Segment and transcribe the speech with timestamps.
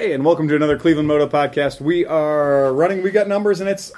[0.00, 1.78] Hey, and welcome to another Cleveland Moto podcast.
[1.78, 3.92] We are running We Got Numbers, and it's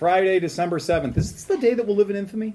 [0.00, 1.16] Friday, December 7th.
[1.16, 2.54] Is this the day that we'll live in infamy?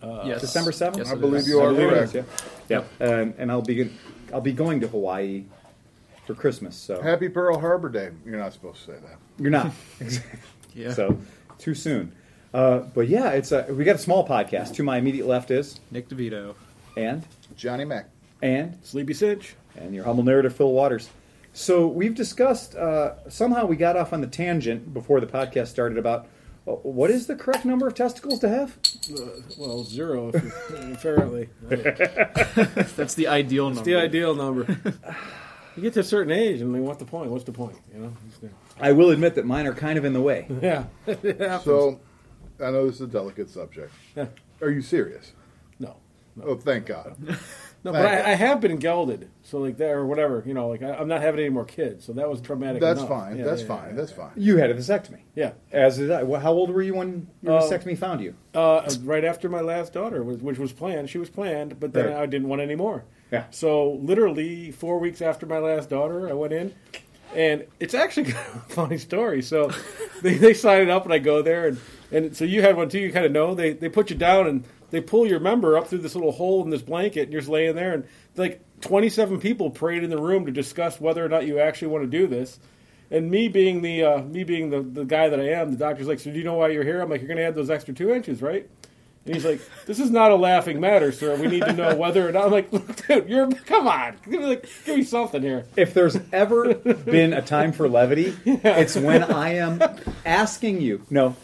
[0.00, 0.40] Uh, Yes.
[0.40, 0.98] December 7th?
[0.98, 1.48] Yes, I believe is.
[1.48, 2.14] you are correct.
[2.14, 2.24] is,
[2.68, 2.84] yeah.
[3.00, 3.90] Yeah, and, and I'll be
[4.32, 5.46] I'll be going to Hawaii
[6.24, 6.76] for Christmas.
[6.76, 8.10] So Happy Pearl Harbor Day.
[8.24, 9.18] You're not supposed to say that.
[9.36, 9.72] you're not.
[10.76, 10.92] Yeah.
[10.92, 11.18] So
[11.58, 12.12] too soon.
[12.54, 14.74] Uh, but yeah, it's a, we got a small podcast.
[14.74, 16.54] To my immediate left is Nick DeVito.
[16.96, 17.26] and
[17.56, 18.06] Johnny Mack.
[18.40, 19.56] and Sleepy Cinch.
[19.74, 21.08] and your humble narrator, Phil Waters.
[21.52, 22.74] So we've discussed.
[22.74, 26.26] Uh, somehow we got off on the tangent before the podcast started about
[26.66, 28.78] uh, what is the correct number of testicles to have.
[29.12, 29.22] Uh,
[29.58, 31.48] well, zero, if you, apparently.
[32.96, 33.80] That's the ideal number.
[33.80, 34.76] It's the ideal number.
[35.76, 37.30] You get to a certain age, and then what's the point?
[37.30, 37.76] What's the point?
[37.94, 38.50] You know?
[38.80, 40.46] I will admit that mine are kind of in the way.
[40.60, 40.84] Yeah.
[41.64, 42.00] So,
[42.60, 43.92] I know this is a delicate subject.
[44.16, 44.26] Yeah.
[44.60, 45.32] Are you serious?
[45.78, 45.96] no.
[46.42, 47.16] Oh, thank God.
[47.84, 50.42] No, but I, I have been gelded, so like that or whatever.
[50.44, 52.80] You know, like I, I'm not having any more kids, so that was traumatic.
[52.80, 53.08] That's enough.
[53.08, 53.36] fine.
[53.38, 53.88] Yeah, That's yeah, fine.
[53.90, 53.94] yeah.
[53.94, 54.30] That's fine.
[54.36, 55.52] You had a vasectomy, Yeah.
[55.72, 56.24] as did I.
[56.24, 58.34] Well, How old were you when your Uh, vasectomy found you?
[58.54, 62.06] Uh, right after my last daughter, was, which was planned, she was planned, but then
[62.06, 62.16] Right.
[62.16, 63.04] I didn't want any more.
[63.30, 63.44] Yeah.
[63.50, 66.74] So literally four weeks after my last daughter, I went in,
[67.34, 69.40] and it's actually kind of a funny story.
[69.42, 69.70] So
[70.22, 71.78] they, they sign it up, and I go there, and,
[72.10, 72.98] and so you had one too.
[72.98, 75.88] You kind of know they they put you down and they pull your member up
[75.88, 78.04] through this little hole in this blanket, and you're just laying there, and
[78.36, 82.04] like 27 people parade in the room to discuss whether or not you actually want
[82.04, 82.58] to do this.
[83.10, 86.06] And me being the uh, me being the, the guy that I am, the doctor's
[86.06, 87.70] like, "So do you know why you're here?" I'm like, "You're going to add those
[87.70, 88.68] extra two inches, right?"
[89.24, 91.34] And he's like, "This is not a laughing matter, sir.
[91.36, 92.70] We need to know whether or not." I'm like,
[93.06, 97.32] "Dude, you're come on, give me like, give me something here." If there's ever been
[97.32, 99.82] a time for levity, it's when I am
[100.26, 101.34] asking you, no,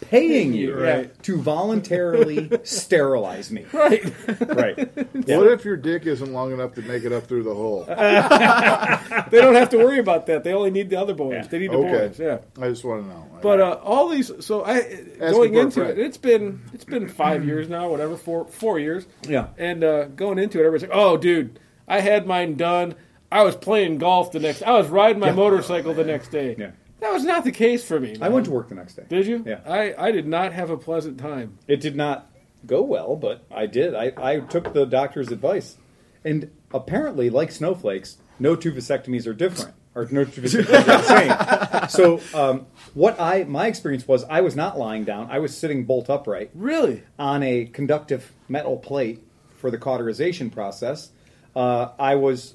[0.00, 1.22] paying you Right.
[1.24, 3.64] to voluntarily sterilize me.
[3.72, 4.04] Right?
[4.40, 4.96] Right.
[5.26, 7.84] What if your dick isn't long enough to make it up through the hole?
[9.30, 10.44] they don't have to worry about that.
[10.44, 11.34] They only need the other boys.
[11.34, 11.46] Yeah.
[11.46, 12.08] They need the Okay.
[12.08, 12.18] boys.
[12.18, 12.38] Yeah.
[12.60, 13.26] I just want to know.
[13.42, 14.82] But uh, all these, so I
[15.18, 19.06] going into it, it's been it's been five years now, whatever, four four years.
[19.26, 19.48] Yeah.
[19.56, 21.58] And uh, going into it, everybody's like, "Oh, dude,
[21.88, 22.94] I had mine done.
[23.32, 24.62] I was playing golf the next.
[24.62, 26.54] I was riding my motorcycle the next day.
[26.58, 26.70] Yeah.
[27.00, 28.16] That was not the case for me.
[28.20, 29.04] I went to work the next day.
[29.08, 29.42] Did you?
[29.46, 29.60] Yeah.
[29.66, 31.58] I I did not have a pleasant time.
[31.66, 32.30] It did not
[32.66, 33.94] go well, but I did.
[33.94, 35.76] I, I took the doctor's advice.
[36.24, 39.74] And apparently, like snowflakes, no two vasectomies are different.
[39.94, 41.66] Or no two vasectomies are the same.
[41.88, 45.28] So, um, what I my experience was, I was not lying down.
[45.30, 47.02] I was sitting bolt upright Really?
[47.18, 49.24] on a conductive metal plate
[49.56, 51.10] for the cauterization process.
[51.56, 52.54] Uh, I was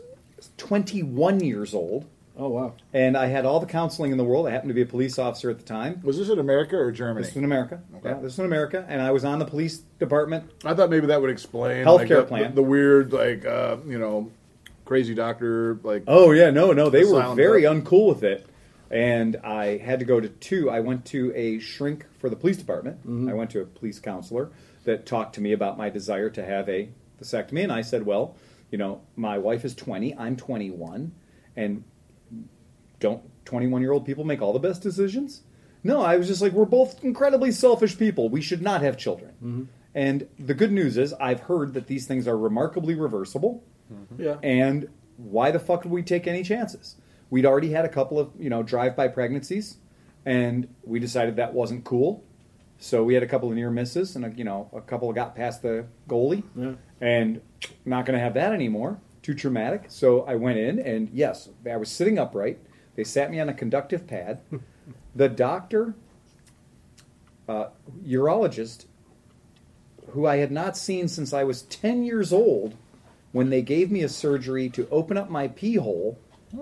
[0.58, 2.06] 21 years old,
[2.38, 2.74] Oh wow.
[2.94, 4.48] and I had all the counseling in the world.
[4.48, 6.02] I happened to be a police officer at the time.
[6.04, 7.24] was this in America or Germany?
[7.24, 7.82] This is in America.
[7.98, 8.10] Okay.
[8.10, 11.08] Yeah, this is in America, and I was on the police department I thought maybe
[11.08, 12.50] that would explain Healthcare like, the, plan.
[12.50, 14.32] The, the weird, like, uh, you know,
[14.84, 16.04] crazy doctor, like.
[16.08, 18.46] Oh yeah, no, no, they were very uncool with it,
[18.92, 20.70] and I had to go to two.
[20.70, 23.00] I went to a shrink for the police department.
[23.30, 24.52] I went to a police counselor
[24.84, 26.90] that talked to me about my desire to have a
[27.22, 28.36] vasectomy, and I said, well,
[28.72, 31.14] you know, my wife is twenty, I'm twenty one,
[31.56, 31.84] and
[33.00, 35.42] don't twenty one year old people make all the best decisions?
[35.84, 38.28] No, I was just like, we're both incredibly selfish people.
[38.30, 39.32] We should not have children.
[39.44, 39.64] Mm-hmm.
[39.94, 43.64] And the good news is, I've heard that these things are remarkably reversible.
[43.94, 44.22] Mm-hmm.
[44.22, 44.38] Yeah.
[44.42, 46.96] And why the fuck would we take any chances?
[47.30, 49.78] We'd already had a couple of, you know, drive-by pregnancies,
[50.26, 52.24] and we decided that wasn't cool.
[52.78, 55.36] So we had a couple of near misses, and a, you know, a couple got
[55.36, 56.74] past the goalie, Yeah.
[57.00, 57.42] and
[57.86, 59.00] not going to have that anymore.
[59.22, 59.86] Too traumatic.
[59.88, 62.60] So I went in, and yes, I was sitting upright.
[62.96, 64.42] They sat me on a conductive pad.
[65.16, 65.94] the doctor,
[67.48, 67.68] uh,
[68.06, 68.86] urologist,
[70.12, 72.76] who I had not seen since I was 10 years old,
[73.32, 76.18] when they gave me a surgery to open up my pee hole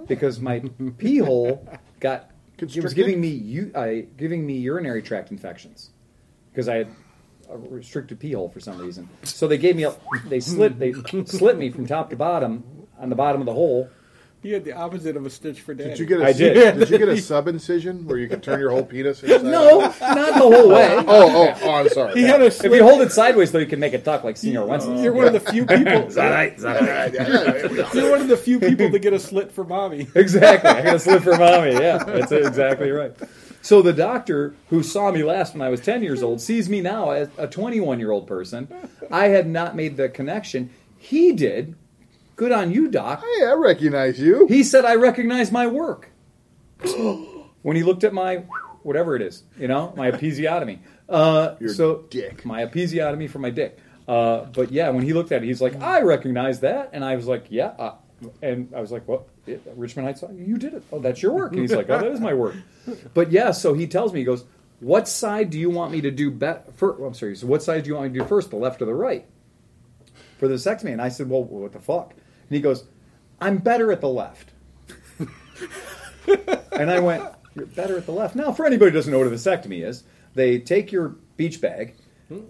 [0.07, 0.59] because my
[0.97, 1.67] pee hole
[1.99, 5.91] got it was giving me u- uh, giving me urinary tract infections
[6.51, 6.87] because I had
[7.49, 9.07] a restricted pee hole for some reason.
[9.23, 9.93] So they gave me a
[10.27, 10.93] they slit they
[11.25, 12.63] slit me from top to bottom
[12.97, 13.87] on the bottom of the hole.
[14.43, 15.91] You had the opposite of a stitch for daddy.
[15.91, 16.77] Did you get a I did.
[16.77, 19.81] did you get a sub incision where you could turn your whole penis inside No,
[19.81, 19.99] out?
[20.01, 20.95] not the whole way.
[21.07, 22.13] Oh, oh, oh, I'm sorry.
[22.15, 22.73] He had a If slit.
[22.73, 25.01] you hold it sideways, though, you can make it tuck like Señor Wences.
[25.01, 25.83] You're one of the few people.
[26.13, 27.89] Yeah, yeah, yeah.
[27.93, 30.07] You're one of the few people to get a slit for mommy.
[30.13, 30.69] Exactly.
[30.69, 31.71] I got a slit for mommy.
[31.73, 33.13] Yeah, that's exactly right.
[33.61, 36.81] So the doctor who saw me last when I was 10 years old sees me
[36.81, 38.67] now as a 21 year old person.
[39.09, 40.69] I had not made the connection.
[40.97, 41.75] He did.
[42.35, 43.23] Good on you, doc.
[43.23, 44.47] Hey, I recognize you.
[44.47, 46.09] He said I recognize my work.
[47.61, 48.43] when he looked at my
[48.83, 50.79] whatever it is, you know, my episiotomy.
[51.07, 52.45] Uh, Your so dick.
[52.45, 53.77] my episiotomy for my dick.
[54.07, 57.15] Uh, but yeah, when he looked at it, he's like, I recognize that, and I
[57.15, 57.95] was like, yeah, uh,
[58.41, 60.23] and I was like, well, Yeah, Richmond Heights?
[60.33, 60.83] You did it.
[60.91, 62.55] Oh, that's your work." And he's like, "Oh, that is my work."
[63.13, 64.45] But yeah, so he tells me, he goes,
[64.79, 66.31] "What side do you want me to do?
[66.31, 67.01] Bet first?
[67.01, 67.35] I'm sorry.
[67.35, 69.25] So what side do you want me to do first, the left or the right
[70.37, 72.13] for the sex man?" I said, "Well, what the fuck?"
[72.53, 72.83] And he goes,
[73.41, 74.51] "I'm better at the left."
[76.71, 77.23] and I went,
[77.55, 80.03] "You're better at the left." Now, for anybody who doesn't know what a vasectomy is,
[80.35, 81.95] they take your beach bag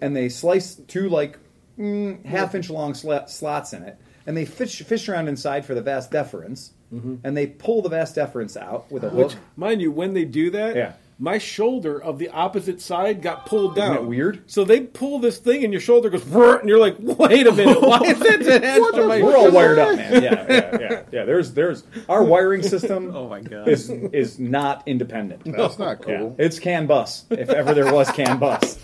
[0.02, 1.38] and they slice two like
[1.78, 3.96] mm, half inch long sla- slots in it,
[4.26, 8.14] and they fish, fish around inside for the vas deferens, and they pull the vas
[8.14, 9.28] deferens out with a hook.
[9.30, 10.92] Which, mind you, when they do that, Yeah.
[11.18, 13.92] My shoulder of the opposite side got pulled down.
[13.94, 14.42] that weird?
[14.50, 17.80] So they pull this thing, and your shoulder goes, and you're like, "Wait a minute,
[17.80, 20.22] why is that attached to my?" We're all wired up, man.
[20.22, 21.24] Yeah, yeah, yeah, yeah.
[21.24, 23.12] There's, there's our wiring system.
[23.14, 23.68] Oh my god.
[23.68, 25.42] is is not independent.
[25.44, 26.36] That's not Yeah, cool.
[26.38, 27.24] it's CAN bus.
[27.30, 28.78] If ever there was CAN bus,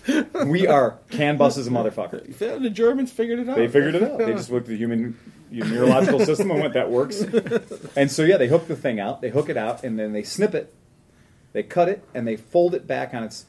[0.47, 2.37] we are CAN bus is a motherfucker.
[2.39, 3.57] The Germans figured it out.
[3.57, 4.19] They figured it out.
[4.19, 5.19] They just looked at the human
[5.51, 7.21] neurological system and went, "That works."
[7.97, 9.21] And so yeah, they hook the thing out.
[9.21, 10.73] They hook it out, and then they snip it.
[11.53, 13.47] They cut it, and they fold it back on its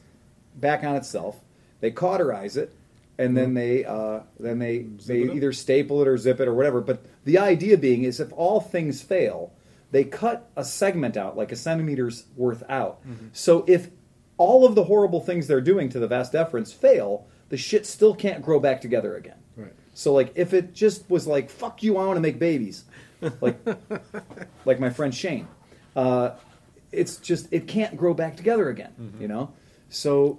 [0.54, 1.40] back on itself.
[1.80, 2.74] They cauterize it,
[3.18, 6.80] and then they uh, then they they either staple it or zip it or whatever.
[6.80, 9.52] But the idea being is, if all things fail,
[9.90, 13.00] they cut a segment out, like a centimeter's worth out.
[13.32, 13.90] So if
[14.38, 18.14] all of the horrible things they're doing to the vas deferens fail, the shit still
[18.14, 19.36] can't grow back together again.
[19.56, 19.72] Right.
[19.94, 22.84] So like if it just was like fuck you, I want to make babies,
[23.40, 23.58] like
[24.64, 25.46] like my friend Shane,
[25.94, 26.30] uh,
[26.92, 29.52] it's just it can't grow back together again, you know.
[29.88, 30.38] So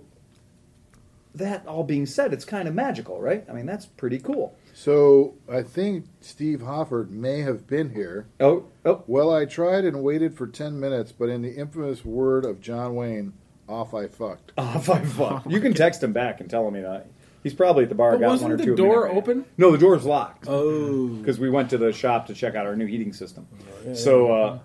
[1.35, 3.43] that all being said, it's kind of magical, right?
[3.49, 4.55] I mean, that's pretty cool.
[4.75, 8.27] So I think Steve Hofford may have been here.
[8.39, 12.45] Oh, oh, Well, I tried and waited for 10 minutes, but in the infamous word
[12.45, 13.33] of John Wayne,
[13.67, 14.51] off I fucked.
[14.57, 15.45] oh five fuck.
[15.49, 17.03] You can text him back and tell him, you know,
[17.43, 18.11] he's probably at the bar.
[18.13, 18.75] But got wasn't one or the two.
[18.75, 19.17] door in there.
[19.23, 19.45] open?
[19.57, 20.45] No, the door's locked.
[20.47, 23.47] Oh, because we went to the shop to check out our new heating system.
[23.93, 24.59] So, uh,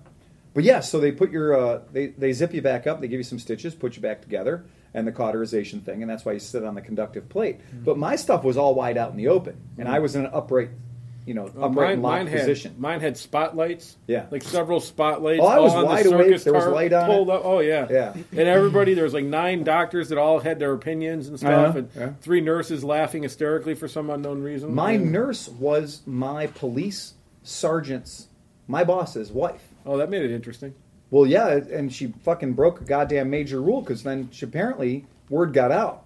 [0.58, 3.20] but yeah, so they put your uh, they they zip you back up, they give
[3.20, 6.40] you some stitches, put you back together, and the cauterization thing, and that's why you
[6.40, 7.60] sit on the conductive plate.
[7.60, 7.84] Mm-hmm.
[7.84, 10.31] But my stuff was all wide out in the open, and I was in an
[10.34, 10.70] upright,
[11.26, 12.75] you know, Oh, upright mine, and locked mine had position.
[12.76, 13.96] mine had spotlights.
[14.08, 14.26] Yeah.
[14.32, 15.43] like several spotlights.
[15.44, 16.43] Oh, I was wide the awake.
[16.43, 17.31] There was light on pulled.
[17.31, 17.43] Up.
[17.44, 18.14] Oh yeah, Yeah.
[18.32, 21.78] And everybody, there was like nine doctors that all had their opinions and stuff, Uh-huh,
[21.78, 22.12] and yeah.
[22.20, 24.75] three nurses laughing hysterically for some unknown reason.
[24.75, 27.14] My And- nurse was my police
[27.44, 28.26] sergeant's,
[28.66, 29.62] my boss's wife.
[29.86, 30.75] Oh, that made it interesting.
[31.10, 35.52] Well, yeah, and she fucking broke a goddamn major rule because then she, apparently word
[35.52, 36.04] got out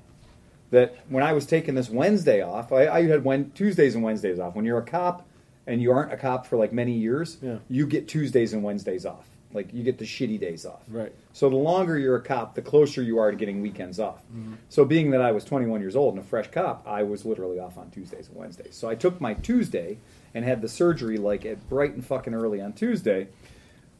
[0.70, 4.38] that when I was taking this Wednesday off, I, I had when, Tuesdays and Wednesdays
[4.38, 4.54] off.
[4.54, 5.26] When you're a cop
[5.66, 7.58] and you aren't a cop for like many years, Yeah.
[7.68, 9.26] you get Tuesdays and Wednesdays off.
[9.52, 10.80] Like you get the shitty days off.
[10.88, 11.12] Right.
[11.34, 14.20] So the longer you're a cop, the closer you are to getting weekends off.
[14.34, 14.54] Mm-hmm.
[14.70, 17.58] So being that I was 21 years old and a fresh cop, I was literally
[17.58, 18.74] off on Tuesdays and Wednesdays.
[18.74, 19.98] So I took my Tuesday
[20.32, 23.28] and had the surgery like at bright and fucking early on Tuesday.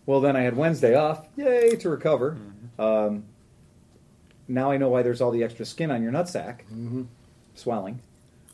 [0.07, 2.37] Well, then I had Wednesday off, yay, to recover.
[2.79, 3.25] Um,
[4.49, 6.61] now I know why there's all the extra skin on your nutsack,
[7.55, 8.01] swelling.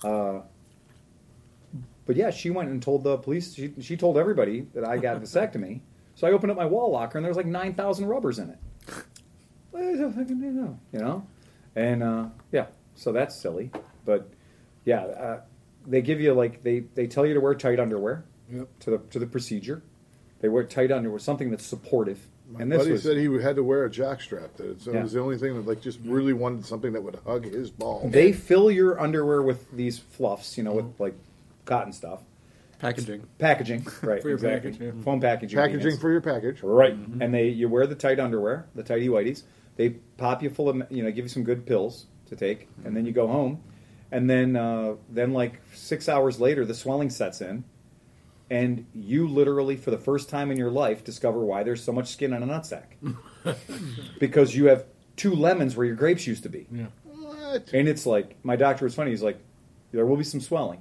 [0.05, 0.41] Uh,
[2.06, 3.55] but yeah, she went and told the police.
[3.55, 5.81] She, she told everybody that I got a vasectomy.
[6.14, 8.50] So I opened up my wall locker and there was like nine thousand rubbers in
[8.50, 8.59] it.
[9.71, 10.76] What is that fucking thing now?
[10.93, 11.26] You know,
[11.76, 13.71] and uh, yeah, so that's silly.
[14.05, 14.28] But
[14.85, 15.40] yeah, uh,
[15.87, 18.69] they give you like they they tell you to wear tight underwear Yep.
[18.81, 19.85] to the to the procedure.
[20.40, 22.21] They wear tight underwear, something that's supportive.
[22.50, 24.54] My and this buddy was said he had to wear a jockstrap.
[24.57, 25.02] That it Yeah.
[25.02, 28.09] was the only thing that like just really wanted something that would hug his ball.
[28.09, 31.14] they fill your underwear with these fluffs, you know, with like
[31.66, 32.21] cotton stuff,
[32.78, 33.25] Packaging.
[33.38, 34.23] packaging, right?
[34.23, 34.71] For your exactly.
[34.73, 35.02] package, yeah.
[35.02, 36.00] Foam packaging, Packaging peanuts.
[36.00, 36.62] for your package.
[36.62, 36.95] Right.
[37.21, 39.42] And they you wear the tight underwear, the tighty whities.
[39.76, 42.97] They pop you full of you know give you some good pills to take, and
[42.97, 43.61] then you go home,
[44.11, 47.64] and then uh, then like six hours later the swelling sets in,
[48.50, 52.09] and you literally for the first time in your life discover why there's so much
[52.09, 52.85] skin on a nutsack,
[54.19, 54.85] because you have
[55.17, 56.87] two lemons where your grapes used to be, Yeah.
[57.05, 57.71] What?
[57.73, 59.11] and it's like my doctor was funny.
[59.11, 59.38] He's like,
[59.93, 60.81] there will be some swelling.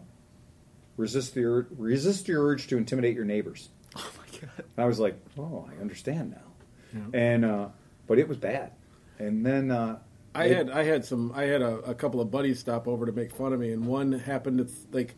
[0.98, 3.70] Resist the ur- resist your urge to intimidate your neighbors.
[3.96, 4.50] Oh my god.
[4.58, 7.02] And I was like, oh, I understand now.
[7.14, 7.68] And uh,
[8.06, 8.72] but it was bad.
[9.18, 9.98] And then uh,
[10.36, 13.06] I they- had I had some I had a, a couple of buddies stop over
[13.08, 15.16] to make fun of me, and one happened to th- like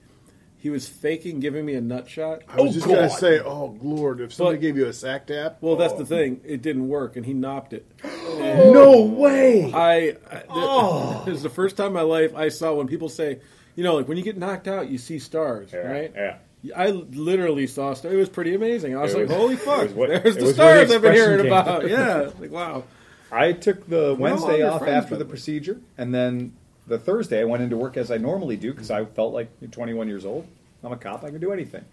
[0.62, 2.42] he was faking giving me a nut shot.
[2.50, 5.28] I was Oh, just gonna say, oh Lord, if somebody But- gave you a sack
[5.28, 5.58] tap.
[5.62, 6.00] Well, that's oh.
[6.00, 7.86] the thing; it didn't work, and he knocked it.
[8.04, 9.72] no way.
[9.74, 11.24] I, I oh.
[11.26, 13.40] this is the first time in my life I saw when people say,
[13.76, 16.12] you know, like when you get knocked out, you see stars, right?
[16.14, 16.38] Yeah.
[16.76, 18.14] I literally saw stars.
[18.14, 18.98] It was pretty amazing.
[18.98, 19.92] I was It like, "Holy fuck!
[19.96, 21.46] what- There's the was where the stars I've been hearing came.
[21.48, 22.84] about." Yeah, like wow.
[23.32, 25.30] I took the Wednesday longer off after the the way.
[25.30, 26.52] procedure, and then
[26.90, 29.70] the Thursday I went into work as I normally do because I felt like you're
[29.70, 30.48] 21 years old.
[30.84, 31.24] I'm a cop.
[31.24, 31.86] I can do anything.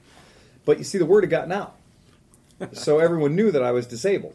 [0.64, 1.76] But you see, the word had gotten out.
[2.72, 4.34] so everyone knew that I was disabled.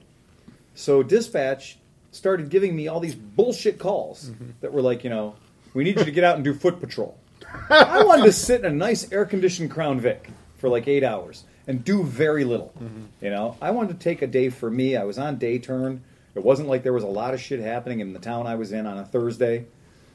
[0.76, 1.78] So dispatch
[2.12, 4.52] started giving me all these bullshit calls mm-hmm.
[4.62, 5.36] that were like, you know,
[5.74, 7.18] we need you to get out and do foot patrol.
[7.70, 11.44] I wanted to sit in a nice air conditioned Crown Vic for like eight hours
[11.68, 12.74] and do very little.
[12.80, 13.26] Mm-hmm.
[13.26, 14.96] You know, I wanted to take a day for me.
[14.96, 16.04] I was on day turn.
[16.36, 18.72] It wasn't like there was a lot of shit happening in the town I was
[18.72, 19.66] in on a Thursday.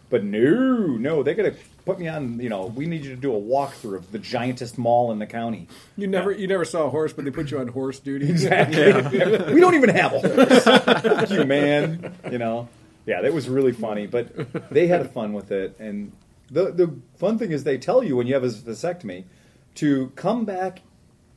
[0.08, 2.38] But no, no, they gotta put me on.
[2.40, 5.26] You know, we need you to do a walkthrough of the giantest mall in the
[5.26, 5.66] county.
[5.96, 8.28] You never you never saw a horse, but they put you on horse duty.
[8.30, 9.52] Exactly.
[9.52, 10.64] we don't even have a horse.
[11.02, 12.14] Fuck you, man.
[12.30, 12.68] You know.
[13.04, 15.76] Yeah, that was really funny, but they had fun with it.
[15.80, 16.12] And
[16.50, 19.24] the the fun thing is, they tell you when you have a vasectomy
[19.76, 20.80] to come back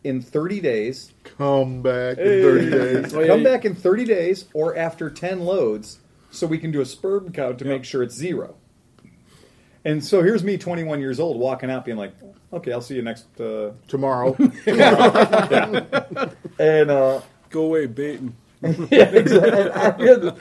[0.04, 1.12] in 30 days.
[1.38, 3.14] Come back in 30 days.
[3.14, 6.00] Oh, yeah, come you- back in 30 days or after 10 loads,
[6.32, 7.74] so we can do a sperm count to Yep.
[7.74, 8.56] make sure it's zero.
[9.86, 12.12] And so here's me, 21 years old, walking out, being like,
[12.52, 14.36] "Okay, I'll see you next." Uh, Tomorrow.
[16.60, 18.36] and uh, Go away, baiting.
[18.62, 20.32] yeah, exactly.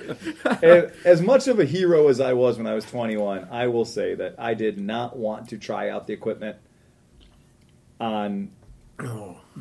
[0.63, 3.85] and as much of a hero as I was when I was 21, I will
[3.85, 6.57] say that I did not want to try out the equipment
[8.01, 8.51] on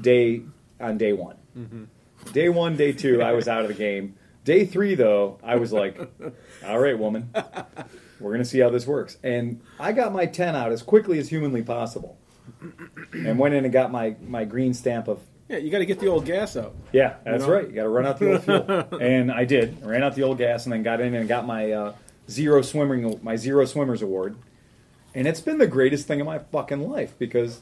[0.01, 0.41] day
[0.81, 1.37] on day one.
[2.33, 4.15] Day one, day two, I was out of the game.
[4.47, 5.99] Day three, though, I was like,
[6.65, 7.33] "All right, woman,
[8.17, 11.27] we're gonna see how this works." And I got my 10 out as quickly as
[11.27, 12.17] humanly possible,
[13.11, 15.99] and went in and got my my green stamp of Yeah, you got to get
[15.99, 16.73] the old gas out.
[16.93, 17.51] yeah, that's know?
[17.51, 17.67] right.
[17.67, 19.79] You got to run out the old fuel, and I did.
[19.83, 21.93] I ran out the old gas, and then got in and got my uh,
[22.29, 24.37] zero swimming, my zero swimmers award,
[25.13, 27.59] and it's been the greatest thing in my fucking life because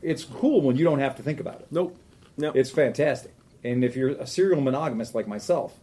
[0.00, 1.66] it's cool when you don't have to think about it.
[1.70, 1.98] Nope.
[2.38, 2.56] Nope.
[2.56, 5.78] It's fantastic, and if you're a serial monogamist like myself,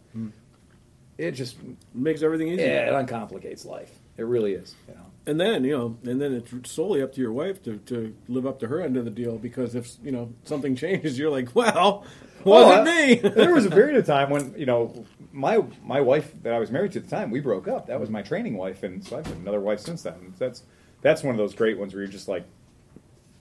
[1.18, 1.56] it just
[1.94, 2.66] makes everything easier.
[2.66, 3.92] yeah, it uncomplicates life.
[4.16, 4.74] It really is.
[4.88, 5.00] You know.
[5.28, 8.46] And then you know, and then it's solely up to your wife to, to live
[8.46, 11.54] up to her end of the deal because if you know something changes, you're like,
[11.54, 12.04] well,
[12.44, 13.14] wasn't I- me.
[13.28, 16.70] there was a period of time when you know my my wife that I was
[16.70, 17.88] married to at the time we broke up.
[17.88, 20.14] That was my training wife, and so I've had another wife since then.
[20.14, 20.62] And that's
[21.02, 22.44] that's one of those great ones where you're just like,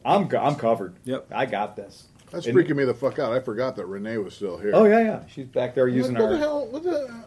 [0.03, 0.96] I'm I'm covered.
[1.05, 1.27] Yep.
[1.34, 2.05] I got this.
[2.32, 3.32] That's And- freaking me the fuck out.
[3.32, 4.72] I forgot that Renee was still here.
[4.74, 5.24] Oh yeah, yeah.
[5.27, 6.67] She's back there using what, what the hell?
[6.67, 7.25] What the,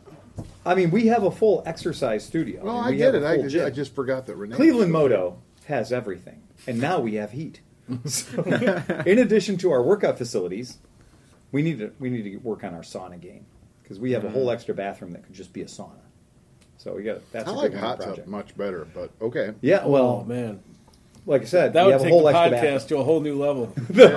[0.67, 2.65] I mean, we have a full exercise studio.
[2.65, 3.23] well, mean, I we get it.
[3.23, 4.57] a I, full just- I just forgot that Renee.
[4.57, 5.19] Cleveland was still here.
[5.19, 7.61] Moto has everything, and now we have heat.
[8.05, 8.43] So,
[9.07, 10.77] in addition to our workout facilities,
[11.53, 13.47] we need to we need to work on our sauna game
[13.83, 14.53] because we have a whole mm.
[14.53, 16.01] extra bathroom that could just be a sauna.
[16.77, 18.19] So we got that's I a like hot project.
[18.19, 19.55] tub much better, but okay.
[19.61, 20.61] Yeah, well, oh man,
[21.29, 22.89] like I said, that we would have a take whole the extra podcast bathroom.
[22.89, 23.67] to a whole new level.
[23.91, 24.09] the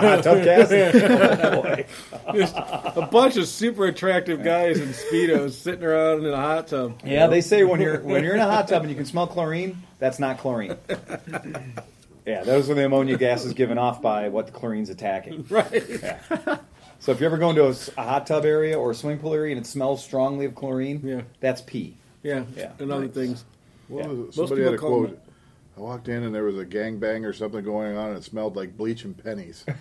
[0.00, 0.44] hot tub oh.
[0.44, 0.72] cast.
[1.42, 1.86] Oh, boy.
[2.34, 7.00] Just a bunch of super attractive guys in speedos sitting around in a hot tub.
[7.04, 9.26] Yeah, they say when you're when you're in a hot tub and you can smell
[9.26, 10.76] chlorine, that's not chlorine.
[12.26, 15.46] Yeah, those are the ammonia gases given off by what the chlorine's attacking.
[15.48, 15.82] Right.
[17.00, 19.56] So if you ever go into a hot tub area or a swimming pool area
[19.56, 21.22] and it smells strongly of chlorine, Yeah.
[21.40, 21.96] that's pee.
[22.22, 22.44] Yeah.
[22.56, 22.70] Yeah.
[22.78, 23.44] And other things.
[23.88, 24.10] What Yeah.
[24.10, 24.24] was it?
[24.24, 25.21] Most Somebody had a people call quote.
[25.76, 28.56] I walked in and there was a gangbang or something going on, and it smelled
[28.56, 29.64] like bleach and pennies.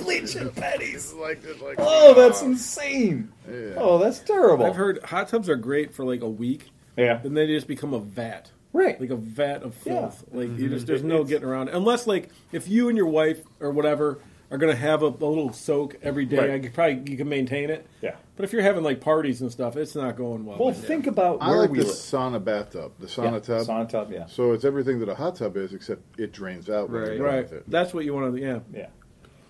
[0.00, 1.12] Bleach and pennies.
[1.12, 3.32] like, like, Oh, that's insane.
[3.50, 3.74] Yeah.
[3.76, 4.64] Oh, that's terrible.
[4.64, 7.16] I've heard hot tubs are great for like a week, Yeah.
[7.16, 8.50] and then they just become a vat.
[8.72, 9.00] Right.
[9.00, 10.00] like a vat of Yeah.
[10.00, 10.24] filth.
[10.32, 10.68] Like you mm-hmm.
[10.68, 11.74] just, there's no getting around it.
[11.74, 14.18] unless like if you and your wife or whatever
[14.54, 16.36] are going to have a, a little soak every day.
[16.38, 16.50] Right.
[16.52, 17.86] I could probably you can maintain it.
[18.00, 18.14] Yeah.
[18.36, 20.58] But if you're having like parties and stuff, it's not going well.
[20.58, 20.80] Well, Yeah.
[20.80, 21.94] think about I where like we the live.
[21.94, 23.66] sauna bathtub, the Yeah, sauna tub.
[23.66, 24.26] Sauna tub, yeah.
[24.26, 26.88] So it's everything that a hot tub is, except it drains out.
[26.88, 27.16] when Right.
[27.16, 27.42] you're right.
[27.42, 27.64] with it.
[27.68, 28.40] That's what you want to.
[28.40, 28.60] Yeah.
[28.72, 28.86] Yeah.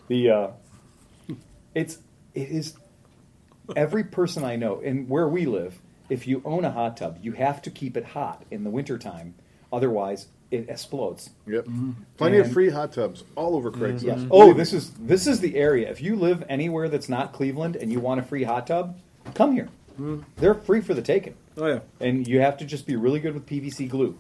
[0.08, 1.37] The uh
[1.75, 1.99] it's
[2.34, 2.75] it is
[3.76, 7.32] every person I know and where we live, if you own a hot tub, you
[7.32, 9.34] have to keep it hot in the wintertime.
[9.73, 11.30] Otherwise it explodes.
[11.46, 11.64] Yep.
[11.64, 11.90] Mm-hmm.
[12.16, 14.02] Plenty of free hot tubs all over Craigslist.
[14.02, 14.18] Yes.
[14.20, 14.28] Mm-hmm.
[14.30, 15.90] Oh, this is this is the area.
[15.90, 18.99] If you live anywhere that's not Cleveland and you want a free hot tub,
[19.34, 19.68] come here.
[20.00, 20.23] Mm-hmm.
[20.37, 21.34] They're free for the taking.
[21.56, 21.80] Oh yeah.
[22.00, 24.18] And you have to just be really good with PVC glue.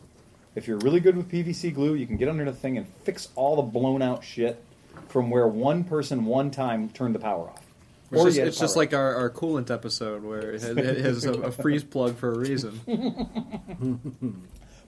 [0.54, 3.28] If you're really good with PVC glue, you can get under the thing and fix
[3.34, 4.62] all the blown out shit
[5.08, 7.64] from where one person one time turned the power off.
[8.12, 11.24] It's Or just, it's just like our, our coolant episode where it has, it has
[11.24, 12.80] a, a freeze plug for a reason.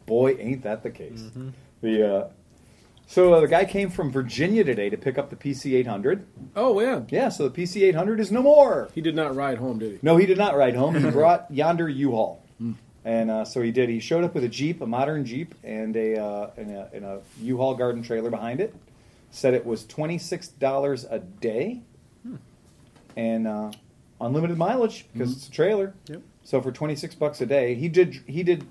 [0.07, 1.23] Boy, ain't that the case.
[1.83, 2.29] The uh,
[3.07, 6.27] so uh, the guy came from Virginia today to pick up the PC 800.
[6.57, 7.03] Oh yeah.
[7.09, 8.89] Yeah, so the PC 800 is no more.
[8.95, 9.99] He did not ride home, did he?
[10.03, 10.97] No, he did not ride home.
[10.97, 12.43] He brought yonder U-Haul,
[13.05, 13.89] and uh, so he did.
[13.89, 17.05] He showed up with a Jeep, a modern Jeep, and a uh, and a, and
[17.05, 18.75] a U-Haul garden trailer behind it.
[19.31, 21.83] Said it was twenty six dollars a day,
[23.17, 23.71] and uh,
[24.21, 25.95] unlimited mileage because it's a trailer.
[26.09, 26.23] Yep.
[26.43, 28.67] So for twenty six bucks a day, he did he did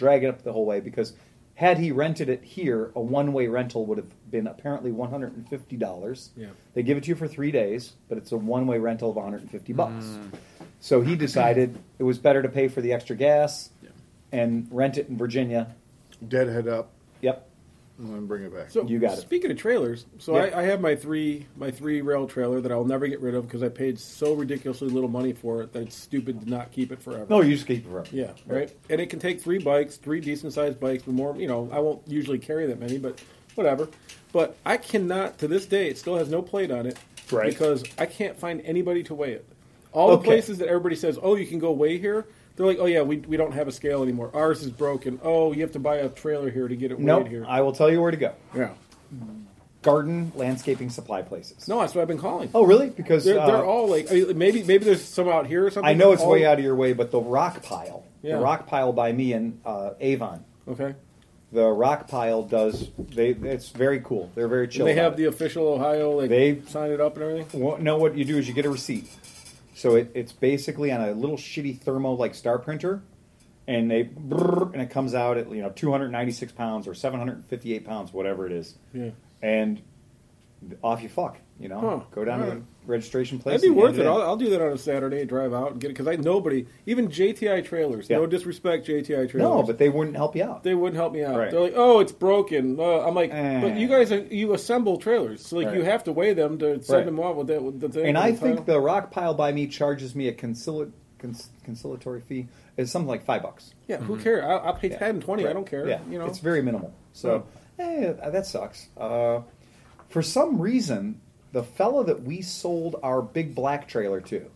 [0.00, 1.12] drag it up the whole way because
[1.60, 5.46] Had he rented it here, a one-way rental would have been apparently one hundred and
[5.46, 6.30] fifty dollars.
[6.34, 6.46] Yeah.
[6.72, 9.26] They give it to you for three days, but it's a one-way rental of one
[9.26, 10.06] hundred and fifty bucks.
[10.06, 10.30] Mm.
[10.80, 13.68] So he decided it was better to pay for the extra gas
[14.32, 15.74] and rent it in Virginia.
[16.26, 17.46] Deadhead up Yep.
[18.00, 18.70] And then bring it back.
[18.70, 19.20] So You got it.
[19.20, 20.44] Speaking of trailers, so Yeah.
[20.54, 23.46] I, I have my three my three rail trailer that I'll never get rid of
[23.46, 26.90] because I paid so ridiculously little money for it that it's stupid to not keep
[26.92, 27.26] it forever.
[27.28, 28.08] No, you just keep it forever.
[28.10, 28.70] Yeah, right.
[28.88, 31.36] And it can take three bikes, three decent sized bikes, but more.
[31.36, 33.22] You know, I won't usually carry that many, but
[33.54, 33.88] whatever.
[34.32, 35.88] But I cannot to this day.
[35.88, 36.98] It still has no plate on it,
[37.30, 37.48] Right.
[37.48, 39.44] Because I can't find anybody to weigh it.
[39.92, 40.22] All Okay.
[40.22, 42.26] the places that everybody says, "Oh, you can go weigh here,"
[42.60, 44.30] they're like, "Oh yeah, we, we don't have a scale anymore.
[44.34, 45.18] Ours is broken.
[45.22, 47.62] Oh, you have to buy a trailer here to get it No, weighed here." I
[47.62, 48.34] will tell you where to go.
[48.54, 48.70] yeah.
[49.82, 51.66] Garden landscaping supply places.
[51.66, 52.50] No, that's what I've been calling.
[52.54, 52.90] Oh, really?
[52.90, 55.70] Because They're, uh, they're all like I mean, maybe maybe there's some out here or
[55.70, 55.88] something.
[55.88, 58.36] I know it's all- way out of your way, but the rock pile, Yeah.
[58.36, 60.94] the rock pile by me in uh, Avon, Okay,
[61.50, 62.90] the rock pile does.
[62.98, 64.30] They it's very cool.
[64.34, 64.86] They're very chill.
[64.86, 67.60] and they have about the official Ohio like They- sign it up and everything.
[67.62, 67.64] it.
[67.64, 69.08] Well, no, what you do is you get a receipt.
[69.74, 73.02] So it, it's basically on a little shitty thermo like star printer,
[73.66, 78.12] and they brrr, and it comes out at you know 296 pounds or 758 pounds,
[78.12, 79.10] whatever it is, Yeah.
[79.42, 79.80] and
[80.82, 81.38] off you fuck.
[81.58, 82.00] You know, Huh.
[82.10, 83.60] go down to the registration place.
[83.60, 84.10] That'd be worth hand it.
[84.10, 85.24] I'll, I'll do that on a Saturday.
[85.24, 88.08] Drive out and get it because I nobody, even JTI trailers.
[88.10, 88.16] Yeah.
[88.18, 89.34] No disrespect, JTI trailers.
[89.34, 90.62] no, but they wouldn't help you out.
[90.64, 91.36] they wouldn't help me out.
[91.36, 91.50] Right.
[91.50, 93.60] They're like, "Oh, it's broken." Uh, I'm like, Eh.
[93.60, 95.76] "But you guys, are, you assemble trailers, so like Right.
[95.76, 97.04] you have to weigh them to send Right.
[97.06, 99.52] them off with that." With the thing And I the think the rock pile by
[99.52, 102.48] me charges me a concili- cons- conciliatory fee.
[102.76, 103.74] It's something like five bucks.
[103.88, 104.42] yeah, who cares?
[104.44, 104.98] I'll, I'll pay Yeah.
[104.98, 105.46] ten and twenty.
[105.46, 105.86] I don't care.
[105.86, 106.92] Yeah, you know, it's very minimal.
[107.12, 107.44] So,
[107.78, 108.88] eh, that sucks.
[108.96, 109.40] Uh,
[110.08, 111.20] for some reason,
[111.52, 114.50] the fellow that we sold our big black trailer to,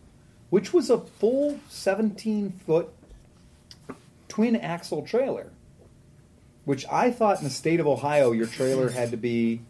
[0.49, 2.89] which was a full 17 foot
[4.27, 5.47] twin axle trailer,
[6.65, 9.61] which I thought in the state of Ohio, your trailer had to be,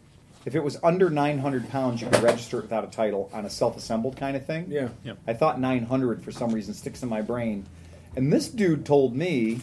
[0.44, 3.50] if it was under 900 pounds, you could register it without a title on a
[3.50, 4.66] self assembled kind of thing.
[4.68, 4.88] yeah.
[5.04, 5.14] Yeah.
[5.26, 7.66] I thought 900 for some reason sticks in my brain.
[8.14, 9.60] And this dude told me,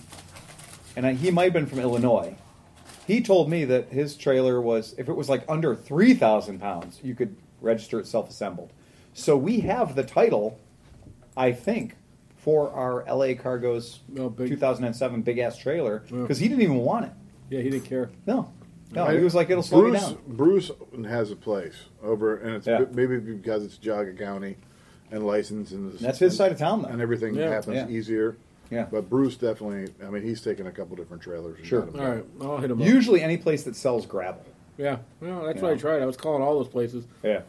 [0.95, 2.35] and I, he might have been from Illinois,
[3.07, 7.15] he told me that his trailer was, if it was like under 3,000 pounds, you
[7.15, 8.71] could register it self assembled.
[9.13, 10.60] So we have the title,
[11.36, 11.95] I think,
[12.38, 16.21] for our LA Cargo's Oh, big- 2007 big ass trailer Yeah.
[16.21, 17.12] because he didn't even want it.
[17.49, 18.10] Yeah, he didn't care.
[18.28, 18.49] No.
[18.93, 20.17] No, I- he was like, it'll slow Bruce, you down.
[20.28, 20.71] Bruce
[21.08, 22.86] has a place over, and it's Yeah.
[22.91, 24.58] maybe because it's Geauga County
[25.12, 26.89] and license, and That's his side of town, though.
[26.89, 27.49] and everything Yeah.
[27.49, 27.88] happens Yeah.
[27.88, 28.36] easier.
[28.69, 28.88] Yeah.
[28.91, 31.58] But Bruce definitely, I mean, he's taken a couple different trailers.
[31.60, 31.82] and Sure.
[31.82, 32.15] got 'em All done.
[32.15, 32.88] right, I'll hit him up.
[32.88, 34.41] Usually any place that sells gravel.
[34.78, 35.63] Yeah, well, that's Yeah.
[35.63, 36.02] what I tried.
[36.02, 37.06] I was calling all those places.
[37.23, 37.41] Yeah.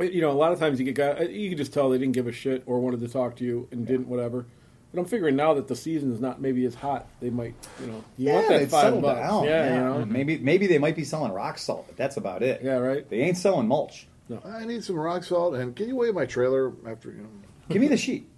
[0.00, 2.14] You know, a lot of times you get guys, you can just tell they didn't
[2.14, 4.46] give a shit or wanted to talk to you and didn't whatever.
[4.92, 7.86] But I'm figuring now that the season is not maybe as hot, they might, you
[7.86, 9.20] know, you want that they'd five settle bucks.
[9.20, 10.12] down, Yeah, you know, mm-hmm.
[10.12, 12.60] Maybe maybe they might be selling rock salt, but that's about it.
[12.62, 13.08] yeah, right.
[13.08, 14.08] They ain't selling mulch.
[14.28, 14.40] No.
[14.44, 17.28] I need some rock salt, and can you weigh my trailer after you know?
[17.68, 18.28] Give me the sheet.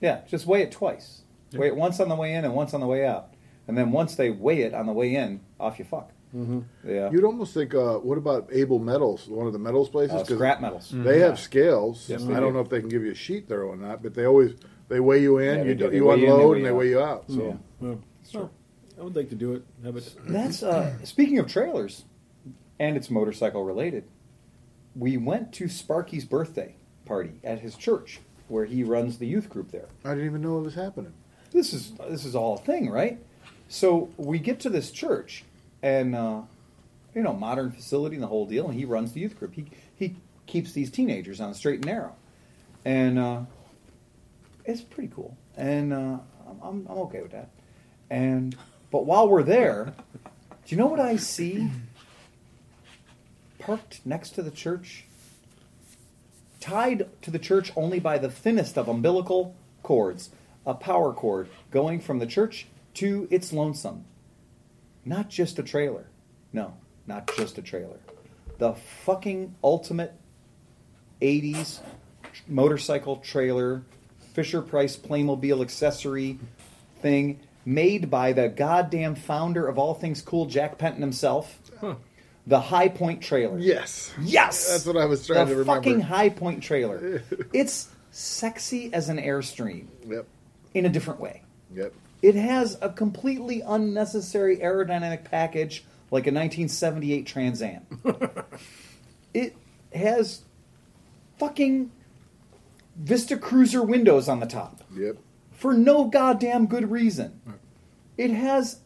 [0.00, 1.22] Yeah, just weigh it twice.
[1.52, 3.34] Weigh it once on the way in and once on the way out.
[3.66, 6.10] And then once they weigh it on the way in, off you fuck.
[6.34, 6.60] Mm-hmm.
[6.88, 7.10] Yeah.
[7.10, 10.14] You'd almost think, uh, what about Able Metals, one of the metals places?
[10.14, 10.90] Uh, 'Cause scrap metals.
[10.94, 12.08] They have scales.
[12.08, 12.52] Yes, I don't do.
[12.52, 14.54] know if they can give you a sheet there or not, but they always
[14.88, 15.90] they weigh you in, Yeah, you, do.
[15.90, 17.24] do, you weigh you in, they unload, and they weigh you out.
[17.28, 17.54] So Yeah.
[17.80, 18.00] Well,
[18.34, 18.50] well,
[18.98, 19.62] I would like to do it.
[19.84, 20.14] Have it.
[20.26, 22.04] That's uh, speaking of trailers,
[22.78, 24.04] and it's motorcycle related.
[24.96, 26.74] We went to Sparky's birthday
[27.06, 29.86] party at his church, where he runs the youth group there.
[30.04, 31.12] I didn't even know it was happening.
[31.52, 33.18] this is this is all a thing, right?
[33.68, 35.44] So we get to this church,
[35.82, 36.42] and uh,
[37.14, 39.54] you know, modern facility and the whole deal, and he runs the youth group.
[39.54, 39.66] He
[39.96, 40.16] he
[40.46, 42.14] keeps these teenagers on the straight and narrow,
[42.84, 43.40] and uh,
[44.64, 45.36] it's pretty cool.
[45.56, 46.18] And uh,
[46.62, 47.50] I'm, I'm okay with that.
[48.08, 48.56] And
[48.90, 51.70] but while we're there, do you know what I see?
[53.58, 55.04] Parked next to the church,
[56.60, 60.30] tied to the church only by the thinnest of umbilical cords,
[60.64, 64.04] a power cord going from the church to its lonesome.
[65.04, 66.06] Not just a trailer.
[66.52, 66.74] No,
[67.06, 67.98] not just a trailer.
[68.58, 70.14] The fucking ultimate
[71.22, 71.80] 80s
[72.46, 73.82] motorcycle trailer,
[74.34, 76.38] Fisher Price Playmobil accessory
[77.00, 81.58] thing made by the goddamn founder of all things cool, Jack Penton himself.
[82.46, 83.58] The High Point trailer.
[83.58, 85.80] Yes, Yes, That's what I was trying the to remember.
[85.80, 87.22] The fucking High Point trailer.
[87.52, 90.26] it's sexy as an airstream Yep,
[90.74, 91.42] in a different way.
[91.74, 91.92] yep.
[92.22, 97.86] It has a completely unnecessary aerodynamic package like a 1978 Trans Am.
[99.34, 99.56] it
[99.94, 100.42] has
[101.38, 101.90] fucking
[102.96, 105.16] Vista Cruiser windows on the top Yep.
[105.52, 107.40] for no goddamn good reason.
[108.18, 108.80] It has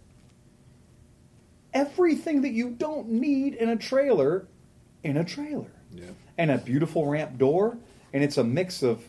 [1.73, 4.47] everything that you don't need in a trailer
[5.03, 5.71] in a trailer.
[5.93, 6.11] Yeah.
[6.39, 7.77] And a beautiful ramp door,
[8.13, 9.03] and it's a mix of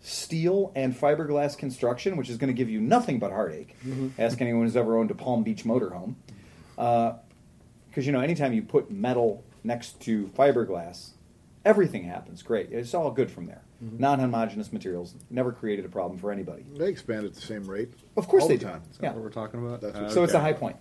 [0.00, 3.76] steel and fiberglass construction, which is going to give you nothing but heartache.
[3.86, 4.08] Mm-hmm.
[4.20, 6.14] Ask anyone who's ever owned a Palm Beach motorhome.
[6.76, 7.14] Uh,
[7.88, 11.10] because, you know, anytime you put metal next to fiberglass,
[11.64, 12.70] everything happens great.
[12.70, 13.62] It's all good from there.
[13.82, 13.98] Mm-hmm.
[13.98, 16.64] Non homogeneous materials never created a problem for anybody.
[16.76, 17.92] They expand at the same rate.
[18.16, 18.70] Of course all they the do.
[18.70, 18.82] time.
[18.90, 19.12] Is that Yeah.
[19.14, 19.80] what we're talking about?
[19.80, 20.76] That's Uh, what- So it's a high point.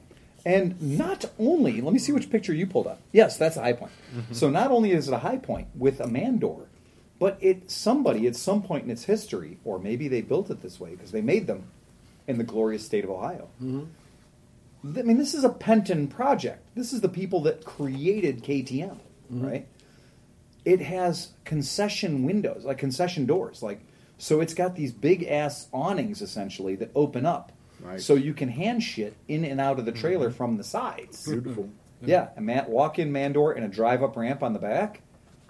[0.46, 3.00] And not only, let me see which picture you pulled up.
[3.12, 3.92] Yes, that's a high point.
[4.16, 4.34] Mm-hmm.
[4.34, 6.68] So not only is it a high point with a man door,
[7.20, 10.80] but it somebody at some point in its history, or maybe they built it this
[10.80, 11.64] way because they made them
[12.28, 13.48] in the glorious state of Ohio.
[13.64, 15.00] Mm-hmm.
[15.00, 16.64] I mean, this is a Penton project.
[16.76, 18.98] This is the people that created KTM,
[19.32, 19.46] mm-hmm.
[19.46, 19.68] right?
[20.66, 23.80] It has concession windows, like concession doors, like
[24.18, 24.42] so.
[24.42, 27.52] It's got these big ass awnings essentially that open up,
[27.84, 28.06] Nice.
[28.06, 30.38] so you can hand shit in and out of the trailer mm-hmm.
[30.38, 31.26] from the sides.
[31.26, 31.70] Beautiful.
[32.02, 35.02] Yeah, a man, walk-in man door and a drive-up ramp on the back,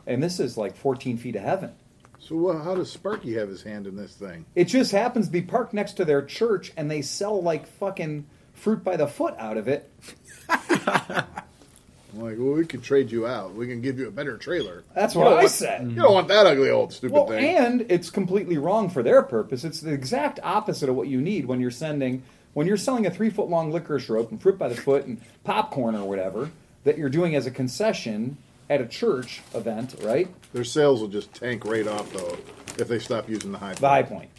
[0.07, 1.71] and this is like 14 feet of heaven.
[2.19, 4.45] So uh, how does Sparky have his hand in this thing?
[4.55, 8.25] It just happens to be parked next to their church, and they sell like fucking
[8.53, 9.89] fruit by the foot out of it.
[10.49, 13.53] I'm like, well, we can trade you out.
[13.53, 14.83] We can give you a better trailer.
[14.95, 15.89] That's what I want- said.
[15.89, 17.43] You don't want that ugly old stupid Well, thing.
[17.55, 19.63] and it's completely wrong for their purpose.
[19.63, 23.11] It's the exact opposite of what you need when you're sending when you're selling a
[23.11, 26.49] three foot long licorice rope and fruit by the foot and popcorn or whatever
[26.85, 28.35] that you're doing as a concession
[28.69, 30.27] at a church event, right?
[30.53, 32.37] Their sales will just tank right off though
[32.77, 33.69] if they stop using the high.
[33.69, 33.79] point.
[33.79, 34.29] The high point.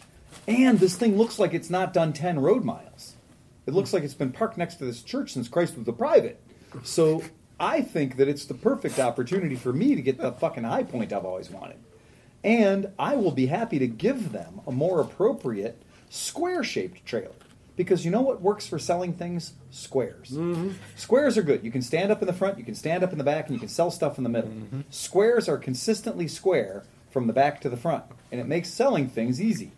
[0.47, 3.15] And this thing looks like it's not done ten road miles.
[3.65, 6.41] It looks like it's been parked next to this church since Christ was a private.
[6.83, 7.23] So
[7.59, 11.13] I think that it's the perfect opportunity for me to get the fucking high point
[11.13, 11.77] I've always wanted.
[12.43, 17.31] And I will be happy to give them a more appropriate square shaped trailer.
[17.79, 19.53] Because you know what works for selling things?
[19.71, 20.31] Squares.
[20.31, 20.71] Mm-hmm.
[20.97, 21.63] Squares are good.
[21.63, 23.55] You can stand up in the front, you can stand up in the back, and
[23.55, 24.49] you can sell stuff in the middle.
[24.49, 24.81] Mm-hmm.
[24.89, 29.41] Squares are consistently square from the back to the front, and it makes selling things
[29.41, 29.71] easy.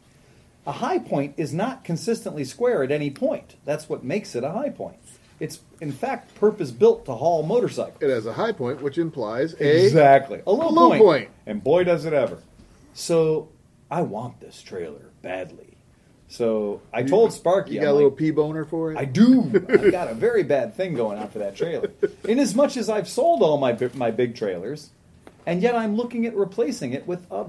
[0.65, 3.57] A high point is not consistently square at any point.
[3.65, 4.97] That's what makes it a high point.
[5.39, 8.01] It's in fact purpose built to haul motorcycles.
[8.01, 10.41] It has a high point, which implies a Exactly.
[10.47, 11.03] A low, low point.
[11.03, 11.29] point.
[11.45, 12.39] And boy does it ever.
[12.95, 13.49] So
[13.91, 15.70] I want this trailer badly.
[16.31, 18.97] So I told Sparky, You I'm got a like, little P boner for it.
[18.97, 19.51] I do.
[19.67, 21.91] I got a very bad thing going on for that trailer.
[22.23, 24.91] In as much as I've sold all my my big trailers,
[25.45, 27.47] and yet I'm looking at replacing it with a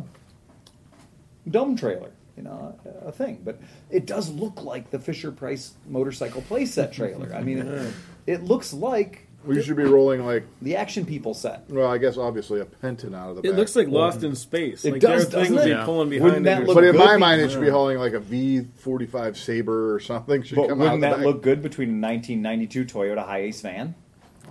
[1.48, 3.42] dumb trailer, you know, a, a thing.
[3.44, 7.32] But it does look like the Fisher Price motorcycle playset trailer.
[7.32, 7.94] I mean, it,
[8.26, 11.68] it looks like we should be rolling like, the Action People set.
[11.68, 13.48] well, I guess obviously a Penton out of the box.
[13.48, 13.58] It back.
[13.58, 14.26] looks like Lost mm-hmm.
[14.26, 14.84] in Space.
[14.84, 15.64] It like does, doesn't would it?
[15.64, 15.84] be Yeah.
[15.84, 17.98] pulling behind Wouldn't that or look But in my be- mind, it should be hauling
[17.98, 20.42] like a V45 Sabre or something.
[20.42, 21.26] Should But come wouldn't out that back.
[21.26, 23.94] look good between a 1992 Toyota Hiace van?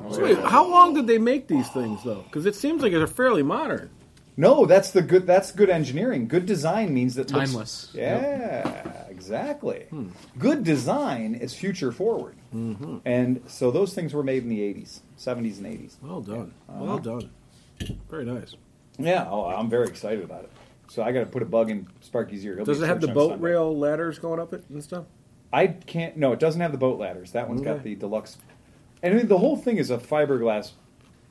[0.04, 2.24] Oh, so wait, how long did they make these things though?
[2.24, 3.90] Because it seems like they're fairly modern.
[4.38, 5.28] No, that's the good.
[5.28, 6.28] That's good engineering.
[6.28, 7.92] Good design means that looks- Timeless.
[7.94, 9.86] yeah, exactly.
[9.90, 10.10] Hmm.
[10.38, 12.98] Good design is future forward, mm-hmm.
[13.06, 15.96] and so those things were made in the '80s, '70s, and '80s.
[16.02, 16.54] Well done.
[16.68, 16.84] Uh-huh.
[16.84, 17.30] Well done.
[18.10, 18.56] Very nice.
[18.98, 20.52] Yeah, oh, I'm very excited about it.
[20.90, 22.58] So I got to put a bug in Sparky's ear.
[22.58, 23.44] He'll Does it have the boat Sunday.
[23.44, 25.06] rail ladders going up it and stuff?
[25.54, 26.18] I can't.
[26.18, 27.32] No, it doesn't have the boat ladders.
[27.32, 28.38] That one's got the deluxe.
[29.02, 30.72] And I mean, the whole thing is a fiberglass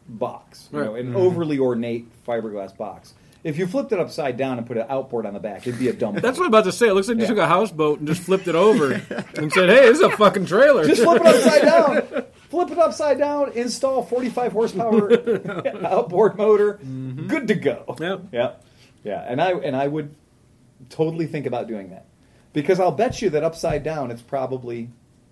[0.08, 1.04] box, you know, Right.
[1.04, 1.16] an mm-hmm.
[1.16, 3.14] overly ornate fiberglass box.
[3.42, 5.88] If you flipped it upside down and put an outboard on the back, it'd be
[5.88, 6.14] a dumb.
[6.16, 6.88] That's what I'm about to say.
[6.88, 7.28] It looks like you Yeah.
[7.30, 8.92] took a houseboat and just flipped it over
[9.36, 11.62] and said, "Hey, this is a fucking trailer." Just flip it upside
[12.12, 12.24] down.
[12.50, 13.52] Flip it upside down.
[13.52, 15.12] Install 45 horsepower
[15.86, 16.74] outboard motor.
[16.74, 17.28] Mm-hmm.
[17.28, 17.96] Good to go.
[17.98, 18.22] Yep.
[18.32, 18.52] Yeah.
[19.04, 19.24] Yeah.
[19.26, 20.14] And I and I would
[20.90, 22.06] totally think about doing that
[22.52, 24.90] because I'll bet you that upside down it's probably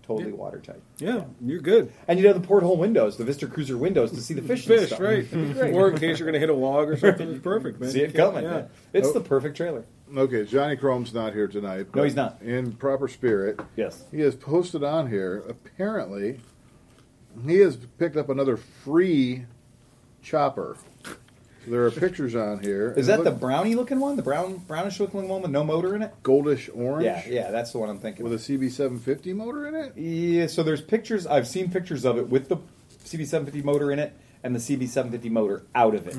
[0.09, 0.37] totally Yeah.
[0.37, 0.81] watertight.
[0.99, 1.93] yeah, you're good.
[2.09, 4.67] And you'd have the porthole windows, the Vista Cruiser windows to see the fish.
[4.67, 5.01] and Fish, stuff.
[5.01, 5.19] right?
[5.19, 5.75] It'd be great.
[5.75, 7.91] Or in case you're going to hit a log or something, it's perfect, man.
[7.91, 8.43] See it coming.
[8.45, 8.57] Yeah.
[8.57, 8.65] Yeah.
[8.95, 9.13] It's Oh.
[9.13, 9.85] the perfect trailer.
[10.17, 11.95] Okay, Johnny Chrome's not here tonight.
[11.95, 12.41] No, he's not.
[12.43, 14.05] In proper spirit, Yes.
[14.11, 15.45] he has posted on here.
[15.49, 16.41] Apparently,
[17.47, 19.45] he has picked up another free
[20.23, 20.77] chopper.
[21.69, 22.95] So there are pictures on here.
[22.97, 24.17] Is and that the brownie looking one?
[24.17, 26.13] The brown brownish looking one with no motor in it?
[26.23, 27.05] goldish orange?
[27.05, 28.25] Yeah, yeah, that's the one I'm thinking.
[28.25, 29.97] With a CB750 motor in it?
[29.97, 31.27] Yeah, so there's pictures.
[31.27, 32.57] I've seen pictures of it with the
[33.05, 36.17] CB750 motor in it and the CB750 motor out of it.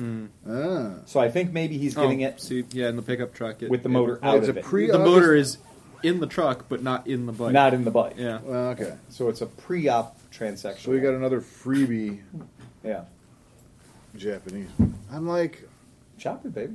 [0.48, 1.00] Ah.
[1.06, 3.62] So I think maybe he's getting Oh, it See, yeah, in the pickup truck.
[3.62, 5.58] It, with the it- motor Oh, out it's of a it, pre- the motor is
[6.04, 7.52] in the truck, but not in the bike.
[7.52, 8.14] not in the bike.
[8.16, 8.38] Yeah.
[8.42, 8.94] Well, okay.
[9.08, 10.84] So it's a pre-op transaction.
[10.84, 12.20] So we got another freebie
[12.84, 13.02] yeah,
[14.16, 14.68] Japanese.
[15.12, 15.68] I'm like,
[16.18, 16.74] chopper baby.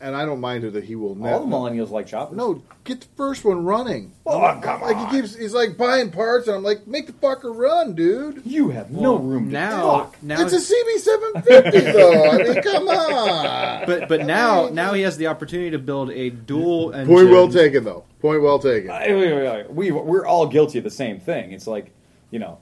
[0.00, 2.36] and I don't mind it that he will All the millennials like choppers.
[2.36, 4.12] No, get the first one running.
[4.26, 5.08] Oh, come Like on.
[5.14, 8.42] he keeps, he's like buying parts, and I'm like, make the fucker run, dude.
[8.46, 10.22] You have no room to now, talk.
[10.22, 12.30] now, it's a CB750 though.
[12.30, 13.86] I mean, come on.
[13.86, 17.14] but but now now he has the opportunity to build a dual engine.
[17.14, 18.04] Point well taken, though.
[18.20, 18.90] Point well taken.
[18.90, 21.52] I- I- I- We we're all guilty of the same thing.
[21.52, 21.90] It's like,
[22.30, 22.58] you know,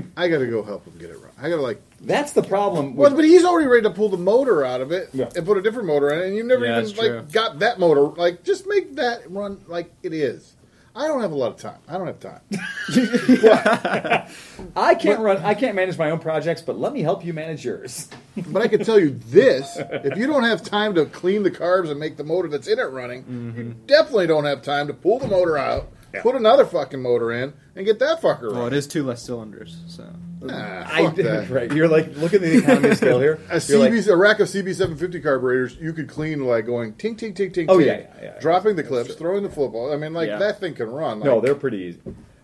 [0.17, 1.34] I got to go help him get it right.
[1.39, 1.82] I got to like.
[2.02, 2.95] That's the problem.
[2.95, 5.30] Well, but he's already ready to pull the motor out of it Yeah.
[5.36, 7.28] and put a different motor in it, and you've never Yeah, even that's like true.
[7.32, 8.02] got that motor.
[8.02, 10.54] Like, just make that run like it is.
[10.93, 11.80] I don't have a lot of time.
[11.88, 12.41] I don't have time.
[14.76, 15.38] I can't run.
[15.38, 18.10] I can't manage my own projects, but let me help you manage yours.
[18.47, 21.89] But I can tell you this: if you don't have time to clean the carbs
[21.89, 23.86] and make the motor that's in it running, you mm-hmm.
[23.86, 26.21] definitely don't have time to pull the motor out, Yeah.
[26.24, 28.80] put another fucking motor in, and get that fucker Well, it running.
[28.80, 30.06] is two less cylinders, so
[30.41, 31.50] Nah, I fuck that.
[31.52, 31.71] right.
[31.71, 33.39] You're like, look at the economy scale here.
[33.52, 37.17] A, You're like, CB, a rack of CB750 carburetors, you could clean like going tink,
[37.19, 38.39] tink, tink, tink, Oh, tink, yeah, yeah, yeah.
[38.39, 39.93] dropping the clips, throwing the football.
[39.93, 40.39] I mean, like Yeah.
[40.39, 41.19] that thing can run.
[41.19, 42.00] Like, no, they're pretty easy.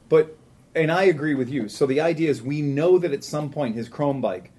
[0.09, 0.37] But
[0.75, 1.67] and I agree with you.
[1.69, 4.51] So the idea is, we know that at some point his Chrome bike,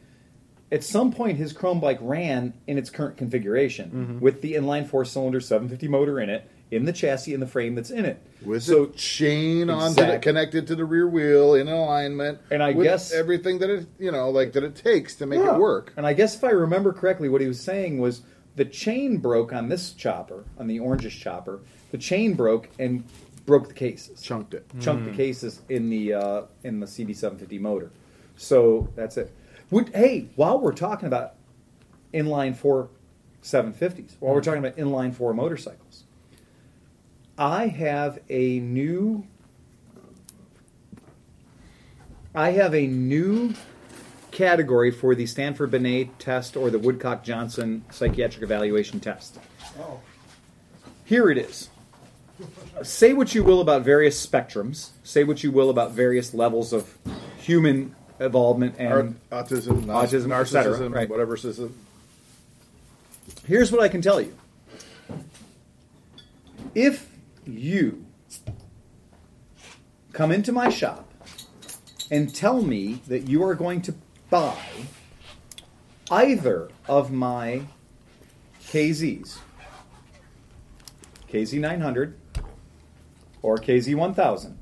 [0.73, 4.18] at some point his Chrome bike ran in its current configuration Mm-hmm.
[4.21, 7.74] with the inline four cylinder 750 motor in it, in the chassis and the frame
[7.74, 8.20] that's in it.
[8.44, 10.16] with so the chain onto Exactly.
[10.16, 13.87] the, connected to the rear wheel in alignment, And I with guess- everything that it
[13.98, 15.54] you know like that it takes to make Yeah.
[15.54, 15.92] it work.
[15.96, 18.20] And I guess if I remember correctly, what he was saying was
[18.57, 21.61] the chain broke on this chopper, on the orangish chopper.
[21.90, 23.04] The chain broke and
[23.46, 24.66] broke the cases, Chunked it.
[24.81, 27.90] chunked the cases in the uh, in the CB750 motor.
[28.37, 29.33] So that's it.
[29.70, 31.35] Would, hey, while we're talking about
[32.12, 32.88] inline four
[33.42, 35.88] 750s, while we're talking about inline four motorcycles,
[37.38, 39.24] I have a new.
[42.35, 43.55] I have a new
[44.33, 49.38] category for the Stanford Binet test or the Woodcock Johnson psychiatric evaluation test.
[49.79, 50.01] Oh.
[51.05, 51.70] Here it is.
[52.83, 54.90] Say what you will about various spectrums.
[55.03, 56.96] Say what you will about various levels of
[57.38, 61.09] human involvement and Art- autism, autism, et cetera, narcissism, right.
[61.09, 61.74] whatever system.
[63.46, 64.37] Here's what I can tell you.
[66.74, 67.09] If
[67.48, 68.04] you
[70.12, 71.11] come into my shop
[72.11, 73.94] and tell me that you are going to
[74.30, 74.58] buy
[76.11, 77.62] either of my
[78.66, 79.38] KZs,
[81.30, 82.14] KZ900
[83.42, 84.54] or KZ1000,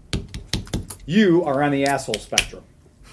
[1.07, 2.65] you are on the asshole spectrum.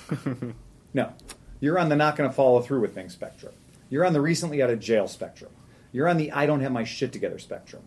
[0.93, 1.13] No.
[1.59, 3.53] You're on the not going to follow through with things spectrum.
[3.89, 5.51] You're on the recently out of jail spectrum.
[5.91, 7.83] You're on the I don't have my shit together spectrum.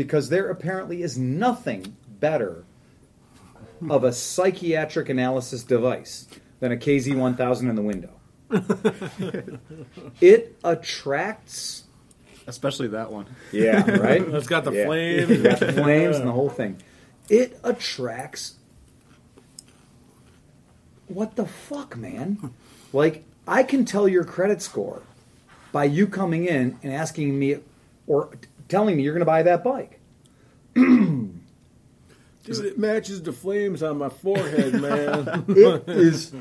[0.00, 2.64] Because there apparently is nothing better
[3.90, 6.26] of a psychiatric analysis device
[6.58, 8.08] than a KZ1000 in the window.
[10.22, 11.84] it attracts.
[12.46, 13.26] especially that one.
[13.52, 14.22] Yeah, right?
[14.26, 14.86] It's got the Yeah.
[14.86, 15.30] flames.
[15.30, 16.78] It's got the flames and the whole thing.
[17.28, 18.54] It attracts.
[21.08, 22.54] What the fuck, man?
[22.94, 25.02] Like, I can tell your credit score
[25.72, 27.58] by you coming in and asking me
[28.06, 30.00] or t- telling me you're going to buy that bike.
[30.74, 35.44] Dude, it matches the flames on my forehead, man.
[35.48, 36.32] It is.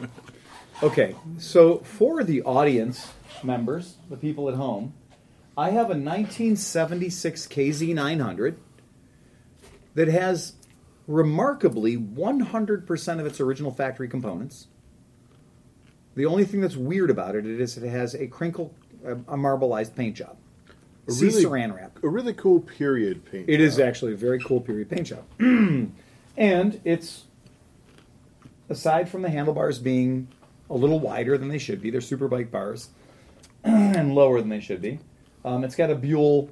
[0.82, 3.12] Okay, so for the audience
[3.44, 4.94] members, the people at home,
[5.58, 8.56] I have a 1976 KZ900
[9.96, 10.54] that has
[11.06, 14.68] remarkably 100% of its original factory components.
[16.16, 19.96] The only thing that's weird about it is it has a crinkle, a, a marbleized
[19.96, 20.38] paint job.
[21.10, 21.98] A See really- saran wrap.
[22.04, 23.50] A really cool period paint.
[23.50, 23.88] It is job.
[23.88, 25.24] actually a very cool period paint job.
[26.38, 27.26] and it's,
[28.70, 30.28] aside from the handlebars being
[30.70, 32.90] a little wider than they should be, they're superbike bars,
[33.64, 35.00] and lower than they should be.
[35.44, 36.50] Um, it's got a Buell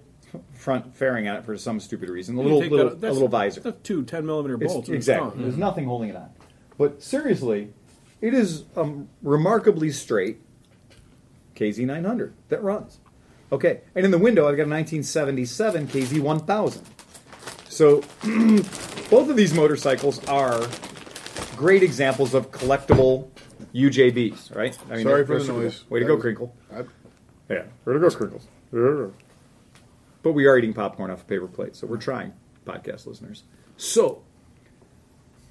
[0.53, 2.37] front fairing on it for some stupid reason.
[2.37, 3.61] A little, little, that- a little visor.
[3.61, 4.87] That's two 10 millimeter It's- bolts.
[4.87, 5.29] in the exactly.
[5.31, 5.41] front.
[5.43, 6.29] There's nothing holding it on.
[6.77, 7.73] But seriously,
[8.21, 8.91] it is a
[9.21, 10.41] remarkably straight
[11.55, 12.99] KZ900 that runs.
[13.51, 16.81] Okay, and in the window, I've got a 1977 KZ1000.
[17.69, 18.01] So
[19.09, 20.67] both of these motorcycles are
[21.55, 23.29] great examples of collectible
[23.73, 24.77] UJBs, right?
[24.89, 25.89] I Sorry for the noise.
[25.89, 26.55] Way to That go, was- Crinkle.
[26.73, 26.83] I,
[27.49, 28.47] Yeah, way to go, Crinkles.
[30.23, 32.33] But we are eating popcorn off a paper plate, so we're trying,
[32.65, 33.43] podcast listeners.
[33.77, 34.23] So,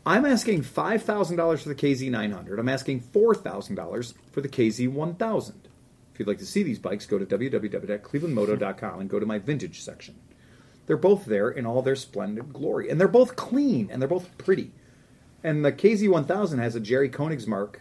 [0.04, 2.58] I'm asking $5,000 for the KZ900.
[2.58, 5.52] I'm asking $4,000 for the KZ1000.
[6.16, 9.82] If you'd like to see these bikes, go to www.clevelandmoto.com and go to my vintage
[9.82, 10.14] section.
[10.86, 12.88] They're both there in all their splendid glory.
[12.88, 14.72] And they're both clean and they're both pretty.
[15.44, 17.80] And the KZ1000 has a Jerry Koenigsmark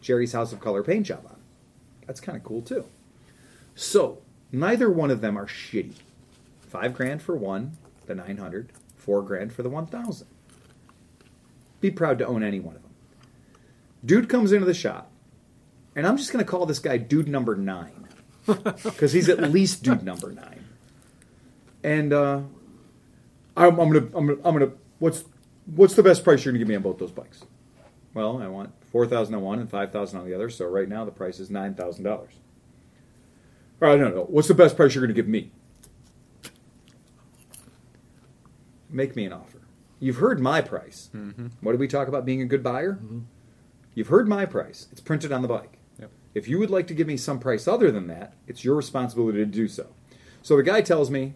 [0.00, 1.32] Jerry's House of Color paint job on.
[1.32, 2.06] it.
[2.06, 2.86] That's kind of cool too.
[3.74, 5.96] So neither one of them are shitty.
[6.62, 10.26] Five grand for one, the 900, four grand for the 1000.
[11.82, 12.94] Be proud to own any one of them.
[14.06, 15.09] Dude comes into the shop,
[15.96, 18.08] and I'm just going to call this guy dude number nine
[18.46, 20.64] because he's at least dude number nine.
[21.82, 22.40] And uh,
[23.56, 24.72] I'm, I'm gonna, I'm gonna, I'm gonna.
[24.98, 25.24] What's,
[25.66, 27.44] what's the best price you're gonna give me on both those bikes?
[28.12, 30.50] Well, I want four thousand on one and five thousand on the other.
[30.50, 32.32] So right now the price is nine thousand dollars.
[33.80, 34.24] All right, no, no.
[34.24, 35.52] What's the best price you're gonna give me?
[38.90, 39.60] Make me an offer.
[40.00, 41.08] You've heard my price.
[41.60, 42.98] What did we talk about being a good buyer?
[43.94, 44.88] You've heard my price.
[44.92, 45.78] It's printed on the bike.
[46.34, 49.38] If you would like to give me some price other than that, it's your responsibility
[49.38, 49.88] to do so.
[50.42, 51.34] So the guy tells me,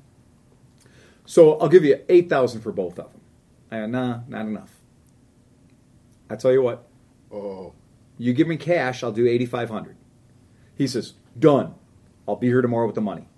[1.27, 3.21] so I'll give you eight thousand for both of them.
[3.71, 4.71] I go, nah, not enough.
[6.31, 6.87] I tell you what,
[7.33, 7.73] Oh,
[8.19, 9.97] you give me cash, I'll do eighty five hundred.
[10.77, 11.75] He says, done.
[12.27, 13.29] I'll be here tomorrow with the money.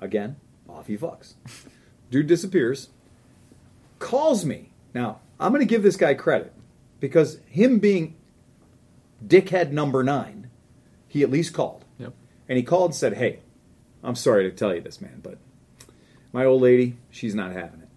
[0.00, 0.36] Again,
[0.68, 1.34] off he fucks.
[2.10, 2.90] Dude disappears.
[3.98, 4.70] Calls me.
[4.94, 6.52] Now, I'm going to give this guy credit
[7.00, 8.16] because him being
[9.24, 10.50] dickhead number nine,
[11.08, 11.84] he at least called.
[11.98, 12.12] Yep.
[12.48, 13.40] And he called and said, Hey,
[14.02, 15.38] I'm sorry to tell you this, man, but
[16.32, 17.88] my old lady, she's not having it.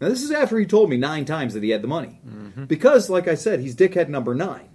[0.00, 2.20] Now, this is after he told me nine times that he had the money.
[2.26, 2.64] Mm-hmm.
[2.64, 4.68] Because, like I said, he's dickhead number nine,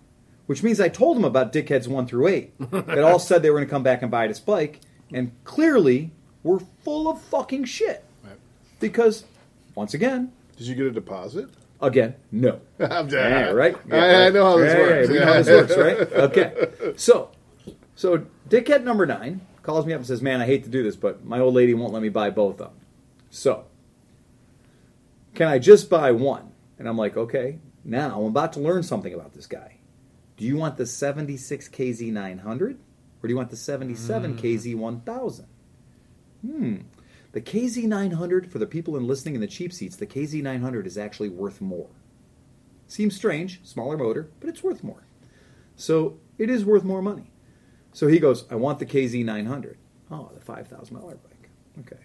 [0.45, 3.57] which means I told him about dickheads one through eight that all said they were
[3.57, 4.81] going to come back and buy this bike,
[5.11, 6.11] and clearly
[6.43, 8.03] were full of fucking shit.
[8.23, 8.37] Right.
[8.79, 9.25] Because,
[9.73, 11.49] once again, did you get a deposit?
[11.81, 12.59] Again, no.
[12.79, 13.75] I'm Yeah, right.
[13.91, 15.07] I, I know how this Yeah, works.
[15.07, 16.11] yeah, we know how this works, right?
[16.25, 16.93] Okay.
[16.97, 17.31] So,
[17.95, 20.95] so dickhead number nine calls me up and says, "Man, I hate to do this,
[20.95, 22.77] but my old lady won't let me buy both of them.
[23.29, 23.65] So,
[25.33, 29.13] can I just buy one?" And I'm like, "Okay." Now I'm about to learn something
[29.13, 29.77] about this guy.
[30.37, 35.45] Do you want the 76 KZ 900 or do you want the 77 KZ 1000?
[36.41, 36.75] Hmm.
[37.35, 40.87] The KZ 900 for the people in listening in the cheap seats, the KZ 900
[40.87, 41.89] is actually worth more.
[42.87, 45.05] Seems strange, smaller motor, but it's worth more.
[45.75, 47.31] So it is worth more money.
[47.91, 49.77] So he goes, I want the KZ 900.
[50.09, 51.49] Oh, the $5,000 bike.
[51.81, 52.01] Okay.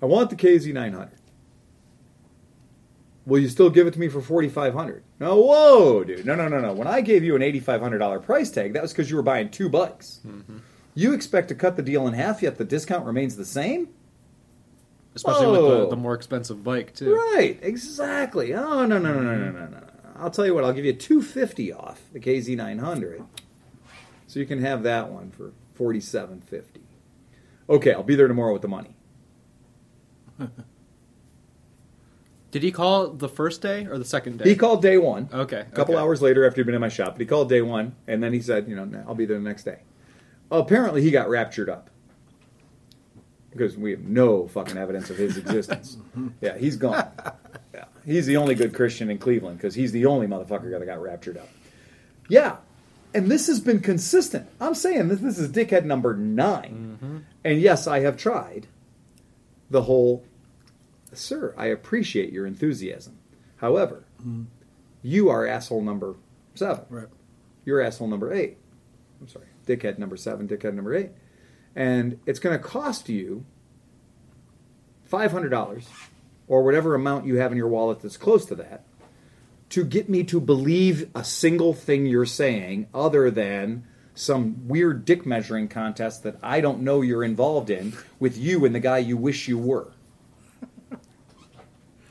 [0.00, 1.10] I want the KZ 900.
[3.26, 6.24] Will you still give it to me for 4500 No, whoa, dude.
[6.24, 6.72] No, no, no, no.
[6.72, 9.68] When I gave you an $8,500 price tag, that was because you were buying two
[9.68, 10.20] bikes.
[10.26, 10.56] Mm-hmm.
[10.98, 13.90] You expect to cut the deal in half, yet the discount remains the same?
[15.14, 17.14] Especially with the, the more expensive bike too.
[17.14, 18.52] Right, exactly.
[18.52, 19.84] Oh no no no no no no no.
[20.16, 20.64] I'll tell you what.
[20.64, 23.22] I'll give you two fifty off the KZ nine hundred,
[24.26, 26.80] so you can have that one for forty seven fifty.
[27.70, 28.96] Okay, I'll be there tomorrow with the money.
[32.50, 34.48] Did he call the first day or the second day?
[34.48, 35.28] He called day one.
[35.32, 35.60] Okay.
[35.60, 36.02] A couple okay.
[36.02, 38.32] hours later, after he'd been in my shop, but he called day one, and then
[38.32, 39.82] he said, you know, "I'll be there the next day."
[40.50, 41.90] Apparently, he got raptured up
[43.50, 45.96] because we have no fucking evidence of his existence.
[46.40, 47.10] yeah, he's gone.
[47.74, 51.02] Yeah, he's the only good Christian in Cleveland because he's the only motherfucker that got
[51.02, 51.48] raptured up.
[52.28, 52.56] Yeah,
[53.14, 54.48] and this has been consistent.
[54.60, 57.18] I'm saying this, this is dickhead number 9 mm-hmm.
[57.44, 58.66] and yes, I have tried
[59.70, 60.24] the whole.
[61.12, 63.18] Sir, I appreciate your enthusiasm.
[63.56, 64.44] However, mm-hmm.
[65.02, 66.16] you are asshole number
[66.54, 66.84] seven.
[66.90, 67.08] Right.
[67.64, 68.58] You're asshole number eight.
[69.20, 71.10] I'm sorry, dickhead number seven, dickhead number eight.
[71.76, 73.44] And it's going to cost you
[75.10, 75.86] $500
[76.48, 78.84] or whatever amount you have in your wallet that's close to that
[79.70, 85.24] to get me to believe a single thing you're saying other than some weird dick
[85.24, 89.16] measuring contest that I don't know you're involved in with you and the guy you
[89.16, 89.92] wish you were.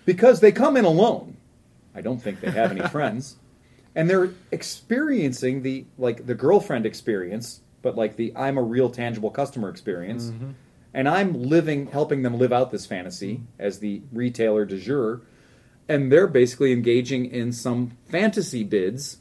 [0.05, 1.35] Because they come in alone.
[1.93, 3.35] I don't think they have any friends.
[3.97, 9.31] And they're experiencing the like the girlfriend experience, but like the I'm a real tangible
[9.31, 10.27] customer experience.
[10.27, 10.51] Mm-hmm.
[10.93, 15.21] And I'm living helping them live out this fantasy as the retailer de jour.
[15.89, 19.17] And they're basically engaging in some fantasy bids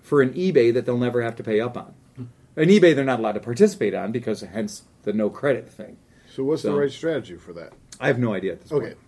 [0.00, 1.94] for an eBay that they'll never have to pay up on.
[2.16, 2.24] Hmm.
[2.56, 5.98] An eBay they're not allowed to participate on because hence the no credit thing.
[6.34, 7.72] So what's So- the right strategy for that?
[8.00, 8.86] I have no idea at this Okay.
[8.86, 8.98] point.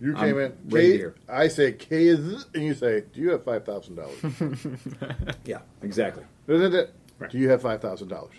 [0.00, 0.52] You I'm came in.
[0.70, 1.14] ready to K, hear.
[1.28, 4.16] I say K is, and you say, "Do you have five thousand dollars?"
[5.44, 6.24] Yeah, exactly.
[6.46, 6.86] Do
[7.18, 7.34] Right.
[7.34, 8.32] you have five thousand dollars?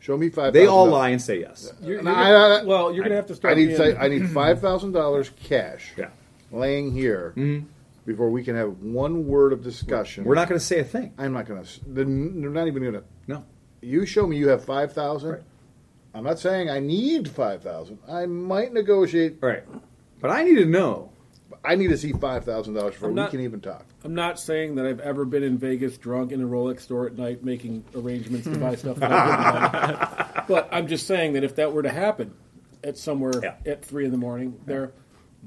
[0.00, 0.52] Show me five.
[0.54, 1.70] They all lie and say yes.
[1.82, 3.56] You're, you're I- gonna- I- well, you're going to have to I start.
[3.58, 6.08] need say, I need five thousand dollars cash Yeah.
[6.50, 7.66] laying here Mhm.
[8.06, 10.24] before we can have one word of discussion.
[10.24, 11.12] We're not going to say a thing.
[11.18, 11.70] I'm not going to.
[11.86, 13.04] They're not even going to.
[13.28, 13.44] No.
[13.82, 15.30] You show me you have five thousand.
[15.30, 15.42] Right.
[16.14, 17.98] I'm not saying I need five thousand.
[18.08, 19.36] I might negotiate.
[19.42, 19.62] Right.
[20.22, 21.10] But I need to know
[21.64, 23.84] I need to see five thousand dollars before I'm we can even talk.
[24.04, 27.18] I'm not saying that I've ever been in Vegas drunk in a Rolex store at
[27.18, 28.96] night making arrangements to buy stuff.
[28.96, 30.44] That I wouldn't buy.
[30.48, 32.34] But I'm just saying that if that were to happen
[32.82, 33.54] at somewhere Yeah.
[33.64, 34.92] at three in the morning, there,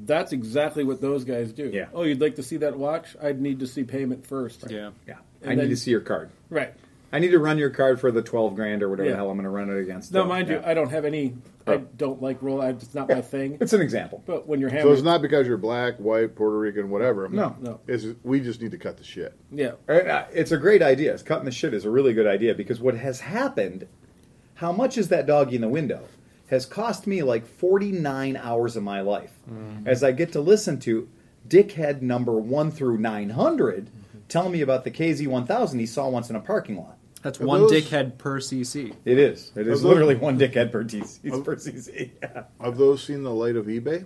[0.06, 1.70] that's exactly what those guys do.
[1.74, 1.88] Yeah.
[1.94, 3.16] Oh, you'd like to see that watch?
[3.22, 4.64] I'd need to see payment first.
[4.70, 4.92] Yeah.
[5.06, 5.16] Yeah.
[5.42, 6.30] And I then- need to see your card.
[6.50, 6.74] Right.
[7.14, 9.12] I need to run your card for the twelve grand or whatever Yeah.
[9.14, 10.12] the hell I'm going to run it against.
[10.12, 10.62] No, So, mind you.
[10.66, 11.36] I don't have any.
[11.68, 11.88] I Oh.
[11.98, 12.62] don't like roll.
[12.62, 13.58] I, it's not my thing.
[13.62, 14.22] it's an example.
[14.26, 17.28] But when you're So it's not because you're black, white, Puerto Rican, whatever.
[17.30, 17.56] No.
[17.62, 17.80] No.
[17.88, 19.34] It's we just need to cut the shit.
[19.52, 19.72] yeah.
[19.88, 21.14] Uh, It's a great idea.
[21.14, 23.88] It's cutting the shit is a really good idea because what has happened,
[24.56, 26.02] how much is that doggy in the window,
[26.50, 29.34] has cost me like 49 hours of my life.
[29.86, 31.08] As I get to listen to
[31.48, 33.90] dickhead number 1 through 900
[34.30, 36.98] telling me about the KZ1000 he saw once in a parking lot.
[37.22, 38.94] That's Are one those- dickhead per CC.
[39.04, 39.52] It is.
[39.56, 42.12] It is Are those- literally one dickhead per, TC, per CC.
[42.22, 42.44] Yeah.
[42.62, 44.06] Have those seen the light of eBay?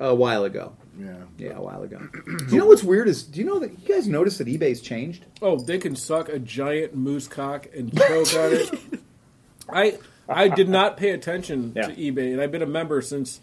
[0.00, 0.72] A while ago.
[0.98, 1.14] Yeah.
[1.38, 1.98] Yeah, a while ago.
[2.24, 4.80] do you know what's weird is, do you know that you guys notice that eBay's
[4.80, 5.24] changed?
[5.40, 8.70] Oh, they can suck a giant moose cock and choke on it.
[9.72, 9.98] I
[10.28, 11.86] I did not pay attention Yeah.
[11.88, 13.40] to eBay, and I've been a member since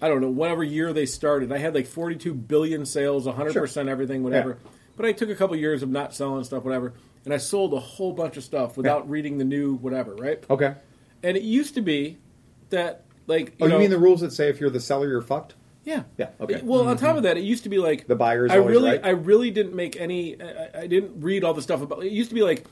[0.00, 1.52] I don't know whatever year they started.
[1.52, 4.58] I had like 42 billion sales, 100 percent everything, whatever.
[4.62, 4.70] Yeah.
[4.96, 6.94] But I took a couple years of not selling stuff, whatever,
[7.24, 10.42] and I sold a whole bunch of stuff without reading the new whatever, right?
[10.48, 10.74] Okay.
[11.22, 12.18] And it used to be
[12.70, 15.22] that like Oh, know, you mean the rules that say if you're the seller, you're
[15.22, 15.54] fucked?
[15.84, 16.02] yeah.
[16.18, 16.60] Yeah, okay.
[16.62, 17.04] Well, on mm-hmm.
[17.04, 18.50] top of that, it used to be like The buyers.
[18.50, 19.00] I really, right?
[19.02, 20.40] I really didn't make any.
[20.40, 22.04] I, I didn't read all the stuff about.
[22.04, 22.64] It used to be like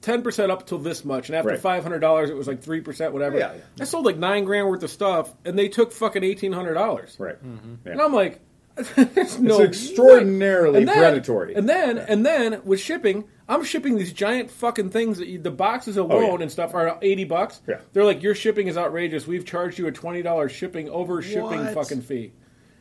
[0.00, 1.58] ten percent up till this much, and after Right.
[1.60, 3.38] five hundred dollars, it was like three percent, whatever.
[3.38, 3.60] Yeah, yeah.
[3.80, 7.16] I sold like nine grand worth of stuff, and they took fucking eighteen hundred dollars.
[7.18, 7.36] Right.
[7.42, 7.88] And mm-hmm.
[7.88, 8.04] Yeah.
[8.04, 8.40] I'm like,
[8.96, 10.80] there's no It's extraordinarily.
[10.80, 11.54] And then- predatory.
[11.54, 15.50] And then, and then with shipping, I'm shipping these giant fucking things that you, the
[15.50, 16.42] boxes alone Oh, yeah.
[16.42, 17.60] and stuff are eighty bucks.
[17.66, 17.80] Yeah.
[17.92, 19.26] They're like, your shipping is outrageous.
[19.26, 22.32] We've charged you a twenty dollars shipping over shipping fucking fee.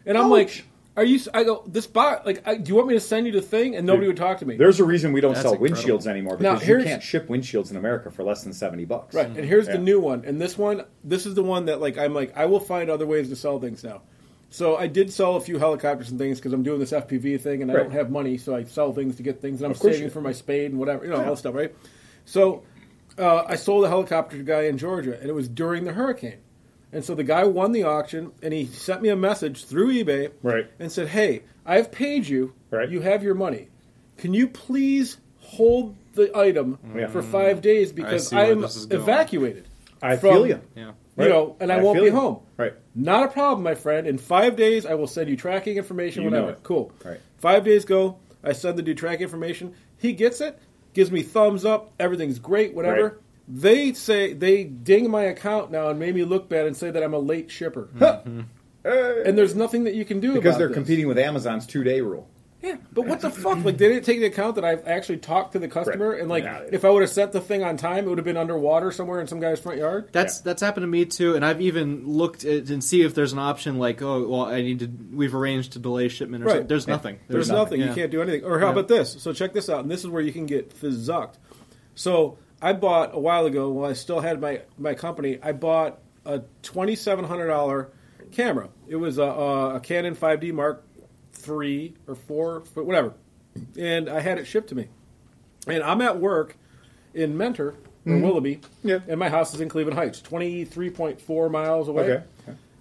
[0.06, 0.66] And I'm like,
[0.98, 1.20] are you?
[1.34, 2.26] I go this box.
[2.26, 3.76] Like, I, do you want me to send you the thing?
[3.76, 4.56] And nobody would talk to me.
[4.56, 5.82] There's a reason we don't That's sell incredible.
[6.00, 9.14] windshields anymore Now, because you can't ship windshields in America for less than seventy bucks.
[9.14, 9.74] Right, and here's Yeah.
[9.74, 12.46] the new one, and this one, this is the one that like I'm like I
[12.46, 14.02] will find other ways to sell things now.
[14.52, 17.62] So I did sell a few helicopters and things because I'm doing this FPV thing,
[17.62, 20.12] and I don't have money, so I sell things to get things, and I'm saving
[20.12, 21.76] for my spade and whatever, you know, all that stuff, right?
[22.24, 22.64] So
[23.18, 25.92] uh, I sold a helicopter to a guy in Georgia, and it was during the
[25.92, 26.38] hurricane,
[26.96, 30.32] and so the guy won the auction, and he sent me a message through eBay,
[30.42, 30.66] Right.
[30.80, 32.90] and said, "Hey, I've paid you, Right.
[32.90, 33.68] you have your money.
[34.18, 37.00] Can you please hold the item mm.
[37.02, 37.08] Yeah.
[37.08, 39.02] for five days because see I'm this is going.
[39.04, 39.66] evacuated."
[40.02, 40.62] I from- feel you.
[40.76, 40.92] Yeah.
[41.18, 42.12] you know, and I, won't be you.
[42.12, 42.40] home.
[42.58, 42.74] Right.
[42.94, 44.06] Not a problem, my friend.
[44.06, 46.58] In five days, I will send you tracking information, You know whatever.
[46.58, 46.64] it.
[46.64, 46.92] Cool.
[47.06, 47.20] Right.
[47.38, 49.74] Five days go, I send the dude track information.
[49.98, 50.60] He gets it,
[50.94, 53.04] gives me thumbs up, everything's great, whatever.
[53.04, 53.14] Right.
[53.48, 57.04] They say they ding my account now and made me look bad and say that
[57.04, 57.90] I'm a late shipper.
[57.98, 58.42] Hmm.
[58.84, 60.76] and there's nothing that you can do Because about they're this.
[60.76, 62.28] competing with Amazon's two day rule.
[62.62, 63.64] Yeah, but what the fuck?
[63.64, 66.20] Like they didn't take into account that I've actually talked to the customer, Right.
[66.22, 66.62] and like Yeah.
[66.72, 69.22] if I would have set the thing on time, it would have been underwater somewhere
[69.22, 70.10] in some guy's front yard.
[70.12, 70.42] That's Yeah.
[70.46, 73.40] that's happened to me too, and I've even looked at and see if there's an
[73.40, 74.90] option like, oh, well, I need to.
[75.14, 76.52] We've arranged to delay shipment or Right.
[76.54, 76.68] something.
[76.68, 76.94] There's Yeah.
[76.96, 77.16] nothing.
[77.28, 77.80] There's, There's nothing.
[77.82, 77.96] nothing.
[77.96, 78.44] You can't do anything.
[78.46, 78.72] Or how Yeah.
[78.72, 79.16] about this?
[79.20, 81.36] So check this out, and this is where you can get fizzucked.
[81.94, 86.00] So I bought a while ago, while I still had my my company, I bought
[86.26, 87.92] a twenty seven hundred dollar
[88.32, 88.70] camera.
[88.88, 90.86] It was a, a, a Canon 5D Mark
[91.34, 93.14] three or four, but whatever,
[93.78, 94.88] and I had it shipped to me.
[95.68, 96.56] And I'm at work
[97.14, 97.76] in Mentor
[98.08, 98.88] or Willoughby, Mm-hmm.
[98.90, 99.00] Yeah.
[99.08, 102.04] and my house is in Cleveland Heights, twenty three point four miles away.
[102.12, 102.24] Okay.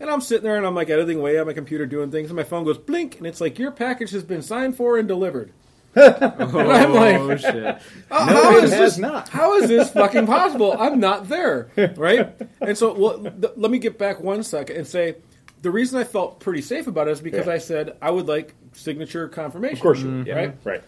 [0.01, 2.37] And I'm sitting there and I'm like editing away on my computer doing things, and
[2.37, 5.53] my phone goes blink, and it's like your package has been signed for and delivered.
[5.97, 7.79] Oh And I'm like, oh, shit!
[8.11, 10.75] "Oh, No, how it is has this not." How is this fucking possible?
[10.79, 12.35] I'm not there, right?
[12.61, 15.17] And so, well, th- let me get back one second and say
[15.63, 17.53] the reason I felt pretty safe about it is because Yeah.
[17.53, 19.77] I said I would like signature confirmation.
[19.77, 20.27] Of course you would.
[20.27, 20.35] Yeah.
[20.35, 20.57] Right?
[20.65, 20.83] Right.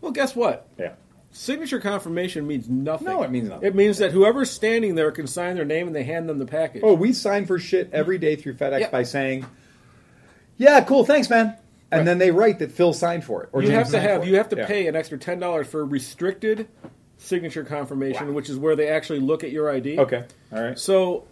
[0.00, 0.68] Well, guess what?
[0.78, 0.92] Yeah.
[1.32, 3.08] Signature confirmation means nothing.
[3.08, 3.66] No, it means nothing.
[3.66, 6.46] It means that whoever's standing there can sign their name and they hand them the
[6.46, 6.82] package.
[6.84, 8.90] Oh, we sign for shit every day through FedEx Yeah.
[8.90, 9.44] by saying,
[10.58, 11.56] "Yeah, cool, thanks, man,"
[11.90, 12.04] and Right.
[12.04, 13.48] then they write that Phil signed for it.
[13.52, 14.66] Or you James have to have you have to Yeah.
[14.66, 16.68] pay an extra ten dollars for restricted
[17.18, 18.32] signature confirmation, Wow.
[18.34, 19.98] which is where they actually look at your ID.
[19.98, 20.24] Okay.
[20.52, 20.78] All right.
[20.78, 21.24] So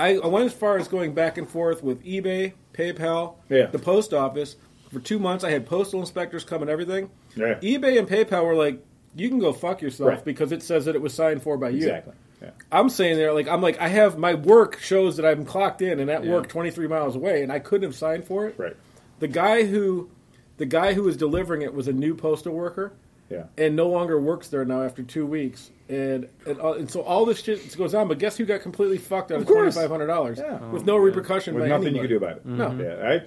[0.00, 3.66] I, I went as far as going back and forth with eBay, PayPal, Yeah.
[3.66, 4.56] the post office.
[4.92, 7.10] For two months, I had postal inspectors come and everything.
[7.36, 7.54] Yeah.
[7.60, 8.78] eBay and PayPal were like,
[9.16, 10.24] "You can go fuck yourself Right.
[10.24, 12.14] because it says that it was signed for by you." Exactly.
[12.42, 12.50] Yeah.
[12.70, 15.98] I'm saying there, like, I'm like, I have my work shows that I'm clocked in
[15.98, 16.32] and at Yeah.
[16.32, 18.54] work 23 miles away, and I couldn't have signed for it.
[18.56, 18.76] Right.
[19.20, 20.10] The guy who,
[20.56, 22.92] the guy who was delivering it was a new postal worker
[23.30, 23.44] Yeah.
[23.56, 25.70] and no longer works there now after two weeks.
[25.88, 28.08] And and, uh, and so all this shit goes on.
[28.08, 30.58] But guess who got completely fucked out of, Of twenty five hundred dollars Yeah.
[30.70, 32.08] with no repercussion With by nothing you anybody.
[32.08, 32.46] could do about it.
[32.78, 32.82] No.
[32.84, 32.94] Yeah.
[33.06, 33.22] Right.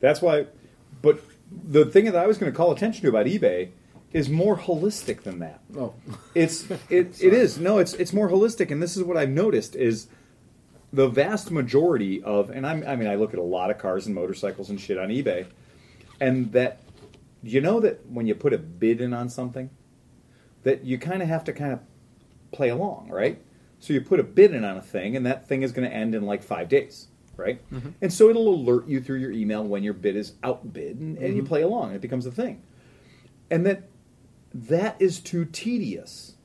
[0.00, 0.46] That's why.
[1.00, 1.20] But
[1.50, 3.70] the thing that I was going to call attention to about eBay
[4.12, 5.60] is more holistic than that.
[5.78, 5.94] Oh,
[6.34, 9.74] It's it, it is no, it's it's more holistic, and this is what I've noticed
[9.74, 10.06] is
[10.92, 14.06] the vast majority of, and I'm, I mean, I look at a lot of cars
[14.06, 15.46] and motorcycles and shit on eBay,
[16.20, 16.82] and that
[17.42, 19.70] you know that when you put a bid in on something,
[20.62, 21.80] that you kind of have to kind of
[22.52, 23.42] play along, right?
[23.80, 25.94] So you put a bid in on a thing, and that thing is going to
[25.94, 27.60] end in like five days, right?
[27.72, 27.90] Mm-hmm.
[28.00, 31.34] And so it'll alert you through your email when your bid is outbid, and, and
[31.34, 31.48] you mm-hmm.
[31.48, 31.88] play along.
[31.88, 32.62] and It becomes a thing,
[33.50, 33.88] and that
[34.54, 36.36] that is too tedious.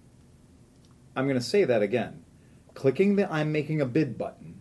[1.16, 2.24] I'm going to say that again.
[2.78, 4.60] Clicking the I'm making a bid button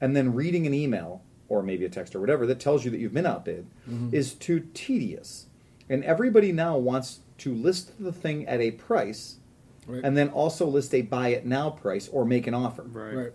[0.00, 3.00] and then reading an email or maybe a text or whatever that tells you that
[3.00, 4.14] you've been outbid mm-hmm.
[4.14, 5.46] is too tedious.
[5.90, 9.38] And everybody now wants to list the thing at a price
[9.88, 10.04] right.
[10.04, 12.84] and then also list a buy it now price or make an offer.
[12.84, 13.14] Right.
[13.14, 13.32] right,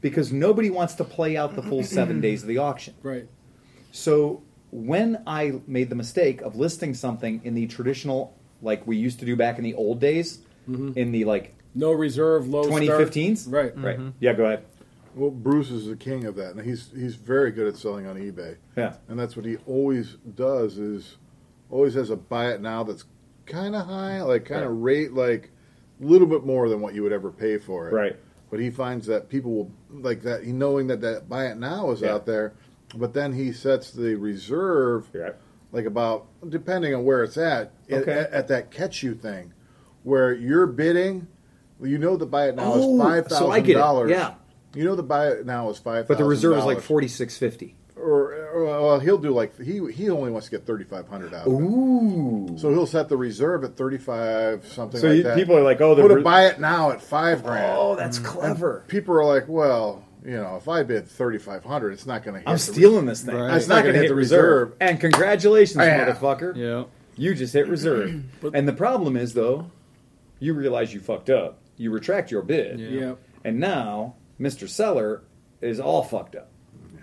[0.00, 2.94] Because nobody wants to play out the full seven days of the auction.
[3.02, 3.28] right.
[3.92, 9.20] So when I made the mistake of listing something in the traditional, like we used
[9.20, 10.98] to do back in the old days, mm-hmm.
[10.98, 12.82] in the like No reserve, low start.
[12.82, 13.84] 2015s, Right, mm-hmm.
[13.84, 14.00] right?
[14.20, 14.64] Yeah, go ahead.
[15.14, 18.16] Well, Bruce is the king of that, and he's he's very good at selling on
[18.16, 18.56] eBay.
[18.76, 18.94] Yeah.
[19.08, 21.16] and that's what he always does is
[21.70, 23.04] always has a buy it now that's
[23.46, 25.50] kind of high, like kind of rate like
[26.00, 27.92] a little bit more than what you would ever pay for it.
[27.92, 28.16] Right.
[28.50, 31.90] But he finds that people will like that, he knowing that that buy it now
[31.92, 32.14] is Yeah.
[32.14, 32.54] out there,
[32.96, 35.34] but then he sets the reserve Right.
[35.70, 38.12] like about depending on where it's at at- Okay.
[38.12, 39.52] at, at that catch you thing,
[40.02, 41.28] where you're bidding.
[41.78, 44.10] Well, You know the buy it now Oh, is five thousand so I get dollars.
[44.10, 44.34] yeah.
[44.74, 46.08] You know the buy it now is five.
[46.08, 47.74] But the reserve is like forty six fifty.
[47.96, 51.32] Or, or well, he'll do like he he only wants to get thirty five hundred
[51.32, 51.46] out.
[51.46, 51.56] of it.
[51.56, 52.54] Ooh.
[52.58, 55.36] So he'll set the reserve at thirty five something So like you- that.
[55.36, 57.76] people are like, oh, the put a re- buy it now at five grand.
[57.78, 58.24] Oh, that's mm.
[58.24, 58.84] clever.
[58.88, 62.34] People are like, well, you know, if I bid thirty five hundred, it's not going
[62.34, 62.40] to.
[62.40, 63.36] Hit I'm stealing this thing.
[63.36, 63.56] Right.
[63.56, 64.72] It's not going to hit the reserve.
[64.80, 66.04] And congratulations, Yeah.
[66.10, 66.56] motherfucker.
[66.56, 66.84] Yeah.
[67.16, 68.24] You just hit reserve.
[68.54, 69.70] and the problem is, though,
[70.40, 71.58] you realize you fucked up.
[71.76, 72.78] You retract your bid.
[72.78, 72.88] Yeah.
[72.88, 73.14] Yeah.
[73.44, 74.68] And now, Mr.
[74.68, 75.22] Seller
[75.60, 76.50] is all fucked up.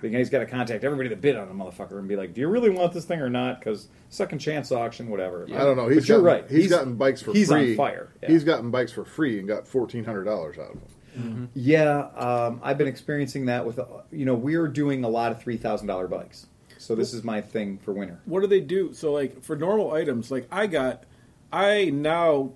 [0.01, 2.41] Because he's got to contact everybody that bid on the motherfucker and be like, "Do
[2.41, 5.45] you really want this thing or not?" Because second chance auction, whatever.
[5.53, 5.89] I don't know.
[5.89, 6.49] He's but you're right.
[6.49, 7.71] He's gotten bikes for he's free.
[7.71, 8.09] on fire.
[8.23, 8.29] Yeah.
[8.29, 11.49] He's gotten bikes for free and got fourteen hundred dollars out of them.
[11.53, 15.41] Yeah, um, I've been experiencing that with, uh, you know, we're doing a lot of
[15.41, 16.47] three thousand dollar bikes.
[16.77, 18.19] So this is my thing for winter.
[18.25, 18.93] What do they do?
[18.93, 21.03] So, like for normal items, like I got,
[21.51, 22.53] I now,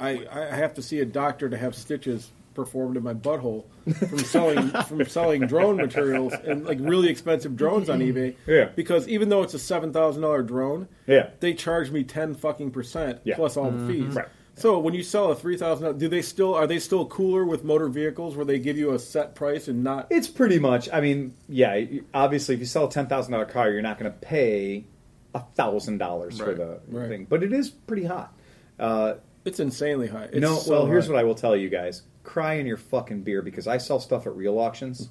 [0.00, 3.64] I I have to see a doctor to have stitches performed in my butthole
[4.08, 8.34] from selling from selling drone materials and like really expensive drones on eBay.
[8.46, 8.70] Yeah.
[8.74, 11.30] Because even though it's a seven thousand dollar drone, Yeah.
[11.40, 13.36] they charge me ten fucking percent Yeah.
[13.36, 14.14] plus all the fees.
[14.14, 14.26] Right.
[14.56, 17.62] So when you sell a three thousand, do they still are they still cooler with
[17.62, 20.08] motor vehicles where they give you a set price and not?
[20.10, 20.88] It's pretty much.
[20.92, 21.80] I mean, yeah.
[22.12, 24.84] Obviously, if you sell a ten thousand dollar car, you're not going to pay
[25.32, 27.08] a thousand dollars for the right.
[27.08, 28.34] thing, but it is pretty hot.
[28.80, 29.14] Uh,
[29.48, 30.24] It's insanely high.
[30.24, 31.14] It's no, so well, here's high.
[31.14, 34.26] what I will tell you guys: cry in your fucking beer because I sell stuff
[34.26, 35.08] at real auctions,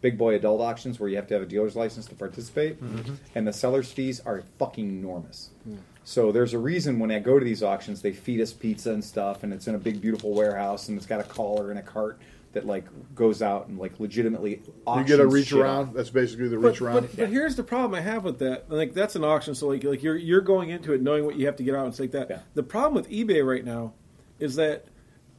[0.00, 3.14] big boy adult auctions where you have to have a dealer's license to participate, mm-hmm.
[3.34, 5.50] and the seller's fees are fucking enormous.
[5.64, 5.76] Hmm.
[6.04, 9.02] So there's a reason when I go to these auctions, they feed us pizza and
[9.02, 11.82] stuff, and it's in a big, beautiful warehouse, and it's got a collar and a
[11.82, 12.20] cart
[12.54, 12.84] that like
[13.14, 14.62] goes out and like legitimately.
[14.66, 15.94] You Auctions get a reach shit around.
[15.94, 17.00] That's basically the But, reach around.
[17.02, 18.70] but, but here's the problem I have with that.
[18.70, 21.46] Like that's an auction, so like like you're you're going into it knowing what you
[21.46, 22.30] have to get out and stuff like that.
[22.30, 22.38] Yeah.
[22.54, 23.92] The problem with eBay right now
[24.38, 24.86] is that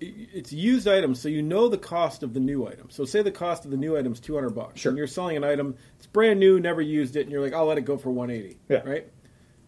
[0.02, 2.90] it's used items, so you know the cost of the new item.
[2.90, 4.90] So say the cost of the new item is two hundred bucks, Sure.
[4.90, 7.66] and you're selling an item it's brand new, never used it, and you're like, I'll
[7.66, 8.58] let it go for one eighty.
[8.68, 8.80] Yeah.
[8.80, 9.08] Right.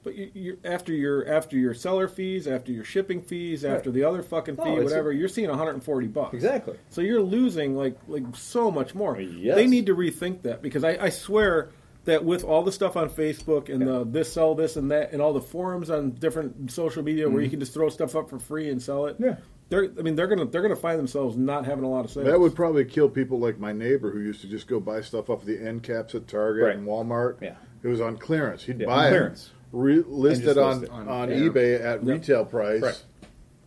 [0.04, 4.04] But you, you're, after your after your seller fees, after your shipping fees, after the
[4.04, 6.34] other fucking Oh, fee, a- whatever, you're seeing 140 bucks.
[6.34, 6.78] Exactly.
[6.90, 9.20] So you're losing like like so much more.
[9.20, 9.56] Yes.
[9.56, 11.72] They need to rethink that because I, I swear
[12.06, 15.22] that with all the stuff on Facebook and the this sell this and that and
[15.22, 18.40] all the forums on different social media where you can just throw stuff up for
[18.40, 19.16] free and sell it.
[19.16, 19.24] Mm-hmm.
[19.26, 19.36] Yeah.
[19.70, 22.28] They're I mean they're gonna they're gonna find themselves not having a lot of sales.
[22.28, 25.30] That would probably kill people like my neighbor who used to just go buy stuff
[25.30, 26.76] off the end caps at Target Right.
[26.78, 27.42] and Walmart.
[27.42, 27.56] Yeah.
[27.84, 28.64] It was on clearance.
[28.64, 29.50] He'd Yeah, buy on it, clearance.
[29.72, 31.36] Re- list just it on, list on, On- yeah.
[31.38, 32.82] eBay at retail price.
[32.82, 33.04] Right.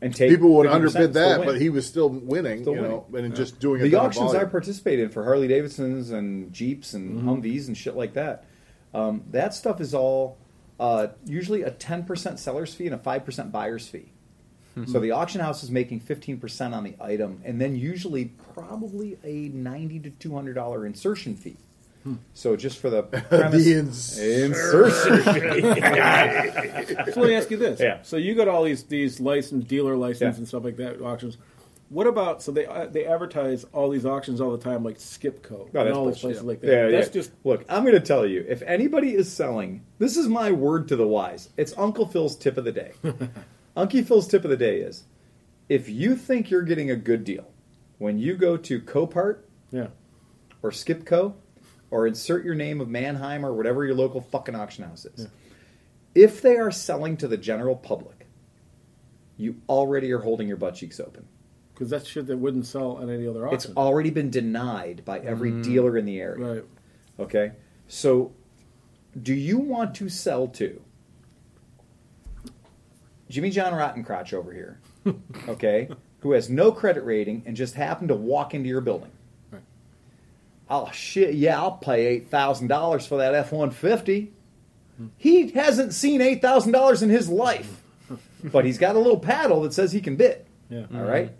[0.02, 3.26] And take People would underbid that, but he was still winning, Still you know, winning.
[3.26, 3.90] and just doing it.
[3.90, 4.50] the auctions I volume.
[4.50, 8.46] participate in for Harley Davidsons and Jeeps and Humvees and shit like that,
[8.94, 10.38] um, that stuff is all
[10.78, 14.10] uh, usually a ten percent seller's fee and a five percent buyer's fee.
[14.86, 19.18] So the auction house is making fifteen percent on the item, and then usually probably
[19.22, 21.58] a ninety to two hundred dollar insertion fee.
[22.34, 25.22] So just for the premise, The ins- insertion
[27.12, 27.80] so let me ask you this.
[27.80, 27.98] Yeah.
[28.02, 30.38] So you got all these these license dealer license Yeah.
[30.38, 31.36] and stuff like that auctions.
[31.90, 35.72] What about so they uh, they advertise all these auctions all the time, like Skipco
[35.74, 36.20] No, and that's all these bullshit.
[36.22, 36.66] places like that.
[36.70, 37.12] Yeah, that's yeah.
[37.12, 37.64] just look.
[37.68, 38.44] I'm going to tell you.
[38.48, 41.48] If anybody is selling, this is my word to the wise.
[41.56, 42.92] It's Uncle Phil's tip of the day.
[43.76, 45.04] Uncle Phil's tip of the day is:
[45.68, 47.50] if you think you're getting a good deal
[47.98, 49.40] when you go to Copart
[49.72, 49.88] yeah.
[50.62, 51.34] or Skipco
[51.90, 55.28] or insert your name of Manheim or whatever your local fucking auction house is,
[56.14, 58.26] if they are selling to the general public,
[59.36, 61.26] you already are holding your butt cheeks open.
[61.72, 63.70] Because that's shit that wouldn't sell at any other auction.
[63.70, 65.64] It's already been denied by every mm.
[65.64, 66.54] dealer in the area.
[66.54, 66.64] right.
[67.18, 67.52] Okay?
[67.88, 68.32] So,
[69.20, 70.80] do you want to sell to
[73.30, 74.80] Jimmy John Rottencrotch over here,
[75.48, 75.88] okay,
[76.20, 79.12] who has no credit rating and just happened to walk into your building?
[80.70, 84.32] Oh, shit, yeah, I'll pay $8,000 for that F 150.
[85.16, 87.82] He hasn't seen $8,000 in his life,
[88.44, 90.46] but he's got a little paddle that says he can bid.
[90.68, 90.86] Yeah.
[90.94, 91.32] All right?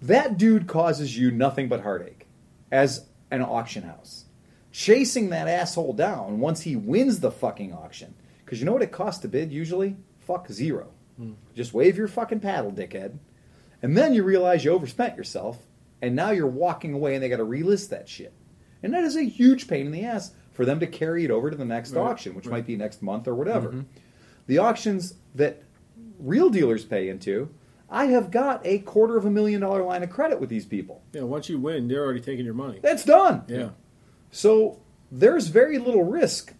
[0.00, 2.26] That dude causes you nothing but heartache
[2.70, 4.24] as an auction house.
[4.72, 8.14] Chasing that asshole down once he wins the fucking auction.
[8.44, 9.96] Because you know what it costs to bid usually?
[10.20, 10.88] Fuck zero.
[11.18, 11.32] Hmm.
[11.54, 13.18] Just wave your fucking paddle, dickhead.
[13.82, 15.58] And then you realize you overspent yourself,
[16.02, 18.34] and now you're walking away and they got to relist that shit.
[18.82, 21.50] And that is a huge pain in the ass for them to carry it over
[21.50, 22.58] to the next Right, auction, which right.
[22.58, 23.68] might be next month or whatever.
[23.68, 23.80] Mm-hmm.
[24.48, 25.62] The auctions that
[26.18, 27.54] real dealers pay into,
[27.88, 31.02] I have got a quarter of a million dollar line of credit with these people.
[31.12, 31.22] Yeah.
[31.22, 32.80] Once you win, they're already taking your money.
[32.82, 33.44] That's done.
[33.46, 33.70] Yeah.
[34.30, 34.80] So
[35.10, 36.54] there's very little risk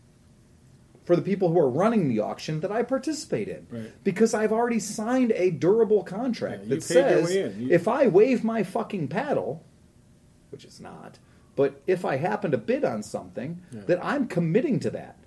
[1.05, 3.67] for the people who are running the auction that I participate in.
[3.71, 3.93] Right.
[4.05, 7.35] Because I've already signed a durable contract Yeah, that says.
[7.35, 9.65] You- if I wave my fucking paddle,
[10.51, 11.19] which is not,
[11.57, 13.81] but if I happen to bid on something, Yeah.
[13.87, 15.19] that I'm committing to that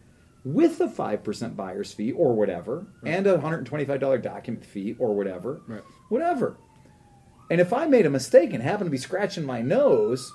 [0.46, 5.82] with a 5% buyer's fee or whatever, and a $125 document fee or whatever, Right.
[6.10, 6.58] whatever.
[7.52, 10.32] And if I made a mistake and happened to be scratching my nose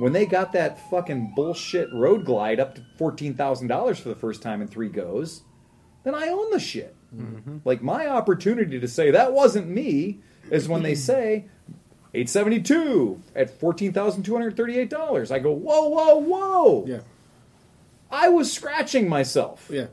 [0.00, 4.62] when they got that fucking bullshit road glide up to $14,000 for the first time
[4.62, 5.42] in three goes,
[6.04, 6.94] then I own the shit.
[7.64, 10.20] Like my opportunity to say that wasn't me
[10.50, 11.46] is when they say
[12.14, 15.30] 872 at $14,238.
[15.30, 17.00] I go, "Whoa, whoa, whoa." Yeah.
[18.10, 19.86] I was scratching myself Yeah.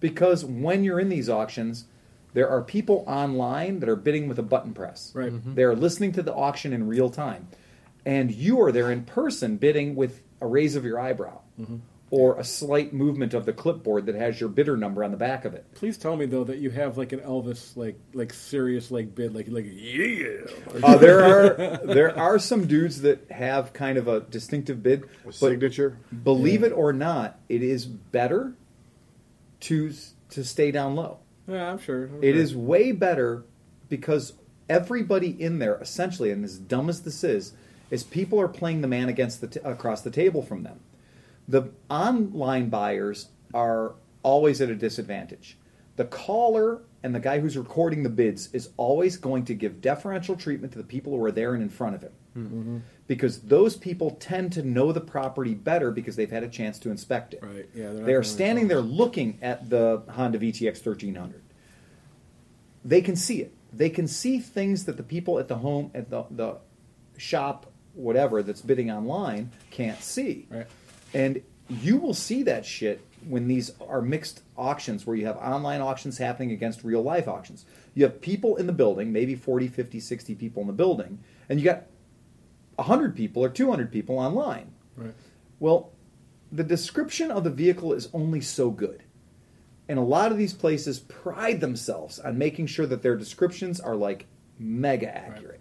[0.00, 1.86] because when you're in these auctions,
[2.32, 5.12] there are people online that are bidding with a button press.
[5.14, 5.32] Right.
[5.32, 5.54] Mhm.
[5.54, 7.48] They are listening to the auction in real time.
[8.06, 11.40] And you are there in person bidding with a raise of your eyebrow
[12.10, 15.44] or a slight movement of the clipboard that has your bidder number on the back
[15.44, 15.64] of it.
[15.74, 19.34] Please tell me though that you have like an Elvis like like serious like bid
[19.34, 20.28] like like yeah.
[20.84, 25.32] Uh, there are there are some dudes that have kind of a distinctive bid, A
[25.32, 25.98] signature.
[26.22, 28.52] believe it or not, it is better
[29.60, 29.92] to
[30.30, 31.18] to stay down low.
[31.48, 32.04] Yeah, I'm sure.
[32.04, 32.40] I'm It sure.
[32.42, 33.44] is way better
[33.88, 34.32] because
[34.68, 37.52] everybody in there, essentially, and as dumb as this is,
[37.90, 40.80] is people are playing the man against the t- across the table from them.
[41.48, 45.56] The online buyers are always at a disadvantage.
[45.96, 50.36] The caller and the guy who's recording the bids is always going to give deferential
[50.36, 52.12] treatment to the people who are there and in front of him.
[52.36, 52.78] Mm-hmm.
[53.06, 56.90] Because those people tend to know the property better because they've had a chance to
[56.90, 57.42] inspect it.
[57.42, 61.42] Right, yeah, They are standing there looking at the Honda VTX 1300
[62.86, 63.52] they can see it.
[63.72, 66.58] They can see things that the people at the home, at the, the
[67.18, 67.66] shop,
[67.96, 70.46] whatever, that's bidding online can't see.
[70.50, 70.66] Right.
[71.14, 75.80] And you will see that shit when these are mixed auctions where you have online
[75.80, 77.64] auctions happening against real life auctions.
[77.94, 81.18] You have people in the building, maybe 40, 50, 60 people in the building,
[81.48, 81.84] and you got
[82.76, 84.70] 100 people or 200 people online.
[84.96, 85.14] Right.
[85.58, 85.90] Well,
[86.52, 89.02] the description of the vehicle is only so good.
[89.88, 93.96] And a lot of these places pride themselves on making sure that their descriptions are
[93.96, 94.26] like
[94.58, 95.55] mega accurate.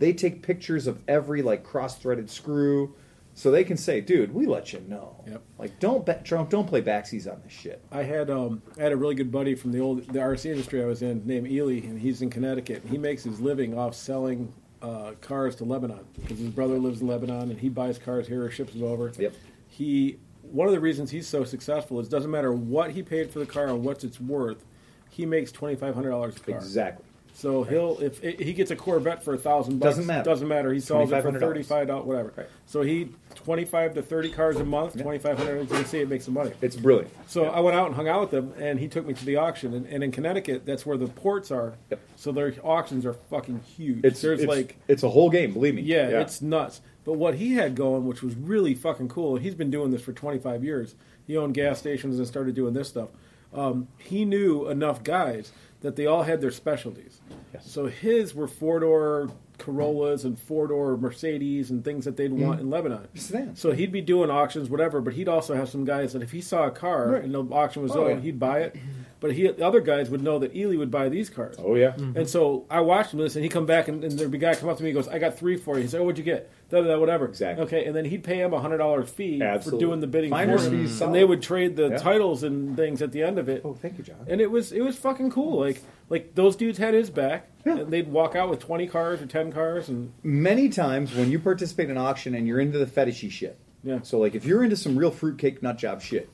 [0.00, 2.94] They take pictures of every like cross-threaded screw
[3.34, 5.42] so they can say, "Dude, we let you know." Yep.
[5.58, 7.82] Like don't ba- don't don't play backsies on this shit.
[7.92, 10.82] I had um, I had a really good buddy from the old the RC industry
[10.82, 12.82] I was in named Ely, and he's in Connecticut.
[12.82, 17.02] And He makes his living off selling uh, cars to Lebanon because his brother lives
[17.02, 19.12] in Lebanon, and he buys cars here or ships them over.
[19.18, 19.34] Yep.
[19.68, 23.38] He one of the reasons he's so successful is doesn't matter what he paid for
[23.38, 24.64] the car and what it's worth,
[25.10, 26.56] he makes twenty five hundred dollars a car.
[26.56, 27.04] Exactly.
[27.40, 30.24] So he'll if he gets a Corvette for a thousand bucks, Doesn't matter.
[30.28, 30.70] Doesn't matter.
[30.74, 32.32] He sells it for thirty five dollars, whatever.
[32.36, 32.46] Right.
[32.66, 35.04] So he twenty five to thirty cars a month, Yeah.
[35.04, 35.60] twenty five hundred.
[35.62, 36.52] You can see it makes some money.
[36.60, 37.10] It's brilliant.
[37.28, 39.36] So I went out and hung out with him, and he took me to the
[39.36, 39.72] auction.
[39.72, 41.74] And, and in Connecticut, that's where the ports are.
[41.90, 42.00] Yep.
[42.16, 44.04] So their auctions are fucking huge.
[44.04, 45.80] It's There's it's, like, it's a whole game, believe me.
[45.82, 46.82] yeah, it's nuts.
[47.06, 50.12] But what he had going, which was really fucking cool, he's been doing this for
[50.12, 50.94] 25 years.
[51.26, 53.08] He owned gas stations and started doing this stuff.
[53.54, 55.50] Um, he knew enough guys
[55.80, 57.20] that they all had their specialties.
[57.54, 57.70] Yes.
[57.70, 62.54] So his were four door Corollas and four door Mercedes and things that they'd want
[62.54, 62.60] mm-hmm.
[62.62, 63.08] in Lebanon.
[63.54, 66.40] So he'd be doing auctions, whatever, but he'd also have some guys that if he
[66.40, 67.24] saw a car Right.
[67.24, 68.20] and the auction was Oh, on, yeah.
[68.20, 68.76] he'd buy it.
[69.20, 71.56] But he, the other guys would know that Ely would buy these cars.
[71.58, 71.90] Oh yeah.
[71.92, 72.16] Mm-hmm.
[72.16, 74.40] And so I watched him this, and he come back, and, and there'd be a
[74.40, 76.04] guy come up to me, he goes, "I got three for you." He said, "Oh,
[76.04, 77.26] what'd you get?" Da, da, da, whatever.
[77.26, 77.64] Exactly.
[77.66, 79.78] Okay, and then he'd pay him a hundred dollar fee Absolutely.
[79.84, 81.06] for doing the bidding Finder's for him, fee's solid.
[81.08, 81.98] and they would trade the Yeah.
[81.98, 83.60] titles and things at the end of it.
[83.64, 84.24] Oh, thank you, John.
[84.26, 85.60] And it was it was fucking cool.
[85.60, 87.78] Like like those dudes had his back, Yeah.
[87.80, 91.38] and they'd walk out with twenty cars or ten cars, and Many times when you
[91.38, 93.58] participate in an auction and you're into the fetishy shit.
[93.84, 93.98] Yeah.
[94.02, 96.30] So like if you're into some real fruitcake nut job shit,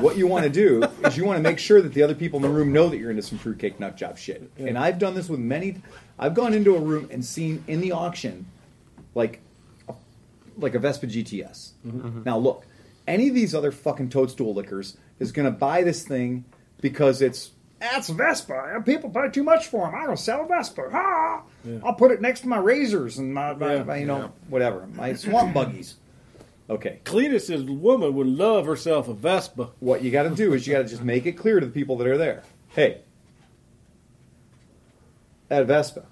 [0.00, 2.36] what you want to do is you want to make sure that the other people
[2.38, 4.50] in the room know that you're into some fruitcake nut job shit.
[4.58, 5.82] And I've done this with many.
[6.18, 8.46] I've gone into a room and seen in the auction,
[9.14, 9.40] like,
[9.88, 9.94] a,
[10.58, 11.70] like a Vespa GTS.
[11.86, 12.00] Mm-hmm.
[12.00, 12.22] Mm-hmm.
[12.24, 12.64] Now look,
[13.06, 16.44] any of these other fucking toadstool lickers is going to buy this thing
[16.80, 18.72] because it's that's Vespa.
[18.74, 19.94] and People pay too much for them.
[19.94, 20.88] I'm gonna sell a Vespa.
[20.90, 21.42] Ha!
[21.84, 23.82] I'll put it next to my razors and my, my, Yeah.
[23.82, 25.96] my, you know whatever my swamp buggies.
[26.68, 29.70] Okay, Cletus's woman would love herself a Vespa.
[29.78, 31.72] what you got to do is you got to just make it clear to the
[31.72, 32.42] people that are there.
[32.68, 33.02] Hey,
[35.48, 36.04] that Vespa,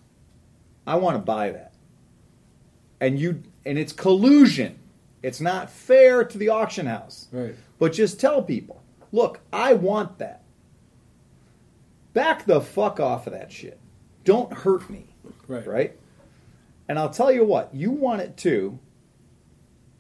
[0.87, 1.75] I want to buy that,
[3.01, 4.79] and you and it's collusion.
[5.23, 7.29] It's not fair to the auction house.
[7.33, 7.55] Right.
[7.79, 10.43] But just tell people, look, I want that.
[12.13, 13.81] Back the fuck off of that shit.
[14.25, 15.07] Don't hurt me.
[15.49, 15.67] Right.
[15.67, 15.99] Right?
[16.89, 18.79] And I'll tell you what, you want it too.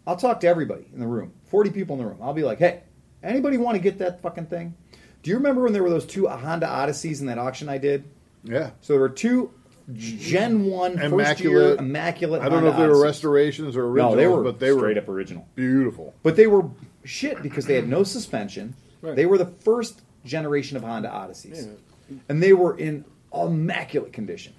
[0.06, 2.18] I'll talk to everybody in the room, 40 people in the room.
[2.22, 2.82] I'll be like, hey,
[3.22, 4.74] anybody want to get that fucking thing?
[5.22, 8.04] Do you remember when there were those two Honda Odysseys in that auction I did?
[8.42, 8.70] Yeah.
[8.82, 9.50] So there were two
[9.94, 11.40] Gen 1 first Immaculate.
[11.68, 13.02] year immaculate I don't know if they were Odysseys.
[13.04, 15.46] restorations or originals, No, they were but they were straight up original.
[15.54, 16.14] beautiful.
[16.22, 16.68] But they were
[17.04, 18.74] shit because they had no suspension.
[19.02, 19.14] Right.
[19.16, 21.66] They were the first generation of Honda Odysseys.
[22.10, 22.16] Yeah.
[22.28, 24.52] And they were in immaculate condition.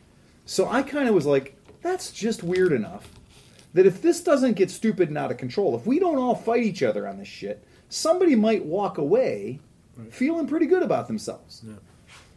[0.46, 3.08] So I kind of was like, that's just weird enough
[3.76, 6.64] that if this doesn't get stupid and out of control, if we don't all fight
[6.64, 9.60] each other on this shit, somebody might walk away
[10.10, 11.64] feeling pretty good about themselves.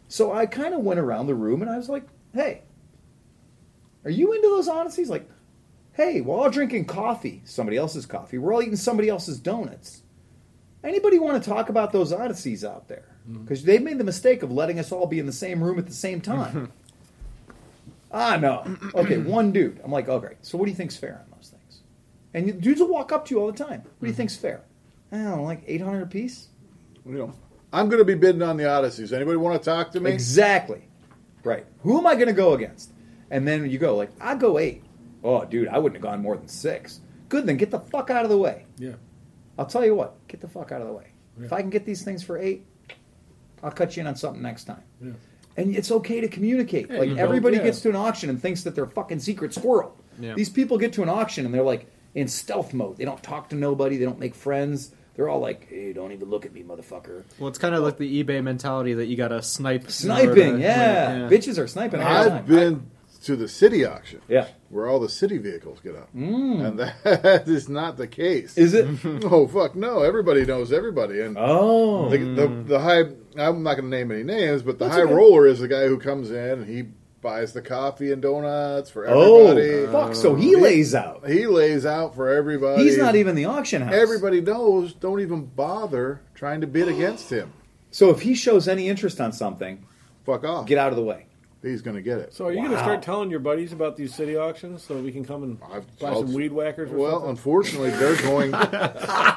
[0.07, 2.61] So I kind of went around the room and I was like, hey,
[4.05, 5.09] are you into those Odysseys?
[5.09, 5.29] Like,
[5.93, 8.37] hey, we're all drinking coffee, somebody else's coffee.
[8.37, 10.03] We're all eating somebody else's donuts.
[10.83, 13.05] Anybody want to talk about those Odysseys out there?
[13.27, 15.85] Because they've made the mistake of letting us all be in the same room at
[15.87, 16.71] the same time.
[18.11, 18.63] ah, no.
[18.95, 19.79] Okay, one dude.
[19.83, 20.37] I'm like, oh, great.
[20.41, 21.28] So what do you think's fair on those things?
[22.33, 23.81] And you- dudes will walk up to you all the time.
[23.81, 24.17] What do you mm-hmm.
[24.17, 24.63] think's fair?
[25.11, 26.49] I don't know, like 800 a piece?
[27.05, 27.33] You know,
[27.73, 29.11] I'm going to be bidding on the Odysseys.
[29.11, 30.11] Anybody want to talk to me?
[30.11, 30.87] Exactly.
[31.43, 31.65] Right.
[31.81, 32.91] Who am I going to go against?
[33.31, 34.83] And then you go like, I go eight.
[35.23, 37.01] Oh, dude, I wouldn't have gone more than six.
[37.27, 38.65] Good, then get the fuck out of the way.
[38.77, 38.93] Yeah.
[39.57, 41.07] I'll tell you what, get the fuck out of the way.
[41.41, 42.65] If I can get these things for eight,
[43.63, 44.83] I'll cut you in on something next time.
[45.01, 45.11] Yeah.
[45.57, 46.89] And it's okay to communicate.
[46.89, 47.63] Yeah, like everybody yeah.
[47.63, 49.97] gets to an auction and thinks that they're fucking secret squirrel.
[50.19, 50.33] Yeah.
[50.33, 52.97] These people get to an auction and they're like in stealth mode.
[52.97, 53.97] They don't talk to nobody.
[53.97, 54.91] They don't make friends.
[55.15, 57.97] They're all like, "Hey, don't even look at me, motherfucker." Well, it's kind of like
[57.97, 59.89] the eBay mentality that you got to snipe.
[59.91, 61.27] Sniping, to- yeah.
[61.29, 62.33] Bitches are sniping all the.
[62.35, 62.89] I've been
[63.23, 64.21] to the city auction.
[64.27, 64.47] Yeah.
[64.69, 66.13] Where all the city vehicles get up.
[66.15, 66.65] Mm.
[66.65, 66.79] And
[67.23, 68.57] that is not the case.
[68.57, 68.87] Is it?
[69.25, 70.01] oh, fuck no.
[70.01, 71.21] Everybody knows everybody.
[71.21, 72.09] And oh.
[72.09, 73.03] the, the, the high,
[73.37, 75.13] I'm not going to name any names, but the That's high okay.
[75.13, 76.87] roller is the guy who comes in and he
[77.21, 79.29] buys the coffee and donuts for everybody.
[79.31, 79.91] Oh, everybody.
[79.91, 80.15] fuck.
[80.15, 81.27] So he lays out.
[81.27, 82.83] He lays out for everybody.
[82.83, 83.93] He's not even the auction house.
[83.93, 84.93] Everybody knows.
[84.93, 87.51] Don't even bother trying to bid against him.
[87.91, 89.85] So if he shows any interest on something,
[90.25, 90.65] Fuck off.
[90.67, 91.25] get out of the way.
[91.61, 92.33] He's going to get it.
[92.33, 95.11] So are you going to start telling your buddies about these city auctions so we
[95.11, 96.89] can come and I've- buy I'll- some weed whackers?
[96.89, 97.29] Or Well, something?
[97.31, 98.53] unfortunately, they're going.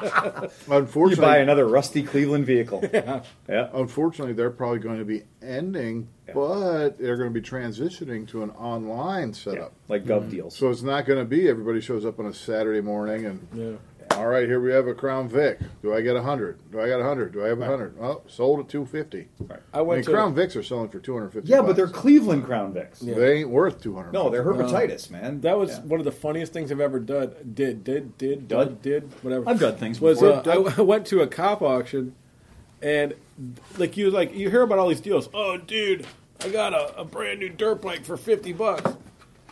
[0.03, 2.83] You unfortunately, buy another rusty Cleveland vehicle.
[2.93, 3.23] yeah.
[3.47, 3.69] Yeah.
[3.73, 6.33] unfortunately, they're probably going to be ending, Yeah.
[6.33, 9.73] but they're going to be transitioning to an online setup.
[9.87, 10.31] Like gov mm.
[10.31, 10.55] deals.
[10.55, 13.75] So it's not going to be everybody shows up on a Saturday morning and yeah.
[14.17, 15.59] All right, here we have a Crown Vic.
[15.81, 16.59] Do I get a hundred?
[16.71, 17.33] Do I get a hundred?
[17.33, 17.95] Do I have a hundred?
[18.01, 19.27] Oh, sold at two fifty.
[19.49, 21.49] I I mean, went to Crown Vics are selling for two hundred fifty.
[21.49, 22.97] yeah, but they're Cleveland Crown Vics.
[23.01, 23.15] Yeah.
[23.15, 24.13] they ain't worth two hundred.
[24.13, 25.41] No, they're herpetitis, man.
[25.41, 25.79] That was Yeah.
[25.81, 27.31] one of the funniest things I've ever done.
[27.53, 28.81] Did did did Dud?
[28.81, 29.49] did whatever.
[29.49, 30.47] I've done things Was before.
[30.47, 32.15] uh, I, I went to a cop auction,
[32.81, 33.13] and
[33.77, 35.29] like you like you hear about all these deals.
[35.33, 36.05] Oh, dude,
[36.41, 38.91] I got a, a brand new dirt bike for fifty bucks.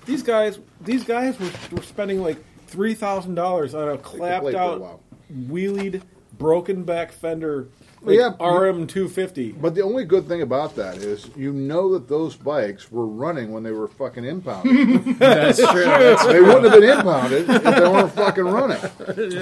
[0.05, 2.37] These guys, these guys were, were spending like
[2.71, 4.99] three thousand dollars on a clapped plate for a out, while.
[5.31, 6.01] wheelied,
[6.37, 7.67] broken back fender.
[8.03, 9.51] Like yeah, RM two fifty.
[9.51, 13.51] But the only good thing about that is you know that those bikes were running
[13.51, 15.05] when they were fucking impounded.
[15.19, 15.83] That's true.
[15.83, 18.79] That's they wouldn't have been impounded if they weren't fucking running.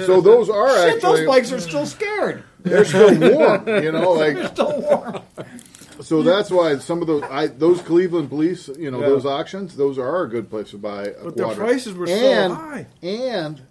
[0.04, 2.44] So those are Shit, actually those bikes are still scared.
[2.58, 3.66] they're still warm.
[3.66, 5.22] You know, like Still warm.
[6.10, 9.06] So So that's why some of those I, those Cleveland police, you know, Yeah.
[9.10, 12.12] those auctions, those are a good place to buy a But their prices were so
[12.14, 12.86] and, high.
[13.00, 13.62] And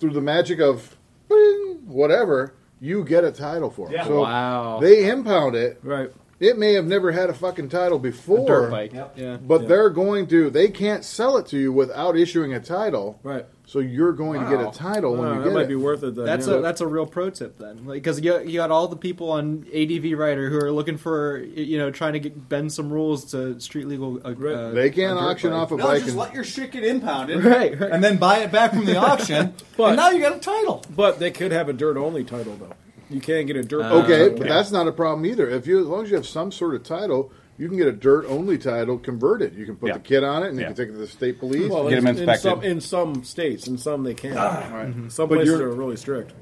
[0.00, 0.96] through the magic of
[1.28, 3.92] bing, whatever, you get a title for it.
[3.94, 4.04] Yeah.
[4.06, 4.80] So Wow.
[4.80, 5.78] they impound it.
[5.84, 6.10] Right.
[6.40, 8.46] It may have never had a fucking title before.
[8.46, 8.92] dirt bike.
[8.94, 9.12] Yep.
[9.18, 9.36] Yeah.
[9.36, 9.68] But Yeah.
[9.68, 10.48] they're going to.
[10.50, 13.20] They can't sell it to you without issuing a title.
[13.22, 13.44] Right.
[13.66, 15.68] So you're going to get a title when Wow, you that get might it.
[15.68, 16.16] be worth it.
[16.16, 16.54] Then, That's yeah.
[16.54, 19.64] a that's a real pro tip then, because you you got all the people on
[19.72, 23.60] ADV Rider who are looking for you know trying to get, bend some rules to
[23.60, 24.18] street legal.
[24.24, 24.54] Uh, Right.
[24.54, 25.58] uh, they can't a auction bike.
[25.60, 25.98] off a No, bike.
[25.98, 27.92] just and- let your shit get impounded, Right, right.
[27.92, 30.82] and then buy it back from the auction, But- and now you got a title.
[30.96, 32.72] But they could have a dirt only title though.
[33.10, 33.82] You can't get a dirt.
[33.82, 34.38] Uh, okay, title.
[34.38, 35.48] but that's not a problem either.
[35.50, 37.92] If you, as long as you have some sort of title, you can get a
[37.92, 39.54] dirt only title converted.
[39.54, 39.94] You can put Yeah.
[39.94, 40.68] the kit on it, and Yeah.
[40.68, 41.70] you can take it to the state police.
[41.70, 42.42] Well, Get in, 'em in inspected.
[42.42, 44.34] some in some states, in some they can.
[44.38, 44.70] Ah.
[44.72, 44.88] Right.
[44.88, 45.08] Mm-hmm.
[45.08, 46.32] Some But places you're- really strict.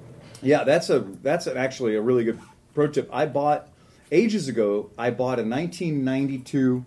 [0.43, 2.39] Yeah, that's a that's an actually a really good
[2.75, 3.09] pro tip.
[3.13, 3.69] I bought
[4.13, 4.91] ages ago.
[4.97, 6.85] I bought a 1992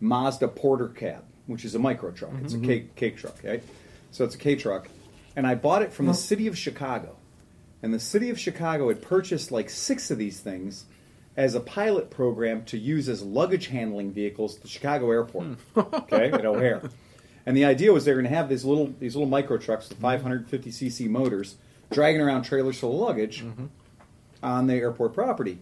[0.00, 2.32] Mazda Porter cab, which is a micro truck.
[2.42, 2.66] It's a mm-hmm.
[2.66, 3.62] cake cake truck, right?
[4.10, 4.88] So it's a K truck,
[5.36, 7.16] and I bought it from the city of Chicago.
[7.82, 10.84] And the city of Chicago had purchased like six of these things
[11.36, 15.80] as a pilot program to use as luggage handling vehicles at the Chicago airport, hmm.
[15.94, 16.82] okay, at O'Hare.
[17.46, 19.88] And the idea was they were going to have these little these little micro trucks
[19.88, 20.02] with hmm.
[20.02, 21.56] 550 cc motors
[21.90, 23.66] dragging around trailers full of luggage hmm.
[24.42, 25.58] on the airport property,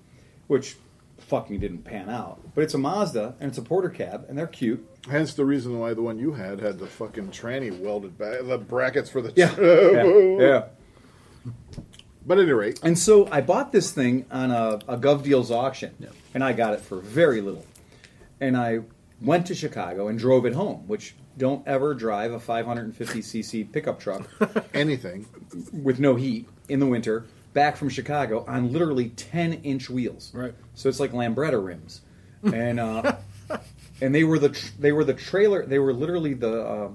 [0.46, 0.76] which
[1.18, 2.40] fucking didn't pan out.
[2.54, 4.86] But it's a Mazda and it's a Porter cab and they're cute.
[5.08, 8.58] Hence the reason why the one you had had the fucking tranny welded back, the
[8.58, 9.54] brackets for the yeah,
[10.40, 11.52] yeah.
[12.28, 15.50] But at any rate, And so I bought this thing on a, a Gov Deals
[15.50, 15.96] auction,
[16.34, 17.64] and I got it for very little.
[18.38, 18.80] And I
[19.22, 24.28] went to Chicago and drove it home, which don't ever drive a 550cc pickup truck
[24.74, 25.26] anything.
[25.72, 27.24] with no heat in the winter
[27.54, 30.30] back from Chicago on literally 10 inch wheels.
[30.34, 30.54] Right.
[30.74, 32.02] So it's like Lambretta rims,
[32.42, 33.16] and uh,
[34.02, 35.64] and they were the tr- they were the trailer.
[35.64, 36.88] They were literally the uh,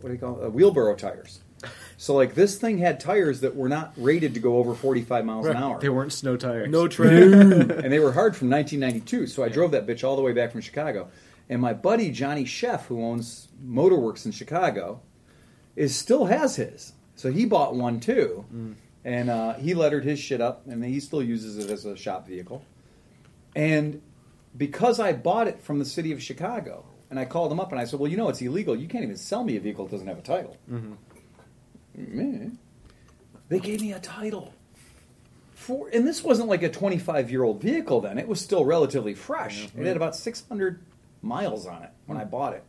[0.00, 0.46] what do you call it?
[0.46, 1.40] Uh, wheelbarrow tires.
[2.02, 5.46] So like this thing had tires that were not rated to go over 45 miles
[5.46, 5.78] an hour.
[5.78, 6.68] They weren't snow tires.
[6.68, 7.32] No train.
[7.32, 9.28] and they were hard from 1992.
[9.28, 11.10] So I drove that bitch all the way back from Chicago.
[11.48, 15.00] And my buddy Johnny Sheff, who owns Motorworks in Chicago,
[15.76, 16.92] is still has his.
[17.14, 18.46] So he bought one too,
[19.04, 22.26] and uh, he lettered his shit up, and he still uses it as a shop
[22.26, 22.64] vehicle.
[23.54, 24.02] And
[24.56, 27.80] because I bought it from the city of Chicago, and I called him up and
[27.80, 28.74] I said, "Well, you know it's illegal.
[28.74, 30.56] You can't even sell me a vehicle that doesn't have a title."
[33.48, 34.54] They gave me a title
[35.54, 38.18] for, and this wasn't like a 25 year old vehicle then.
[38.18, 39.64] It was still relatively fresh.
[39.64, 39.96] It had mm-hmm.
[39.96, 40.80] about 600
[41.22, 42.64] miles on it when I bought it.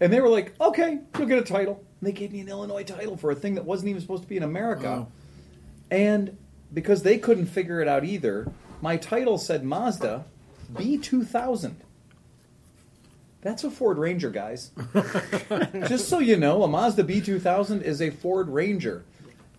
[0.00, 1.82] And they were like, okay, you'll get a title.
[2.00, 4.28] And they gave me an Illinois title for a thing that wasn't even supposed to
[4.28, 4.90] be in America.
[4.90, 5.08] Wow.
[5.90, 6.36] And
[6.72, 10.24] because they couldn't figure it out either, my title said Mazda
[10.72, 11.74] B2000.
[13.44, 14.70] That's a Ford Ranger, guys.
[15.86, 19.04] Just so you know, a Mazda B2000 is a Ford Ranger.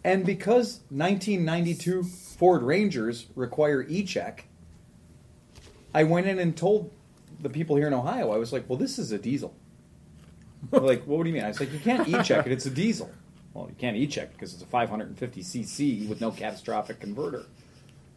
[0.04, 4.48] And because 1992 Ford Rangers require e check,
[5.94, 6.92] I went in and told
[7.40, 9.56] the people here in Ohio, I was like, well, this is a diesel.
[10.72, 11.44] They're like, what do you mean?
[11.44, 13.12] I was like, you can't e check it, it's a diesel.
[13.54, 17.46] Well, you can't e check because it's a 550cc with no catastrophic converter.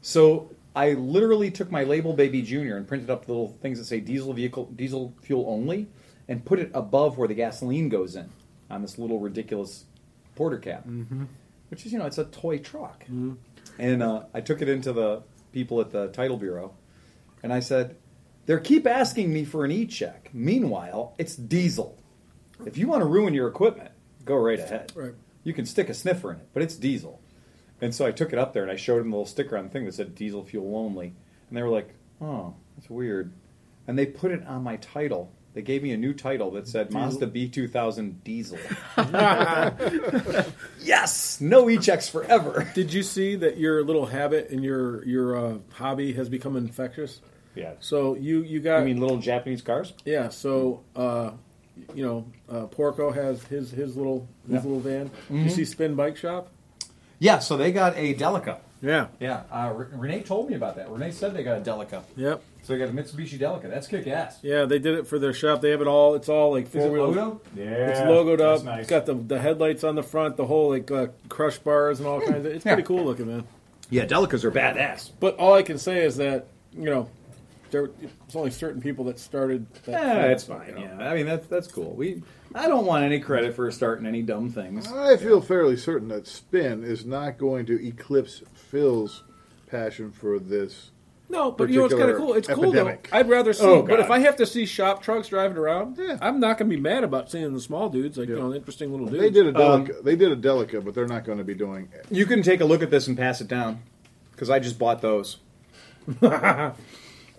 [0.01, 3.87] So I literally took my label baby junior and printed up the little things that
[3.87, 5.89] say diesel vehicle diesel fuel only
[6.29, 8.31] and put it above where the gasoline goes in
[8.71, 9.85] on this little ridiculous
[10.37, 10.85] porter cab.
[11.71, 13.05] Which is, you know, it's a toy truck.
[13.79, 16.75] And uh, I took it into the people at the title bureau
[17.43, 17.97] and I said,
[18.47, 20.31] They keep asking me for an e check.
[20.33, 21.99] Meanwhile, it's diesel.
[22.67, 23.91] If you want to ruin your equipment,
[24.25, 24.93] go right ahead.
[24.95, 25.15] Right.
[25.45, 27.21] You can stick a sniffer in it, but it's diesel.
[27.81, 29.65] And so I took it up there and I showed them the little sticker on
[29.65, 31.15] the thing that said diesel fuel only.
[31.49, 31.89] And they were like,
[32.21, 33.33] oh, that's weird.
[33.87, 35.33] And they put it on my title.
[35.55, 38.59] They gave me a new title that said Mazda B2000 Diesel.
[40.81, 41.41] yes!
[41.41, 42.71] No e checks forever.
[42.75, 47.21] Did you see that your little habit and your your uh, hobby has become infectious?
[47.55, 47.73] Yeah.
[47.81, 49.93] So you you got I mean, little Japanese cars?
[50.05, 50.29] yeah.
[50.29, 51.33] So uh,
[51.95, 54.71] you know, uh, Porco has his his little his Yeah.
[54.71, 55.11] little van.
[55.31, 56.51] You see Spin Bike Shop?
[57.19, 58.59] Yeah, so they got a Delica.
[58.81, 59.09] Yeah.
[59.19, 60.89] Yeah, uh, Re- Renee told me about that.
[60.89, 62.03] Renee said they got a Delica.
[62.17, 62.43] Yep.
[62.63, 63.69] So they got a Mitsubishi Delica.
[63.69, 64.39] That's kick ass.
[64.43, 65.61] Yeah, they did it for their shop.
[65.61, 66.15] They have it all.
[66.15, 67.09] It's all like four wheel.
[67.09, 67.41] logo?
[67.57, 67.65] Yeah.
[67.91, 68.63] It's logoed up.
[68.65, 68.83] nice.
[68.83, 72.09] It's got the the headlights on the front, the whole like uh, crush bars and
[72.09, 72.53] all kinds of.
[72.53, 72.75] It's Yeah.
[72.75, 73.45] pretty cool looking, man.
[73.91, 75.11] Yeah, Delicas are badass.
[75.19, 77.09] But all I can say is that you know,
[77.73, 77.91] there
[78.27, 79.67] it's only certain people that started.
[79.87, 80.69] That Yeah, thing, it's fine.
[80.69, 80.97] you know.
[81.01, 81.95] Yeah, I mean that's that's cool.
[81.95, 82.23] We,
[82.55, 84.91] I don't want any credit for starting any dumb things.
[84.93, 89.23] I feel fairly certain that Spin is not going to eclipse Phil's
[89.67, 90.91] passion for this
[91.29, 92.33] No, but you know it's kind of cool.
[92.35, 93.03] It's epidemic.
[93.05, 93.19] cool though.
[93.19, 93.65] I'd rather see.
[93.67, 96.17] Oh, but if I have to see shop trucks driving around, Yeah.
[96.23, 98.91] I'm not going to be mad about seeing the small dudes, like you know, interesting
[98.91, 99.21] little dudes.
[99.21, 100.03] They did a Um, delica.
[100.03, 101.91] they did a delica, but they're not going to be doing.
[102.11, 103.83] You can take a look at this and pass it down
[104.33, 105.37] because I just bought those.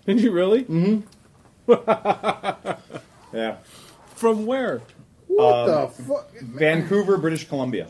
[0.06, 0.62] Did you really?
[0.62, 1.00] Hmm.
[3.32, 3.56] Yeah,
[4.16, 4.82] From where?
[5.36, 6.30] What the fuck?
[6.40, 7.88] Vancouver, British Columbia.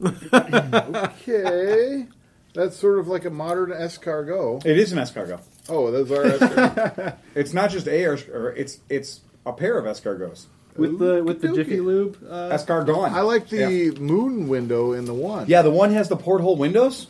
[0.02, 2.06] Okay,
[2.54, 4.64] that's sort of like a modern escargot.
[4.64, 5.40] It is an escargot.
[5.68, 7.16] Oh, those are escargot.
[7.34, 8.54] It's not just a escargot.
[8.56, 10.46] It's it's a pair of escargots.
[10.76, 12.16] with the with the Jiffy Lube.
[12.28, 13.10] Uh, Escargot.
[13.12, 13.90] I like the Yeah.
[14.00, 15.46] moon window in the one.
[15.48, 17.06] Yeah, the one has the porthole windows.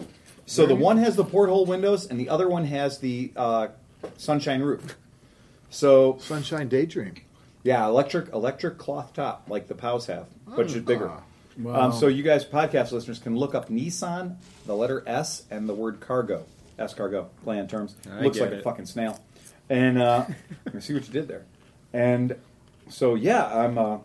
[0.47, 3.69] So the one has the porthole windows, and the other one has the uh,
[4.17, 4.97] sunshine roof.
[5.71, 7.15] So Sunshine Daydream.
[7.63, 11.09] Yeah, electric electric cloth top like the Paos have, but just bigger.
[11.11, 11.23] Ah.
[11.59, 11.81] Wow.
[11.89, 14.37] Um, so you guys, podcast listeners, can look up Nissan,
[14.67, 16.45] the letter S, and the word cargo.
[16.79, 17.97] Escargot, play on terms.
[18.11, 18.65] I Looks get like a it.
[18.65, 19.19] fucking snail.
[19.69, 20.25] And uh,
[20.75, 21.45] I see what you did there.
[21.93, 22.37] And
[22.89, 23.99] so yeah, I'm uh,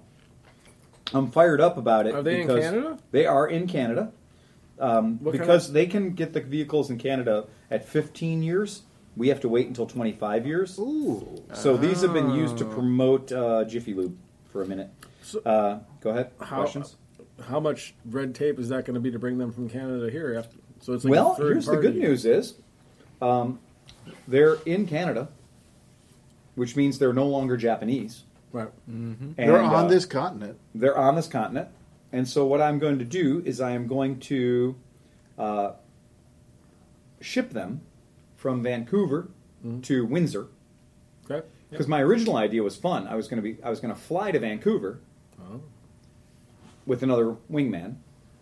[1.14, 2.16] I'm fired up about it.
[2.16, 2.98] Are they in because Canada?
[3.12, 4.12] They are in Canada.
[4.78, 8.82] Um, What kind because of- they can get the vehicles in Canada at 15 years.
[9.18, 10.78] We have to wait until 25 years.
[10.80, 11.42] Ooh.
[11.54, 12.74] So these have been used to Oh.
[12.74, 14.18] promote uh, Jiffy Lube
[14.52, 14.90] for a minute.
[15.22, 16.32] So- Uh, go ahead.
[16.42, 16.98] How- Questions?
[17.50, 20.36] How much red tape is that going to be to bring them from Canada here?
[20.38, 21.88] After, so it's like well, a third here's the party.
[21.90, 22.54] good news: is
[23.22, 23.60] um,
[24.26, 25.28] they're in Canada,
[26.56, 28.24] which means they're no longer Japanese.
[28.54, 28.70] Right.
[28.88, 30.58] And, They're on uh, this continent.
[30.74, 31.68] They're on this continent,
[32.14, 34.76] and so what I'm going to do is I am going to
[35.38, 35.72] uh,
[37.20, 37.82] ship them
[38.46, 39.30] from Vancouver
[39.66, 39.82] mm-hmm.
[39.82, 40.46] to Windsor
[41.28, 41.44] Okay.
[41.72, 43.08] because my original idea was fun.
[43.08, 45.00] I was going to be I was going to fly to Vancouver
[45.42, 45.62] Oh.
[46.86, 47.96] with another wingman,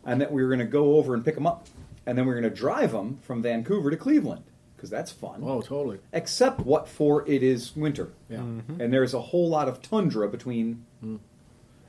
[0.06, 1.68] and that we were going to go over and pick them up,
[2.06, 4.43] and then we were going to drive them from Vancouver to Cleveland
[4.76, 5.39] because that's fun.
[5.41, 5.99] Oh, totally.
[6.12, 8.39] Except what for it is winter, Yeah.
[8.39, 8.82] Mm-hmm.
[8.82, 10.84] and there's a whole lot of tundra between.
[11.01, 11.20] Mm.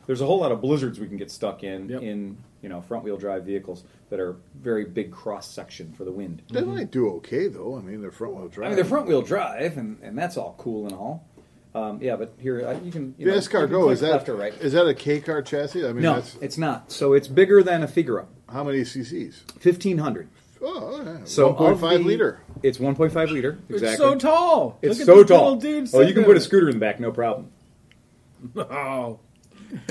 [0.06, 2.02] There's a whole lot of blizzards we can get stuck in Yep.
[2.02, 6.10] in you know front wheel drive vehicles that are very big cross section for the
[6.10, 6.42] wind.
[6.50, 7.76] They might do okay though.
[7.76, 8.66] I mean, they're front wheel drive.
[8.66, 11.28] I mean, they're front wheel drive, and, and that's all cool and all.
[11.74, 13.14] Um, yeah, but here uh, you can.
[13.18, 14.54] You The know, you escargot is that left or right?
[14.54, 15.84] is that a K car chassis?
[15.86, 16.90] I mean, no, that's it's not.
[16.90, 19.52] So it's bigger than a Figaro, how many CCs?
[19.60, 20.28] fifteen hundred.
[20.66, 21.18] Oh, yeah.
[21.24, 22.40] So one point of five the- liter.
[22.62, 23.58] It's one point five liter.
[23.68, 23.88] Exactly.
[23.88, 24.78] It's so tall.
[24.80, 25.56] It's Look at so this tall.
[25.56, 27.50] dude Oh, you can put a scooter in the back, no problem.
[28.56, 29.18] Oh.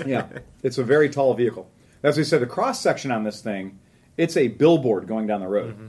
[0.06, 0.28] Yeah,
[0.64, 1.70] it's a very tall vehicle.
[2.04, 3.80] As we said, the cross section on this thing,
[4.18, 5.76] it's a billboard going down the road.
[5.76, 5.88] Mm-hmm.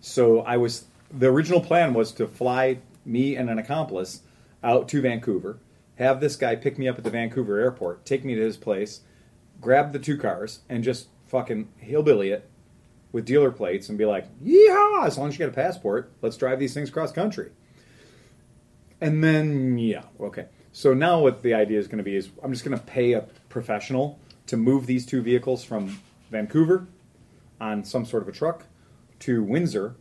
[0.00, 4.20] So I was the original plan was to fly me and an accomplice
[4.62, 5.58] out to Vancouver,
[5.96, 9.00] have this guy pick me up at the Vancouver airport, take me to his place,
[9.60, 12.48] grab the two cars, and just fucking hillbilly it
[13.12, 15.06] with dealer plates and be like, "Yeehaw!
[15.06, 17.50] As long as you got a passport, let's drive these things cross country."
[19.00, 20.46] And then, yeah, okay.
[20.72, 23.12] So now what the idea is going to be is I'm just going to pay
[23.12, 26.86] a professional to move these two vehicles from Vancouver
[27.60, 28.66] on some sort of a truck
[29.20, 29.96] to Windsor,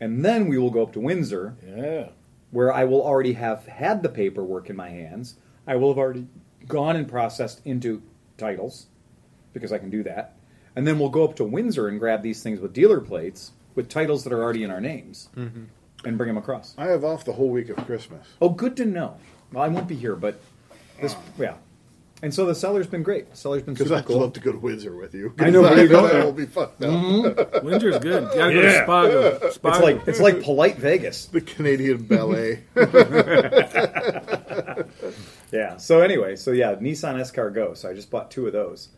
[0.00, 2.08] and then we will go up to Windsor Yeah.
[2.50, 5.36] where I will already have had the paperwork in my hands.
[5.66, 6.26] I will have already
[6.66, 8.02] gone and processed into
[8.36, 8.86] titles
[9.52, 10.36] because I can do that.
[10.74, 13.88] And then we'll go up to Windsor and grab these things with dealer plates with
[13.88, 15.64] titles that are already in our names mm-hmm.
[16.04, 16.74] and bring them across.
[16.78, 18.26] I have off the whole week of Christmas.
[18.40, 19.16] Oh, good to know.
[19.52, 20.40] Well, I won't be here, but
[21.00, 21.22] this, ah.
[21.38, 21.54] yeah.
[22.24, 23.32] And so the seller's been great.
[23.32, 24.20] The seller's been Because super I'd cool.
[24.20, 25.34] love to go to Windsor with you.
[25.40, 26.08] I know, but you don't.
[26.12, 26.68] that will be fun.
[26.78, 27.34] No.
[27.64, 28.22] Windsor's good.
[28.22, 28.84] You gotta go Yeah.
[28.84, 29.40] to Spago.
[29.40, 29.68] Spago.
[29.68, 31.26] It's like it's like polite Vegas.
[31.26, 32.62] The Canadian ballet.
[35.52, 35.76] Yeah.
[35.76, 37.76] So anyway, so yeah, Nissan Escargot.
[37.76, 38.88] So I just bought two of those.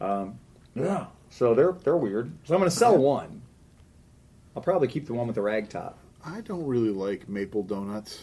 [0.00, 0.38] Um,
[0.74, 1.06] yeah.
[1.30, 2.30] So they're they're weird.
[2.44, 3.40] So I'm going to sell one.
[4.54, 5.96] I'll probably keep the one with the rag top.
[6.24, 8.22] I don't really like maple donuts,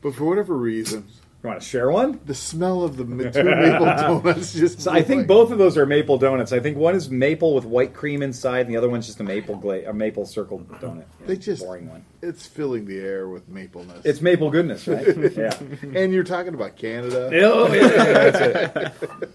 [0.00, 1.06] but for whatever reason,
[1.44, 2.18] You want to share one?
[2.24, 4.80] the smell of the two maple donuts just.
[4.80, 6.52] So I think like- both of those are maple donuts.
[6.52, 9.24] I think one is maple with white cream inside, and the other one's just a
[9.24, 11.04] maple gla- a maple circle donut.
[11.26, 12.06] They just- boring one.
[12.22, 14.06] it's filling the air with mapleness.
[14.06, 15.06] It's maple goodness, right?
[15.36, 15.54] yeah.
[15.94, 17.28] and you're talking about Canada.
[17.44, 17.88] Oh yeah,
[18.30, 19.30] that's it.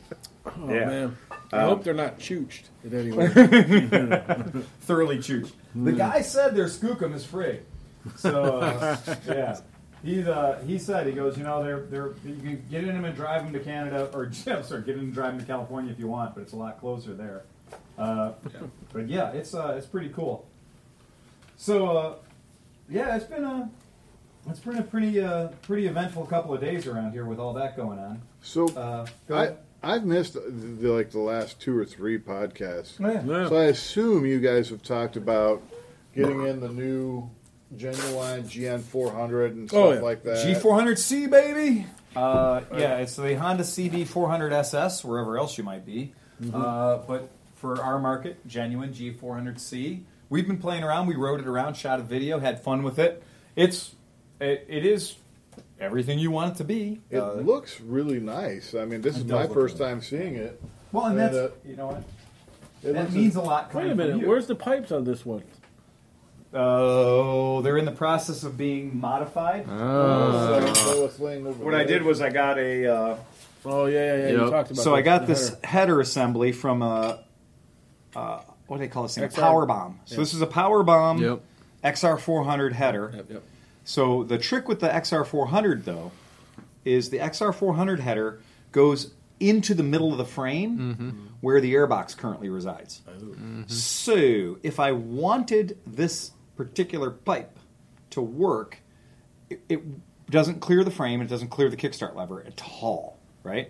[0.48, 0.86] oh, yeah.
[0.86, 1.18] man.
[1.54, 3.28] I hope they're not chooched at any way.
[4.82, 5.54] thoroughly chooched.
[5.76, 7.60] The guy said their skookum is free.
[8.18, 8.98] So uh,
[9.28, 9.60] yeah,
[10.04, 13.06] he uh, he said he goes, you know, they're they're you can get in them
[13.06, 15.92] and drive them to Canada, or I'm sorry, get in and drive them to California
[15.92, 17.44] if you want, but it's a lot closer there.
[17.98, 18.32] Uh,
[18.94, 20.48] but yeah, it's uh, it's pretty cool.
[21.58, 22.16] So uh,
[22.90, 23.70] yeah, it's been a
[24.50, 27.76] it's been a pretty uh, pretty eventful couple of days around here with all that
[27.76, 28.22] going on.
[28.42, 32.94] So Uh, go I, I've missed the, the, like the last two or three podcasts.
[33.02, 33.24] Oh, yeah.
[33.24, 33.50] Yeah.
[33.50, 35.62] So I assume you guys have talked about
[36.16, 37.30] getting in the new
[37.76, 40.02] genuine GN 400 and Oh, stuff yeah.
[40.02, 40.38] like that.
[40.46, 41.86] G400C, baby.
[42.16, 46.14] Uh, yeah, it's the Honda CB400SS, wherever else you might be.
[46.54, 50.02] Uh, but for our market, genuine G400C.
[50.30, 51.08] We've been playing around.
[51.08, 53.22] We rode it around, shot a video, had fun with it.
[53.56, 53.96] It's
[54.40, 55.16] it, it is
[55.80, 57.02] everything you want it to be.
[57.10, 58.74] It Uh, looks really nice.
[58.76, 60.62] I mean, this is my first really time seeing it.
[60.92, 62.04] well, and and, that's uh, you know what
[62.84, 63.74] It that means a lot.
[63.74, 64.18] Wait a from minute.
[64.22, 64.28] you.
[64.28, 65.44] Where's the pipes on this one?
[66.54, 69.68] Oh, they're in the process of being modified.
[69.70, 72.00] Uh, so it's laying over what I there.
[72.00, 72.88] did was I got a.
[72.94, 73.18] Uh,
[73.66, 74.30] Oh yeah, yeah, yeah.
[74.32, 74.82] You talked about.
[74.84, 75.60] so I got this header.
[75.68, 77.20] header assembly from a.
[78.16, 79.26] Uh, what do they call this thing?
[79.26, 80.00] A power bomb.
[80.06, 81.42] So this is a power bomb Yep.
[81.84, 83.12] XR400 header.
[83.14, 83.26] Yep.
[83.32, 83.44] Yep.
[83.84, 86.12] So the trick with the XR400 though
[86.86, 88.40] is the XR400 header
[88.72, 93.02] goes into the middle of the frame where the airbox currently resides.
[93.68, 96.32] So if I wanted this
[96.64, 97.58] particular pipe
[98.12, 98.80] to work,
[99.50, 99.82] it, it
[100.30, 101.22] doesn't clear the frame.
[101.22, 103.70] It doesn't clear the kickstart lever at all, right?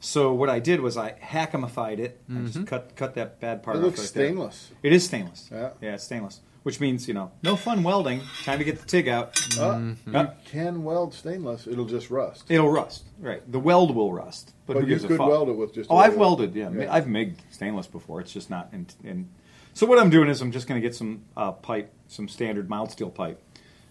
[0.00, 2.20] So what I did was I hackamified it.
[2.30, 4.26] I just cut cut that bad part It off looks right there.
[4.28, 4.70] stainless.
[4.82, 5.48] It is stainless.
[5.52, 5.70] Yeah.
[5.80, 6.40] yeah, it's stainless.
[6.64, 8.20] Which means you know, no fun welding.
[8.42, 9.38] Time to get the TIG out.
[9.58, 11.66] Uh, Uh, You can weld stainless.
[11.66, 12.44] It'll just rust.
[12.50, 13.04] It'll rust.
[13.20, 13.42] Right.
[13.52, 14.52] The weld will rust.
[14.66, 15.28] But, But who you gives a could fuck?
[15.28, 15.90] weld it with just.
[15.90, 16.54] Oh, I've little- welded.
[16.54, 16.92] Yeah, Yeah.
[16.92, 18.20] I've made stainless before.
[18.22, 18.86] It's just not in.
[19.04, 19.28] in
[19.74, 22.70] so what I'm doing is I'm just going to get some uh, pipe, some standard
[22.70, 23.42] mild steel pipe,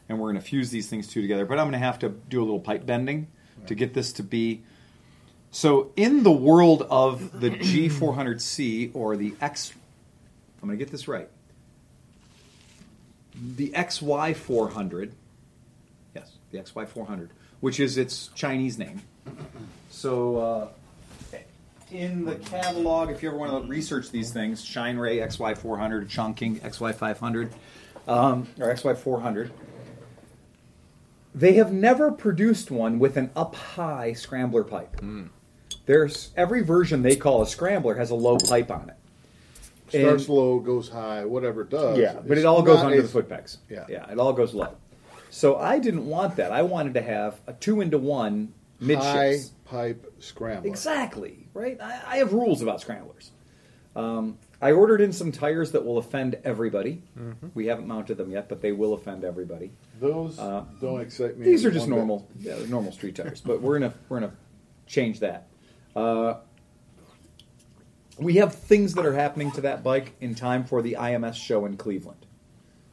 [0.07, 1.45] and we're going to fuse these things two together.
[1.45, 3.27] But I'm going to have to do a little pipe bending
[3.67, 4.63] to get this to be.
[5.51, 9.73] So in the world of the G400C or the X,
[10.61, 11.29] I'm going to get this right.
[13.35, 15.11] The XY400,
[16.15, 17.29] yes, the XY400,
[17.59, 19.01] which is its Chinese name.
[19.89, 20.67] So uh,
[21.93, 27.51] in the catalog, if you ever want to research these things, Shineray XY400, Chongqing XY500,
[28.07, 29.51] um, or XY400,
[31.35, 35.01] they have never produced one with an up high scrambler pipe.
[35.85, 38.95] There's every version they call a scrambler has a low pipe on it.
[39.89, 41.97] Starts And- low, goes high, whatever it does.
[41.97, 43.59] yeah, but it all goes under the foot pegs.
[43.69, 43.85] Yeah.
[43.89, 44.69] yeah, it all goes low.
[45.29, 46.51] So I didn't want that.
[46.51, 50.69] I wanted to have a two into one mid High pipe scrambler.
[50.69, 51.79] Exactly right.
[51.81, 53.31] I, I have rules about scramblers.
[53.95, 57.03] Um, I ordered in some tires that will offend everybody.
[57.19, 57.47] Mm-hmm.
[57.53, 59.71] We haven't mounted them yet, but they will offend everybody.
[59.99, 61.45] Those Uh, don't excite me.
[61.45, 63.41] These are just normal, yeah, normal street tires.
[63.41, 64.33] But we're gonna we're gonna
[64.87, 65.47] change that.
[65.95, 66.35] Uh,
[68.17, 71.65] we have things that are happening to that bike in time for the IMS show
[71.65, 72.25] in Cleveland.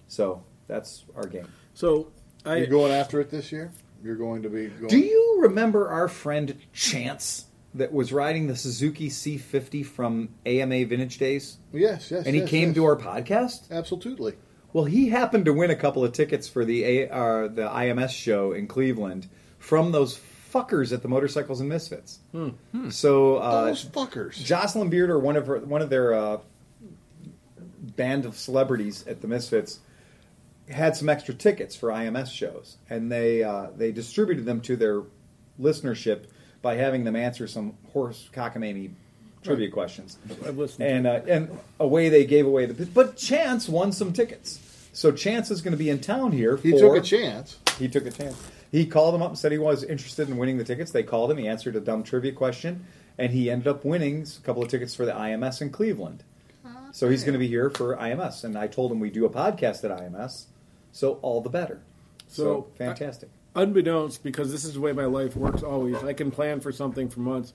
[0.09, 1.49] So that's our game.
[1.75, 2.09] So
[2.45, 3.71] I You're going after it this year.
[4.03, 4.69] You're going to be.
[4.69, 10.85] Going, Do you remember our friend Chance that was riding the Suzuki C50 from AMA
[10.87, 11.59] Vintage Days?
[11.73, 12.27] Yes, yes.
[12.27, 12.75] And he yes, came yes.
[12.77, 13.71] to our podcast?
[13.71, 14.35] Absolutely.
[14.73, 18.11] Well, he happened to win a couple of tickets for the A, uh, the IMS
[18.11, 19.29] show in Cleveland
[19.59, 20.19] from those
[20.53, 22.21] fuckers at the Motorcycles and Misfits.
[22.91, 24.35] So uh, Those fuckers.
[24.43, 26.39] Jocelyn Beard, or one of her, one of their uh,
[27.81, 29.81] band of celebrities at the Misfits,
[30.71, 35.03] had some extra tickets for IMS shows, and they uh, they distributed them to their
[35.61, 36.27] listenership
[36.63, 38.93] by having them answer some horse cockamamie
[39.43, 40.19] trivia questions.
[40.47, 40.89] I've listened.
[40.89, 42.87] And uh, and away they gave away the.
[42.87, 44.61] But Chance won some tickets,
[44.93, 46.57] so Chance is going to be in town here.
[46.57, 47.59] He for, took a chance.
[47.79, 48.41] He took a chance.
[48.71, 50.93] He called them up and said he was interested in winning the tickets.
[50.93, 51.39] They called him.
[51.39, 52.87] He answered a dumb trivia question,
[53.19, 56.23] and he ended up winning a couple of tickets for the IMS in Cleveland.
[56.93, 59.31] So he's going to be here for IMS, and I told him we do a
[59.31, 60.47] podcast at IMS,
[60.93, 61.81] so all the better.
[62.29, 63.29] So, So, fantastic.
[63.55, 67.09] unbeknownst, because this is the way my life works always, I can plan for something
[67.09, 67.53] for months.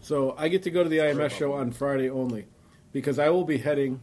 [0.00, 2.46] So I get to go to the IMS show on Friday only,
[2.92, 4.00] because I will be heading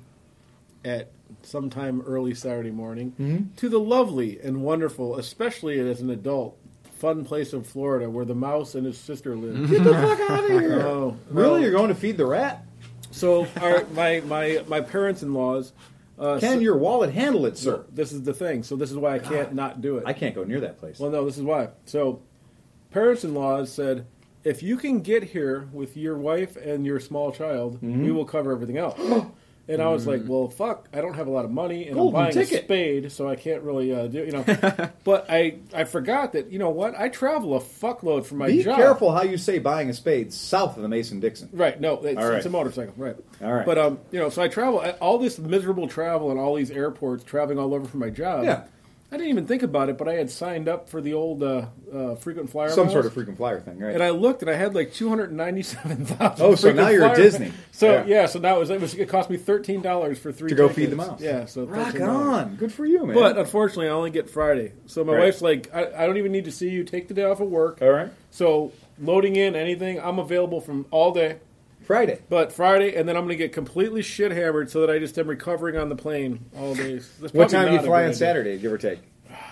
[0.83, 1.11] at
[1.43, 3.55] sometime early Saturday morning Mm-hmm.
[3.57, 6.57] to the lovely and wonderful, especially as an adult,
[6.99, 9.69] fun place in Florida where the mouse and his sister live.
[9.69, 10.81] Get the fuck out of here!
[10.85, 11.49] Oh, really?
[11.51, 12.63] well, You're going to feed the rat?
[13.11, 15.73] So our, my my my parents in laws.
[16.21, 17.83] Uh, Can so- your wallet handle it, sir?
[17.91, 18.61] This is the thing.
[18.63, 20.03] So this is why I can't not do it.
[20.05, 20.99] I can't go near that place.
[20.99, 21.69] Well, no, this is why.
[21.85, 22.21] So,
[22.91, 24.05] parents in laws said,
[24.43, 28.03] if you can get here with your wife and your small child, Mm-hmm.
[28.05, 28.99] we will cover everything else.
[29.67, 32.15] and I was like, well, fuck, I don't have a lot of money, and Golden
[32.15, 32.61] I'm buying ticket.
[32.61, 34.43] a spade, so I can't really uh, do, you know.
[35.03, 36.99] but I, I forgot that, you know what?
[36.99, 38.77] I travel a fuckload for my Be job.
[38.77, 41.49] Be careful how you say buying a spade south of the Mason Dixon.
[41.53, 41.79] Right.
[41.79, 42.35] No, it's, right.
[42.35, 42.93] it's a motorcycle.
[42.97, 43.15] Right.
[43.41, 43.65] All right.
[43.65, 47.23] But um, you know, so I travel all this miserable travel and all these airports,
[47.23, 48.43] traveling all over for my job.
[48.43, 48.63] Yeah.
[49.13, 51.65] I didn't even think about it, but I had signed up for the old uh,
[51.93, 52.69] uh, frequent flyer.
[52.69, 52.93] Some miles.
[52.93, 53.93] sort of frequent flyer thing, right?
[53.93, 56.45] And I looked, and I had like two hundred ninety-seven thousand.
[56.45, 57.51] Oh, so now you're at Disney.
[57.73, 58.05] So Yeah.
[58.05, 58.25] yeah.
[58.27, 60.69] so now it was, it was it cost me thirteen dollars for three To go
[60.69, 60.77] tickets.
[60.79, 61.19] feed the mouse.
[61.19, 62.55] Yeah, so Rock on.
[62.55, 63.13] Good for you, man.
[63.15, 64.71] But unfortunately, I only get Friday.
[64.85, 65.19] So my Right.
[65.25, 66.85] wife's like, I, I don't even need to see you.
[66.85, 67.79] Take the day off of work.
[67.81, 71.39] all right, So loading in anything, I'm available from all day.
[71.83, 72.19] Friday.
[72.29, 75.17] But Friday, and then I'm going to get completely shit hammered so that I just
[75.17, 76.99] am recovering on the plane all day.
[77.19, 78.13] That's What time do you fly on.
[78.13, 78.99] Saturday, give or take?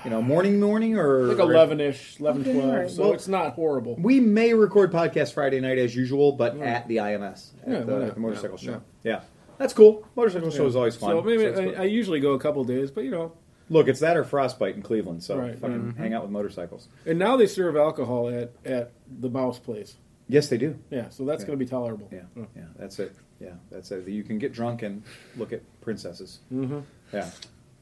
[0.04, 2.70] You know, morning, morning, or Like 11 ish, 11, Okay, 12.
[2.70, 2.90] all right.
[2.90, 3.96] So Well- it's not horrible.
[3.98, 7.96] We may record podcast Friday night as usual, but at the IMS, at, Yeah, the,
[8.08, 8.82] at the motorcycle Yeah, show.
[9.04, 9.22] Yeah.
[9.58, 10.06] that's cool.
[10.16, 11.12] Motorcycle show is always fun.
[11.12, 13.32] So maybe So it's I, I usually go a couple days, but you know.
[13.72, 15.98] Look, it's that or frostbite in Cleveland, so Right, fucking right.
[15.98, 16.88] hang out with motorcycles.
[17.06, 19.96] And now they serve alcohol at, at the mouse place.
[20.32, 20.78] Yes, they do.
[20.92, 21.48] Yeah, so that's Yeah.
[21.48, 22.08] going to be tolerable.
[22.12, 22.22] Yeah,
[22.56, 23.16] yeah, that's it.
[23.40, 24.08] Yeah, that's it.
[24.08, 25.02] You can get drunk and
[25.36, 26.40] look at princesses.
[26.54, 26.80] Mm-hmm.
[27.12, 27.30] Yeah,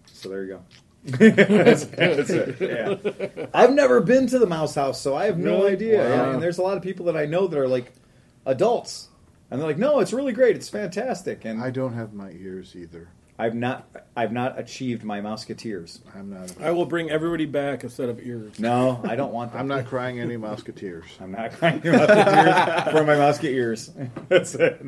[0.06, 0.62] so there you go.
[1.04, 2.56] that's, that's it.
[2.60, 5.74] Yeah, I've never been to the Mouse House, so I have no Really?
[5.74, 6.00] idea.
[6.00, 6.24] Wow.
[6.24, 7.94] And, and there's a lot of people that I know that are like
[8.46, 9.10] adults,
[9.52, 10.56] and they're like, "No, it's really great.
[10.56, 13.10] It's fantastic." And I don't have my ears either.
[13.40, 16.00] I've not, I've not achieved my Musketeers.
[16.16, 16.60] I'm not.
[16.60, 18.60] I will bring everybody back a set of ears.
[18.60, 19.62] No, I don't want them.
[19.62, 21.06] I'm not crying any musketeers.
[21.22, 24.10] I'm not crying about the tears for my Mouseketeers.
[24.30, 24.82] That's it.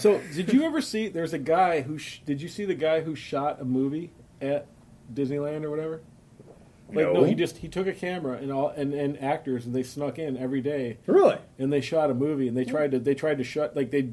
[0.00, 1.08] So, did you ever see?
[1.08, 1.98] There's a guy who.
[1.98, 4.66] Sh- did you see the guy who shot a movie at
[5.12, 6.00] Disneyland or whatever?
[6.94, 7.24] Like no, No.
[7.24, 10.36] he just he took a camera and all and, and actors and they snuck in
[10.36, 11.38] every day Really?
[11.58, 14.10] and they shot a movie and they tried to they tried to shut like they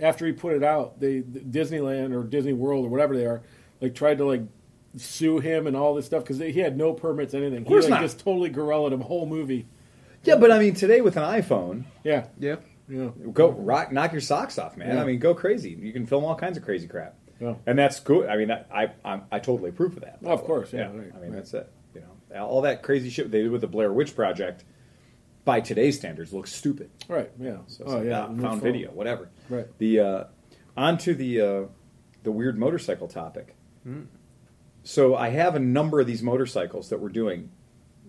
[0.00, 3.42] after he put it out they Disneyland or Disney World or whatever they are
[3.80, 4.42] like tried to like
[4.96, 7.64] sue him and all this stuff because he had no permits anything.
[7.64, 8.04] course he like not.
[8.06, 9.66] just totally guerrillaed a whole movie.
[10.24, 12.56] Yeah, but I mean, today with an iPhone, Yeah, Yeah.
[12.88, 13.08] yeah.
[13.32, 14.96] go rock, knock your socks off, man.
[14.96, 15.02] Yeah.
[15.02, 15.70] I mean, go crazy.
[15.70, 17.54] You can film all kinds of crazy crap, Yeah.
[17.66, 18.26] and that's cool.
[18.28, 20.20] I mean, that, I I'm, I totally approve of that.
[20.22, 20.46] by Of the way.
[20.46, 21.32] course, yeah, right, I mean, right.
[21.32, 21.70] that's it.
[21.94, 22.02] You
[22.32, 24.64] know, all that crazy shit they did with the Blair Witch Project,
[25.44, 26.90] by today's standards, looks stupid.
[27.08, 27.58] Right, yeah.
[27.66, 28.60] So it's oh like, yeah, ah, found phone.
[28.60, 29.30] video, whatever.
[29.48, 29.66] Right.
[29.78, 30.24] The uh,
[30.76, 31.62] onto the uh,
[32.22, 33.56] the weird motorcycle topic.
[33.82, 34.02] Hmm.
[34.82, 37.50] So I have a number of these motorcycles that we're doing.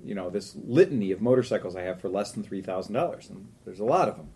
[0.03, 3.49] You know, this litany of motorcycles I have for less than three thousand dollars, and
[3.65, 4.29] there's a lot of them.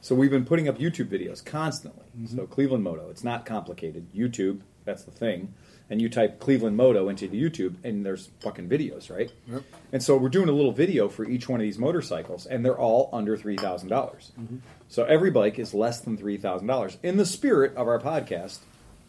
[0.00, 2.06] So we've been putting up YouTube videos constantly.
[2.18, 2.36] Mm-hmm.
[2.36, 4.12] So Cleveland Moto, it's not complicated.
[4.12, 5.54] YouTube, that's the thing.
[5.90, 9.30] And you type Cleveland Moto into the YouTube, and there's fucking videos, right?
[9.50, 9.62] Yep.
[9.92, 12.78] And so we're doing a little video for each one of these motorcycles, and they're
[12.78, 14.32] all under three dollars.
[14.40, 14.56] Mm-hmm.
[14.88, 16.96] So every bike is less than three thousand dollars.
[17.02, 18.60] In the spirit of our podcast,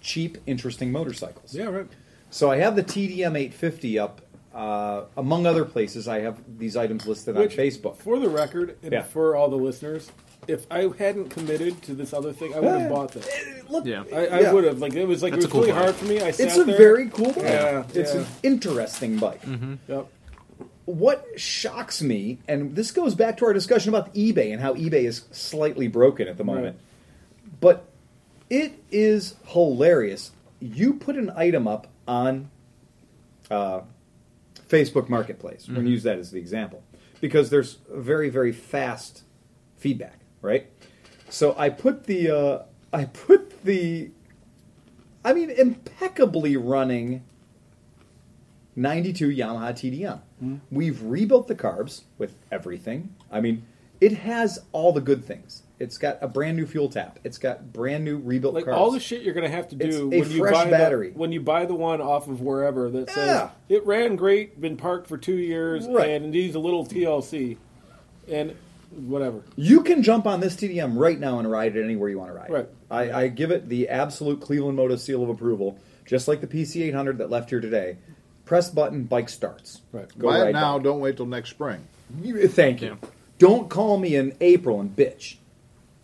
[0.01, 1.55] cheap, interesting motorcycles.
[1.55, 1.87] Yeah, right.
[2.29, 4.21] So I have the TDM 850 up.
[4.53, 7.97] Uh, among other places, I have these items listed on Facebook.
[7.97, 9.01] For the record, and Yeah.
[9.01, 10.11] for all the listeners,
[10.47, 13.27] if I hadn't committed to this other thing, I would have bought this.
[13.27, 14.03] Eh, look, Yeah.
[14.13, 14.53] I, I Yeah.
[14.53, 14.79] would have.
[14.79, 15.81] Like it was like That's it was cool really bike.
[15.83, 16.19] hard for me.
[16.21, 16.77] I sat it's a there.
[16.77, 17.37] very cool bike.
[17.37, 18.21] Yeah, it's yeah.
[18.21, 19.41] an interesting bike.
[19.43, 19.75] Mm-hmm.
[19.87, 20.07] Yep.
[20.85, 25.05] What shocks me, and this goes back to our discussion about eBay and how eBay
[25.05, 26.77] is slightly broken at the moment,
[27.61, 27.85] but
[28.49, 30.31] it is hilarious.
[30.59, 32.49] You put an item up on
[33.49, 33.81] uh,
[34.67, 35.67] Facebook Marketplace.
[35.67, 35.93] We're going to mm-hmm.
[35.93, 36.83] use that as the example
[37.21, 39.23] because there's very, very fast
[39.77, 40.67] feedback, right?
[41.29, 42.63] So I put the, uh,
[42.93, 44.11] I put the,
[45.25, 47.23] I mean, impeccably running
[48.75, 50.59] 92 Yamaha TDM.
[50.69, 53.15] We've rebuilt the carbs with everything.
[53.31, 53.65] I mean,
[54.01, 55.63] it has all the good things.
[55.79, 57.19] It's got a brand new fuel tap.
[57.23, 58.73] It's got brand new rebuilt Like carbs.
[58.75, 61.11] all the shit you're gonna have to It's do a when you fresh buy battery.
[61.11, 64.75] The, when you buy the one off of wherever that says it ran great, been
[64.77, 66.09] parked for two years, Right.
[66.09, 67.57] and needs a little TLC,
[68.29, 68.55] and
[68.95, 69.43] whatever.
[69.55, 72.35] You can jump on this TDM right now and ride it anywhere you want to
[72.35, 72.49] ride.
[72.49, 72.69] Right.
[72.91, 77.17] I, I give it the absolute Cleveland Moto seal of approval, just like the PC800
[77.17, 77.97] that left here today.
[78.45, 79.81] Press button, bike starts.
[79.91, 80.07] Right.
[80.17, 80.77] Go Buy ride it now.
[80.77, 80.83] bike.
[80.83, 81.87] Don't wait till next spring.
[82.21, 82.97] You- Thank you.
[83.39, 85.37] Don't call me in April and bitch.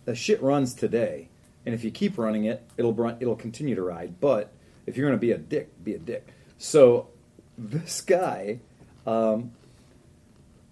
[0.04, 1.28] The shit runs today,
[1.64, 4.20] and if you keep running it, it'll run, it'll continue to ride.
[4.20, 4.52] But
[4.86, 6.26] if you're going to be a dick, be a dick.
[6.58, 7.08] So
[7.56, 8.60] this guy,
[9.06, 9.52] um,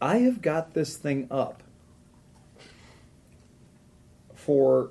[0.00, 1.62] I have got this thing up
[4.48, 4.88] for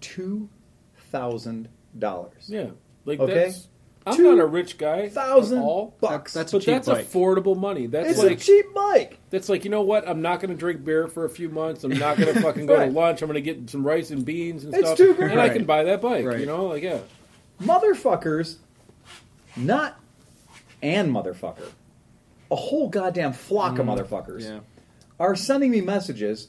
[0.00, 0.48] two
[1.12, 1.68] thousand
[1.98, 2.48] dollars.
[2.48, 2.70] Yeah,
[3.04, 3.34] like Okay.
[3.34, 3.68] that's.
[4.06, 6.32] I'm Two not a rich guy at Thousand all, bucks.
[6.32, 7.06] That's a but cheap that's bike.
[7.06, 7.86] affordable money.
[7.86, 9.18] That's it's like a cheap bike.
[9.28, 10.08] That's like, you know what?
[10.08, 11.84] I'm not going to drink beer for a few months.
[11.84, 12.86] I'm not going to fucking go Right.
[12.86, 13.20] to lunch.
[13.20, 14.96] I'm going to get some rice and beans and It's stuff.
[14.96, 15.30] too good.
[15.30, 16.40] And I can buy that bike, Right.
[16.40, 16.64] you know?
[16.68, 17.00] Like, yeah.
[17.60, 18.56] motherfuckers,
[19.54, 20.00] not
[20.82, 21.68] and motherfucker,
[22.50, 23.98] a whole goddamn flock of mm.
[23.98, 24.60] motherfuckers Yeah.
[25.20, 26.48] are sending me messages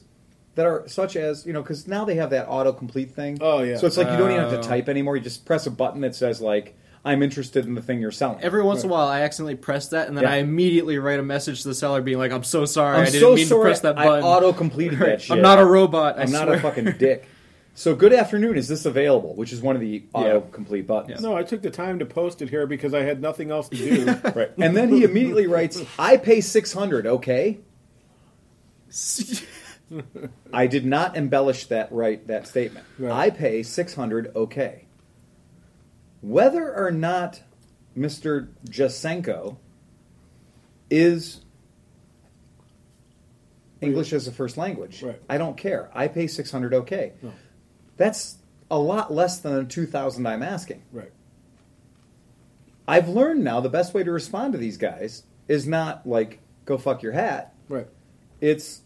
[0.54, 3.38] that are such as you know because now they have that autocomplete thing.
[3.40, 3.76] Oh, yeah.
[3.76, 4.62] So it's like you don't even have to Oh.
[4.62, 5.16] type anymore.
[5.16, 8.40] You just press a button that says like I'm interested in the thing you're selling.
[8.42, 10.32] Every once in a while, I accidentally press that, and then Yeah.
[10.34, 13.06] I immediately write a message to the seller being like, "I'm so sorry, I'm I
[13.06, 13.60] didn't so mean sorry.
[13.60, 14.24] to press that I button.
[14.24, 15.32] auto completed that shit.
[15.32, 16.18] I'm not a robot.
[16.18, 16.58] I I'm not swear.
[16.58, 17.26] a fucking dick.
[17.74, 18.56] So, good afternoon.
[18.58, 19.34] Is this available?
[19.34, 20.40] Which is one of the auto Yeah.
[20.52, 21.22] complete buttons.
[21.22, 23.76] No, I took the time to post it here because I had nothing else to
[23.76, 24.04] do.
[24.36, 24.50] Right.
[24.58, 27.58] And then he immediately writes, "I pay 600, okay?"
[30.52, 32.86] I did not embellish that right that statement.
[32.98, 33.12] Right.
[33.12, 34.84] I pay 600, okay.
[36.20, 37.42] Whether or not
[37.96, 38.48] Mr.
[38.68, 39.56] Jasenko
[40.90, 41.40] is
[43.80, 45.20] English as a first language, Right.
[45.28, 45.90] I don't care.
[45.92, 47.12] I pay 600, okay.
[47.22, 47.32] No.
[47.96, 48.36] That's
[48.70, 50.82] a lot less than the 2000 I'm asking.
[50.92, 51.12] right.
[52.86, 56.76] I've learned now the best way to respond to these guys is not like go
[56.76, 57.54] fuck your hat.
[57.68, 57.86] Right.
[58.40, 58.81] It's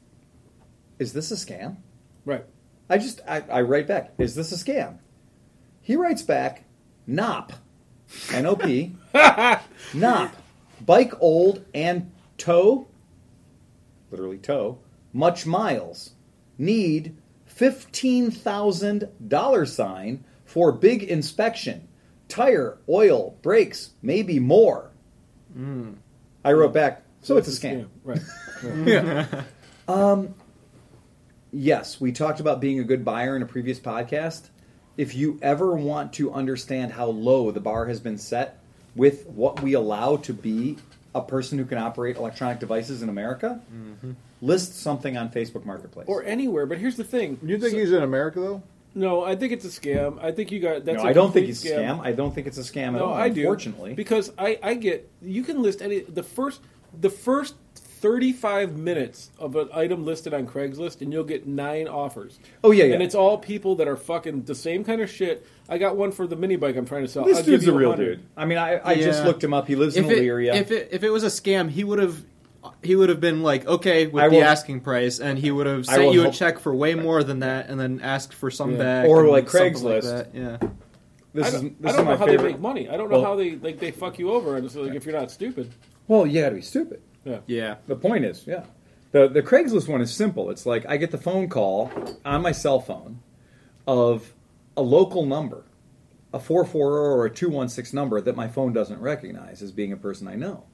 [0.99, 1.77] is this a scam?
[2.25, 2.45] Right.
[2.89, 4.99] I just I, I write back, is this a scam?
[5.81, 6.65] He writes back,
[7.07, 7.53] NOP.
[8.33, 8.95] N O P.
[9.95, 10.33] NOP.
[10.85, 12.87] Bike old and tow.
[14.11, 14.79] Literally tow.
[15.13, 16.13] Much miles.
[16.59, 21.89] Need fifteen thousand dollar sign for big inspection.
[22.29, 24.91] Tire, oil, brakes, maybe more.
[25.53, 25.95] Hmm.
[26.45, 27.89] I wrote back, so it's a scam.
[28.05, 28.21] Right.
[29.89, 30.35] Um,
[31.59, 34.51] Yes, we talked about being a good buyer in a previous podcast.
[34.99, 38.59] If you ever want to understand how low the bar has been set
[38.95, 40.77] with what we allow to be
[41.15, 44.13] a person who can operate electronic devices in America, mm-hmm.
[44.43, 46.07] list something on Facebook Marketplace.
[46.11, 47.39] Or anywhere, but here's the thing.
[47.43, 48.63] You think So- he's in America though?
[48.95, 50.23] No, I think it's a scam.
[50.23, 51.03] I think you got that's.
[51.03, 52.01] no, I I don't think it's a scam.
[52.01, 53.15] I don't think it's a scam at No, all.
[53.15, 53.41] I do.
[53.41, 56.63] Unfortunately, because I, I get you can list any the first
[56.99, 57.57] the first
[58.01, 62.39] thirty five minutes of an item listed on Craigslist, and you'll get nine offers.
[62.63, 62.95] Oh, yeah, yeah.
[62.95, 65.47] and it's all people that are fucking the same kind of shit.
[65.69, 67.25] I got one for the mini bike I'm trying to sell.
[67.25, 68.17] this I'll dude's a real 100.
[68.19, 68.27] dude.
[68.37, 69.67] I mean, I, I just looked him up.
[69.67, 70.55] He lives in if it, Elyria.
[70.55, 72.23] if it if it was a scam, he would have
[72.83, 75.67] he would have been like okay with I the will- asking price, and he would
[75.67, 78.51] have sent will you a check for way more than that, and then asked for
[78.51, 78.79] some Yeah.
[78.79, 80.03] back, Or like Craigslist.
[80.03, 80.35] that.
[80.35, 80.59] Yeah,
[81.33, 82.43] this I is this I don't is my know how favorite.
[82.43, 82.89] they make money.
[82.89, 85.07] I don't know Well- how they like they fuck you over, and it's like if
[85.07, 85.73] you're not stupid.
[86.09, 87.01] Well, you got to be stupid.
[87.27, 87.41] Yeah.
[87.47, 87.75] yeah.
[87.87, 88.65] The point is, yeah.
[89.13, 90.51] The the Craigslist one is simple.
[90.51, 91.91] It's like I get the phone call
[92.25, 93.21] on my cell phone
[93.87, 94.35] of
[94.77, 95.65] a local number,
[96.33, 100.29] a 440 or a 216 number that my phone doesn't recognize as being a person
[100.29, 100.65] I know.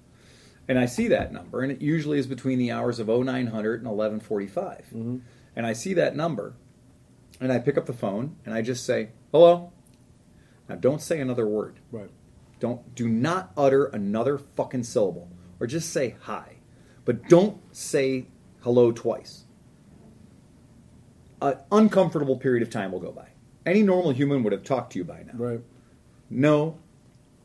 [0.68, 3.90] And I see that number, and it usually is between the hours of 0900 and
[3.90, 4.86] 1145.
[4.86, 5.18] Mm-hmm.
[5.56, 6.54] And I see that number,
[7.40, 9.72] and I pick up the phone, and I just say, hello.
[10.68, 11.80] Now, don't say another word.
[11.90, 12.10] Right.
[12.60, 15.28] Don't do not utter another fucking syllable
[15.62, 16.56] or just say hi.
[17.04, 18.26] But don't say
[18.62, 19.44] hello twice.
[21.40, 23.28] An uncomfortable period of time will go by.
[23.64, 25.34] Any normal human would have talked to you by now.
[25.34, 25.60] Right.
[26.28, 26.78] No,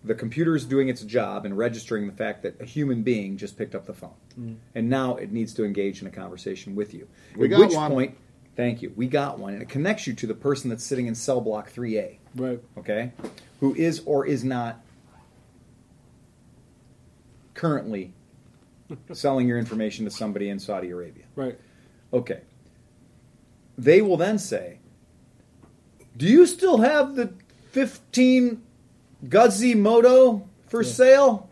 [0.04, 3.56] the computer is doing its job and registering the fact that a human being just
[3.56, 4.16] picked up the phone.
[4.40, 4.56] Mm.
[4.74, 7.08] And now it needs to engage in a conversation with you.
[7.36, 7.92] We At got which one.
[7.92, 8.18] point,
[8.56, 9.54] thank you, we got one.
[9.54, 12.60] And it connects you to the person that's sitting in cell block 3A Right.
[12.80, 13.12] okay,
[13.60, 14.82] who is or is not
[17.58, 18.14] currently
[19.12, 21.26] selling your information to somebody in Saudi Arabia.
[21.36, 21.60] Right.
[22.14, 22.42] Okay.
[23.78, 24.80] They will then say,
[26.16, 27.34] Do you still have the
[27.72, 28.62] 15
[29.26, 30.90] Guzzi Moto for Yeah.
[30.92, 31.50] sale?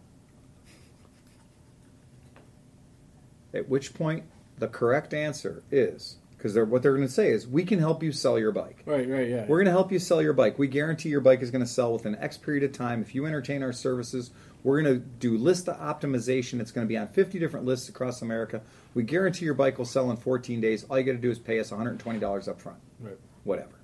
[3.54, 4.24] At which point,
[4.58, 8.02] the correct answer is because they're, what they're going to say is, We can help
[8.04, 8.82] you sell your bike.
[8.86, 9.10] Right.
[9.10, 9.28] Right.
[9.30, 9.46] Yeah.
[9.48, 10.58] We're going to help you sell your bike.
[10.60, 13.02] We guarantee your bike is going to sell within X period of time.
[13.02, 14.32] If you entertain our services,
[14.66, 16.60] we're going to do list optimization.
[16.60, 18.62] It's going to be on 50 different lists across America.
[18.96, 20.84] We guarantee your bike will sell in 14 days.
[20.90, 22.80] All you got to do is pay us $120 up front.
[23.00, 23.18] Right.
[23.44, 23.76] Whatever.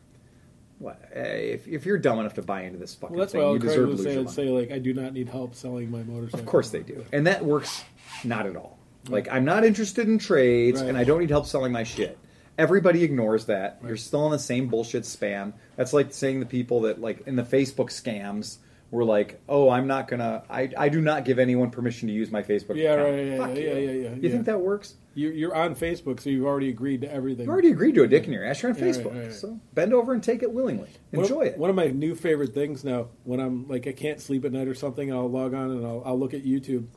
[0.79, 1.21] What, eh,
[1.53, 3.59] if, if you're dumb enough to buy into this fucking Well, that's thing, why you
[3.59, 4.35] deserve to lose your say, money.
[4.35, 6.39] say like I do not need help selling my motorcycle.
[6.39, 7.05] Of course they do.
[7.13, 7.83] And that works
[8.23, 8.79] not at all.
[9.07, 10.89] Like, I'm not interested in trades Right.
[10.89, 12.17] and I don't need help selling my shit.
[12.57, 13.79] Everybody ignores that.
[13.85, 15.53] You're still in the same bullshit spam.
[15.75, 18.57] That's like saying the people that, like, in the Facebook scams,
[18.91, 22.30] were like, oh, I'm not to, I I do not give anyone permission to use
[22.30, 23.09] my Facebook Yeah, account.
[23.09, 23.63] right, yeah, Fuck yeah, you.
[23.69, 24.95] yeah, yeah, yeah, You think that works?
[25.13, 27.45] You're, you're on Facebook, so you've already agreed to everything.
[27.45, 28.61] You already agreed to a dick in your ass.
[28.61, 29.13] You're on Yeah, Facebook.
[29.13, 29.34] right, right.
[29.34, 30.89] So bend over and take it willingly.
[31.11, 31.57] One of- Enjoy it.
[31.57, 34.68] One of my new favorite things now, when I'm like I can't sleep at night
[34.68, 36.88] or something, I'll log on and I'll, I'll look at YouTube.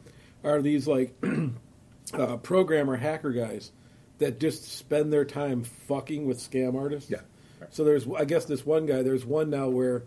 [0.43, 1.15] Are these like
[2.13, 3.71] uh, programmer hacker guys
[4.19, 7.11] that just spend their time fucking with scam artists?
[7.11, 7.21] Yeah.
[7.71, 9.03] So there's, I guess, this one guy.
[9.03, 10.05] There's one now where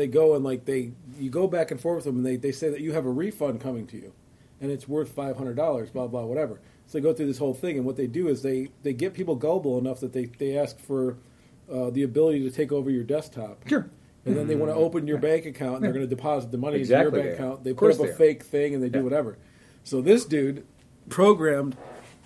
[0.00, 2.52] they go and like they, you go back and forth with them, and they, they
[2.52, 4.12] say that you have a refund coming to you,
[4.60, 6.60] and it's worth five hundred dollars, blah blah whatever.
[6.86, 9.14] So they go through this whole thing, and what they do is they they get
[9.14, 11.18] people gullible enough that they they ask for
[11.72, 13.68] uh, the ability to take over your desktop.
[13.68, 13.88] Sure.
[14.24, 16.58] and then they want to open your bank account and they're going to deposit the
[16.58, 17.64] money Exactly, into your bank account.
[17.64, 19.38] They put up a they fake thing and they do whatever.
[19.84, 20.66] So this dude
[21.08, 21.76] programmed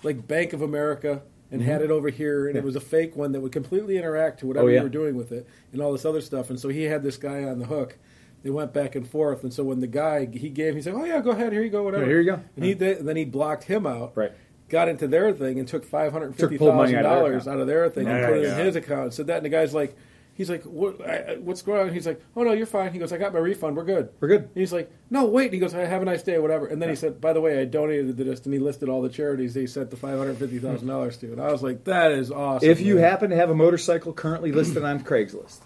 [0.03, 1.21] like Bank of America
[1.55, 2.55] and had it over here, and Mm-hmm.
[2.57, 2.61] Yeah.
[2.61, 4.77] it was a fake one that would completely interact to whatever Oh, yeah.
[4.77, 6.49] you were doing with it and all this other stuff.
[6.49, 7.97] And so he had this guy on the hook.
[8.43, 11.03] They went back and forth, and so when the guy he gave, he said, "Oh
[11.03, 12.39] yeah, go ahead, here you go, whatever." Yeah, here you go.
[12.55, 14.11] And he did, and then he blocked him out.
[14.15, 14.31] Right.
[14.69, 17.21] Got into their thing and took five hundred fifty Took full money thousand out of
[17.23, 19.13] their dollars out of their thing and put it in his account.
[19.15, 19.95] Said that, and the guy's like,
[20.35, 23.11] he's like, what, I, "What's going on?" He's like, "Oh no, you're fine." He goes,
[23.11, 23.75] "I got my refund.
[23.75, 24.41] We're good." We're good.
[24.43, 26.89] And he's like, "No, wait." He goes, "I have a nice day, whatever." And then
[26.89, 29.53] he said, "By the way, I donated to this," and he listed all the charities
[29.53, 31.31] they sent the five hundred fifty thousand dollars to.
[31.31, 34.13] And I was like, "That is awesome." If you man." happen to have a motorcycle
[34.13, 35.59] currently listed on Craigslist,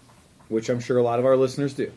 [0.48, 1.92] which I'm sure a lot of our listeners do,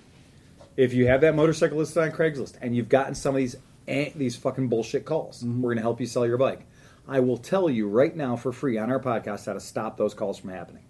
[0.75, 3.55] if you have that motorcycle listed on Craigslist and you've gotten some of these
[3.87, 6.65] eh, these fucking bullshit calls, we're going to help you sell your bike.
[7.07, 10.13] I will tell you right now for free on our podcast how to stop those
[10.13, 10.83] calls from happening.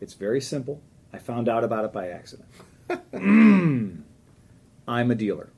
[0.00, 0.80] It's very simple.
[1.12, 2.48] I found out about it by accident.
[3.14, 4.02] Mm.
[4.86, 5.48] I'm a dealer.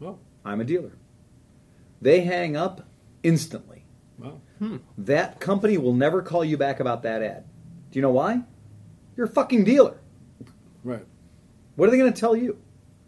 [0.00, 0.92] well, I'm a dealer.
[2.02, 2.82] They hang up
[3.22, 3.84] instantly.
[4.18, 4.76] well, hmm.
[4.98, 7.44] That company will never call you back about that ad.
[7.90, 8.42] Do you know why?
[9.16, 9.98] You're a fucking dealer.
[10.84, 11.06] right.
[11.76, 12.58] What are they going to tell you?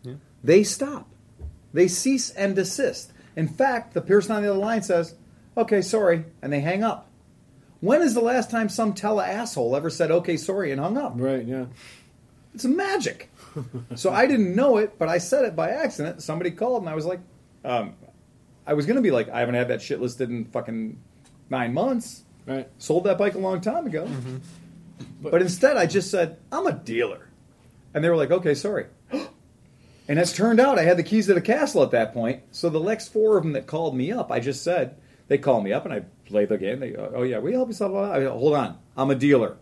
[0.02, 0.14] Yeah.
[0.42, 1.08] They stop.
[1.74, 3.12] They cease and desist.
[3.36, 5.14] In fact, the person on the other line says,
[5.56, 7.09] okay, sorry, and they hang up.
[7.80, 11.14] When is the last time some tele asshole ever said, okay, sorry, and hung up?
[11.16, 11.66] Right, yeah.
[12.54, 13.30] It's magic.
[13.94, 16.22] so I didn't know it, but I said it by accident.
[16.22, 17.20] Somebody called, and I was like,
[17.64, 17.94] um,
[18.66, 21.00] I was going to be like, I haven't had that shit listed in fucking
[21.48, 22.24] nine months.
[22.46, 22.68] Right.
[22.78, 24.08] Sold that bike a long time ago.
[25.22, 27.28] But, instead, I just said, I'm a dealer.
[27.94, 28.86] And they were like, okay, sorry.
[30.08, 32.42] and as turned out I had the keys to the castle at that point.
[32.50, 34.96] So the next four of them that called me up, I just said,
[35.30, 36.80] they call me up and I play the game.
[36.80, 38.76] They go, oh, yeah, we help you solve I go, Hold on.
[38.96, 39.56] I'm a dealer.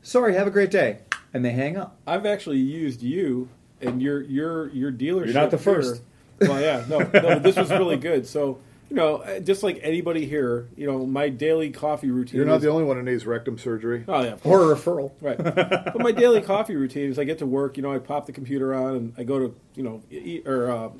[0.00, 1.00] Sorry, have a great day.
[1.34, 1.98] And they hang up.
[2.06, 3.48] I've actually used you
[3.82, 5.26] and your your your dealership.
[5.26, 5.74] You're not the here.
[5.74, 6.02] first.
[6.40, 8.26] Well, yeah, no, no, this was really good.
[8.26, 8.58] So
[8.90, 12.38] you know, uh, just like anybody here, you know, my daily coffee routine.
[12.38, 14.04] You're not is- the only one who needs rectum surgery.
[14.08, 14.44] Oh yeah, of.
[14.46, 15.12] Or a referral.
[15.20, 15.36] right.
[15.44, 17.76] But my daily coffee routine is I get to work.
[17.76, 20.70] You know, I pop the computer on and I go to you know e- or
[20.70, 20.90] uh,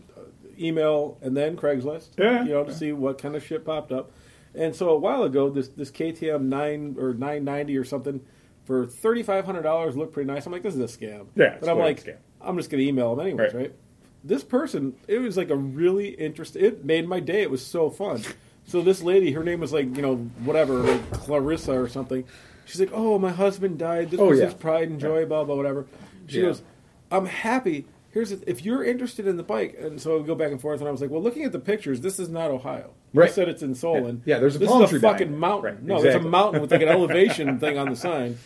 [0.58, 2.10] email and then Craigslist.
[2.18, 4.12] Yeah, You know, to see what kind of shit popped up.
[4.54, 8.20] And so a while ago, this this KTM nine or nine ninety or something
[8.64, 10.46] for thirty five hundred dollars looked pretty nice.
[10.46, 11.26] I'm like, this is a scam.
[11.34, 12.16] Yeah, but I'm like, scam.
[12.40, 13.62] I'm just to email them anyways, Right.
[13.62, 13.74] right.
[14.22, 16.64] This person, it was like a really interesting.
[16.64, 17.42] It made my day.
[17.42, 18.22] It was so fun.
[18.66, 22.24] So this lady, her name was like you know whatever, like Clarissa or something.
[22.64, 24.10] She's like, oh, my husband died.
[24.10, 24.46] This Oh, was yeah.
[24.46, 25.84] his pride and joy, blah blah whatever.
[26.28, 26.46] She Yeah.
[26.46, 26.62] goes,
[27.10, 27.84] I'm happy.
[28.14, 30.78] Here's the, if you're interested in the bike, and so we go back and forth,
[30.78, 32.92] and I was like, well, looking at the pictures, this is not Ohio.
[33.12, 33.30] You Right.
[33.30, 34.22] said it's in Solon.
[34.24, 35.74] Yeah, there's a this palm is a behind fucking mountain.
[35.74, 38.38] Right, No, it's a mountain with like an elevation thing on the sign.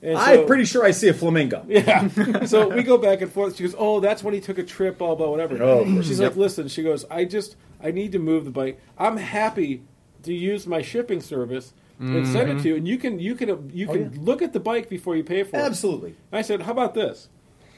[0.00, 1.64] And I'm pretty sure I see a flamingo.
[1.68, 2.06] yeah.
[2.44, 3.56] So we go back and forth.
[3.56, 6.02] She goes, "Oh, that's when he took a trip, blah blah whatever." Oh.
[6.02, 8.78] She's like, "Listen," she goes, "I just I need to move the bike.
[8.96, 9.82] I'm happy
[10.22, 12.62] to use my shipping service and send it mm-hmm.
[12.62, 14.20] to you, and you can you can you oh, can Oh, yeah.
[14.20, 16.14] look at the bike before you pay for it." Absolutely.
[16.30, 17.28] I said, "How about this?"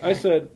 [0.03, 0.51] I said,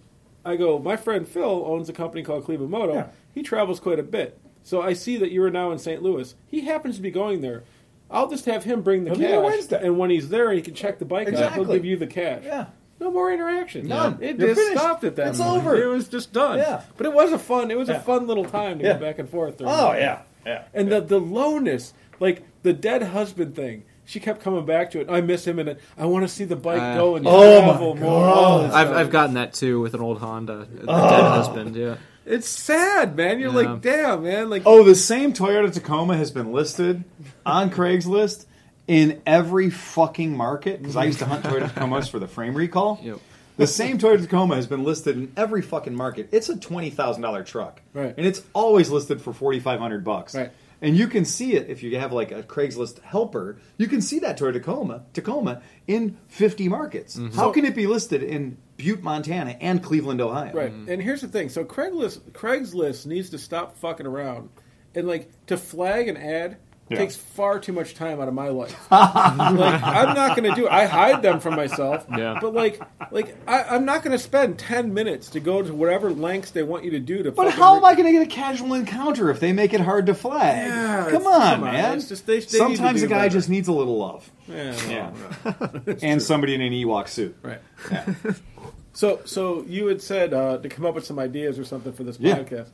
[0.44, 0.78] "I go.
[0.78, 2.94] My friend Phil owns a company called Cleveland Moto.
[2.94, 3.06] Yeah.
[3.34, 4.38] He travels quite a bit.
[4.62, 6.02] So I see that you are now in St.
[6.02, 6.34] Louis.
[6.46, 7.64] He happens to be going there."
[8.10, 9.80] I'll just have him bring the He'll cash, Wednesday.
[9.82, 11.32] and when he's there, he can check the bike out.
[11.32, 11.64] Exactly.
[11.64, 12.42] He'll give you the cash.
[12.44, 12.66] Yeah.
[13.00, 13.88] No more interaction.
[13.88, 14.18] None.
[14.20, 14.78] It You're just finished.
[14.82, 15.28] stopped at that.
[15.28, 15.66] It's moment.
[15.66, 15.82] over.
[15.82, 16.58] It was just done.
[16.58, 16.82] Yeah.
[16.98, 17.70] But it was a fun.
[17.70, 17.96] It was Yeah.
[17.96, 18.92] a fun little time to Yeah.
[18.92, 19.62] go back and forth.
[19.64, 20.20] Oh, yeah.
[20.44, 20.64] Yeah.
[20.74, 23.84] And the the lowness, like the dead husband thing.
[24.12, 25.08] She kept coming back to it.
[25.08, 27.94] I miss him, and I want to see the bike Uh, go and Oh, travel
[27.96, 28.26] more.
[28.26, 28.70] God.
[28.72, 28.92] I've.
[28.92, 31.08] I've gotten that too with an old Honda, the Oh.
[31.10, 31.76] dead husband.
[31.76, 31.94] Yeah.
[32.26, 33.40] It's sad, man.
[33.40, 33.70] You're Yeah.
[33.72, 34.50] like, damn, man.
[34.50, 37.04] Like, Oh, the same Toyota Tacoma has been listed
[37.46, 38.44] on Craigslist
[38.86, 43.00] in every fucking market because I used to hunt Toyota Tacomas for the frame recall.
[43.02, 43.18] Yep.
[43.56, 46.28] The same Toyota Tacoma has been listed in every fucking market.
[46.32, 48.12] It's a twenty thousand dollar truck, Right.
[48.16, 50.50] And it's always listed for forty five hundred bucks, Right.
[50.82, 53.58] And you can see it if you have like a Craigslist helper.
[53.78, 57.16] You can see that Toyota Tacoma, Tacoma in fifty markets.
[57.16, 57.36] Mm-hmm.
[57.36, 60.52] How can it be listed in Butte, Montana, and Cleveland, Ohio?
[60.52, 60.72] Right.
[60.72, 61.48] And here's the thing.
[61.48, 64.50] So Craigslist Craigslist needs to stop fucking around.
[64.94, 66.58] And like to flag an ad
[66.92, 66.98] Yeah.
[66.98, 68.76] takes far too much time out of my life.
[68.90, 70.72] like I'm not going to do it.
[70.72, 72.06] I hide them from myself.
[72.10, 72.38] Yeah.
[72.40, 76.10] But like like I, I'm not going to spend 10 minutes to go to whatever
[76.10, 78.22] lengths they want you to do to But how re- am I going to get
[78.22, 80.66] a casual encounter if they make it hard to flag?
[80.68, 81.72] Yeah, come on, come on.
[81.72, 82.00] man.
[82.00, 83.30] Just they- they Sometimes a guy better.
[83.34, 84.30] just needs a little love.
[84.48, 85.12] Yeah.
[85.44, 85.62] Yeah.
[86.02, 87.36] and somebody in an Ewok suit.
[87.42, 87.60] Right.
[87.90, 88.14] Yeah.
[88.92, 92.02] so, so you had said uh, to come up with some ideas or something for
[92.04, 92.38] this Yeah.
[92.38, 92.68] podcast.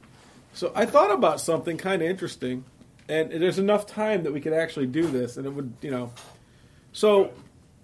[0.54, 2.64] So I thought about something kind of interesting,
[3.08, 6.12] and there's enough time that we could actually do this, and it would, you know.
[6.92, 7.30] So,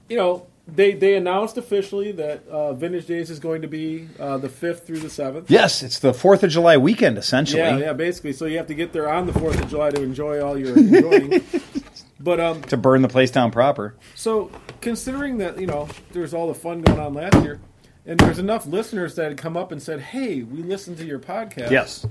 [0.08, 4.38] you know, they they announced officially that uh, Vintage Days is going to be uh,
[4.38, 5.50] the fifth through the seventh.
[5.50, 7.60] Yes, it's the Fourth of July weekend essentially.
[7.60, 8.32] Yeah, yeah, basically.
[8.32, 10.76] So you have to get there on the Fourth of July to enjoy all your
[10.76, 11.42] enjoying.
[12.20, 13.94] but um, To burn the place down proper.
[14.14, 17.60] so considering that you know there's all the fun going on last year,
[18.06, 21.18] and there's enough listeners that had come up and said, "Hey, we listened to your
[21.18, 22.06] podcast." Yes.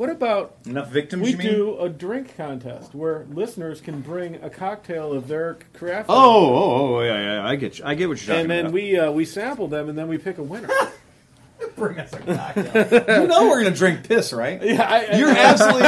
[0.00, 1.22] What about Enough victims.
[1.24, 1.46] we you mean?
[1.48, 6.96] do a drink contest where listeners can bring a cocktail of their craft, Oh, oh,
[6.96, 7.46] oh, yeah, yeah.
[7.46, 7.84] I get you.
[7.84, 8.72] I get what you're talking and then about.
[8.72, 10.70] we uh, we sample them, and then we pick a winner.
[11.76, 13.20] bring us a cocktail.
[13.22, 14.62] you know we're gonna drink piss, right?
[14.64, 15.82] yeah, I, I- You're absolutely.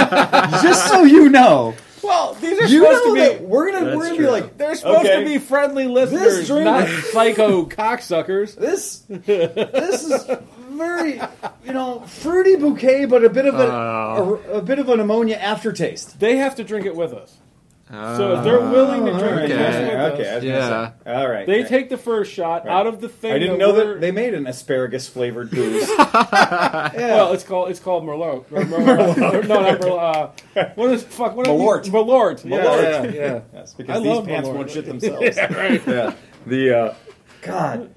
[0.63, 2.35] just so you know, well.
[2.35, 3.45] These are you supposed know to that be.
[3.47, 4.27] we're gonna we're gonna true.
[4.27, 5.21] be like They're supposed Okay.
[5.21, 8.57] to be friendly listeners, drink- not psycho cocksuckers.
[8.57, 8.99] this.
[9.09, 10.31] This is
[10.83, 11.21] very
[11.65, 14.41] you know fruity bouquet, but a bit of a, Oh.
[14.49, 16.19] a, a bit of an ammonia aftertaste.
[16.21, 17.37] They have to drink it with us.
[17.91, 19.45] So if they're willing to drink okay.
[19.45, 20.59] it just with okay, I us, was Yeah.
[20.61, 21.13] gonna say.
[21.13, 21.47] All right.
[21.47, 23.33] they take the first shot out of the thing.
[23.33, 25.87] I didn't that know we're- that they made an asparagus flavored booze.
[25.97, 28.45] Well, it's called it's called Merlot.
[28.51, 29.17] Or Merlot.
[29.19, 30.31] no, not Merlot.
[30.57, 31.37] Uh, what is fuck?
[31.37, 31.85] What Malort.
[31.91, 32.45] Malort.
[32.49, 32.83] Yeah, Malort.
[32.83, 33.41] yeah, yeah.
[33.53, 34.55] Yes, I because these love pants Malort.
[34.55, 35.37] won't shit themselves.
[35.37, 36.15] yeah,
[36.47, 36.95] The uh,
[37.43, 37.91] God.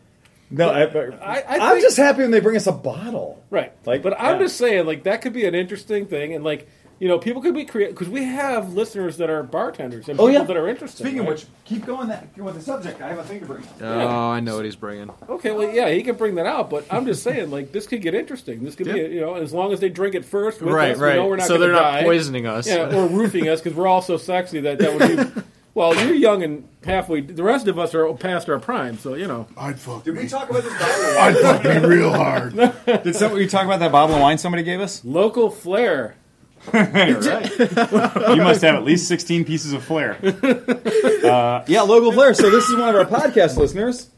[0.52, 3.44] No, I, I, I I'm just happy when they bring us a bottle.
[3.50, 3.74] right.
[3.86, 4.46] Like, but I'm yeah.
[4.46, 6.68] just saying, like that could be an interesting thing, and like
[6.98, 10.28] you know, people could be creative because we have listeners that are bartenders and Oh,
[10.28, 10.48] people yeah.
[10.48, 11.04] that are interested.
[11.04, 13.02] Speaking of which, keep going that with the subject.
[13.02, 13.64] I have a thing to bring.
[13.64, 13.70] up.
[13.82, 15.10] Oh, I know what he's bringing.
[15.28, 18.02] Okay, well, yeah, he can bring that out, but I'm just saying, like, this could
[18.02, 18.64] get interesting.
[18.64, 19.08] This could be, Yeah.
[19.08, 21.16] you know, as long as they drink it first with right, us, right.
[21.18, 22.04] we know we're not so they're not die.
[22.04, 22.66] poisoning us.
[22.66, 25.42] Yeah, or roofing us because we're all so sexy that that would be.
[25.76, 27.20] Well, you're young and halfway.
[27.20, 29.46] The rest of us are past our prime, so you know.
[29.58, 30.24] I'd fuck Did me.
[30.24, 31.18] we talk about this bottle?
[31.20, 32.56] I'd fuck me real hard.
[33.04, 35.04] Did some, we talk about that bottle of wine somebody gave us?
[35.04, 36.16] Local flair.
[36.74, 37.10] right.
[37.10, 40.18] you must have at least 16 pieces of flair.
[41.26, 42.36] Uh, yeah, local flair.
[42.36, 44.12] So this is one of our podcast listeners,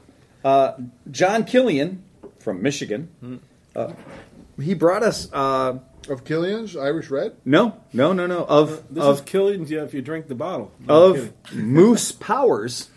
[0.43, 0.73] uh,
[1.09, 2.03] John Killian
[2.39, 3.39] from Michigan.
[3.73, 3.93] Uh,
[4.61, 5.31] he brought us.
[6.09, 7.34] Uh, Of Killian's Irish Red?
[7.45, 8.43] no, no, no, no.
[8.45, 10.71] Of This of is killing you if you drink the bottle.
[10.88, 11.34] No, of.
[11.53, 12.89] Moose Powers.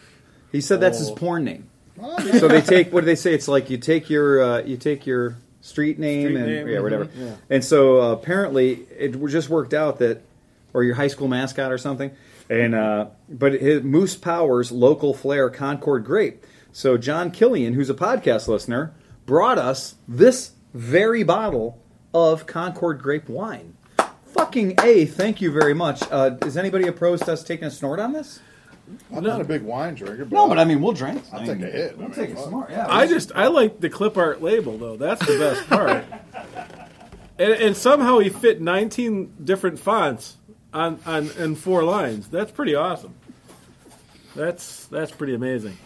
[0.52, 1.14] He said that's his Oh.
[1.14, 1.68] porn name.
[2.02, 2.38] Oh, yeah.
[2.38, 3.34] So they take what do they say?
[3.34, 6.76] It's like you take your uh, you take your street name Street and name, yeah,
[6.78, 7.08] mhm, whatever.
[7.16, 7.36] yeah.
[7.50, 10.22] And so uh, apparently it just worked out that,
[10.72, 12.10] or your high school mascot or something.
[12.48, 16.44] And uh, but his, Moose Powers local flair Concord grape.
[16.72, 18.92] So John Killian, who's a podcast listener,
[19.26, 21.78] brought us this very bottle
[22.14, 23.76] of Concord grape wine.
[24.26, 26.02] Fucking a, thank you very much.
[26.10, 28.40] Uh, is anybody opposed to us taking a snort on this?
[29.14, 30.24] I'm not a big wine drinker.
[30.24, 31.22] But No, but I mean we'll drink.
[31.32, 31.92] I'll I take a hit.
[31.92, 32.44] I We'll mean, take a fuck.
[32.48, 32.70] snort.
[32.70, 34.96] Yeah, I just I like the clip art label though.
[34.96, 36.04] That's the best part.
[37.38, 40.36] and, and somehow he fit 19 different fonts
[40.72, 42.28] on on in four lines.
[42.28, 43.14] That's pretty awesome.
[44.34, 45.76] That's that's pretty amazing.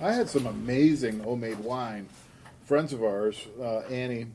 [0.00, 2.08] I had some amazing homemade wine.
[2.66, 4.26] Friends of ours, uh, Annie,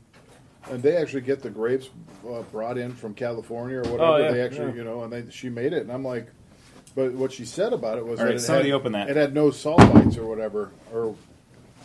[0.70, 1.90] and they actually get the grapes
[2.28, 4.04] uh, brought in from California or whatever.
[4.04, 4.74] Oh, yeah, they actually, yeah.
[4.74, 6.28] you know, and they, she made it, and I'm like,
[6.94, 9.08] but what she said about it was All that right, it somebody had, open that.
[9.10, 11.14] It had no sulfites or whatever, or.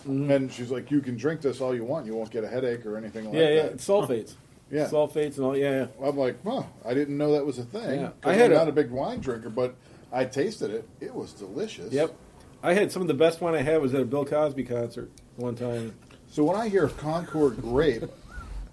[0.07, 0.31] Mm-hmm.
[0.31, 2.05] And she's like, "You can drink this all you want.
[2.05, 3.39] You won't get a headache or anything like that.
[3.39, 4.35] Yeah, yeah, that." it's sulfates.
[4.69, 4.87] Yeah.
[4.87, 5.55] Sulfates and all.
[5.55, 6.05] Yeah, yeah.
[6.05, 8.07] I'm like, "Well, I didn't know that was a thing." Yeah.
[8.21, 9.75] 'cause I had I'm a- not a big wine drinker, but
[10.11, 10.87] I tasted it.
[10.99, 11.93] It was delicious.
[11.93, 12.13] Yep.
[12.61, 15.09] I had some of the best wine I had was at a Bill Cosby concert
[15.37, 15.93] one time.
[16.29, 18.03] So when I hear Concord grape,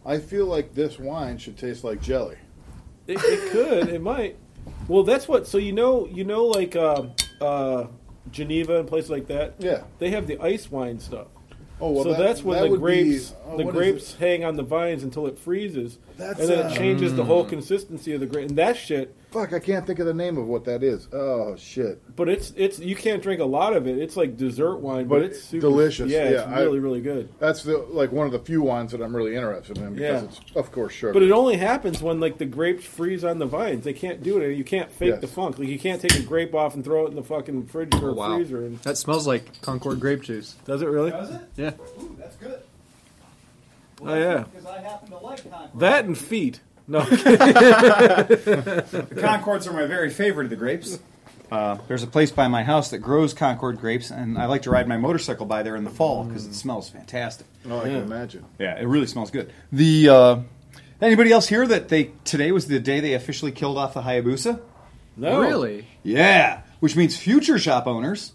[0.06, 2.36] I feel like this wine should taste like jelly.
[3.06, 3.89] It, it could.
[3.89, 4.36] It might.
[4.89, 5.47] Well, that's what.
[5.47, 7.06] So you know, you know, like uh,
[7.40, 7.86] uh,
[8.31, 9.55] Geneva and places like that.
[9.59, 9.82] Yeah.
[9.98, 11.28] They have the ice wine stuff.
[11.81, 14.56] Oh well, so that- that's when that the grapes be- oh, the grapes hang on
[14.56, 18.20] the vines until it freezes, That's, and then uh, it changes the whole consistency of
[18.20, 18.48] the grape.
[18.48, 19.14] And that shit.
[19.35, 21.09] Fuck, I can't think of the name of what that is.
[21.12, 22.01] Oh shit!
[22.15, 23.98] But it's it's you can't drink a lot of it.
[23.98, 26.09] It's like dessert wine, but, But it's super, delicious.
[26.09, 27.28] Yeah, it's I- really really good.
[27.40, 30.28] That's the like one of the few wines that I'm really interested in because Yeah.
[30.28, 31.12] it's of course sugar.
[31.12, 33.82] But it only happens when like the grapes freeze on the vines.
[33.82, 34.55] They can't do it.
[34.56, 35.20] You can't fake Yes.
[35.20, 35.59] the funk.
[35.59, 38.11] Like you can't take a grape off and throw it in the fucking fridge or
[38.11, 38.36] Oh, wow.
[38.36, 38.59] freezer.
[38.65, 40.55] And, That smells like Concord grape juice.
[40.65, 41.11] does it really?
[41.11, 41.40] Does it?
[41.56, 41.73] Yeah.
[42.01, 42.61] Ooh, that's good.
[44.01, 44.44] Oh, yeah.
[44.52, 45.81] Because I happen to like Concord.
[45.81, 46.61] That and feet.
[46.86, 48.78] No, The
[49.20, 50.98] Concords are my very favorite of the grapes.
[51.51, 54.70] Uh, there's a place by my house that grows Concord grapes, and I like to
[54.70, 57.47] ride my motorcycle by there in the fall because it smells fantastic.
[57.70, 57.93] oh, I Yeah.
[57.94, 58.44] can imagine.
[58.59, 59.52] Yeah, it really smells good.
[59.70, 60.36] The uh,
[61.01, 64.61] anybody else here that they today was the day they officially killed off the Hayabusa?
[65.16, 65.86] no, Really?
[66.02, 68.32] Yeah, which means future shop owners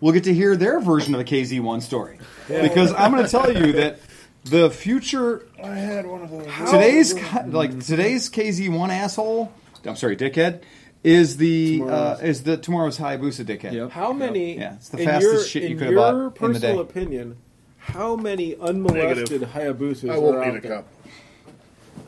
[0.00, 2.18] will get to hear their version of a KZ1 story.
[2.48, 3.98] Because I'm going to tell you that
[4.44, 6.46] the future I had one of those.
[6.70, 9.52] today's co- like today's KZ1 asshole.
[9.84, 10.62] I'm sorry, dickhead
[11.04, 13.72] is the uh, Tomorrow's- is the tomorrow's Hayabusa dickhead.
[13.72, 13.90] Yep.
[13.90, 14.58] How many?
[14.58, 16.00] Yeah, it's the in fastest your, shit you in could have your
[16.30, 17.36] bought in the personal opinion,
[17.78, 19.48] how many unmolested Negative.
[19.50, 20.76] Hayabusas I are won't out need a there?
[20.78, 20.88] cup.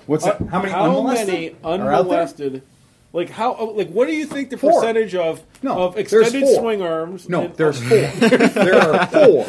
[0.06, 0.48] What's Uh, that?
[0.48, 1.94] How many how unmolested many are out there?
[1.94, 2.62] unmolested?
[3.12, 3.56] Like how?
[3.58, 4.72] oh, Like what do you think the Four.
[4.80, 7.28] percentage of No, of extended swing arms?
[7.28, 7.98] No, and- there's four.
[7.98, 9.46] there are four.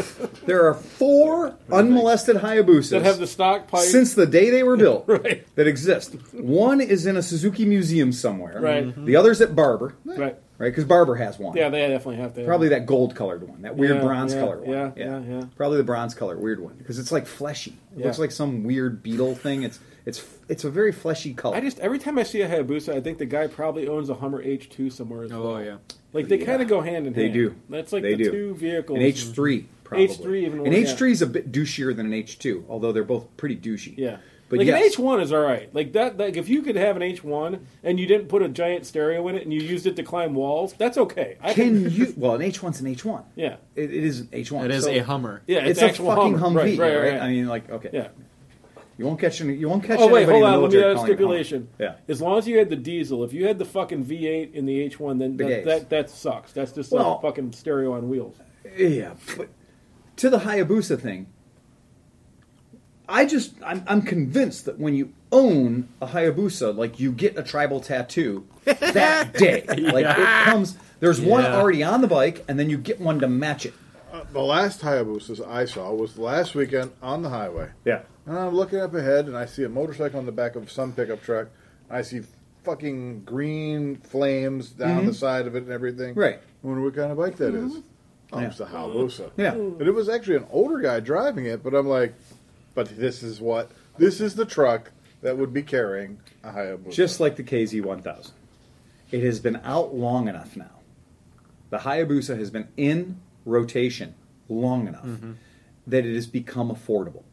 [0.47, 3.81] There are four unmolested Hayabusas that have the stock pipe.
[3.83, 5.45] since the day they were built Right.
[5.55, 6.15] that exist.
[6.33, 8.59] One is in a Suzuki museum somewhere.
[8.59, 8.87] Right.
[8.87, 9.05] Mm-hmm.
[9.05, 10.17] The other's at Barber, right.
[10.19, 10.35] right?
[10.57, 11.55] Because Barber has one.
[11.55, 12.45] Yeah, they definitely have to.
[12.45, 14.69] Probably that gold colored one, that weird Yeah, bronze yeah, colored one.
[14.75, 15.43] yeah, yeah, yeah.
[15.55, 17.77] Probably the bronze color weird one because it's like fleshy.
[17.95, 19.63] It looks like some weird beetle thing.
[19.63, 21.55] It's it's it's a very fleshy color.
[21.55, 24.15] I just every time I see a Hayabusa, I think the guy probably owns a
[24.15, 25.51] Hummer H2 somewhere as oh, well.
[25.53, 25.77] Oh yeah.
[26.13, 26.45] Like they Yeah.
[26.45, 27.33] kind of go hand in They hand.
[27.33, 27.55] They do.
[27.69, 28.31] That's like They the do.
[28.31, 28.97] two vehicles.
[28.97, 30.07] An H three, probably.
[30.07, 32.91] H3 even An more, H three is a bit douchier than an H two, although
[32.91, 33.93] they're both pretty douchey.
[33.97, 34.17] Yeah.
[34.49, 34.77] but like yes.
[34.81, 35.73] an H one is all right.
[35.73, 36.17] Like that.
[36.17, 39.25] Like if you could have an H one and you didn't put a giant stereo
[39.29, 41.37] in it and you used it to climb walls, that's okay.
[41.41, 42.13] I Can you?
[42.17, 43.23] Well, an H one's an H one.
[43.35, 43.55] Yeah.
[43.75, 44.65] It, it is an H one.
[44.65, 45.41] It is so a Hummer.
[45.47, 45.59] Yeah.
[45.59, 46.63] It's, It's, a actual fucking Hummer.
[46.63, 46.79] Humvee, Right.
[46.79, 46.95] Right.
[46.97, 47.11] right?
[47.13, 48.07] right, I mean, like, okay, yeah.
[49.01, 49.55] You won't catch any.
[49.55, 49.97] You won't catch.
[49.99, 50.61] Oh wait, hold on.
[50.61, 51.07] Let me military add a calling it Hummer.
[51.43, 51.67] stipulation.
[51.79, 51.95] Yeah.
[52.07, 54.87] As long as you had the diesel, if you had the fucking V8 in the
[54.89, 55.65] H1, then Big that, A's.
[55.65, 56.51] that that sucks.
[56.51, 58.35] That's just Well- like a fucking stereo on wheels.
[58.77, 59.49] Yeah, but
[60.17, 61.25] to the Hayabusa thing,
[63.09, 67.43] I just I'm, I'm convinced that when you own a Hayabusa, like you get a
[67.43, 69.65] tribal tattoo that day.
[69.67, 70.77] Like it comes.
[70.99, 71.55] There's one Yeah.
[71.57, 73.73] already on the bike, and then you get one to match it.
[74.13, 77.69] Uh, the last Hayabusas I saw was last weekend on the highway.
[77.85, 78.01] Yeah.
[78.25, 80.93] And I'm looking up ahead, and I see a motorcycle on the back of some
[80.93, 81.47] pickup truck.
[81.89, 82.21] I see
[82.63, 86.11] fucking green flames down the side of it and everything.
[86.11, 86.19] Mm-hmm.
[86.19, 86.35] Right.
[86.35, 87.77] I wonder what kind of bike that is.
[88.31, 88.47] Oh, Yeah.
[88.47, 89.31] it's a Hayabusa.
[89.35, 89.55] Yeah.
[89.55, 92.13] But it was actually an older guy driving it, but I'm like,
[92.75, 94.91] but this is what this is the truck
[95.21, 96.91] that would be carrying a Hayabusa.
[96.93, 98.31] Just like the KZ1000.
[99.11, 100.79] It has been out long enough now.
[101.71, 104.13] The Hayabusa has been in rotation
[104.47, 105.07] long enough
[105.87, 107.23] that it has become affordable.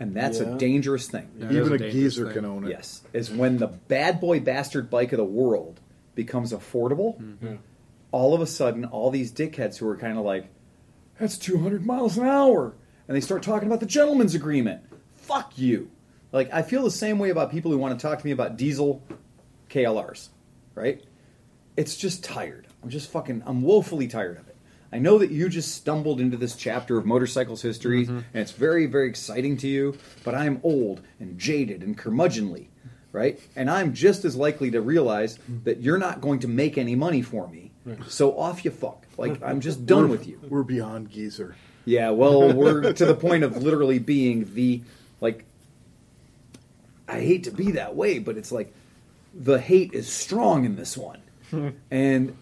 [0.00, 0.54] And that's Yeah.
[0.54, 1.28] a dangerous thing.
[1.38, 2.34] Yeah, it is even a a geezer thing.
[2.34, 2.70] can own it.
[2.70, 5.78] Yes, is when the bad boy bastard bike of the world
[6.14, 7.20] becomes affordable.
[7.20, 7.54] Mm-hmm.
[8.10, 10.48] All of a sudden, all these dickheads who are kind of like,
[11.18, 12.74] "That's 200 miles an hour,"
[13.06, 14.80] and they start talking about the gentleman's agreement.
[15.16, 15.90] Fuck you.
[16.32, 18.56] Like I feel the same way about people who want to talk to me about
[18.56, 19.02] diesel
[19.68, 20.30] KLRs,
[20.74, 21.04] right?
[21.76, 22.66] It's just tired.
[22.82, 23.42] I'm just fucking.
[23.44, 24.49] I'm woefully tired of it.
[24.92, 28.18] I know that you just stumbled into this chapter of motorcycles history, mm-hmm.
[28.18, 29.96] and it's very, very exciting to you.
[30.24, 32.66] But I am old and jaded and curmudgeonly,
[33.12, 33.40] right?
[33.54, 35.64] And I'm just as likely to realize mm-hmm.
[35.64, 37.70] that you're not going to make any money for me.
[38.08, 39.06] So off you fuck.
[39.16, 40.40] Like I'm just done with you.
[40.48, 41.56] We're beyond geezer.
[41.84, 44.82] Yeah, well, we're to the point of literally being the
[45.20, 45.44] like.
[47.08, 48.72] I hate to be that way, but it's like
[49.34, 51.70] the hate is strong in this one, hmm.
[51.90, 52.36] and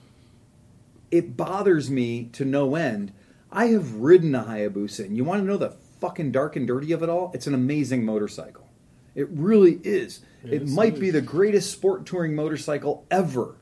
[1.10, 3.12] it bothers me to no end.
[3.50, 6.92] I have ridden a Hayabusa, and you want to know the fucking dark and dirty
[6.92, 7.30] of it all?
[7.34, 8.66] It's an amazing motorcycle.
[9.14, 10.20] It really is.
[10.44, 13.56] it might it be the greatest sport touring motorcycle ever.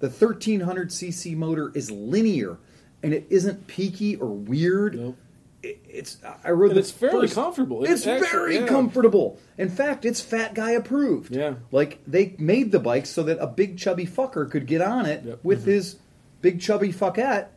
[0.00, 2.58] The 1300cc motor is linear,
[3.02, 4.94] and it isn't peaky or weird.
[4.96, 5.16] Nope.
[5.62, 7.84] It- it's I rode And it's fairly first- comfortable.
[7.84, 8.66] It's, It's very yeah.
[8.66, 9.38] comfortable.
[9.56, 11.34] In fact, it's fat guy approved.
[11.34, 11.54] Yeah.
[11.72, 15.24] like they made the bike so that a big chubby fucker could get on it
[15.24, 15.38] Yep.
[15.42, 15.70] with mm-hmm.
[15.70, 15.96] his
[16.44, 17.48] big chubby fuckette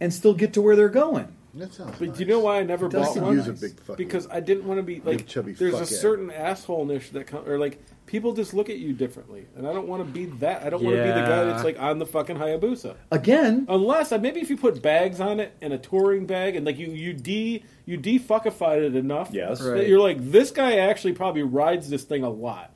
[0.00, 1.28] and still get to where they're going.
[1.54, 2.18] That sounds But nice.
[2.18, 3.34] do you know why I never It bought one?
[3.34, 5.26] use a big fucking because I didn't want to be like.
[5.26, 8.92] chubby there's a certain asshole niche that com- or like people just look at you
[8.92, 10.62] differently, and I don't want to be that.
[10.62, 12.94] I don't want to be the guy that's like on the fucking Hayabusa.
[13.10, 16.64] Again, Unless uh, maybe if you put bags on it and a touring bag and
[16.66, 19.58] like you you de you defuckified it enough Yes.
[19.60, 19.88] that Right.
[19.88, 22.70] you're like this guy actually probably rides this thing a lot.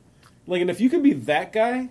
[0.46, 1.90] Like and if you can be that guy,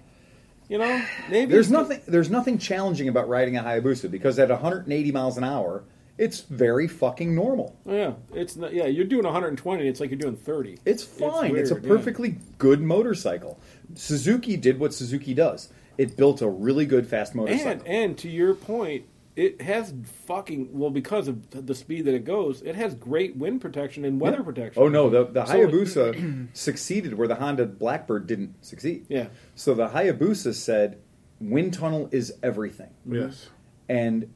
[0.71, 5.11] you know, maybe there's nothing there's nothing challenging about riding a Hayabusa because at 180
[5.11, 5.83] miles an hour,
[6.17, 7.75] it's very fucking normal.
[7.85, 8.85] Oh, yeah, it's not, yeah.
[8.85, 9.85] You're doing 120.
[9.85, 10.79] It's like you're doing 30.
[10.85, 11.57] It's fine.
[11.57, 11.89] It's, a weird, yeah.
[11.89, 13.59] perfectly good motorcycle.
[13.95, 15.67] Suzuki did what Suzuki does.
[15.97, 17.71] It built a really good fast motorcycle.
[17.71, 19.03] And and to your point,
[19.35, 19.93] it has
[20.27, 22.61] fucking well because of the speed that it goes.
[22.61, 24.43] It has great wind protection and weather Yeah.
[24.43, 24.83] protection.
[24.83, 29.05] Oh no, the the So- Hayabusa succeeded where the Honda Blackbird didn't succeed.
[29.09, 29.27] Yeah.
[29.55, 30.97] So the Hayabusa said,
[31.39, 33.49] "Wind tunnel is everything," Yes.
[33.87, 34.29] and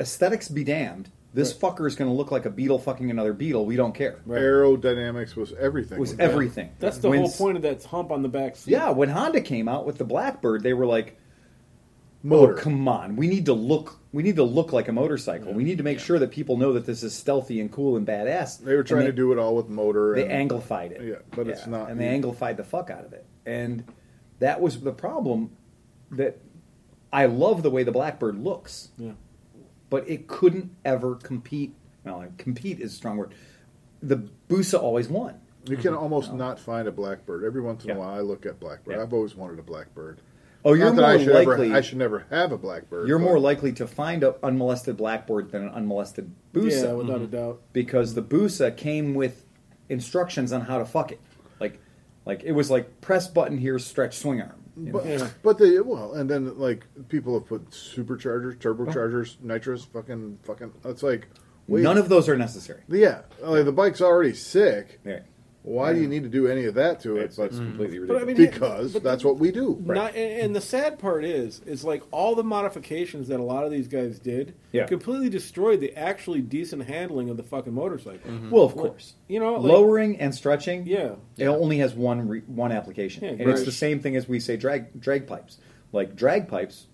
[0.00, 1.10] aesthetics be damned.
[1.34, 3.64] This fucker is going to look like a beetle fucking another beetle.
[3.64, 4.18] We don't care.
[4.28, 5.96] Aerodynamics was everything.
[5.96, 6.30] It was with that.
[6.30, 6.70] everything.
[6.78, 8.72] That's the When whole point of that hump on the back seat.
[8.72, 11.16] Yeah, when Honda came out with the Blackbird, they were like,
[12.22, 12.52] Motor.
[12.52, 15.52] "Oh, come on, we need to look, we need to look like a motorcycle.
[15.52, 18.06] We need to make sure that people know that this is stealthy and cool and
[18.06, 20.14] badass." They were trying they- to do it all with motor.
[20.14, 21.02] They and, anglified it.
[21.02, 23.26] Yeah, but it's not- And they anglified the fuck out of it.
[23.44, 23.84] And
[24.38, 25.50] that was the problem
[26.10, 26.38] that
[27.12, 29.12] I love the way the Blackbird looks, Yeah.
[29.90, 31.74] but it couldn't ever compete.
[32.04, 33.34] Well, compete is a strong word.
[34.02, 35.40] The Busa always won.
[35.68, 36.02] You can mm-hmm.
[36.02, 37.44] almost not find a blackbird.
[37.44, 37.96] Every once in Yeah.
[37.96, 38.96] a while, I look at blackbird.
[38.96, 39.02] Yeah.
[39.02, 40.20] I've always wanted a blackbird.
[40.64, 41.66] Oh, you're not that more I likely.
[41.66, 41.76] ever.
[41.76, 43.08] I should never have a blackbird.
[43.08, 46.84] You're but- more likely to find an unmolested blackbird than an unmolested Busa.
[46.84, 47.36] Yeah, without a mm-hmm.
[47.36, 47.62] doubt.
[47.72, 49.44] because the Busa came with
[49.88, 51.20] instructions on how to fuck it.
[51.60, 51.80] Like,
[52.24, 54.62] like it was like press button here, stretch swing arm.
[54.76, 55.28] But, Yeah.
[55.42, 59.46] but they well, and then like people have put superchargers, turbochargers, oh.
[59.46, 60.72] nitrous, fucking, fucking.
[60.84, 61.28] It's like
[61.66, 62.80] wait, None of those are necessary.
[62.88, 65.00] yeah, like, the bike's already sick.
[65.04, 65.20] Yeah.
[65.64, 67.26] Why do you need to do any of that to it?
[67.26, 68.38] It's, But it's completely But I ridiculous.
[68.38, 69.80] mean, because but- that's what we do.
[69.84, 73.64] Not, and, and the sad part is, is like all the modifications that a lot
[73.64, 74.86] of these guys did Yeah.
[74.86, 78.28] completely destroyed the actually decent handling of the fucking motorcycle.
[78.30, 78.50] Mm-hmm.
[78.50, 80.86] well, of course, You know, like, lowering and stretching.
[80.86, 81.14] Yeah.
[81.38, 84.40] it only has one re- one application, Yeah, and it's the same thing as we
[84.40, 85.58] say drag drag pipes.
[85.92, 86.86] Like drag pipes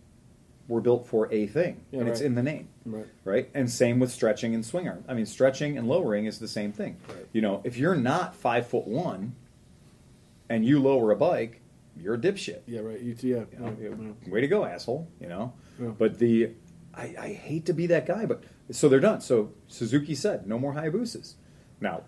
[0.68, 2.68] were built for a thing, Yeah, and it's in the name.
[2.84, 3.06] Right.
[3.24, 3.50] right?
[3.54, 5.02] And same with stretching and swing arm.
[5.08, 6.98] I mean, stretching and lowering is the same thing.
[7.08, 7.26] Right.
[7.32, 9.34] You know, if you're not five foot one
[10.50, 11.62] and you lower a bike,
[11.96, 12.60] you're a dipshit.
[12.66, 13.00] Yeah, right.
[13.00, 15.08] You, yeah, You know, yeah, way to go, asshole.
[15.20, 15.88] You know, Yeah.
[15.98, 16.50] but the
[16.94, 19.20] I, I hate to be that guy, but so they're done.
[19.22, 21.34] So Suzuki said no more Hayabusas.
[21.80, 22.02] Now,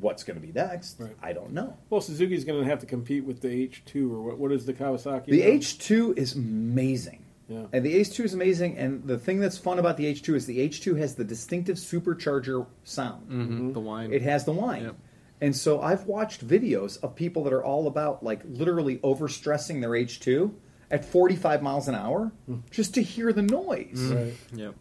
[0.00, 1.00] what's going to be next?
[1.00, 1.16] Right.
[1.22, 1.76] I don't know.
[1.90, 4.38] Well, Suzuki's going to have to compete with the H2 or what?
[4.38, 5.26] What is the Kawasaki?
[5.26, 5.42] The?
[5.42, 7.22] H2 is amazing.
[7.48, 7.66] Yeah.
[7.72, 8.76] And the H2 is amazing.
[8.76, 12.66] And the thing that's fun about the H2 is the H2 has the distinctive supercharger
[12.84, 13.28] sound.
[13.28, 13.42] Mm-hmm.
[13.42, 13.72] mm-hmm.
[13.72, 14.12] The whine.
[14.12, 14.84] It has the whine.
[14.84, 14.96] Yep.
[15.40, 19.90] And so I've watched videos of people that are all about like literally overstressing their
[19.90, 20.52] H2
[20.90, 22.58] at 45 miles an hour hmm.
[22.70, 23.98] just to hear the noise.
[23.98, 24.14] Mm-hmm.
[24.14, 24.34] Right.
[24.54, 24.74] Yep.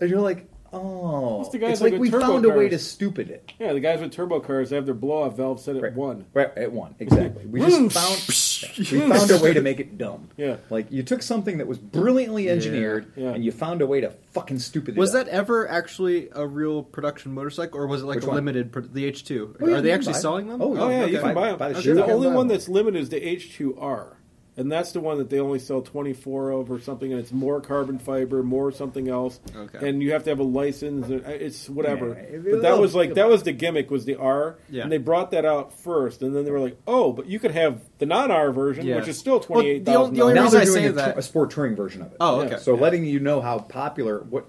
[0.00, 1.38] And you're like, oh.
[1.38, 3.52] What's the guys it's like like we turbo found a way to stupid it.
[3.58, 5.94] Yeah, the guys with turbo cars they have their blow off valve set at Right.
[5.94, 6.26] one.
[6.32, 7.44] Right, at one, exactly.
[7.46, 8.18] We just found
[8.78, 10.28] we found a way to make it dumb.
[10.36, 10.56] Yeah.
[10.70, 13.30] Like you took something that was brilliantly engineered Yeah.
[13.30, 15.26] and you found a way to fucking stupid it Was up.
[15.26, 18.36] that ever actually a real production motorcycle, or was it like Which a one?
[18.36, 18.72] limited?
[18.72, 19.56] Pro- the H two?
[19.60, 20.60] Oh, yeah, Are they actually selling them?
[20.62, 21.12] Oh, Oh yeah, okay.
[21.12, 21.58] you can buy them.
[21.58, 24.14] Buy the the shit out of only one that's limited is the H2R,
[24.58, 27.60] and that's the one that they only sell 24 of or something, and it's more
[27.60, 29.88] carbon fiber, more something else, Okay.
[29.88, 31.06] and you have to have a license.
[31.08, 32.08] and It's whatever.
[32.30, 34.82] Yeah, but that was like that was the gimmick was the R, Yeah.
[34.82, 37.52] and they brought that out first, and then they were like, oh, but you could
[37.52, 38.96] have the non-R version, Yeah.
[38.96, 40.82] which is still Well, twenty eight the only- the only now reason they're I doing
[40.82, 42.16] say a, that- a sport touring version of it.
[42.20, 42.46] Oh, Yeah.
[42.48, 42.56] okay.
[42.58, 42.80] So Yeah.
[42.82, 44.46] letting you know how popular what.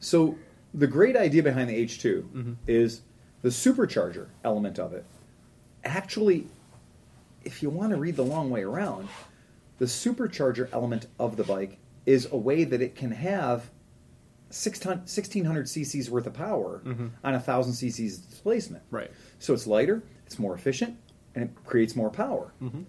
[0.00, 0.34] So
[0.74, 2.52] the great idea behind the H 2 Mm-hmm.
[2.66, 3.02] is
[3.42, 5.04] the supercharger element of it.
[5.84, 6.46] Actually,
[7.44, 9.08] if you want to read the long way around,
[9.78, 13.70] the supercharger element of the bike is a way that it can have
[14.48, 18.84] 1600 cc's worth of power on a 1000 cc's displacement.
[18.86, 18.96] Mm-hmm.
[18.96, 19.10] Right.
[19.38, 20.96] So it's lighter, it's more efficient,
[21.34, 22.52] and it creates more power.
[22.62, 22.82] Mm-hmm.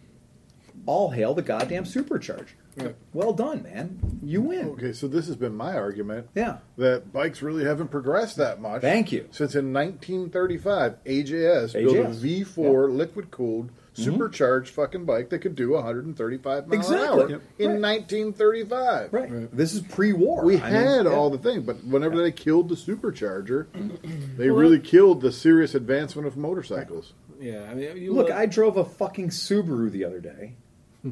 [0.86, 2.50] All hail the goddamn supercharger.
[2.78, 2.96] Right.
[3.14, 4.20] Well done, man.
[4.22, 4.68] You win.
[4.72, 6.28] Okay, so this has been my argument.
[6.36, 6.58] Yeah.
[6.78, 8.82] That bikes really haven't progressed that much.
[8.82, 9.30] Thank you.
[9.32, 14.12] Since in 1935, AJS, built a AJS, V4 liquid cooled Mm-hmm.
[14.12, 17.06] supercharged fucking bike that could do 135 miles Exactly.
[17.08, 17.42] an hour Yep.
[17.60, 17.82] in Right.
[17.82, 19.14] 1935.
[19.14, 19.56] Right.
[19.56, 20.44] This is pre-war.
[20.44, 21.12] We I mean, had yeah.
[21.12, 23.68] all the things, but whenever they killed the supercharger,
[24.38, 27.14] they really killed the serious advancement of motorcycles.
[27.40, 30.56] Yeah, I mean, you Look, look- I drove a fucking Subaru the other day
[31.02, 31.12] hmm.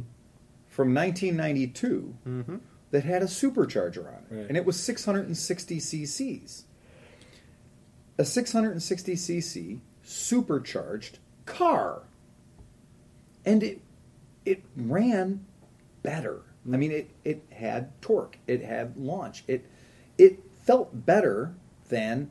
[0.68, 2.55] from 1992 mm-hmm.
[2.91, 4.45] that had a supercharger on it, Right.
[4.49, 6.65] and it was 660 cc's.
[8.18, 12.03] A 660 cc supercharged car,
[13.45, 13.81] and it
[14.45, 15.45] it ran
[16.01, 16.41] better.
[16.71, 19.65] I mean, it it had torque, it had launch, it
[20.17, 21.53] it felt better
[21.89, 22.29] than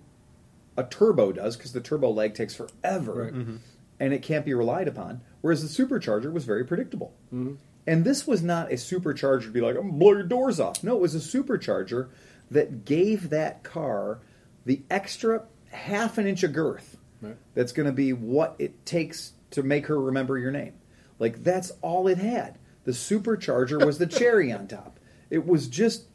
[0.76, 3.34] a turbo does because the turbo lag takes forever Right.
[3.34, 3.56] Mm-hmm.
[4.00, 5.20] and it can't be relied upon.
[5.42, 7.12] Whereas the supercharger was very predictable.
[7.32, 7.54] Mm-hmm.
[7.86, 10.82] And this was not a supercharger to be like, I'm gonna blow your doors off.
[10.82, 12.08] No, it was a supercharger
[12.50, 14.20] that gave that car
[14.64, 17.36] the extra half an inch of girth Right.
[17.54, 20.74] that's going to be what it takes to make her remember your name.
[21.22, 22.58] Like, that's all it had.
[22.84, 24.98] The supercharger was the cherry on top.
[25.30, 26.06] It was just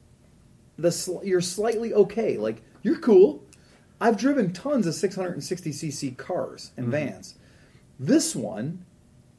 [0.77, 2.38] the sl- you're slightly okay.
[2.38, 3.43] Like you're cool.
[3.99, 6.91] I've driven tons of 660cc cars and mm-hmm.
[6.91, 7.35] vans.
[7.99, 8.85] This one,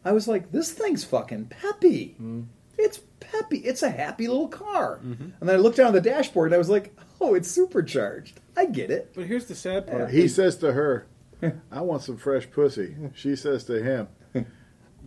[0.05, 2.16] I was like, this thing's fucking peppy.
[2.20, 2.43] Mm-hmm.
[2.77, 3.59] It's peppy.
[3.59, 5.01] It's a happy little car.
[5.05, 5.31] Mm-hmm.
[5.40, 8.40] And then I looked down the dashboard and I was like, oh, it's supercharged.
[8.57, 9.12] I get it.
[9.15, 10.11] But here's the sad part.
[10.11, 11.07] He says to her,
[11.70, 14.09] "I want some fresh pussy." She says to him,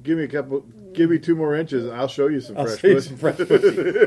[0.03, 2.65] "Give me a couple, give me two more inches, and I'll show you some I'll
[2.65, 3.97] fresh say pussy." some fresh pussy.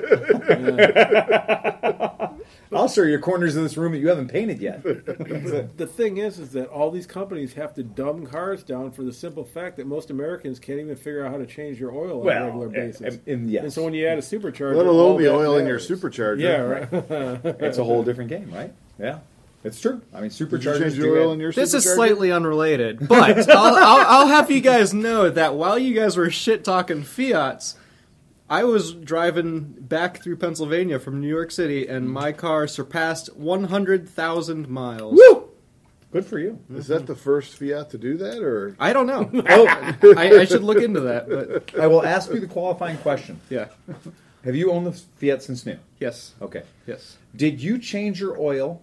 [2.72, 4.82] I'll show you corners of this room that you haven't painted yet.
[4.82, 9.12] the thing is, is that all these companies have to dumb cars down for the
[9.12, 12.26] simple fact that most Americans can't even figure out how to change your oil on
[12.36, 13.00] a regular eh, basis.
[13.14, 15.34] and, and yes, And so when you add a supercharger, Let all alone the that
[15.34, 15.88] oil in your matters.
[15.88, 16.40] supercharger.
[16.40, 16.88] Yeah, right.
[17.60, 18.72] it's a whole different game, right?
[18.98, 19.20] Yeah,
[19.64, 20.02] it's true.
[20.12, 23.08] I mean, Did you superchargers do the oil add- in your This is slightly unrelated,
[23.08, 27.02] but I'll, I'll, I'll have you guys know that while you guys were shit talking
[27.02, 27.76] Fiats,
[28.48, 34.68] I was driving back through Pennsylvania from New York City, and my car surpassed 100,000
[34.68, 35.14] miles.
[35.14, 35.48] Woo!
[36.12, 36.60] Good for you.
[36.72, 37.06] Is that mm-hmm.
[37.06, 39.30] the first Fiat to do that, or I don't know.
[39.48, 39.66] Oh,
[40.16, 43.40] I, I should look into that, but I will ask you the qualifying question.
[43.48, 43.68] yeah.
[44.44, 45.78] Have you owned the Fiat since new?
[45.98, 46.34] Yes.
[46.40, 46.62] Okay.
[46.86, 47.16] Yes.
[47.34, 48.82] Did you change your oil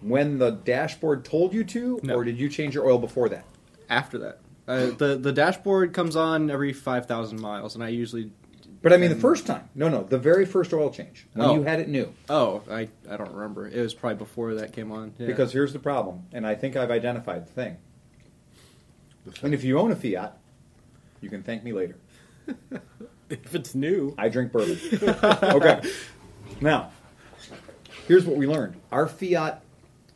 [0.00, 2.14] when the dashboard told you to, No.
[2.16, 3.44] or did you change your oil before that?
[3.88, 4.38] After that.
[4.68, 8.30] Uh, the the dashboard comes on every five thousand miles, and I usually
[8.82, 9.68] But I mean, the first time.
[9.74, 11.54] No, no, the very first oil change when Oh.
[11.54, 12.12] you had it new.
[12.28, 13.66] oh I I don't remember.
[13.66, 15.12] It was probably before that came on.
[15.18, 15.26] Yeah.
[15.26, 17.76] Because here's the problem, and I think I've identified the thing.
[19.42, 20.36] And if you own a Fiat,
[21.20, 21.96] you can thank me later.
[23.28, 24.78] if it's new, I drink bourbon.
[25.02, 25.80] okay.
[26.60, 26.90] Now,
[28.08, 28.76] here's what we learned.
[28.90, 29.62] Our Fiat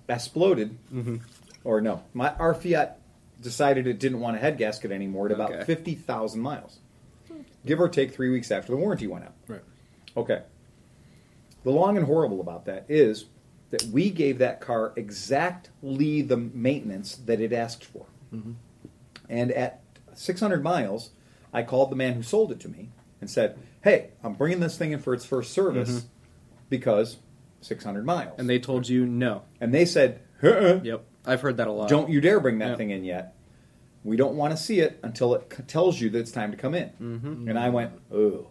[0.08, 1.16] exploded, mm-hmm.
[1.64, 2.98] or no, my our Fiat
[3.40, 5.64] decided it didn't want a head gasket anymore at about Okay.
[5.64, 6.78] 50,000 miles.
[7.66, 9.34] Give or take three weeks after the warranty went out.
[9.48, 9.62] right?
[10.16, 10.42] Okay.
[11.62, 13.26] The long and horrible about that is
[13.70, 18.06] that we gave that car exactly the maintenance that it asked for.
[18.34, 18.52] Mm-hmm.
[19.28, 19.80] And at
[20.14, 21.10] 600 miles,
[21.52, 22.90] I called the man who sold it to me
[23.20, 26.06] and said, Hey, I'm bringing this thing in for its first service mm-hmm.
[26.68, 27.16] because
[27.64, 28.34] 600 miles.
[28.38, 29.42] and they told you no.
[29.60, 31.04] and they said, "Uh-uh, Yep.
[31.26, 31.88] I've heard that a lot.
[31.88, 32.76] Don't you dare bring that Yeah.
[32.76, 33.34] thing in yet.
[34.02, 36.56] We don't want to see it until it c- tells you that it's time to
[36.58, 36.90] come in.
[37.00, 37.48] Mm-hmm.
[37.48, 38.48] And I went, oh.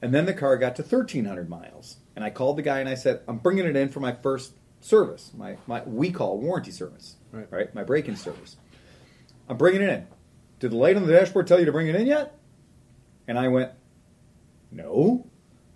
[0.00, 1.96] And then the car got to 1,300 miles.
[2.14, 4.52] And I called the guy and I said, I'm bringing it in for my first
[4.80, 7.74] service, my, my we call warranty service, Right.
[7.74, 8.56] My break-in service.
[9.48, 10.06] I'm bringing it in.
[10.60, 12.38] Did the light on the dashboard tell you to bring it in yet?
[13.26, 13.72] And I went,
[14.70, 15.26] no,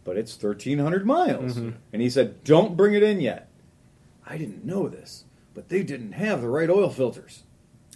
[0.07, 1.57] but it's 1,300 miles.
[1.57, 1.71] Mm-hmm.
[1.93, 3.51] And he said, don't bring it in yet.
[4.25, 7.43] I didn't know this, but they didn't have the right oil filters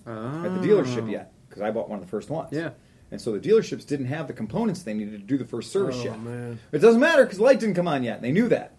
[0.07, 0.45] Ah.
[0.45, 2.49] at the dealership yet because I bought one of the first ones.
[2.53, 2.71] Yeah.
[3.11, 5.97] And so the dealerships didn't have the components they needed to do the first service
[6.01, 6.21] Oh, yet.
[6.23, 6.59] man.
[6.73, 8.17] It doesn't matter because light didn't come on yet.
[8.17, 8.75] and They knew that.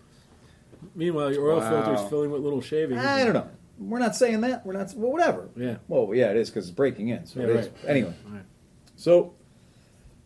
[0.95, 1.83] Meanwhile, your oil Wow.
[1.83, 3.01] filter's filling with little shavings.
[3.03, 3.47] I don't know.
[3.79, 4.65] We're not saying that.
[4.65, 4.93] We're not.
[4.95, 5.49] Well, whatever.
[5.55, 5.77] Yeah.
[5.87, 7.25] Well, yeah, it is because it's breaking in.
[7.25, 7.71] So Yeah, right.
[7.87, 8.13] Anyway.
[8.29, 8.43] Right.
[8.95, 9.33] So,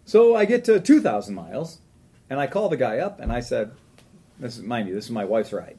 [0.06, 1.80] so I get to two thousand miles,
[2.30, 3.72] and I call the guy up, and I said,
[4.40, 5.78] "This is mind you, this is my wife's ride."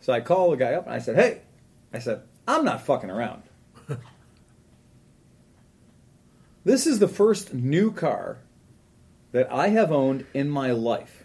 [0.00, 1.42] So I call the guy up, and I said, "Hey,"
[1.92, 3.42] I said, "I'm not fucking around."
[6.64, 8.38] this is the first new car
[9.32, 11.24] that I have owned in my life.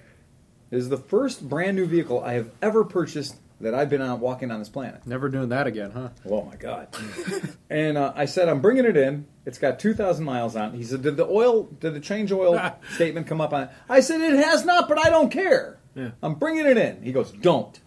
[0.71, 4.19] It is the first brand new vehicle I have ever purchased that I've been on
[4.19, 5.06] walking on this planet.
[5.06, 6.10] Never doing that again, huh?
[6.30, 6.88] Oh my god!
[7.69, 9.27] and uh, I said, I'm bringing it in.
[9.45, 10.73] It's got 2,000 miles on.
[10.73, 10.77] it.
[10.77, 12.60] He said, Did the oil, did the change oil
[12.94, 13.69] statement come up on it?
[13.90, 15.80] I said, It has not, but I don't care.
[15.95, 16.11] Yeah.
[16.22, 17.02] I'm bringing it in.
[17.02, 17.80] He goes, Don't.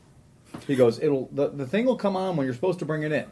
[0.67, 3.13] He goes, It'll the, the thing will come on when you're supposed to bring it
[3.13, 3.27] in.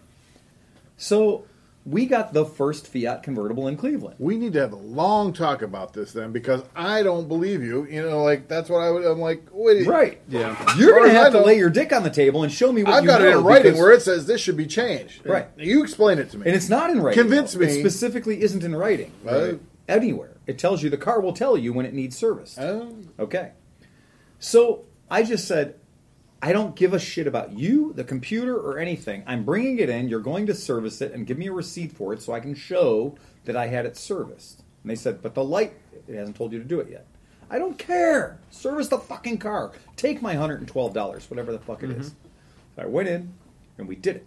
[0.97, 1.45] So
[1.91, 4.17] we got the first Fiat convertible in Cleveland.
[4.19, 6.31] we need to have a long talk about this then?
[6.31, 7.85] Because I don't believe you.
[7.87, 9.05] You know, like that's what I would.
[9.05, 10.21] I'm like, wait, Right.
[10.29, 10.55] Yeah.
[10.79, 12.95] You're going to have to lay your dick on the table and show me what
[12.95, 15.27] I've you got it know, in writing because- where it says this should be changed.
[15.27, 15.49] Right.
[15.57, 16.47] You explain it to me.
[16.47, 17.21] And it's not in writing.
[17.23, 17.61] Convince though.
[17.61, 17.67] me.
[17.67, 19.13] It specifically isn't in writing.
[19.25, 19.59] Right.
[19.89, 20.37] Anywhere.
[20.47, 22.57] It tells you the car will tell you when it needs service.
[22.59, 22.95] Oh.
[23.19, 23.51] Okay.
[24.39, 25.75] So I just said,
[26.43, 29.23] I don't give a shit about you, the computer, or anything.
[29.27, 30.09] I'm bringing it in.
[30.09, 32.55] You're going to service it and give me a receipt for it so I can
[32.55, 34.63] show that I had it serviced.
[34.83, 35.75] And they said, but the light,
[36.09, 37.07] it hasn't told you to do it yet.
[37.51, 38.39] I don't care.
[38.51, 39.73] Service the fucking car.
[39.97, 42.11] Take my $112, whatever the fuck it is.
[42.11, 42.29] Mm-hmm.
[42.77, 43.35] So I went in
[43.77, 44.27] and we did it.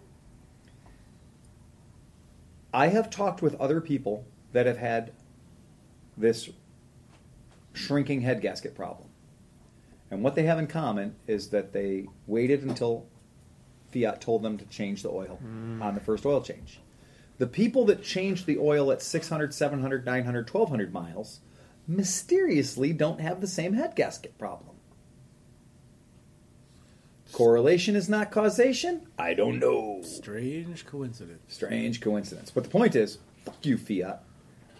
[2.72, 5.12] I have talked with other people that have had
[6.16, 6.50] this
[7.72, 9.08] shrinking head gasket problem.
[10.14, 13.06] And what they have in common is that they waited until
[13.92, 15.38] Fiat told them to change the oil
[15.80, 16.80] on the first oil change.
[17.38, 21.40] The people that changed the oil at 600, 700, 900, 1200 miles
[21.88, 24.76] mysteriously don't have the same head gasket problem.
[27.32, 29.08] Correlation is not causation?
[29.18, 30.00] I don't know.
[30.02, 31.42] Strange coincidence.
[31.48, 32.52] Strange coincidence.
[32.52, 34.22] But the point is, fuck you, Fiat.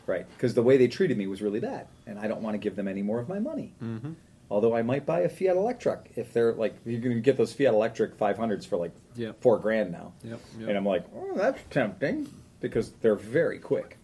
[0.06, 0.26] Right?
[0.36, 2.76] Because the way they treated me was really bad, and I don't want to give
[2.76, 3.72] them any more of my money.
[3.82, 4.12] Mm-hmm.
[4.50, 7.52] Although I might buy a Fiat Electric if they're like you're going to get those
[7.52, 9.40] Fiat Electric 500s for like Yep.
[9.40, 10.12] four grand now.
[10.22, 10.68] Yep, yep.
[10.68, 12.28] And I'm like, oh, that's tempting
[12.60, 13.98] because they're very quick.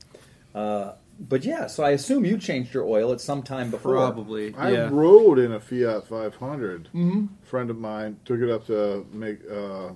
[0.55, 3.93] Uh, but yeah, so I assume you changed your oil at some time before.
[3.93, 4.55] Probably.
[4.55, 4.89] I yeah.
[4.91, 6.85] rode in a Fiat 500.
[6.95, 7.27] Mm-hmm.
[7.45, 9.91] friend of mine took it up to make uh,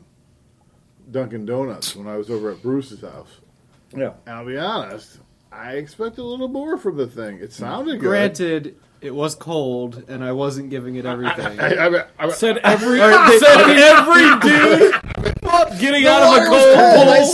[1.10, 3.40] Dunkin' Donuts when I was over at Bruce's house.
[3.96, 4.12] Yeah.
[4.26, 5.18] And I'll be honest,
[5.52, 7.38] I expected a little more from the thing.
[7.38, 8.08] It sounded good.
[8.08, 11.60] Granted, it was cold, and I wasn't giving it everything.
[11.60, 14.94] I, I, I, I, Said every said every dude
[15.78, 17.26] getting out of a cold cold, I pool.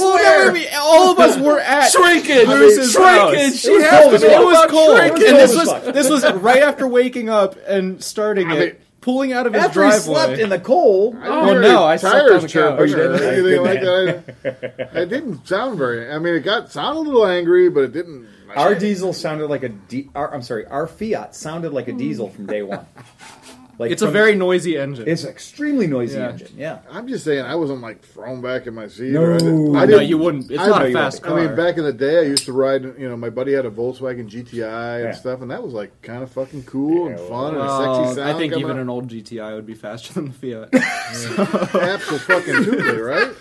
[0.53, 0.67] swear.
[0.81, 3.39] All of us were at Shrinkage, Bruce's shrinkage.
[3.41, 3.57] house.
[3.61, 4.29] She It was cold to as be.
[4.29, 4.41] fuck.
[4.41, 5.29] It was cold, Shrinkage.
[5.29, 9.33] and this was this was right after waking up and starting I it, mean- pulling
[9.33, 10.15] out of his After he driveway.
[10.15, 11.15] slept in the cold.
[11.17, 12.51] I didn't Oh, hear no, I slept on the couch.
[12.53, 14.91] chirping Oh, you or anything like that.
[14.95, 16.11] It didn't sound very.
[16.13, 18.27] I mean, it got sounded a little angry, but it didn't.
[18.57, 22.29] Our diesel sounded like a di- our, I'm sorry, our Fiat sounded like a diesel
[22.29, 22.87] from day one.
[23.81, 25.09] Like it's a from- very noisy engine.
[25.09, 26.28] it's an extremely noisy Yeah.
[26.28, 26.48] engine.
[26.57, 26.78] Yeah.
[26.90, 29.12] I'm just saying, I wasn't like thrown back in my seat.
[29.12, 29.23] No.
[29.23, 30.51] or I didn't, I no, didn't, you wouldn't.
[30.51, 32.44] It's I not know a you fast I mean, back in the day, I used
[32.44, 32.82] to ride.
[32.85, 35.12] You know, my buddy had a Volkswagen GTI and Yeah.
[35.12, 38.05] stuff, and that was like kind of fucking cool and Yeah, fun and a Well,
[38.05, 38.36] sexy uh, sound.
[38.36, 38.78] I think even out.
[38.81, 41.74] an old GTI would be faster than the Fiat.
[41.74, 43.32] absolutely right.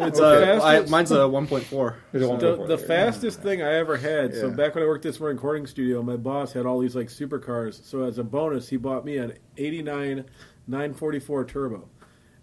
[0.00, 0.50] It's Okay.
[0.50, 1.94] a, I, mine's a 1.4.
[2.12, 2.86] There's a one The, before the there.
[2.86, 4.32] fastest thing I ever had.
[4.32, 4.54] So Yeah.
[4.54, 7.84] back when I worked at this recording studio, my boss had all these like supercars.
[7.84, 10.24] So as a bonus, he bought me an '89
[10.66, 11.88] 944 turbo,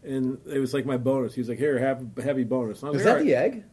[0.03, 1.33] and it was like my bonus.
[1.35, 3.25] He was like, "Here, have a heavy bonus." And I was Is like, that "All
[3.25, 3.63] the egg?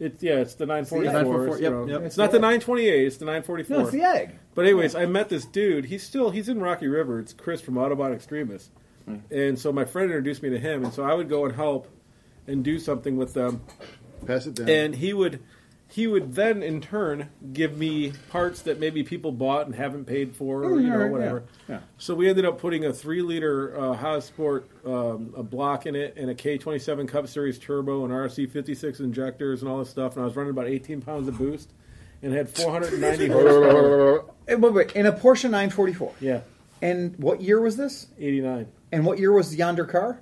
[0.00, 1.12] It's yeah, it's the 944.
[1.12, 2.02] 944, yep, so yep.
[2.02, 3.06] It's not the 928.
[3.06, 3.76] It's the 944.
[3.76, 4.34] No, it's the egg.
[4.56, 5.84] But anyways, I met this dude.
[5.86, 7.20] He's still he's in Rocky River.
[7.20, 8.70] It's Chris from Autobot Extremist,
[9.06, 9.16] Hmm.
[9.30, 11.86] and so my friend introduced me to him, and so I would go and help
[12.48, 13.62] and do something with them,
[14.26, 14.68] Pass it down.
[14.68, 15.40] and he would
[15.94, 20.34] he would then in turn give me parts that maybe people bought and haven't paid
[20.34, 21.44] for, or you know whatever.
[21.68, 21.80] yeah, yeah.
[21.98, 25.94] So we ended up putting a three liter uh, Haas Sport um, a block in
[25.94, 29.70] it, and a K twenty seven Cup Series turbo, and RC fifty six injectors, and
[29.70, 30.14] all this stuff.
[30.16, 31.70] And I was running about eighteen pounds of boost,
[32.22, 34.24] and had four hundred and ninety horsepower.
[34.48, 36.12] Wait, wait, in a Porsche 944.
[36.20, 36.40] Yeah,
[36.82, 38.08] And what year was this?
[38.18, 38.66] eighty nine.
[38.90, 40.18] And what year was yonder car?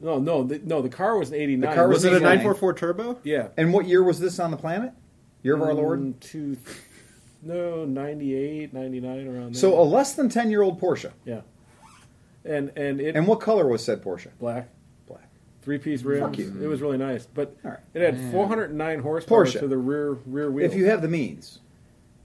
[0.00, 0.80] No, no, the, no.
[0.80, 1.70] The car was an eighty nine.
[1.70, 3.18] The car Was it a 944 turbo?
[3.24, 3.48] Yeah.
[3.58, 4.92] And what year was this on the planet?
[5.42, 6.20] Year of our Lord?
[6.20, 6.56] Two,
[7.42, 9.60] no, 98, 99, around there.
[9.60, 11.12] So a less than 10 year old Porsche.
[11.24, 11.40] yeah,
[12.44, 14.28] and and it And what color was said Porsche?
[14.38, 14.68] black
[15.08, 15.28] Black.
[15.62, 16.22] three piece rims.
[16.22, 16.56] Fuck you.
[16.62, 17.80] It was really nice, but All right.
[17.94, 19.60] it had four hundred and nine horsepower Porsche.
[19.60, 20.64] to the rear rear wheel.
[20.64, 21.58] If you have the means.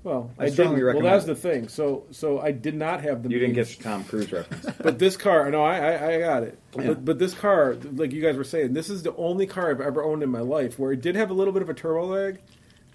[0.04, 0.96] well, I I, strongly didn't.
[1.02, 1.28] Well, that's it.
[1.28, 1.68] the thing.
[1.70, 3.30] So so I did not have the.
[3.30, 4.68] You didn't get your Tom Cruise reference.
[4.84, 6.60] But this car, no, I, I, I got it.
[6.78, 6.88] Yeah.
[6.90, 9.82] But, but this car, like you guys were saying, this is the only car I've
[9.82, 12.06] ever owned in my life where it did have a little bit of a turbo
[12.06, 12.40] lag,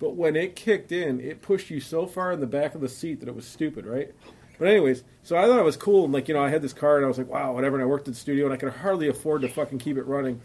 [0.02, 2.88] but when it kicked in, it pushed you so far in the back of the
[2.88, 4.10] seat that it was stupid, right?
[4.58, 6.72] But anyways, so I thought it was cool, and like you know, I had this
[6.72, 7.76] car, and I was like, wow, whatever.
[7.76, 10.02] And I worked at the studio, and I could hardly afford to fucking keep it
[10.06, 10.40] running.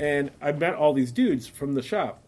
[0.00, 2.20] And I met all these dudes from the shop,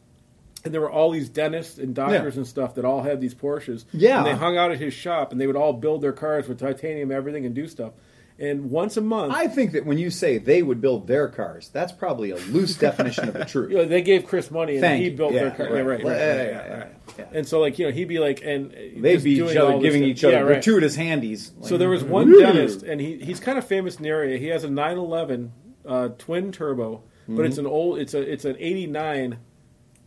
[0.65, 2.39] and there were all these dentists and doctors Yeah.
[2.39, 3.85] and stuff that all had these Porsches.
[3.93, 4.19] Yeah.
[4.19, 6.59] and they hung out at his shop, and they would all build their cars with
[6.61, 7.93] titanium, everything, and do stuff.
[8.41, 11.71] And once a month, I think that when you say they would build their cars,
[11.73, 13.71] that's probably a loose definition of the truth.
[13.73, 15.67] you know, they gave Chris money, and Thank he built Yeah, their car.
[15.67, 15.75] right.
[15.75, 17.25] Yeah, right, right, Yeah, right, yeah, right, yeah, yeah.
[17.33, 20.23] And so, like you know, he'd be like, and They'd be each other, giving each
[20.23, 21.51] other gratuitous handies.
[21.63, 22.39] So there was one Ooh.
[22.41, 24.39] dentist, and he he's kind of famous in the area.
[24.39, 25.53] He has a 911
[25.85, 29.39] uh, twin turbo, but it's an old, it's a it's an 89,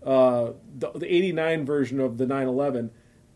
[0.05, 2.91] uh, the, the 89 version of the 911,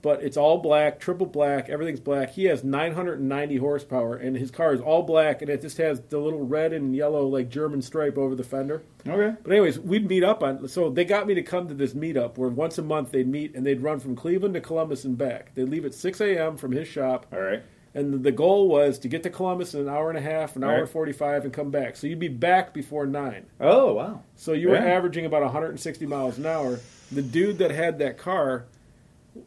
[0.05, 2.29] but it's all black, triple black, everything's black.
[2.29, 6.19] He has 990 horsepower, and his car is all black, and it just has the
[6.19, 8.83] little red and yellow like German stripe over the fender.
[9.07, 9.35] Okay.
[9.41, 10.67] But anyways, we'd meet up on.
[10.67, 13.55] So they got me to come to this meetup where once a month they'd meet
[13.55, 15.55] and they'd run from Cleveland to Columbus and back.
[15.55, 16.55] They'd leave at 6 a.m.
[16.57, 17.25] from his shop.
[17.33, 17.63] All right.
[17.95, 20.63] And the goal was to get to Columbus in an hour and a half, an
[20.63, 20.79] hour Right.
[20.81, 21.95] and 45, and come back.
[21.95, 23.47] So you'd be back before 9.
[23.59, 24.21] Oh, wow.
[24.35, 26.79] So you were averaging about 160 miles an hour.
[27.11, 28.65] The dude that had that car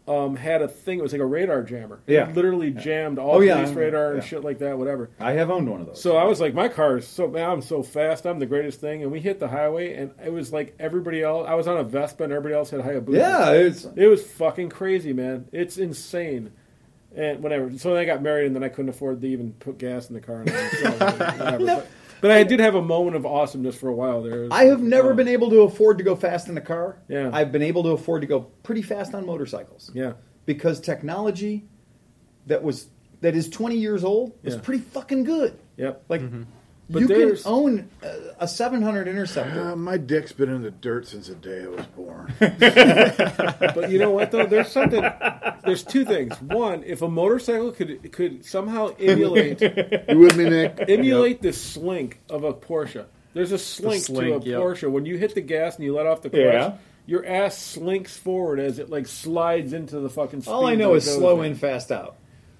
[0.06, 2.00] um, had a thing, it was like a radar jammer.
[2.06, 2.30] It Yeah.
[2.32, 3.62] literally jammed all Oh, yeah.
[3.62, 5.10] police radar and shit like that, whatever.
[5.18, 6.00] I have owned one of those.
[6.02, 8.26] So I was like, my car is so man, I'm so fast.
[8.26, 9.02] I'm the greatest thing.
[9.02, 11.46] And we hit the highway, and it was like everybody else.
[11.48, 13.14] I was on a Vespa, and everybody else had Hayabusa.
[13.16, 15.46] yeah, it's it was fucking crazy, man.
[15.52, 16.52] It's insane.
[17.16, 17.76] And whatever.
[17.78, 20.14] So then I got married, and then I couldn't afford to even put gas in
[20.14, 20.42] the car.
[20.42, 21.58] And so, whatever.
[21.66, 21.86] but,
[22.20, 24.48] but I did have a moment of awesomeness for a while there.
[24.50, 26.98] I have never oh, been able to afford to go fast in a car.
[27.08, 27.30] Yeah.
[27.32, 29.90] I've been able to afford to go pretty fast on motorcycles.
[29.94, 30.14] Yeah.
[30.46, 31.66] Because technology
[32.46, 32.88] that was
[33.20, 34.60] that is 20 years old was Yeah.
[34.62, 35.58] pretty fucking good.
[35.76, 36.04] Yep.
[36.08, 36.42] Like mm-hmm.
[36.90, 39.72] But you can own a, a 700 Interceptor.
[39.72, 42.32] Uh, my dick's been in the dirt since the day I was born.
[43.74, 44.46] But you know what though?
[44.46, 45.04] There's something.
[45.64, 46.40] There's two things.
[46.40, 49.60] One, if a motorcycle could could somehow emulate
[50.08, 50.84] you with me, Nick?
[50.88, 53.04] emulate the slink of a Porsche.
[53.34, 54.60] There's a slink, slink, to a yep.
[54.60, 54.90] Porsche.
[54.90, 56.72] When you hit the gas and you let off the clutch, Yeah.
[57.06, 60.44] your ass slinks forward as it like slides into the fucking.
[60.46, 62.16] All I know is slow in, fast out.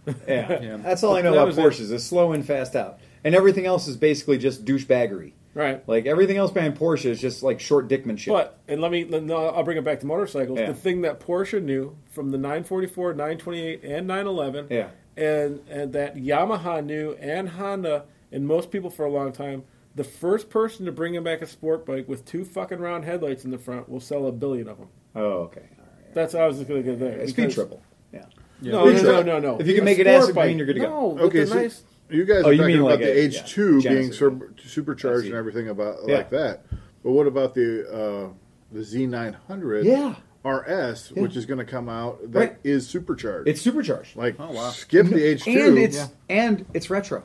[0.06, 0.12] Yeah,
[0.62, 0.76] Yeah.
[0.76, 1.54] that's all I know That about.
[1.72, 1.90] Porsches.
[1.92, 5.32] Is slow in, fast out, and everything else is basically just douchebaggery.
[5.54, 5.86] Right.
[5.88, 8.28] Like everything else behind Porsche is just like short dickmanship.
[8.28, 10.58] But and let me let- no, I'll bring it back to motorcycles.
[10.58, 10.66] Yeah.
[10.66, 14.88] The thing that Porsche knew from the 944, 928, and 911, Yeah.
[15.16, 19.64] and and that Yamaha knew and Honda and most people for a long time.
[19.96, 23.44] The first person to bring him back a sport bike with two fucking round headlights
[23.44, 24.88] in the front will sell a billion of them.
[25.16, 26.14] oh, okay, all right.
[26.14, 27.26] That's how I was just going to get there.
[27.26, 27.82] Speed because- triple.
[28.12, 28.26] Yeah.
[28.60, 29.58] No, no, no, no, no.
[29.58, 30.44] If you can A make it sport acid bike.
[30.46, 30.88] green, you're good to go.
[30.90, 31.82] No, with Okay, the so nice.
[32.10, 33.82] You guys Oh, are you talking mean about like the a- H yeah, two being
[34.12, 34.18] Genesis.
[34.18, 36.16] sur- supercharged and everything about Yeah.
[36.18, 36.64] like that.
[37.04, 38.28] But what about the uh,
[38.72, 39.84] the Z nine hundred?
[39.86, 40.14] Yeah.
[40.44, 41.22] RS, Yeah.
[41.22, 42.90] which is going to come out that is Right.
[42.90, 43.48] supercharged.
[43.48, 44.16] It's supercharged.
[44.16, 44.70] like Oh, wow.
[44.70, 45.50] skip the H two.
[45.50, 47.24] and it's and it's retro.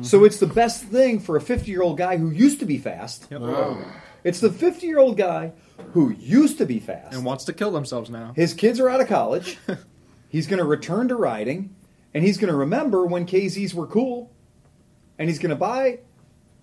[0.00, 2.78] So it's the best thing for a 50 year old guy who used to be
[2.78, 3.28] fast.
[4.24, 5.52] It's the 50 year old guy
[5.92, 7.14] who used to be fast.
[7.14, 8.32] and wants to kill themselves now.
[8.34, 9.58] His kids are out of college.
[10.28, 11.74] he's going to return to riding,
[12.16, 14.32] and he's going to remember when KZs were cool,
[15.18, 15.98] and he's going to buy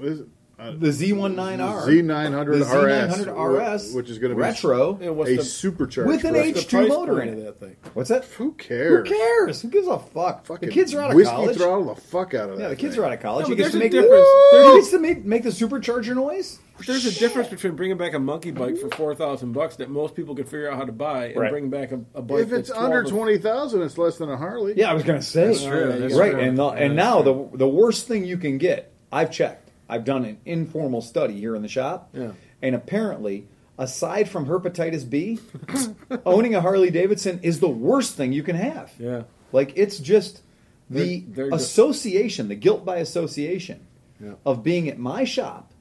[0.03, 0.23] uh,
[0.59, 4.41] Uh, the Z19R, Z nine hundred the RS, Z900 RS, which is going to be
[4.43, 7.45] retro Yeah, what's a the, supercharged with an H2 motor point in it.
[7.45, 7.75] that thing?
[7.95, 8.23] What's that?
[8.25, 9.07] Who cares?
[9.09, 9.61] Who cares?
[9.63, 10.45] Who gives a fuck?
[10.45, 11.15] Fucking the kids are out of college.
[11.25, 11.57] whiskey college.
[11.57, 12.63] throttle the fuck out of that.
[12.63, 13.03] Yeah, the kids thing.
[13.03, 13.45] are out of college.
[13.45, 16.59] No, he gets to make the, he gets to make, make the supercharger noise.
[16.85, 20.15] There's a difference between bringing back a monkey bike for four thousand bucks that most
[20.15, 21.51] people could figure out how to buy, and Right.
[21.51, 22.39] bring back a, a bike.
[22.41, 24.73] If it's that's under 12 or- twenty thousand, it's less than a Harley.
[24.77, 25.47] Yeah, I was going to say.
[25.47, 26.39] That's true, that's right, true.
[26.41, 28.91] and the, and now the the worst thing you can get.
[29.11, 29.62] I've checked.
[29.93, 32.31] I've done an informal study here in the shop, Yeah.
[32.63, 33.45] and apparently,
[33.77, 35.37] aside from hepatitis B,
[36.25, 38.91] owning a Harley Davidson is the worst thing you can have.
[38.97, 39.23] Yeah.
[39.51, 40.41] Like it's just
[40.89, 43.81] the They're- they're association, the guilt by association
[44.19, 44.33] Yeah.
[44.45, 45.71] of being at my shop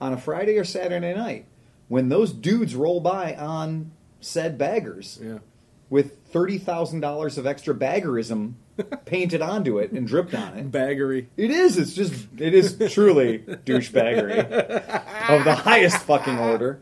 [0.00, 1.46] on a Friday or Saturday night
[1.88, 3.90] when those dudes roll by on
[4.20, 5.38] said baggers Yeah.
[5.90, 8.54] with thirty thousand dollars of extra baggerism
[9.04, 10.70] painted onto it and dripped on it.
[10.70, 11.26] Baggery.
[11.36, 11.78] It is.
[11.78, 12.12] It's just.
[12.38, 14.38] It is truly douchebaggery
[15.30, 16.80] of the highest fucking order,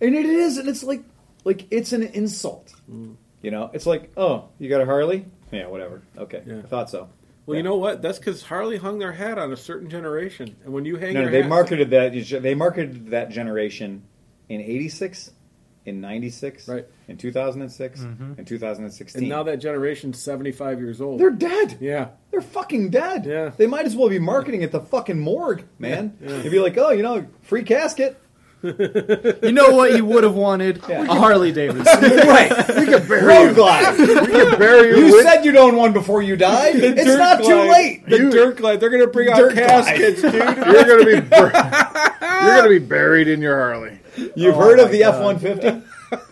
[0.00, 0.58] and it is.
[0.58, 1.02] And it's like,
[1.44, 2.72] like it's an insult.
[2.90, 3.16] Mm.
[3.42, 5.26] You know, it's like, oh, you got a Harley?
[5.52, 6.02] Yeah, whatever.
[6.18, 6.58] Okay, Yeah.
[6.58, 7.08] I thought so.
[7.44, 7.58] Well, Yeah.
[7.58, 8.02] you know what?
[8.02, 11.20] That's because Harley hung their hat on a certain generation, and when you hang No,
[11.22, 12.42] your they hat, marketed that.
[12.42, 14.02] They marketed that generation
[14.48, 15.30] in '86,
[15.86, 16.84] in '96, Right.
[17.08, 18.32] in 2006, mm-hmm.
[18.38, 19.20] in 2016.
[19.22, 21.20] and now that generation's seventy five years old.
[21.20, 21.78] they're dead.
[21.80, 22.08] yeah.
[22.30, 23.24] They're fucking dead.
[23.24, 23.52] Yeah.
[23.56, 26.18] They might as well be marketing at the fucking morgue, man.
[26.20, 28.20] You'd be like, oh, you know, free casket.
[28.62, 30.82] You know what you would have wanted?
[30.88, 31.02] Yeah.
[31.02, 31.84] A Harley Davidson.
[32.26, 32.50] right.
[32.76, 33.98] We could road glide.
[33.98, 36.74] You can bury your You said you'd own one before you died.
[36.76, 38.06] It's Dirt not too late.
[38.08, 38.80] The You- dirt glide.
[38.80, 39.66] They're going to bring out Dirt glide.
[39.66, 40.32] caskets, dude.
[40.34, 41.52] You're gonna be bur-
[42.20, 43.98] you're gonna be buried in your Harley.
[44.16, 45.82] You've Oh heard of the F one fifty?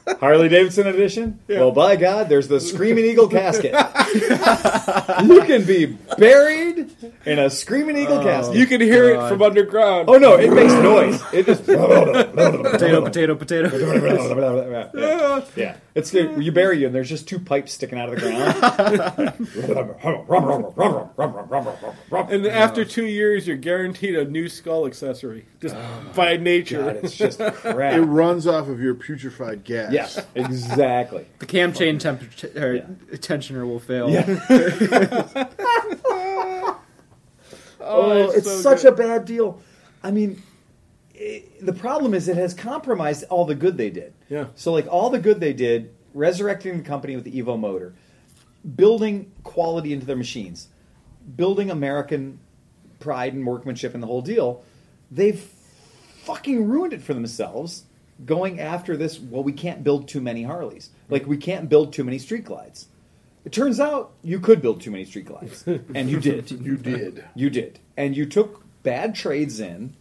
[0.21, 1.41] Harley Davidson edition?
[1.49, 3.73] Well, by God, there's the Screaming Eagle casket.
[5.25, 5.87] you can be
[6.19, 6.95] buried
[7.25, 8.57] in a Screaming Eagle oh casket.
[8.57, 10.09] You can hear it from underground.
[10.09, 11.23] oh no, it makes noise.
[11.33, 11.67] It just
[12.35, 14.91] potato, potato, potato.
[14.95, 15.41] yeah.
[15.57, 15.77] yeah.
[15.95, 16.43] It's good.
[16.43, 18.55] You bury you, and there's just two pipes sticking out of the ground.
[22.31, 26.83] And after two years, you're guaranteed a new skull accessory, just oh by nature.
[26.83, 27.95] God, it's just crap.
[27.95, 29.93] It runs off of your putrefied gas.
[29.93, 31.27] Yes, exactly.
[31.39, 32.79] The cam chain temperature or
[33.17, 34.09] tensioner will fail.
[37.87, 38.95] Oh, it's oh, it's, so such good.
[38.95, 39.61] a bad deal.
[40.03, 40.43] I mean,
[41.15, 44.13] it, the problem is it has compromised all the good they did.
[44.29, 44.47] Yeah.
[44.57, 47.95] So, like, all the good they did, resurrecting the company with the Evo motor,
[48.77, 50.69] building quality into their machines,
[51.37, 52.41] building American
[52.99, 54.65] pride and workmanship and the whole deal,
[55.11, 55.41] they've
[56.23, 57.85] fucking ruined it for themselves
[58.25, 59.21] going after this.
[59.21, 60.91] Well, we can't build too many Harleys.
[61.09, 62.89] Like, we can't build too many street glides.
[63.45, 65.65] It turns out you could build too many street glides,
[65.95, 66.51] and you did.
[66.51, 67.25] You did.
[67.35, 67.79] You did.
[67.97, 69.95] And you took bad trades in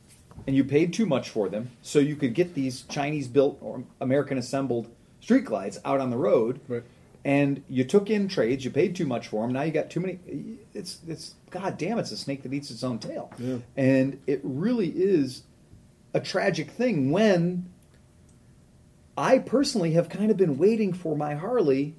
[0.45, 3.84] and you paid too much for them so you could get these Chinese built or
[4.02, 4.90] American assembled
[5.22, 6.60] street glides out on the road.
[6.68, 6.84] Right.
[7.26, 9.53] And you took in trades, you paid too much for them.
[9.53, 10.20] Now you got too many.
[10.74, 13.32] It's it's god damn, it's a snake that eats its own tail.
[13.38, 13.57] Yeah.
[13.78, 15.44] And it really is
[16.14, 17.72] a tragic thing when
[19.18, 21.95] I personally have kind of been waiting for my Harley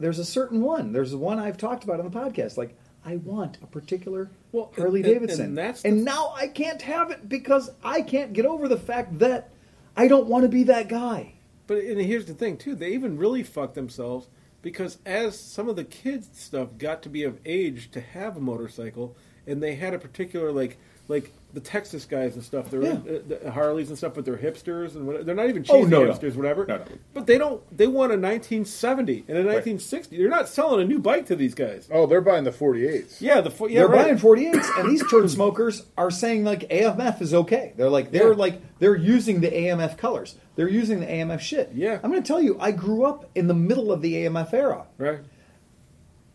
[0.00, 0.92] there's a certain one.
[0.92, 2.56] There's one I've talked about on the podcast.
[2.56, 5.44] Like, I want a particular Well, Harley and- and- Davidson.
[5.46, 8.76] and that's the- and now I can't have it because I can't get over the
[8.76, 9.50] fact that
[9.96, 11.34] I don't want to be that guy.
[11.66, 14.28] But and here's the thing too: they even really fucked themselves
[14.62, 18.40] because as some of the kids stuff got to be of age to have a
[18.40, 19.16] motorcycle,
[19.46, 20.76] and they had a particular like
[21.10, 22.70] like the Texas guys and stuff.
[22.70, 22.92] They're Yeah.
[22.92, 25.82] uh, the Harleys and stuff, but they're hipsters and what, they're not even cheesy Oh,
[25.84, 26.12] no, no.
[26.12, 26.64] hipsters, whatever.
[26.64, 26.84] No, no.
[27.12, 27.60] But they don't.
[27.76, 30.16] They want a 1970 and a 1960.
[30.16, 31.88] They're not selling a new bike to these guys.
[31.92, 33.20] Oh, they're buying the 48s.
[33.20, 34.04] Yeah, the yeah, they're right.
[34.04, 37.72] buying 48s, and these turd smokers are saying like AMF is okay.
[37.76, 38.36] They're like they're Yeah.
[38.36, 40.36] like they're using the AMF colors.
[40.54, 41.70] They're using the AMF shit.
[41.74, 41.98] Yeah.
[42.02, 44.84] I'm going to tell you, I grew up in the middle of the AMF era.
[44.98, 45.18] right.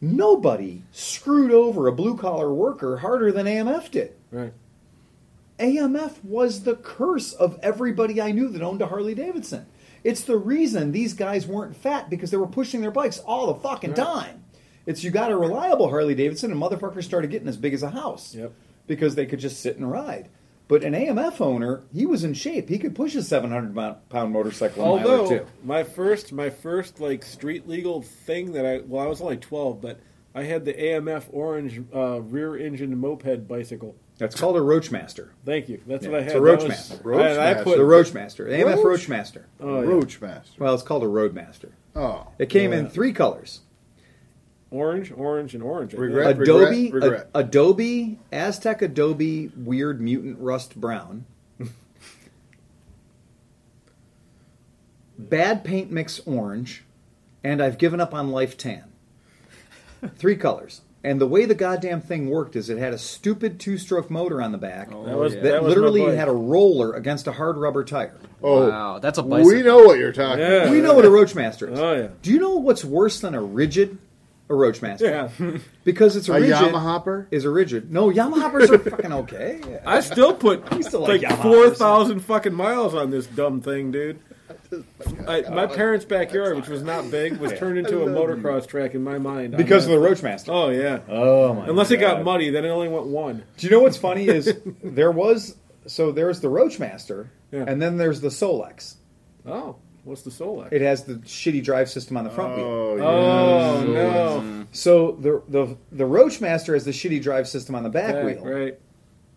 [0.02, 4.12] Nobody screwed over a blue collar worker harder than AMF did.
[4.30, 4.52] Right.
[5.60, 9.66] AMF was the curse of everybody I knew that owned a Harley Davidson.
[10.04, 13.56] It's the reason these guys weren't fat because they were pushing their bikes all the
[13.60, 13.96] fucking Right.
[14.06, 14.44] time.
[14.86, 17.90] It's you got a reliable Harley Davidson and motherfuckers started getting as big as a
[17.90, 18.36] house.
[18.36, 18.52] Yep.
[18.86, 20.28] Because they could just sit and ride.
[20.68, 22.70] But an AMF owner, he was in shape.
[22.70, 25.46] He could push a 700 pound motorcycle a mile or Although two.
[25.64, 29.80] my first my first like street legal thing that I well I was only 12,
[29.82, 30.00] but
[30.36, 33.96] I had the AMF orange uh, rear engine moped bicycle.
[34.18, 35.30] That's called a Roachmaster.
[35.46, 35.82] Thank you.
[35.86, 36.28] That's Yeah, what I had.
[36.28, 36.42] it's had.
[36.42, 37.04] a That Roachmaster.
[37.04, 37.64] was- I, I Roachmaster.
[37.66, 38.46] put the Roachmaster.
[38.48, 38.86] AMF Roach?
[38.86, 39.46] Roachmaster.
[39.60, 39.88] Oh, yeah.
[39.90, 40.58] Roachmaster.
[40.58, 41.72] Well, it's called a Roadmaster.
[41.96, 42.28] Oh.
[42.40, 42.80] It came Yeah.
[42.80, 43.62] in three colors.
[44.72, 45.94] orange, orange, and orange.
[45.94, 46.02] I think.
[46.16, 46.40] Regret?
[46.42, 47.30] Adobe, regret.
[47.34, 51.26] A- Adobe, Aztec Adobe, weird mutant rust brown.
[55.18, 56.84] Bad paint mix orange,
[57.44, 58.84] and I've given up on life tan.
[60.18, 60.82] Three colors.
[61.06, 64.52] And the way the goddamn thing worked is it had a stupid two-stroke motor on
[64.52, 66.16] the back Oh, That was- that, that was literally bike.
[66.16, 68.16] had a roller against a hard rubber tire.
[68.44, 68.70] Oh.
[68.70, 69.56] Wow, that's a bicycle.
[69.56, 70.64] We know what you're talking Yeah.
[70.64, 70.72] about.
[70.72, 71.80] We know what a Roachmaster is.
[71.80, 72.08] Oh, yeah.
[72.24, 73.98] Do you know what's worse than a rigid?
[74.48, 75.06] A Roachmaster.
[75.40, 75.58] Yeah.
[75.84, 76.56] Because it's a, A rigid.
[76.56, 77.28] Yamahopper?
[77.32, 77.92] is a rigid.
[77.92, 79.80] No, Yamaha hoppers are fucking okay.
[79.86, 84.20] I still put still like like four thousand fucking miles on this dumb thing, dude.
[85.28, 89.04] I, my parents' backyard, which was not big, was turned into a motocross track in
[89.04, 89.56] my mind.
[89.58, 89.98] because of that.
[89.98, 90.52] the Roachmaster.
[90.52, 91.00] Oh yeah.
[91.08, 91.68] Oh my!
[91.68, 93.44] Unless it got muddy, then it only went one.
[93.58, 94.52] Do you know what's funny is
[94.84, 95.56] there was
[95.88, 97.66] so there's the Roachmaster, Yeah.
[97.68, 98.96] and then there's the Solex.
[99.46, 100.72] Oh, what's the Solex?
[100.72, 102.66] It has the shitty drive system on the front wheel.
[102.66, 103.88] Oh, oh yes.
[103.88, 104.40] no!
[104.40, 104.62] Mm-hmm.
[104.72, 108.46] So the the the Roachmaster has the shitty drive system on the back Right, wheel,
[108.46, 108.80] right,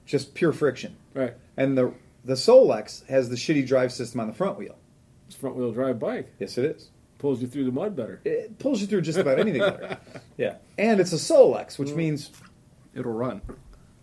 [0.06, 1.34] just pure friction, right.
[1.56, 1.92] and the
[2.24, 4.76] the Solex has the shitty drive system on the front wheel.
[5.26, 6.32] It's front wheel drive bike.
[6.38, 6.90] Yes, it is.
[7.18, 8.20] Pulls you through the mud better.
[8.24, 9.98] It pulls you through just about anything better.
[10.36, 11.96] Yeah, and it's a Solex, which mm.
[11.96, 12.30] means
[12.94, 13.42] It'll run.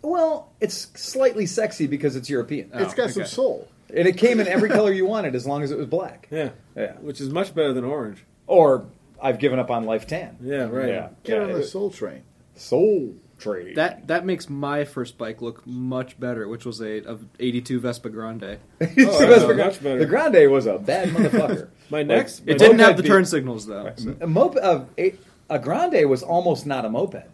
[0.02, 2.70] well, it's slightly sexy because it's European.
[2.74, 3.68] Oh, it's got some soul.
[3.94, 6.28] And it came in every color you wanted as long as it was black.
[6.30, 6.92] Yeah, Yeah.
[6.94, 8.24] which is much better than orange.
[8.46, 8.86] Or
[9.22, 10.36] I've given up on life tan.
[10.42, 10.88] Yeah, right.
[10.88, 11.08] Yeah.
[11.24, 12.22] Get on Yeah, the soul train.
[12.54, 13.74] Soul Train.
[13.74, 18.08] That that makes my first bike look much better, which was a, a 82 Vespa
[18.08, 18.58] Grande.
[18.80, 19.98] It's Oh, the best much better.
[19.98, 21.68] The Grande was a bad motherfucker.
[21.90, 23.92] My next, It my didn't have the beat- turn signals though.
[23.96, 25.14] so- a, moped, uh, a,
[25.50, 27.26] a Grande was almost not a moped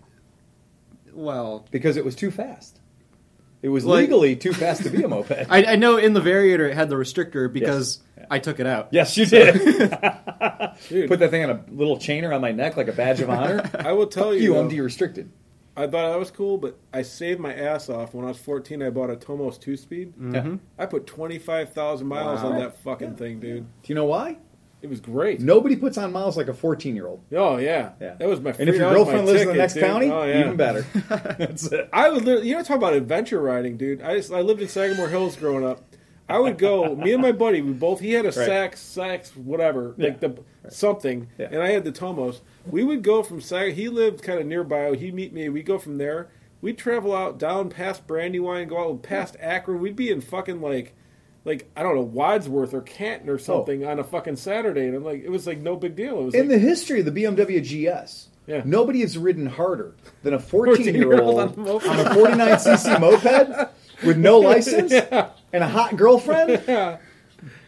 [1.13, 2.81] Well, because it was too fast.
[3.63, 5.31] It was Like- legally too fast to be a moped.
[5.49, 8.27] I, I know in the Variator it had the restrictor because Yes.
[8.31, 8.89] I took it out.
[8.93, 9.55] yes, you did.
[9.55, 9.91] Dude,
[11.09, 13.69] Put that thing on a little chainer on my neck like a badge of honor.
[13.75, 15.31] I will tell Fuck you, you, though, I'm de-restricted.
[15.77, 18.83] I thought that was cool, but I saved my ass off when I was 14.
[18.83, 20.13] I bought a Tomos two speed.
[20.19, 20.41] Yeah.
[20.41, 20.57] Mm-hmm.
[20.79, 22.51] I put 25,000 miles Wow.
[22.53, 23.17] on that fucking Yeah.
[23.17, 23.63] thing, dude.
[23.65, 24.37] Do you know why?
[24.83, 25.41] It was great.
[25.41, 27.21] Nobody puts on miles like a 14 year old.
[27.33, 28.15] Oh yeah, Yeah.
[28.19, 28.51] that was my.
[28.51, 29.85] And if your that was my girlfriend lives in the next dude.
[29.85, 30.41] county, oh, yeah.
[30.41, 30.83] even better.
[31.39, 31.89] That's it.
[31.93, 34.03] I would, literally, you know, talk about adventure riding, dude.
[34.03, 35.83] I just, I lived in Sagamore Hills growing up.
[36.29, 36.95] I would go.
[36.97, 38.01] me and my buddy, we both.
[38.01, 40.29] He had a Sachs, Sachs, whatever, like Yeah.
[40.29, 41.49] the something, Yeah.
[41.53, 42.41] and I had the Tomos.
[42.67, 43.75] We would go from Sag.
[43.75, 44.95] He lived kind of nearby.
[44.97, 45.49] He'd meet me.
[45.49, 46.29] We go from there.
[46.61, 49.81] We'd travel out down past Brandywine, go out past Akron.
[49.81, 50.95] We'd be in fucking like,
[51.45, 53.39] like I don't know Wadsworth or Canton or oh.
[53.39, 56.21] something on a fucking Saturday, and I'm like, it was like no big deal.
[56.21, 58.63] It was In like, the history of the BMW GS, Yeah.
[58.65, 63.71] nobody has ridden harder than a 14 year 14-year-old on a on a 49cc moped
[64.05, 66.63] with no license and a hot girlfriend.
[66.69, 66.99] yeah.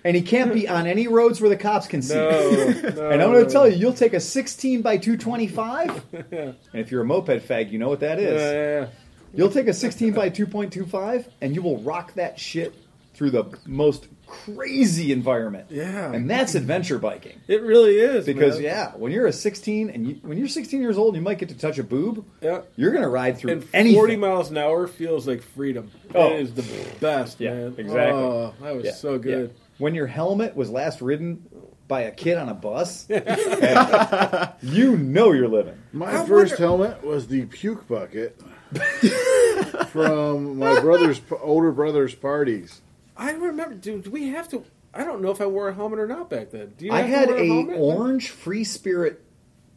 [0.05, 2.15] And he can't be on any roads where the cops can see.
[2.15, 2.95] No, him.
[2.95, 6.05] no, And I'm going to tell you, you'll take a 16 by 225.
[6.31, 8.41] And if you're a moped fag, you know what that is.
[8.41, 8.89] Yeah, yeah, yeah.
[9.35, 12.75] You'll take a 16 by 2.25 and you will rock that shit
[13.15, 15.67] through the most crazy environment.
[15.71, 16.13] Yeah.
[16.13, 17.41] And that's adventure biking.
[17.47, 18.63] It really is Because man.
[18.65, 21.49] yeah, when you're a 16 and you, when you're 16 years old, you might get
[21.51, 22.25] to touch a boob.
[22.41, 22.63] yeah.
[22.77, 23.97] You're gonna ride through And anything.
[23.99, 25.91] 40 miles an hour feels like freedom.
[26.15, 26.33] Oh.
[26.33, 26.65] It is the
[27.01, 27.75] best, Yeah, man.
[27.79, 27.97] exactly.
[28.21, 29.51] Oh, that was Yeah, so good.
[29.51, 29.57] yeah.
[29.79, 31.47] When your helmet was last ridden
[31.87, 33.07] by a kid on a bus,
[34.63, 35.77] you know you're living.
[35.93, 38.41] My I first wonder- helmet was the puke bucket
[39.89, 42.81] from my brother's older brother's parties.
[43.17, 44.65] I remember, dude, do we have to.
[44.93, 46.73] I don't know if I wore a helmet or not back then.
[46.79, 49.23] Do you I had wear a orange Free Spirit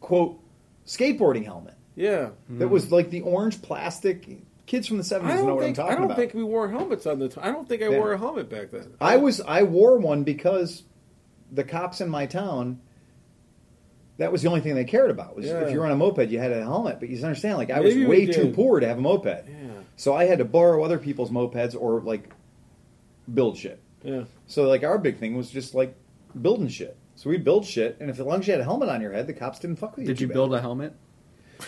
[0.00, 0.38] quote
[0.86, 2.30] skateboarding helmet Yeah.
[2.50, 4.26] that was like the orange plastic
[4.66, 5.92] Kids from the seventies know what think I'm talking about.
[5.92, 6.16] I don't about.
[6.18, 7.28] think we wore helmets on the.
[7.30, 7.98] T- I don't think I Yeah.
[7.98, 8.92] wore a helmet back then.
[9.00, 10.82] I was I wore one because
[11.50, 12.80] the cops in my town.
[14.18, 15.36] That was the only thing they cared about.
[15.36, 15.60] Was Yeah.
[15.60, 16.98] if you were on a moped, you had a helmet.
[17.00, 19.68] But you understand, like I Maybe was way too poor to have a moped, Yeah.
[19.96, 22.28] so I had to borrow other people's mopeds or like
[23.32, 23.80] build shit.
[24.02, 24.24] Yeah.
[24.46, 25.94] So like our big thing was just like
[26.40, 26.96] building shit.
[27.16, 29.12] So we'd build shit, and if as long as you had a helmet on your
[29.12, 30.06] head, the cops didn't fuck with you.
[30.14, 30.34] Did you too bad.
[30.34, 30.94] build a helmet?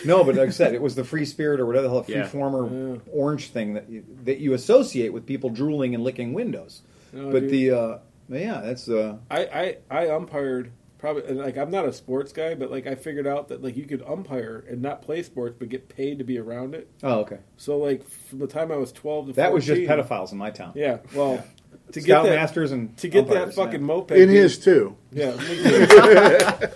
[0.05, 2.15] No, but like I said, it was the free spirit or whatever the hell free
[2.15, 2.25] Yeah.
[2.27, 2.97] former Yeah.
[3.11, 6.81] orange thing that you, that you associate with people drooling and licking windows.
[7.11, 7.49] No, but dude.
[7.51, 7.97] the uh,
[8.29, 10.71] yeah, that's uh, I, I, I umpired
[11.01, 13.75] probably and like I'm not a sports guy, but like I figured out that like
[13.75, 16.87] you could umpire and not play sports but get paid to be around it.
[17.03, 17.39] oh okay.
[17.57, 20.51] So like from the time I was 12 to That was just pedophiles in my
[20.51, 20.73] town.
[20.75, 21.43] Yeah, well,
[21.91, 23.85] to get Scout that masters and to get that fucking yeah.
[23.85, 24.95] moped In dude- his too.
[25.11, 25.31] Yeah.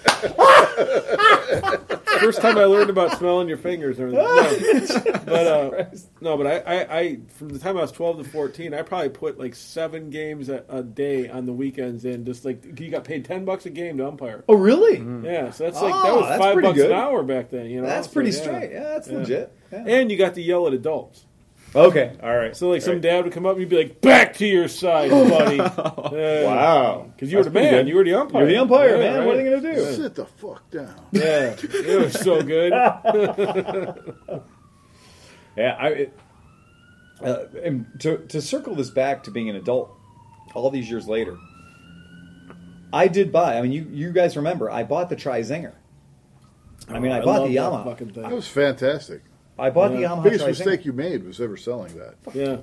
[2.19, 3.99] First time I learned about smelling your fingers.
[3.99, 5.03] and everything.
[5.03, 5.19] No.
[5.25, 5.85] But uh,
[6.21, 9.09] no, but I, I, I, from the time I was twelve to fourteen, I probably
[9.09, 12.25] put like seven games a, a day on the weekends in.
[12.25, 14.43] Just like you got paid ten bucks a game to umpire.
[14.49, 14.97] Oh really?
[15.27, 16.91] Yeah, so that's like that Oh, was five bucks good.
[16.91, 17.67] an hour back then.
[17.69, 18.41] You know, That's So, pretty yeah.
[18.41, 18.71] straight.
[18.71, 19.17] Yeah, that's Yeah.
[19.17, 19.57] legit.
[19.71, 19.83] Yeah.
[19.87, 21.25] And you got to yell at adults.
[21.75, 22.55] Okay, all right.
[22.55, 23.01] So like some Right.
[23.01, 27.29] dad would come up and you'd be like, "Back to your side, buddy." Wow, Because
[27.31, 27.83] you were That's the pretty man.
[27.85, 27.89] good.
[27.89, 28.41] You were the umpire.
[28.43, 29.25] You're the umpire, Yeah, man.
[29.25, 29.61] What are right.
[29.61, 29.93] they gonna do?
[29.93, 30.95] Sit the fuck down.
[31.11, 32.71] Yeah, it was so good.
[35.57, 35.87] Yeah, I.
[35.89, 36.13] It,
[37.21, 39.89] uh, and to to circle this back to being an adult,
[40.53, 41.37] all these years later,
[42.91, 43.57] I did buy.
[43.57, 44.69] I mean, you you guys remember?
[44.69, 45.71] I bought the Tri Zinger.
[46.89, 47.83] I mean, I, bought love the that Yamaha.
[47.85, 48.23] fucking thing.
[48.23, 49.21] That was fantastic.
[49.57, 49.97] I bought Yeah.
[49.97, 52.15] the Yamaha Biggest Tri mistake you made was ever selling that.
[52.33, 52.57] Yeah.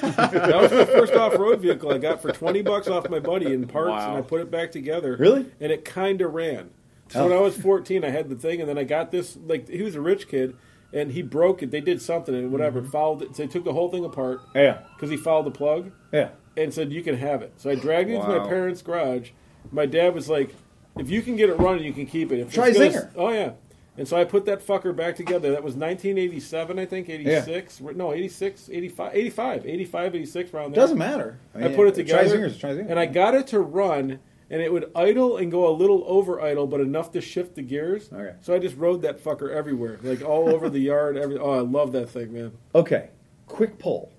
[0.02, 3.52] that was the first off road vehicle I got for 20 bucks off my buddy
[3.52, 4.08] in parts, Wow.
[4.10, 5.16] and I put it back together.
[5.18, 5.46] Really?
[5.60, 6.70] And it kind of ran.
[7.08, 7.28] So Oh.
[7.28, 9.38] when I was 14, I had the thing, and then I got this.
[9.46, 10.54] Like, he was a rich kid,
[10.92, 11.70] and he broke it.
[11.70, 12.90] They did something, and whatever, Mm-hmm.
[12.90, 13.36] fouled it.
[13.36, 16.28] So they took the whole thing apart Yeah, because he fouled the plug yeah.
[16.56, 17.52] and said, You can have it.
[17.56, 18.48] So I dragged it into my Wow.
[18.48, 19.30] parents' garage.
[19.70, 20.54] My dad was like,
[20.98, 22.38] If you can get it running, you can keep it.
[22.40, 23.08] If it's Try gonna- Zinger.
[23.16, 23.52] Oh, yeah.
[23.96, 25.50] And so I put that fucker back together.
[25.50, 27.80] That was 1987, I think, 86.
[27.94, 30.82] No, 86, 85, 85, 85, 86, around there.
[30.82, 31.38] doesn't matter.
[31.54, 34.72] I put it together, Zinger's a Tri and I got it to run, and it
[34.72, 38.10] would idle and go a little over idle, but enough to shift the gears.
[38.10, 38.34] Okay.
[38.40, 41.18] So I just rode that fucker everywhere, like all over the yard.
[41.18, 42.52] Every oh, I love that thing, man.
[42.74, 43.10] Okay,
[43.46, 44.10] quick poll,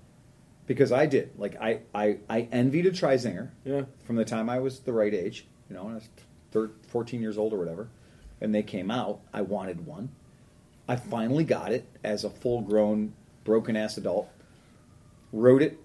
[0.66, 1.32] because I did.
[1.36, 4.92] Like I, I, I envied a Tri Zinger Yeah, from the time I was the
[4.92, 5.48] right age.
[5.68, 6.08] You know, when I was
[6.52, 7.88] thir 14 years old or whatever,
[8.40, 9.20] and they came out.
[9.32, 10.10] I wanted one.
[10.88, 14.28] I finally got it as a full-grown, broken-ass adult.
[15.32, 15.78] Rode it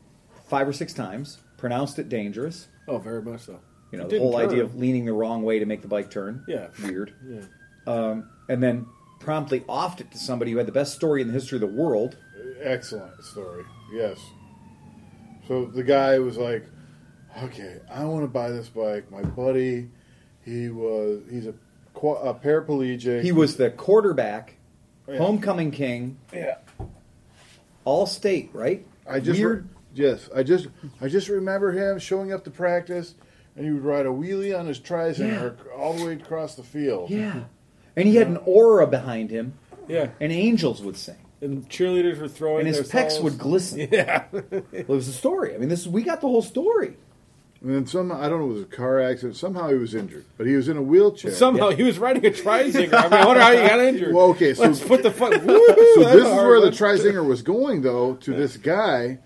[0.47, 1.39] five or six times.
[1.57, 2.67] Pronounced it dangerous.
[2.87, 3.59] oh, very much so.
[3.91, 5.87] You know, It the didn't whole idea of leaning the wrong way to make the
[5.87, 6.43] bike turn.
[6.47, 6.67] Yeah.
[6.83, 7.13] Weird.
[7.27, 7.41] Yeah,
[7.87, 8.85] Um, and then
[9.19, 11.67] promptly offed it to somebody who had the best story in the history of the
[11.67, 12.17] world.
[12.61, 13.63] Excellent story.
[13.93, 14.19] Yes.
[15.47, 16.65] So the guy was like,
[17.43, 19.89] "Okay, I want to buy this bike." My buddy,
[20.45, 21.53] he was he's a,
[21.99, 23.21] qua- a paraplegic.
[23.23, 24.55] He was the quarterback,
[25.07, 25.17] Yeah.
[25.17, 26.55] homecoming king, Yeah.
[27.85, 28.85] all state, right?
[29.07, 29.63] I just Weird.
[29.63, 29.69] re-
[30.05, 30.67] yes, I just
[31.01, 33.15] I just remember him showing up to practice,
[33.55, 37.09] and he would ride a wheelie on his tricycle all the way across the field.
[37.09, 37.41] Yeah.
[37.95, 39.53] And he had an aura behind him,
[39.87, 40.09] yeah.
[40.21, 43.23] and angels would sing, And cheerleaders were throwing and his their pecs sauce.
[43.23, 43.79] would glisten.
[43.91, 44.23] Yeah,
[44.71, 45.53] It was the story.
[45.53, 46.95] I mean, this we got the whole story.
[47.61, 49.35] And then some I don't know it was a car accident.
[49.35, 51.31] Somehow he was injured, but he was in a wheelchair.
[51.31, 52.93] somehow he was riding a trizinger.
[52.93, 54.13] I mean, I wonder how he got injured.
[54.13, 55.33] Well, okay, so- let's put the fuck.
[55.33, 59.19] so this is where the Trizinger was going, though, to this guy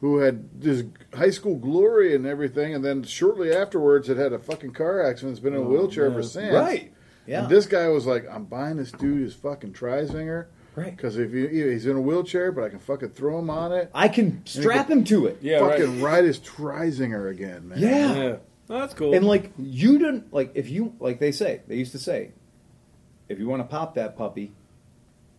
[0.00, 0.84] who had this
[1.14, 5.32] high school glory and everything, and then shortly afterwards had had a fucking car accident.
[5.32, 6.52] Has been in a oh, wheelchair ever since.
[6.52, 6.92] Right.
[7.26, 7.42] Yeah.
[7.42, 10.96] And this guy was like, "I'm buying this dude his fucking Trizinger, Right.
[10.96, 13.90] Because if he, he's in a wheelchair, but I can fucking throw him on it,
[13.94, 15.38] I can strap him to it.
[15.42, 15.78] Yeah, right.
[15.78, 17.78] fucking ride his Trizinger again, man.
[17.78, 18.14] Yeah.
[18.14, 18.36] Yeah,
[18.70, 19.14] Oh, that's cool.
[19.14, 22.30] And like you didn't like if you like they say they used to say,
[23.28, 24.52] if you want to pop that puppy,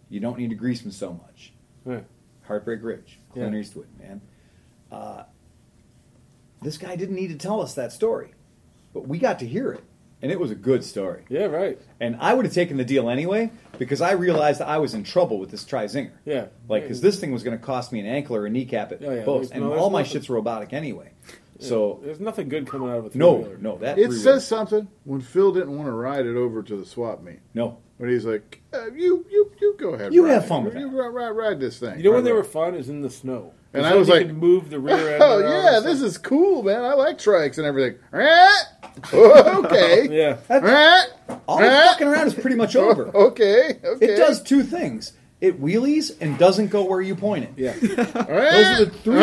[0.09, 1.53] you don't need to grease him so much.
[1.85, 2.05] Right.
[2.43, 3.59] Heartbreak Ridge, Clint Yeah.
[3.59, 4.19] Eastwood, man.
[4.91, 5.23] Uh,
[6.61, 8.33] this guy didn't need to tell us that story,
[8.93, 9.83] but we got to hear it,
[10.21, 11.23] and it was a good story.
[11.29, 11.79] Yeah, right.
[11.99, 15.03] And I would have taken the deal anyway because I realized that I was in
[15.03, 16.11] trouble with this Trizinger.
[16.25, 16.45] Yeah.
[16.69, 19.01] Like, because this thing was going to cost me an ankle or a kneecap at
[19.01, 21.11] Yeah, yeah, both, there's- and no, all my nothing- shit's robotic anyway.
[21.59, 23.57] So There's nothing good coming out of a no, three-wheeler.
[23.61, 26.85] no, that It says something when Phil didn't want to ride it over to the
[26.85, 27.39] swap meet.
[27.53, 27.77] no.
[27.99, 30.11] But he's like, uh, "You, you, you go ahead.
[30.11, 30.31] You ride.
[30.33, 30.95] have fun with you that.
[30.97, 32.37] Ride, ride, ride this thing." You know when they ride.
[32.37, 33.53] were fun is in the snow.
[33.73, 35.23] And 'Cause I was you like- could move the rear end.
[35.23, 36.83] Oh yeah, this is cool, man.
[36.83, 37.97] I like trikes and everything.
[39.13, 40.07] okay.
[40.11, 40.37] yeah.
[41.47, 43.07] All the fucking around is pretty much over.
[43.15, 43.79] Okay.
[43.83, 44.05] Okay.
[44.05, 45.13] It does two things.
[45.39, 47.51] it wheelies and doesn't go where you point it.
[47.55, 47.73] Yeah.
[47.73, 49.13] Those Those are the three.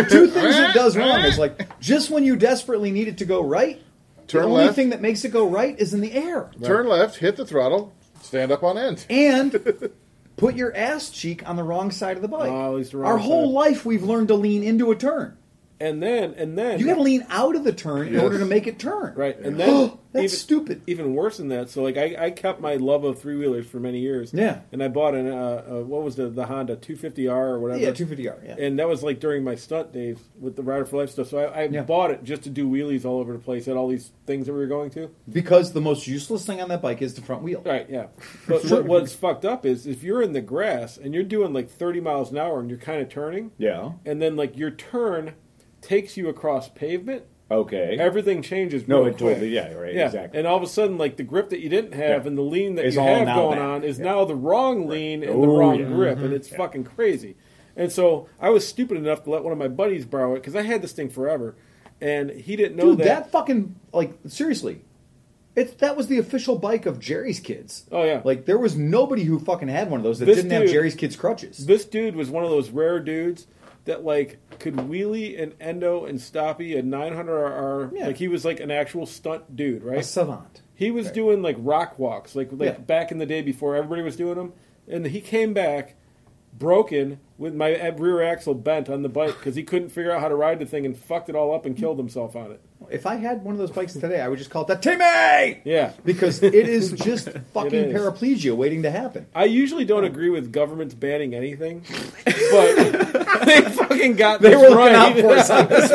[0.00, 3.24] the two things it does wrong is like just when you desperately need it to
[3.24, 3.80] go right,
[4.28, 4.76] Turn the only left.
[4.76, 6.50] thing that makes it go right is in the air.
[6.62, 9.04] Turn left, hit the throttle, stand up on end.
[9.10, 9.90] And
[10.36, 12.50] put your ass cheek on the wrong side of the bike.
[12.50, 15.36] Oh, at least the wrong Our whole life we've learned to lean into a turn.
[15.82, 18.22] And then and then You got to lean out of the turn in Yes.
[18.22, 19.14] order to make it turn.
[19.16, 19.36] right.
[19.38, 20.82] And then That's even, stupid.
[20.86, 21.70] even worse than that.
[21.70, 24.32] So like I, I kept my love of three wheelers for many years.
[24.34, 24.60] Yeah.
[24.70, 27.80] And I bought an uh, uh, what was the the Honda 250R or whatever.
[27.80, 28.44] Yeah, 250R.
[28.46, 28.56] Yeah.
[28.64, 31.28] And that was like during my stunt days with the Rider for Life stuff.
[31.28, 31.82] So I, I Yeah.
[31.82, 34.52] bought it just to do wheelies all over the place at all these things that
[34.52, 35.10] we were going to.
[35.30, 37.62] because the most useless thing on that bike is the front wheel.
[37.64, 38.06] Right, yeah.
[38.46, 41.70] But what, what's fucked up is if you're in the grass and you're doing like
[41.70, 43.92] 30 miles an hour and you're kind of turning, Yeah.
[44.04, 45.32] and then like your turn
[45.82, 47.96] takes you across pavement, Okay.
[48.00, 48.88] everything changes.
[48.88, 49.34] no, it quick.
[49.34, 49.48] totally.
[49.50, 49.72] Yeah.
[49.74, 49.94] Right.
[49.94, 50.38] Yeah, Exactly.
[50.38, 52.28] and all of a sudden, like the grip that you didn't have Yeah.
[52.28, 53.68] and the lean that Is you all have going back.
[53.68, 54.04] on is Yeah.
[54.06, 55.84] now the wrong lean and the Oh, wrong yeah.
[55.86, 56.34] grip, and mm-hmm.
[56.36, 57.36] it's fucking crazy.
[57.76, 60.56] And so I was stupid enough to let one of my buddies borrow it because
[60.56, 61.54] I had this thing forever,
[62.00, 63.04] and he didn't know Dude, that.
[63.24, 63.30] that.
[63.32, 64.82] fucking like seriously,
[65.54, 67.84] it that was the official bike of Jerry's kids.
[67.92, 68.22] Oh, yeah.
[68.24, 70.94] like there was nobody who fucking had one of those that This didn't have Jerry's
[70.94, 71.66] kids crutches.
[71.66, 73.46] This dude was one of those rare dudes
[73.84, 77.92] that like could wheelie and endo and stoppy a 900RR.
[77.94, 78.06] Yeah.
[78.06, 79.94] Like he was like an actual stunt dude, right?
[79.94, 80.04] A right?
[80.04, 80.62] savant.
[80.74, 82.78] He was doing like rock walks, like like Yeah.
[82.78, 84.52] back in the day before everybody was doing them,
[84.88, 85.94] and he came back
[86.58, 90.28] broken with my rear axle bent on the bike because he couldn't figure out how
[90.28, 92.60] to ride the thing and fucked it all up and killed himself on it.
[92.90, 95.62] If I had one of those bikes today, I would just call it the Timmy.
[95.64, 95.92] Yeah.
[96.04, 97.94] because it is just fucking is.
[97.96, 99.26] paraplegia waiting to happen.
[99.34, 101.84] I usually don't agree with governments banning anything,
[102.26, 103.01] but
[103.44, 104.94] they fucking got They were looking right.
[104.94, 105.90] out for us on this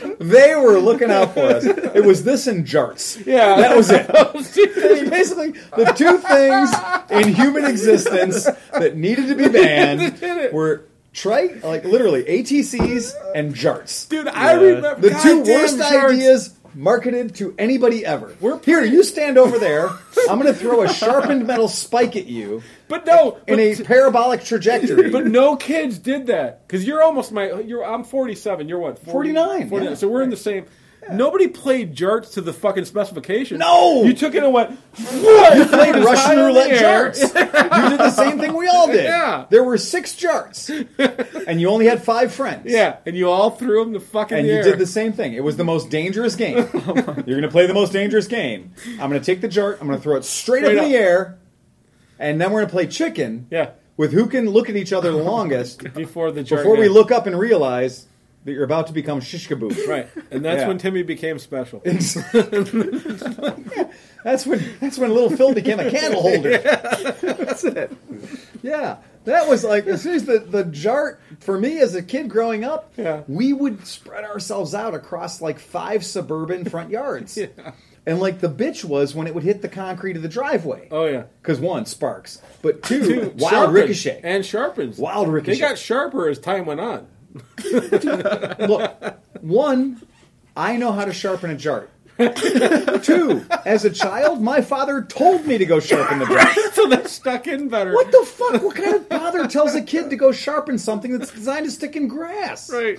[0.00, 0.16] one.
[0.28, 1.64] They were looking out for us.
[1.64, 3.24] It was this and jarts.
[3.26, 4.06] Yeah, That was it.
[5.10, 6.70] Basically the two things
[7.10, 14.08] in human existence that needed to be banned were trite, like literally ATCs and jarts.
[14.08, 16.10] Dude, I remember the two worst jarts.
[16.12, 18.34] ideas marketed to anybody ever.
[18.40, 19.88] We're Here, you stand over there.
[20.30, 23.84] I'm going to throw a sharpened metal spike at you But no, in but, a
[23.84, 25.10] parabolic trajectory.
[25.12, 27.52] but no kids did that because you're almost my.
[27.60, 28.68] You're I'm 47.
[28.68, 28.98] You're what?
[28.98, 29.90] 40, 49, 49.
[29.90, 29.96] yeah.
[29.96, 30.66] So we're in the same.
[31.12, 33.58] Nobody played jarts to the fucking specification.
[33.58, 34.02] No!
[34.04, 34.70] you took it and went.
[34.98, 35.06] You
[35.66, 37.20] played Russian High in the roulette jarts.
[37.22, 39.04] You did the same thing we all did.
[39.04, 39.46] Yeah.
[39.50, 40.68] There were six jarts,
[41.46, 42.66] and you only had five friends.
[42.66, 44.62] Yeah, and you all threw them the fucking And you air.
[44.62, 45.34] did the same thing.
[45.34, 46.68] It was the most dangerous game.
[46.88, 48.72] Oh You're going to play the most dangerous game.
[49.00, 49.78] I'm going to take the jart.
[49.80, 50.84] I'm going to throw it straight, Straight up in up.
[50.90, 51.38] the air,
[52.18, 53.46] and then we're going to play chicken.
[53.50, 53.70] Yeah.
[53.96, 56.62] With who can look at each other the longest before the jart.
[56.62, 58.06] before we look up and realize
[58.48, 59.86] that you're about to become shish kaboo.
[59.86, 60.68] Right, and that's Yeah.
[60.68, 61.80] when Timmy became special.
[64.24, 66.58] That's when that's when little Phil became a candle holder.
[66.58, 67.92] That's it.
[68.62, 72.28] Yeah, that was like as soon as the the jart for me as a kid
[72.28, 72.92] growing up.
[72.96, 73.22] Yeah.
[73.28, 77.38] we would spread ourselves out across like five suburban front yards.
[78.06, 80.88] And like the bitch was when it would hit the concrete of the driveway.
[80.90, 84.20] Oh yeah, Because one, sparks, but two, Two, wild sharpens ricochet.
[84.24, 84.96] and sharpens.
[84.98, 85.52] Wild ricochet.
[85.56, 87.06] They got sharper as time went on.
[88.68, 90.02] Look, one,
[90.56, 91.88] I know how to sharpen a jart.
[93.04, 96.72] Two, as a child, my father told me to go sharpen the jart.
[96.72, 97.94] so they're stuck in better.
[97.94, 98.60] What the fuck?
[98.60, 101.94] What kind of father tells a kid to go sharpen something that's designed to stick
[101.94, 102.72] in grass?
[102.72, 102.98] Right.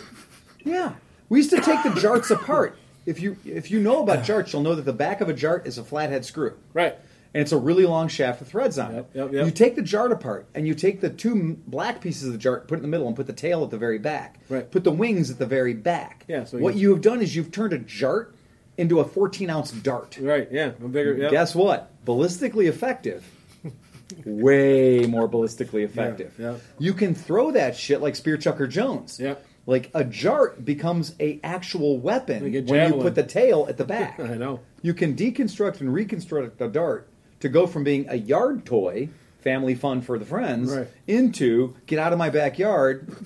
[0.64, 0.94] Yeah.
[1.28, 2.78] We used to take the jarts apart.
[3.06, 5.68] If you if you know about jarts, you'll know that the back of a jart
[5.68, 6.56] is a flathead screw.
[6.74, 6.98] Right.
[7.34, 9.18] And it's a really long shaft with threads on Yep, it.
[9.20, 9.46] yep, yep.
[9.46, 12.68] You take the jart apart and you take the two black pieces of the jart,
[12.68, 14.40] put it in the middle, and put the tail at the very back.
[14.50, 14.70] Right.
[14.72, 16.26] Put the wings at the very back.
[16.28, 18.34] Yeah, so what you- have done is you've turned a jart
[18.78, 20.18] into a 14 ounce dart.
[20.20, 20.48] Right.
[20.52, 20.72] Yeah.
[20.84, 21.14] A bigger.
[21.16, 21.30] Yeah.
[21.30, 21.92] Guess what?
[22.06, 23.24] Ballistically effective.
[24.26, 26.34] Way more ballistically effective.
[26.40, 26.56] yeah.
[26.80, 29.20] You can throw that shit like Spear Chucker Jones.
[29.20, 29.36] Yeah.
[29.68, 33.78] Like a jart becomes a actual weapon Like a when you put the tail at
[33.78, 34.20] the back.
[34.20, 34.62] I know.
[34.82, 37.09] You can deconstruct and reconstruct a dart
[37.42, 39.10] to go from being a yard toy,
[39.40, 40.88] family fun for the friends, Right.
[41.08, 43.08] into get out of my backyard.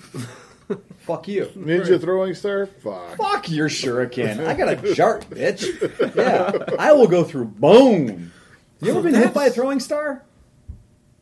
[1.00, 1.46] Fuck you.
[1.56, 2.66] Ninja throwing star?
[2.66, 3.16] Fuck.
[3.18, 4.46] Fuck your shuriken.
[4.46, 5.66] I got a jart, bitch.
[6.16, 6.74] Yeah.
[6.78, 8.32] I will go through bone.
[8.80, 10.22] You ever been hit by a throwing star?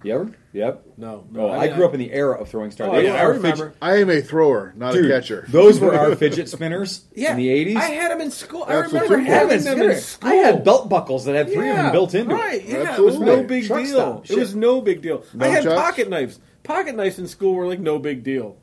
[0.04, 0.32] You ever?
[0.52, 0.84] Yep.
[0.98, 1.26] No.
[1.34, 2.90] Oh, I, grew up in the era of throwing stars.
[2.92, 3.66] Oh, yeah, I remember.
[3.70, 5.46] fidget- I am a thrower, not Dude, a catcher.
[5.48, 7.30] those were our fidget spinners Yeah.
[7.30, 7.76] in the 80s.
[7.76, 8.64] I had them in school.
[8.68, 9.08] I Absolutely.
[9.16, 10.28] remember having them get in school.
[10.30, 12.68] I had belt buckles that had three of them built into right, it.
[12.68, 13.88] Yeah, it was no big Truck deal.
[14.24, 15.24] stop It was no big deal.
[15.40, 15.76] I had Nunchucks?
[15.76, 16.38] pocket knives.
[16.64, 18.56] Pocket knives in school were like no big deal.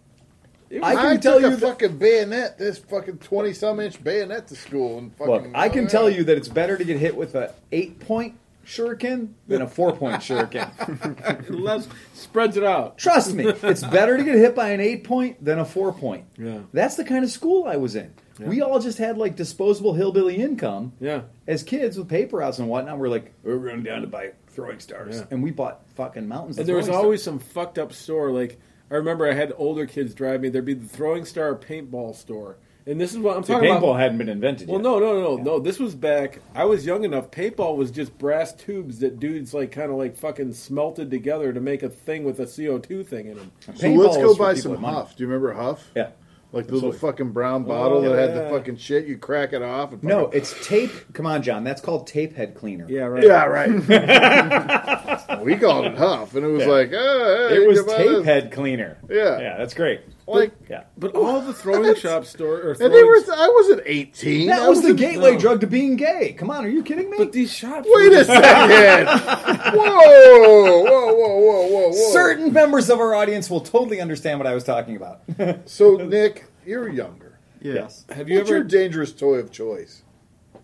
[0.72, 3.80] Was- I can I tell took you a that- fucking bayonet, this fucking twenty some
[3.80, 5.34] inch bayonet to school, and fucking.
[5.34, 7.99] Look, I can uh, tell you that it's better to get hit with a eight
[7.99, 8.36] point
[8.70, 11.50] shuriken than a four point shuriken.
[11.50, 12.98] Less spreads it out.
[12.98, 16.26] Trust me, it's better to get hit by an eight point than a four point.
[16.38, 16.60] Yeah.
[16.72, 18.14] That's the kind of school I was in.
[18.40, 21.24] We all just had like disposable hillbilly income Yeah.
[21.46, 22.98] as kids with paper routes and whatnot.
[22.98, 25.26] We're like, oh, we're going down to buy throwing stars, Yeah.
[25.32, 26.56] and we bought fucking mountains.
[26.56, 27.40] of And there was always stars.
[27.41, 28.32] some fucked up store.
[28.32, 28.58] Like
[28.90, 30.48] I remember, I had older kids drive me.
[30.48, 33.77] There'd be the Throwing Star paintball store, and this is what I'm the talking paintball
[33.77, 33.84] about.
[33.84, 34.84] Paintball hadn't been invented Well, yet.
[34.84, 35.60] no, no, no, no.
[35.60, 36.39] This was back.
[36.56, 37.30] I was young enough.
[37.31, 41.60] Paintball was just brass tubes that dudes like kind of like fucking smelted together to
[41.61, 43.51] make a thing with a CO2 thing in them.
[43.60, 44.76] So Paintball let's go buy some.
[44.84, 45.15] Huff.
[45.15, 45.88] Do you remember Huff?
[45.95, 46.10] Yeah.
[46.51, 49.06] Like the little fucking brown bottle yeah, that had the fucking shit.
[49.06, 49.91] You crack it off.
[49.93, 50.89] And No, fucking- it's tape.
[51.14, 51.64] Come on, John.
[51.64, 52.88] That's called tape head cleaner.
[52.89, 53.23] Yeah, right.
[53.23, 53.69] Yeah, right.
[55.43, 56.69] we called it Huff, and it was Yeah.
[56.72, 58.26] like, oh, hey, It was tape this.
[58.26, 58.97] head cleaner.
[59.10, 59.39] Yeah.
[59.39, 60.01] Yeah, that's great.
[60.35, 60.84] Like, Yeah.
[60.97, 63.18] But all the throwing shop store or and they were.
[63.34, 64.47] I wasn't eighteen.
[64.47, 65.39] That I was the gateway no.
[65.39, 66.34] drug to being gay.
[66.38, 67.18] Come on, are you kidding me?
[67.18, 67.88] but these shops.
[67.89, 69.07] Wait were- a second!
[69.77, 71.91] whoa, whoa, whoa, whoa, whoa, whoa!
[72.11, 75.22] Certain members of our audience will totally understand what I was talking about.
[75.69, 77.38] So, Nick, you're younger.
[77.61, 78.06] yes.
[78.10, 78.60] Have you What's ever?
[78.60, 80.03] your dangerous toy of choice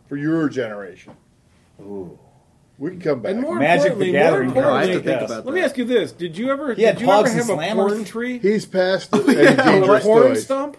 [0.07, 1.13] for your generation?
[1.81, 2.17] Ooh.
[2.77, 3.31] We can come back.
[3.34, 4.73] And more Magic the importantly, Gathering more card.
[4.76, 5.31] I have to importantly, think Yes.
[5.31, 6.73] about let me ask you this: Did you ever?
[6.73, 7.89] He had did you ever Pogs and have a Slammers?
[7.89, 8.39] porn tree?
[8.39, 9.30] He's past it.
[9.38, 10.43] Any dangerous porn toys?
[10.43, 10.77] stump?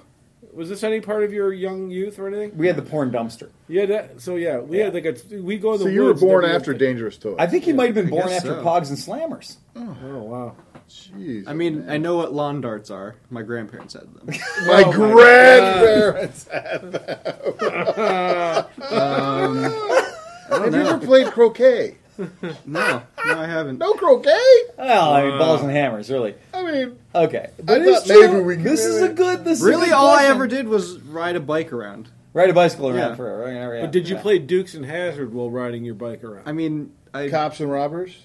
[0.53, 2.57] Was this any part of your young youth or anything?
[2.57, 3.51] We had the porn dumpster.
[3.69, 4.23] Yeah, that.
[4.23, 5.15] So yeah, we had like a.
[5.43, 7.37] We go in the So you were woods born every- after dangerous toys.
[7.39, 8.65] I think he might have been I born guess after so.
[8.65, 9.57] Pogs and Slammers.
[9.77, 10.57] Oh wow!
[10.89, 11.45] Jeez.
[11.47, 13.17] I mean, I know what lawn darts are.
[13.29, 14.29] My grandparents had them.
[14.67, 16.49] my Oh, my grandparents.
[16.51, 18.65] I
[20.49, 21.97] Have don't you ever played croquet?
[22.19, 22.27] No,
[22.65, 23.03] no,
[23.39, 23.79] I haven't.
[23.79, 24.33] No croquet.
[24.79, 26.35] Well, I mean, balls and hammers, really.
[26.55, 29.45] I mean, Okay, I but it's thought maybe we could- This is a good.
[29.45, 30.31] This is a Really, good all I question.
[30.35, 32.09] ever did was ride a bike around.
[32.33, 33.15] ride a bicycle around Yeah.
[33.17, 33.39] for.
[33.45, 34.23] Right, yeah, But did you yeah.
[34.23, 36.45] play Dukes and Hazzard while riding your bike around?
[36.47, 38.17] I mean, I cops and robbers,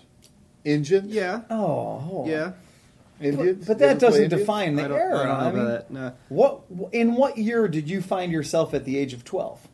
[0.64, 1.14] Indians.
[1.14, 2.52] yeah, Oh, yeah.
[3.19, 3.65] Indians.
[3.68, 4.41] But You that ever play doesn't Indians?
[4.41, 5.15] define the I don't, era.
[5.19, 5.91] I don't know I mean, about that.
[5.91, 6.14] No.
[6.30, 6.61] what
[6.93, 9.68] in what year did you find yourself at the age of twelve?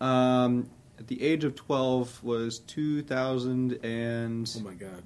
[0.00, 5.02] Um, at the age of twelve was two thousand and oh my god!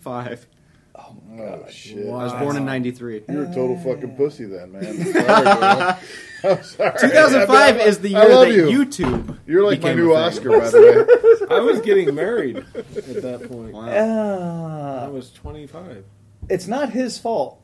[0.00, 0.46] five.
[0.94, 1.74] Oh my Oh gosh!
[1.74, 1.98] shit!
[2.06, 3.22] I was born in ninety three.
[3.28, 4.84] You're a total fucking pussy then, man.
[4.84, 5.98] I'm sorry, man.
[6.44, 6.98] I'm sorry.
[7.00, 8.66] Two thousand five is the I year love that you.
[8.84, 9.38] YouTube.
[9.46, 10.24] You're like my became new a thing.
[10.24, 11.56] Oscar, by the way.
[11.56, 13.72] I was getting married at that point.
[13.74, 13.88] Wow.
[13.88, 16.04] I Uh, was twenty-five.
[16.48, 17.60] it's not his fault.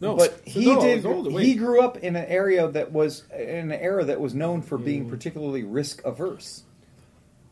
[0.00, 1.06] No, but he no, I did.
[1.06, 1.30] older.
[1.30, 1.46] Wait.
[1.46, 4.76] He grew up in an area that was in an era that was known for
[4.78, 4.84] Mm.
[4.84, 6.64] being particularly risk averse.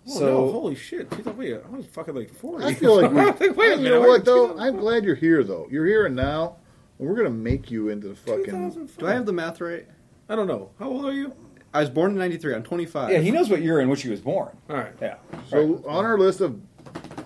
[0.09, 1.11] Oh, so no, holy shit!
[1.11, 2.65] 2000 Wait, I was fucking like forty.
[2.65, 3.21] I feel like we.
[3.21, 3.91] I'm like, wait a you minute.
[3.91, 4.49] know what though?
[4.49, 5.69] 2000 I'm glad you're here though.
[5.71, 6.57] You're here and now,
[6.99, 8.89] and we're gonna make you into the fucking.
[8.99, 9.87] Do I have the math right?
[10.29, 10.71] I don't know.
[10.79, 11.33] How old are you?
[11.75, 12.53] I was born in ninety three.
[12.55, 13.11] I'm twenty five.
[13.13, 14.57] yeah, he knows what year in which he was born.
[14.69, 14.93] All right.
[15.01, 15.17] Yeah,
[15.49, 16.61] So on our list of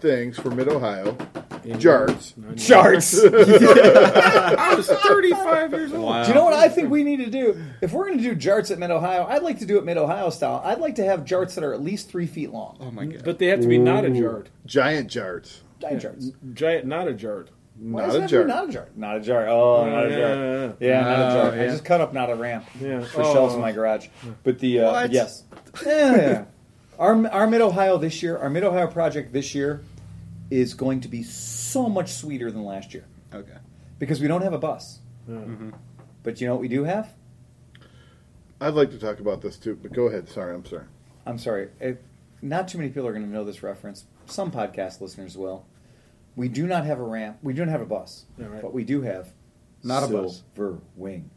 [0.01, 1.17] things for Mid Ohio,
[1.75, 2.35] jarts.
[2.67, 3.21] charts.
[3.21, 6.05] Do I was 35 years old.
[6.05, 6.27] Wow.
[6.27, 7.61] you know what I think we need to do?
[7.81, 9.97] If we're going to do jarts at Mid Ohio, I'd like to do it Mid
[9.97, 10.63] Ohio style.
[10.65, 12.77] I'd like to have jarts that are at least three feet long.
[12.81, 13.23] Oh my god.
[13.25, 14.47] But they have to be not a jart.
[14.67, 15.59] Giant jarts.
[15.81, 16.33] Giant jarts.
[16.55, 17.49] Giant, not a jart.
[17.79, 18.47] Why Not does a it have to be jar.
[18.49, 18.89] Not a jar.
[18.97, 19.49] Not a jar.
[19.49, 20.35] Oh, not a Yeah, jar.
[20.35, 21.61] yeah, Yeah, not a Oh, jar.
[21.61, 23.01] I just cut up not a ramp yeah.
[23.03, 23.33] for Oh.
[23.35, 24.09] shelves in my garage.
[24.45, 25.13] But the uh, What?
[25.13, 25.45] yes,
[25.85, 26.45] yeah, yeah.
[26.99, 29.83] Our our Mid Ohio this year, our Mid Ohio project this year,
[30.51, 33.05] is going to be so much sweeter than last year
[33.35, 33.57] okay.
[33.99, 35.01] because we don't have a bus.
[35.29, 35.35] Yeah.
[35.37, 35.71] Mm-hmm.
[36.23, 37.13] But you know what we do have?
[38.61, 40.29] I'd like to talk about this too, but go ahead.
[40.29, 40.87] Sorry, I'm sorry.
[41.27, 41.99] I'm sorry, if,
[42.41, 44.05] not too many people are going to know this reference.
[44.27, 45.67] Some podcast listeners will.
[46.37, 47.39] We do not have a ramp.
[47.43, 48.63] We don't have a bus, Yeah, right.
[48.63, 49.33] but we do have
[49.83, 50.43] Not a bus.
[50.55, 51.31] Silver wing.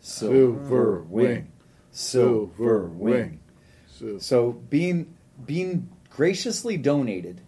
[0.00, 1.52] Silver wing.
[1.90, 3.40] Silver wing.
[3.86, 5.14] So, So being
[5.44, 7.40] being graciously donated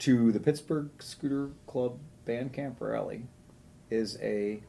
[0.00, 3.24] to the Pittsburgh Scooter Club Bandcamp Rally
[3.90, 4.62] is a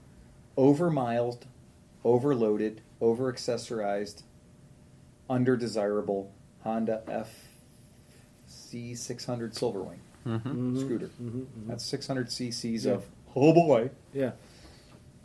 [0.57, 1.43] overmiled,
[2.03, 4.23] overloaded, over accessorized,
[5.29, 6.31] under desirable
[6.63, 10.49] Honda FC 600 Silverwing mm-hmm.
[10.49, 10.79] Mm-hmm.
[10.79, 11.09] scooter.
[11.21, 11.69] Mm-hmm.
[11.69, 13.91] That's 600 cc's of oh boy.
[14.13, 14.31] Yeah.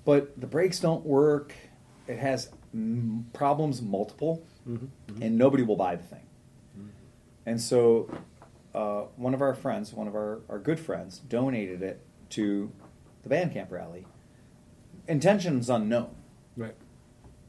[0.04, 1.54] But the brakes don't work.
[2.06, 4.44] It has mm, problems multiple,
[5.22, 6.20] and nobody will buy the thing.
[7.46, 8.08] And so,
[8.74, 12.72] uh, one of our friends, one of our, our good friends, donated it to
[13.22, 14.06] the Bandcamp rally.
[15.06, 16.14] Intentions unknown,
[16.56, 16.74] Right.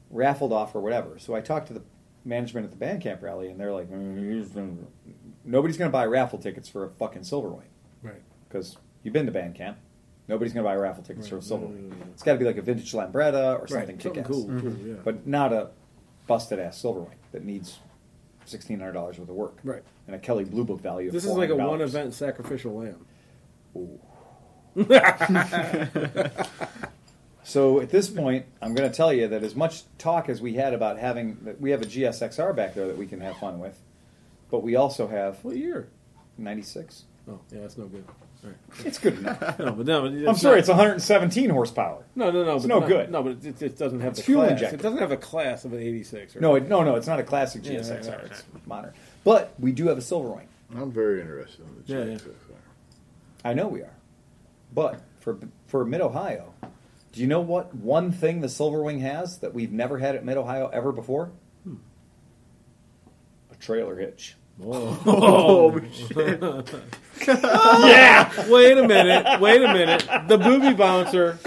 [0.10, 1.18] raffled off or whatever.
[1.20, 1.84] So I talked to the
[2.26, 4.86] management at the Bandcamp rally, and they're like, "Mm,
[5.46, 7.70] "Nobody's going to buy raffle tickets for a fucking Silverwing
[8.04, 8.22] Right.
[8.48, 9.76] because you've been to Bandcamp.
[10.28, 11.48] Nobody's going to buy raffle tickets for a Right.
[11.48, 11.76] Silverwing.
[11.84, 12.06] No, no, no, no.
[12.14, 14.02] It's got to be like a vintage Lambretta or something Right.
[14.02, 14.46] Something kick-ass cool.
[14.60, 14.78] True.
[14.84, 14.94] Yeah.
[15.04, 15.70] but not a
[16.28, 17.80] busted ass Silverwing that needs
[18.46, 19.84] sixteen hundred dollars worth of work, Right.
[20.08, 21.12] And a Kelley Blue Book value.
[21.12, 23.06] This is like a one event sacrificial lamb.
[27.48, 30.56] So at this point, I'm going to tell you that as much talk as we
[30.56, 33.80] had about having, we have a GSXR back there that we can have fun with,
[34.50, 35.88] but we also have What year?
[36.40, 37.04] 96.
[37.30, 38.04] Oh, yeah, that's no good.
[38.46, 38.86] All right.
[38.86, 39.58] It's good enough.
[39.60, 42.04] No, but no, but I'm sorry, not- it's 117 horsepower.
[42.16, 42.56] no, no, no.
[42.56, 43.12] it's but no not- good.
[43.12, 44.52] No, but it, it doesn't have It's the fuel class.
[44.52, 44.80] injected.
[44.80, 46.36] It doesn't have a class of an 86.
[46.36, 48.04] Or No, it, no, no, it's not a classic Yeah, GSXR.
[48.06, 48.18] yeah, yeah.
[48.26, 48.94] It's modern.
[49.24, 50.46] But we do have a Silverwing.
[50.76, 52.18] I'm very interested in the Yeah, yeah.
[52.18, 52.30] GSXR.
[53.44, 53.94] I know we are.
[54.74, 56.54] But for for Mid Ohio,
[57.14, 60.38] do you know what one thing the Silverwing has that we've never had at Mid
[60.38, 61.32] Ohio ever before?
[61.64, 61.76] Hmm.
[63.52, 64.36] A trailer hitch.
[64.64, 66.42] Oh, oh shit!
[67.28, 68.50] yeah.
[68.50, 69.42] Wait a minute.
[69.42, 70.08] Wait a minute.
[70.28, 71.38] The booby bouncer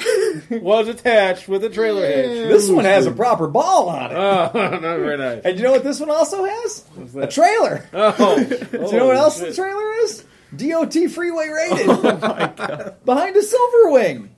[0.51, 2.49] was attached with a trailer hitch.
[2.49, 4.15] This one has a proper ball on it.
[4.15, 5.43] Oh, not very nice.
[5.45, 6.85] And you know what this one also has?
[7.17, 7.89] A trailer.
[7.95, 10.25] Oh, Do you know what else the trailer is?
[10.55, 11.89] DOT freeway rated.
[11.89, 12.97] Oh my god!
[13.05, 14.29] Behind a Silverwing.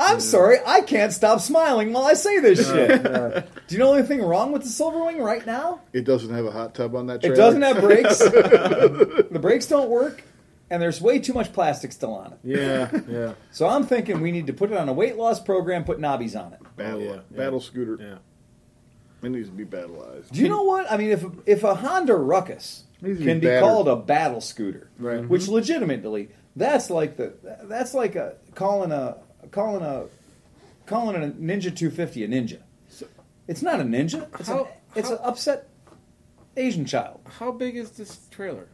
[0.00, 3.02] I'm sorry, I can't stop smiling while I say this shit.
[3.02, 5.80] Do you know anything wrong with the Silverwing right now?
[5.92, 8.18] It doesn't have a hot tub on that It doesn't have brakes.
[8.18, 10.24] the brakes don't work,
[10.70, 12.38] and there's way too much plastic still on it.
[12.42, 15.84] Yeah, yeah, So I'm thinking we need to put it on a weight loss program,
[15.84, 16.60] put knobbies on it.
[16.76, 17.36] battle, yeah, yeah.
[17.36, 17.98] battle scooter.
[18.00, 18.16] yeah.
[19.22, 20.30] It needs to be battleized.
[20.30, 20.90] Do you know what?
[20.90, 23.62] I mean, if if a Honda Ruckus Needs be can be battered.
[23.62, 25.28] called a battle scooter, Right.
[25.28, 25.52] which mm-hmm.
[25.52, 29.18] legitimately that's like the that's like a calling a
[29.50, 30.06] calling a
[30.86, 32.58] calling a Ninja 250 a ninja.
[33.48, 34.28] It's not a ninja.
[34.38, 35.68] It's How- an it's how- an upset
[36.56, 37.20] Asian child.
[37.38, 38.68] How big is this trailer?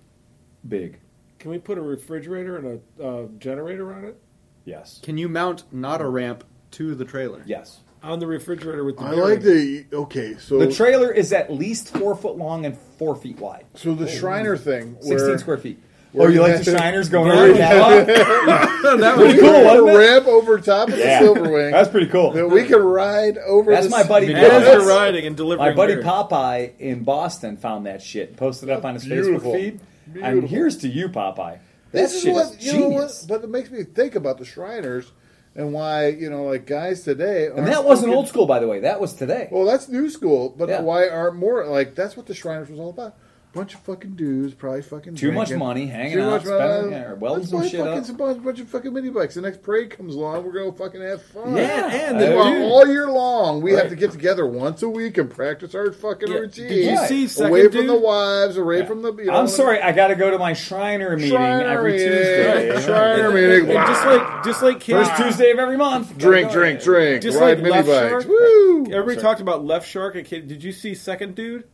[0.66, 0.98] Big,
[1.38, 4.20] Can we put a refrigerator and a uh, generator on it?
[4.64, 7.42] yes, Can you mount not a ramp to the trailer?
[7.46, 7.80] yes.
[8.02, 9.20] On the refrigerator with the I bearing.
[9.22, 10.36] like the okay.
[10.38, 14.06] So The trailer is at least four foot long and four feet wide, so the
[14.06, 15.80] Shriner thing, sixteen where, square feet.
[16.16, 19.00] Where oh, you you like the to- Shriners going where around you the have- catwalk?
[19.00, 21.20] that Pretty was cool, Put a ramp over top of Yeah.
[21.22, 21.72] the Silverwing.
[21.72, 22.30] That's pretty cool.
[22.32, 23.70] that we can ride over.
[23.72, 25.68] That's the my buddy As you're riding and delivering.
[25.70, 26.02] My buddy beer.
[26.04, 29.52] Popeye in Boston found that shit, posted it up on his Beautiful.
[29.52, 29.80] Facebook feed.
[30.22, 31.58] And here's to you, Popeye.
[31.58, 31.58] That
[31.92, 33.26] This is shit what is you know what, genius.
[33.28, 35.12] but it makes me think about the Shriners
[35.54, 37.46] and why you know like guys today.
[37.54, 38.80] And that wasn't old school, by the way.
[38.80, 39.48] That was today.
[39.50, 40.80] Well, that's new school, but Yeah.
[40.80, 43.14] why aren't more like that's what the Shriners was all about?
[43.56, 47.04] Bunch of fucking dudes, probably fucking Too much money, hanging Too out, much spending- money.
[47.04, 48.04] or welding some shit fucking up.
[48.04, 49.34] Some bunch, bunch of fucking mini bikes.
[49.34, 51.56] The next parade comes along, we're gonna fucking have fun.
[51.56, 55.16] Yeah, and And the all year long, we have to get together once a week
[55.18, 56.38] and practice our fucking Yeah.
[56.38, 56.68] routine.
[56.68, 57.08] Did you Right.
[57.08, 58.84] see second away from the wives, away Yeah.
[58.84, 59.12] from the.
[59.14, 62.08] You know, I'm sorry, I got to go to my Shriner meeting Shriner every meeting.
[62.08, 62.80] Tuesday.
[62.82, 63.76] Shriner And- meeting.
[63.76, 66.18] and just like just like kids, First Tuesday of every month.
[66.18, 67.22] Drink, drink, drink.
[67.22, 68.10] Just ride like mini Left bikes.
[68.10, 68.28] Shark.
[68.28, 68.86] Woo!
[68.92, 70.14] Everybody talked about left shark.
[70.14, 71.64] Did you see second dude?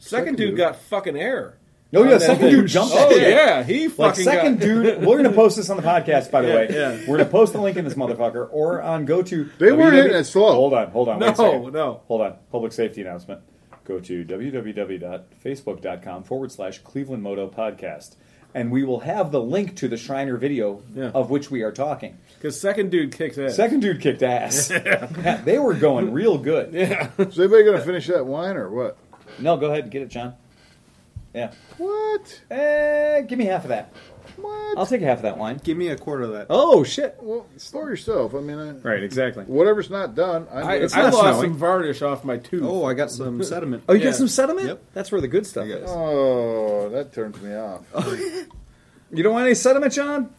[0.00, 0.56] Second, Second dude, dude.
[0.58, 1.56] got fucking air.
[1.94, 3.30] Oh, yeah, second dude jumped that Oh shit.
[3.30, 6.30] yeah, he fucking Like second got, dude, we're gonna post this on the podcast.
[6.30, 7.00] By the Yeah, way, yeah.
[7.08, 9.50] we're gonna post the link in this motherfucker or on go to.
[9.58, 10.52] They weren't hitting it slow.
[10.52, 11.18] Hold on, hold on.
[11.18, 12.00] No, no.
[12.06, 12.34] Hold on.
[12.52, 13.40] Public safety announcement.
[13.84, 18.14] Go to www.facebook.com forward slash Cleveland Moto Podcast,
[18.54, 21.10] and we will have the link to the Shriner video Yeah.
[21.12, 22.18] of which we are talking.
[22.36, 23.56] because second dude kicked ass.
[23.56, 24.70] Second dude kicked ass.
[24.80, 26.72] Yeah, they were going real good.
[26.72, 28.96] yeah, Is anybody gonna finish that wine or what?
[29.40, 30.34] No, go ahead and get it, John.
[31.34, 31.52] Yeah.
[31.78, 32.40] What?
[32.50, 33.92] Eh, give me half of that.
[34.36, 34.78] What?
[34.78, 35.60] I'll take half of that wine.
[35.62, 36.46] give me a quarter of that.
[36.50, 37.16] Oh shit!
[37.20, 38.34] well, store yourself.
[38.34, 39.44] I mean, I, Right, exactly.
[39.44, 40.46] whatever's not done.
[40.52, 41.50] I, I, It's I not lost snowing.
[41.50, 42.62] some varnish off my tooth.
[42.64, 43.84] Oh, I got some sediment.
[43.88, 44.06] Oh, you Yeah.
[44.06, 44.66] get some sediment?
[44.68, 44.82] Yep.
[44.94, 45.88] That's where the good stuff is.
[45.88, 47.82] oh, that turns me off.
[49.12, 50.30] You don't want any sediment, John?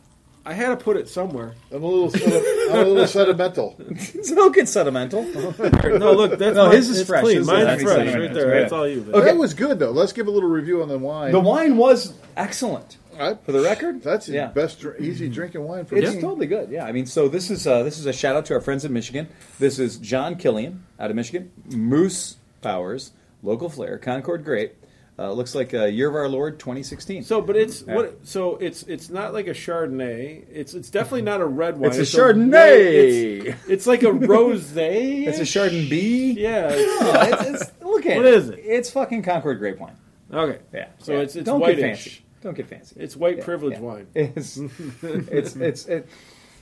[0.43, 1.53] I had to put it somewhere.
[1.71, 3.77] I'm a little, sedi- I'm a little sedimental.
[4.35, 5.21] Don't get sedimental.
[5.99, 6.75] No, look, that's No, mine.
[6.77, 7.21] his is fresh.
[7.21, 7.45] Clean.
[7.45, 8.53] Mine's fresh right there.
[8.55, 9.05] It's That's all you.
[9.13, 9.25] Okay.
[9.25, 9.91] That was good though.
[9.91, 11.31] Let's give a little review on the wine.
[11.31, 12.97] The wine was excellent.
[13.19, 14.47] I- For the record, that's the yeah.
[14.47, 16.01] best, dr- easy drinking wine for me.
[16.01, 16.21] It's me.
[16.21, 16.71] totally good.
[16.71, 18.83] Yeah, I mean, so this is uh, this is a shout out to our friends
[18.83, 19.27] in Michigan.
[19.59, 23.11] This is John Killian out of Michigan, Moose Powers,
[23.43, 24.73] local flair, Concord Grape.
[25.19, 27.23] Uh, looks like a Year of Our Lord 2016.
[27.23, 27.95] So, but it's Yeah.
[27.95, 28.25] what?
[28.25, 30.45] So it's it's not like a Chardonnay.
[30.51, 31.91] It's it's definitely not a red wine.
[31.91, 33.45] It's a white- Chardonnay.
[33.45, 35.27] it's, it's like a rosé.
[35.27, 36.35] it's a Chardonnay.
[36.38, 36.69] Yeah.
[36.72, 38.33] it's- it's, it's, look at What it.
[38.33, 38.59] is it?
[38.64, 39.95] It's fucking Concord grape wine.
[40.33, 40.59] okay.
[40.73, 40.88] Yeah.
[40.99, 41.19] So yeah.
[41.19, 41.77] it's it's don't whitish.
[41.77, 42.22] get fancy.
[42.41, 42.95] Don't get fancy.
[42.99, 44.07] It's white Yeah, privilege wine.
[44.15, 44.57] It's
[45.03, 46.07] it's it's it,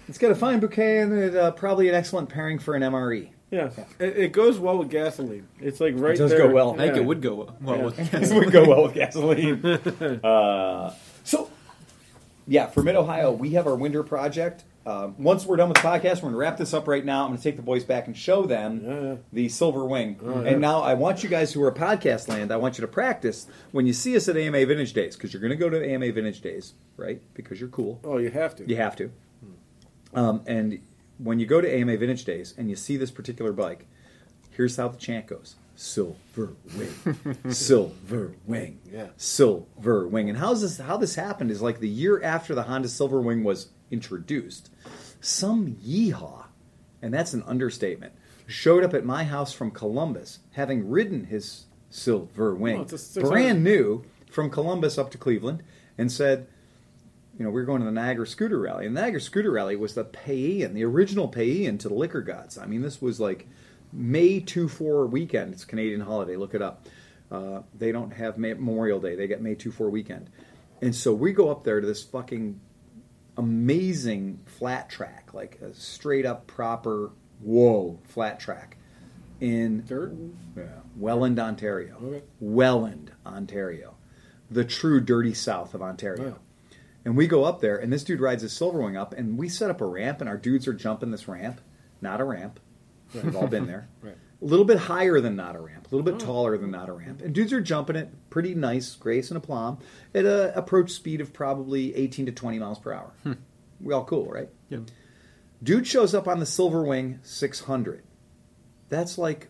[0.09, 3.29] it's got a fine bouquet and it, uh, probably an excellent pairing for an MRE.
[3.51, 3.71] Yeah.
[3.99, 5.47] It, it goes well with gasoline.
[5.59, 6.47] It's like right It does there.
[6.47, 6.73] go well.
[6.73, 7.01] I think Yeah.
[7.01, 7.83] it would go well Yeah.
[7.85, 9.61] with This would go well with gasoline.
[10.23, 11.49] Uh, so,
[12.47, 14.63] yeah, for Mid Ohio, we have our winter project.
[14.85, 17.23] um, once we're done with the podcast, we're going to wrap this up right now.
[17.23, 19.15] I'm going to take the boys back and show them Yeah, yeah.
[19.33, 20.19] the Silver Wing.
[20.23, 20.49] Oh, yeah.
[20.51, 23.45] And now I want you guys who are podcast land, I want you to practice
[23.71, 26.11] when you see us at AMA Vintage Days, because you're going to go to AMA
[26.11, 27.21] Vintage Days, right?
[27.35, 27.99] Because you're cool.
[28.03, 28.67] Oh, you have to.
[28.67, 29.11] You have to.
[30.13, 30.79] Um, and
[31.19, 33.85] when you go to AMA Vintage Days and you see this particular bike,
[34.51, 39.07] here's how the chant goes: Silver Wing, Silver Wing, Yeah.
[39.17, 40.29] Silver Wing.
[40.29, 40.77] And how's this?
[40.79, 44.69] How this happened is like the year after the Honda Silver Wing was introduced,
[45.21, 46.45] some yeehaw,
[47.01, 48.13] and that's an understatement,
[48.47, 52.97] showed up at my house from Columbus, having ridden his Silver Wing, Oh, it's a
[52.97, 55.63] 600 brand new from Columbus up to Cleveland,
[55.97, 56.47] and said
[57.39, 59.77] you know, we were going to the Niagara Scooter Rally, and the Niagara Scooter Rally
[59.77, 62.57] was the pay-in, the original pay-in to the liquor gods.
[62.57, 63.47] I mean, this was like
[63.93, 65.53] May 2-4 weekend.
[65.53, 66.35] It's Canadian holiday.
[66.35, 66.85] Look it up.
[67.31, 69.15] Uh, they don't have May- Memorial Day.
[69.15, 70.29] They get May 2-4 weekend.
[70.81, 72.59] And so we go up there to this fucking
[73.37, 78.75] amazing flat track, like a straight up proper, whoa, flat track
[79.39, 80.13] in Dirt?
[80.57, 80.63] yeah.
[80.97, 81.95] Welland, Ontario.
[82.03, 82.23] Okay.
[82.41, 83.95] Welland, Ontario.
[84.51, 86.39] The true dirty south of Ontario.
[87.09, 87.11] Yeah.
[87.11, 89.69] And we go up there, and this dude rides his Silverwing up, and we set
[89.69, 91.59] up a ramp, and our dudes are jumping this ramp.
[92.01, 92.59] Not a ramp.
[93.13, 93.87] We've all been there.
[94.01, 94.15] Right.
[94.41, 96.15] A little bit higher than not a ramp, a little Oh.
[96.17, 97.21] bit taller than not a ramp.
[97.21, 99.79] And dudes are jumping it pretty nice, grace and aplomb,
[100.15, 103.11] at a approach speed of probably 18 to 20 miles per hour.
[103.23, 103.33] Hmm.
[103.81, 104.47] We all cool, right?
[104.69, 104.83] Yep.
[105.61, 108.01] Dude shows up on the Silverwing 600.
[108.87, 109.49] That's like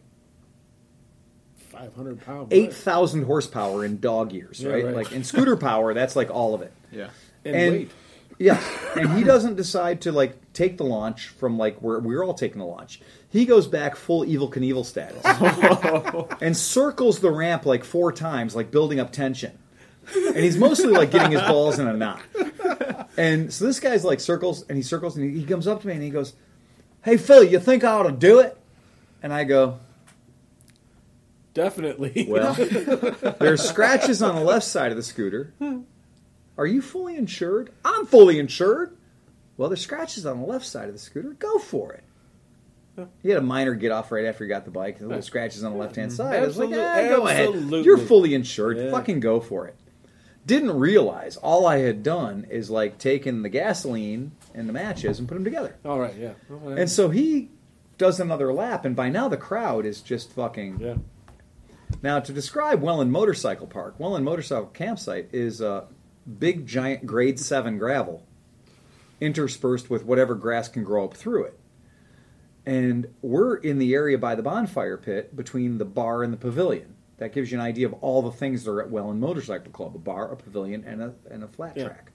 [1.57, 2.51] 500 pound.
[2.51, 4.85] eight thousand horsepower in dog years, Yeah, right?
[4.85, 4.95] right.
[4.95, 6.73] Like in scooter power, that's like all of it.
[6.91, 7.09] Yeah.
[7.45, 7.91] And, and- weight.
[8.41, 8.57] Yeah,
[8.95, 12.59] and he doesn't decide to like take the launch from like where we're all taking
[12.59, 13.01] the launch.
[13.29, 15.21] He goes back full Evel Knievel status
[16.41, 19.59] and circles the ramp like four times, like building up tension.
[20.15, 22.21] And he's mostly like getting his balls in a knot.
[23.17, 25.87] And so this guy's like circles and he circles and he, he comes up to
[25.87, 26.31] me and he goes,
[27.01, 28.57] "Hey Phil, you think I ought to do it?"
[29.21, 29.79] And I go,
[31.53, 32.25] Definitely.
[32.29, 32.53] Well,
[33.39, 35.51] there's scratches on the left side of the scooter.
[36.59, 37.71] Are you fully insured?
[37.85, 38.97] I'm fully insured.
[39.55, 41.29] Well, there's scratches on the left side of the scooter.
[41.29, 42.03] Go for it.
[43.23, 44.99] He had a minor get off right after he got the bike.
[44.99, 46.35] The little scratches on the left hand side.
[46.35, 47.85] I was like, eh, go ahead.
[47.85, 48.77] You're fully insured.
[48.77, 48.91] Yeah.
[48.91, 49.75] Fucking go for it.
[50.45, 55.29] Didn't realize all I had done is like taken the gasoline and the matches and
[55.29, 55.77] put them together.
[55.85, 56.33] All right, yeah.
[56.49, 57.51] And so he
[57.97, 60.95] does another lap, and by now the crowd is just fucking yeah.
[62.01, 65.87] now, to describe Welland Motorcycle Park, Welland Motorcycle Campsite is a
[66.37, 68.25] big, giant grade 7 gravel
[69.21, 71.59] interspersed with whatever grass can grow up through it.
[72.65, 76.95] And we're in the area by the bonfire pit between the bar and the pavilion.
[77.17, 79.95] That gives you an idea of all the things that are at Welland Motorcycle Club
[79.95, 81.85] a bar, a pavilion, and a, and a flat Yeah.
[81.87, 82.11] track.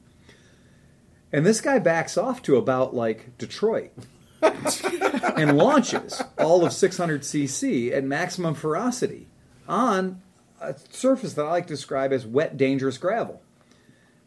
[1.33, 3.91] And this guy backs off to about like Detroit
[4.43, 9.27] and launches all of 600cc at maximum ferocity
[9.69, 10.23] on
[10.61, 13.43] a surface that I like to describe as wet, dangerous gravel.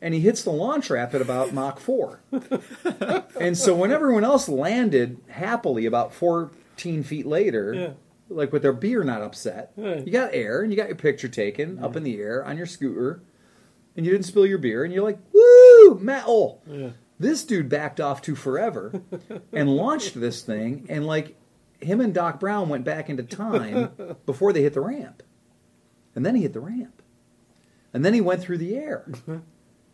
[0.01, 2.19] And he hits the launch ramp at about Mach 4.
[3.39, 7.89] and so when everyone else landed happily about 14 feet later, Yeah.
[8.29, 10.05] like with their beer not upset, Right.
[10.05, 12.67] you got air and you got your picture taken up in the air on your
[12.67, 13.21] scooter,
[13.95, 16.61] and you didn't spill your beer, and you're like, woo, metal.
[16.67, 16.89] Yeah.
[17.19, 19.01] This dude backed off to forever
[19.51, 21.35] and launched this thing, and like
[21.81, 23.89] him and Doc Brown went back into time
[24.27, 25.23] before they hit the ramp.
[26.13, 27.01] And then he hit the ramp.
[27.93, 29.05] And then he went through the air.
[29.11, 29.37] Uh-huh.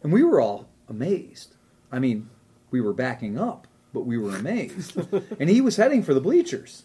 [0.03, 1.56] And we were all amazed.
[1.91, 2.30] I mean,
[2.72, 4.98] we were backing up, but we were amazed.
[5.40, 6.83] and he was heading for the bleachers.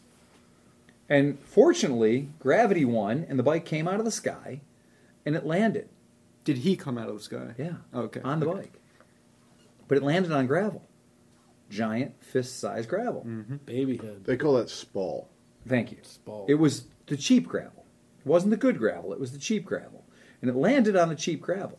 [1.09, 4.61] And fortunately, gravity won, and the bike came out of the sky,
[5.25, 5.89] and it landed.
[6.45, 7.55] Did he come out of the sky?
[7.59, 7.75] Yeah.
[7.95, 8.21] Okay.
[8.23, 8.61] On the Okay.
[8.61, 8.81] bike.
[9.89, 10.83] But it landed on gravel.
[11.71, 13.25] Giant fist sized gravel.
[13.27, 13.57] Mm-hmm.
[13.67, 14.25] Baby head.
[14.25, 15.29] They call that spall.
[15.67, 15.99] Thank you.
[16.03, 16.47] Spall.
[16.49, 17.85] It was the cheap gravel.
[18.21, 20.05] It wasn't the good gravel, it was the cheap gravel.
[20.41, 21.79] And it landed on the cheap gravel.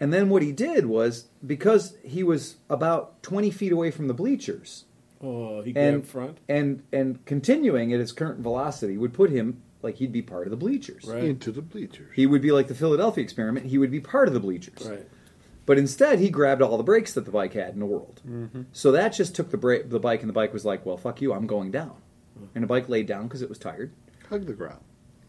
[0.00, 4.14] And then what he did was, because he was about 20 feet away from the
[4.14, 4.84] bleachers,
[5.22, 6.38] Oh, he and front.
[6.48, 10.50] and and continuing at his current velocity would put him like he'd be part of
[10.50, 11.04] the bleachers.
[11.06, 11.24] Right.
[11.24, 12.10] Into the bleachers.
[12.16, 13.66] He would be like the Philadelphia experiment.
[13.66, 14.86] He would be part of the bleachers.
[14.88, 15.06] Right.
[15.66, 18.22] But instead, he grabbed all the brakes that the bike had in the world.
[18.26, 18.62] Mm-hmm.
[18.72, 21.20] So that just took the brake, the bike, and the bike was like, "Well, fuck
[21.20, 21.92] you, I'm going down."
[22.54, 23.92] And the bike laid down because it was tired.
[24.30, 24.80] Hug the ground.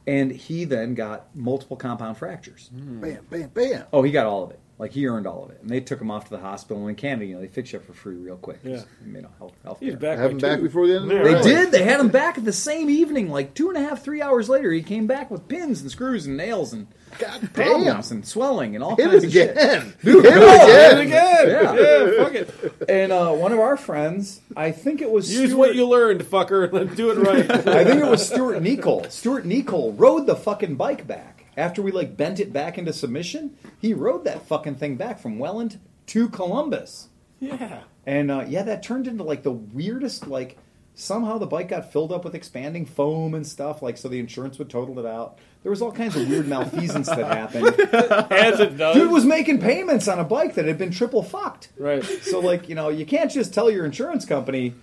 [0.07, 2.69] And he then got multiple compound fractures.
[2.73, 3.01] Hmm.
[3.01, 3.83] Bam, bam, bam.
[3.91, 4.59] Oh, he got all of it.
[4.81, 6.89] Like he earned all of it, and they took him off to the hospital And
[6.89, 7.25] in Canada.
[7.27, 8.59] You know, they fix you up for free real quick.
[8.63, 8.81] Yeah.
[9.05, 10.17] you know, health, health He's back.
[10.17, 11.03] Have by him back before the end.
[11.03, 11.43] of the Yeah, They right.
[11.43, 11.71] did.
[11.71, 14.49] They had him back at the same evening, like two and a half, three hours
[14.49, 14.71] later.
[14.71, 16.87] He came back with pins and screws and nails and
[17.19, 17.49] God damn.
[17.49, 19.51] problems and swelling and all Hit kinds it of shit.
[19.51, 19.93] again.
[20.03, 21.47] Dude, Hit no, it hit again.
[21.47, 21.73] Yeah.
[21.75, 22.89] Yeah, fuck it.
[22.89, 26.21] And uh, one of our friends, I think it was Use Stuart, what you learned,
[26.23, 26.71] fucker.
[26.73, 27.51] Let's do it right.
[27.67, 29.03] I think it was Stuart Nicol.
[29.11, 33.55] Stuart Nicol rode the fucking bike back after we like bent it back into submission.
[33.79, 37.09] He rode that fucking thing back from Welland to Columbus.
[37.39, 37.81] yeah.
[38.05, 40.27] And uh, yeah, that turned into like the weirdest.
[40.27, 40.57] Like
[40.95, 43.81] somehow the bike got filled up with expanding foam and stuff.
[43.81, 45.37] Like so the insurance would total it out.
[45.63, 47.67] There was all kinds of weird malfeasance that happened.
[48.31, 48.95] As it does.
[48.95, 51.69] Dude was making payments on a bike that had been triple fucked.
[51.77, 52.03] right.
[52.03, 54.73] So like you know you can't just tell your insurance company,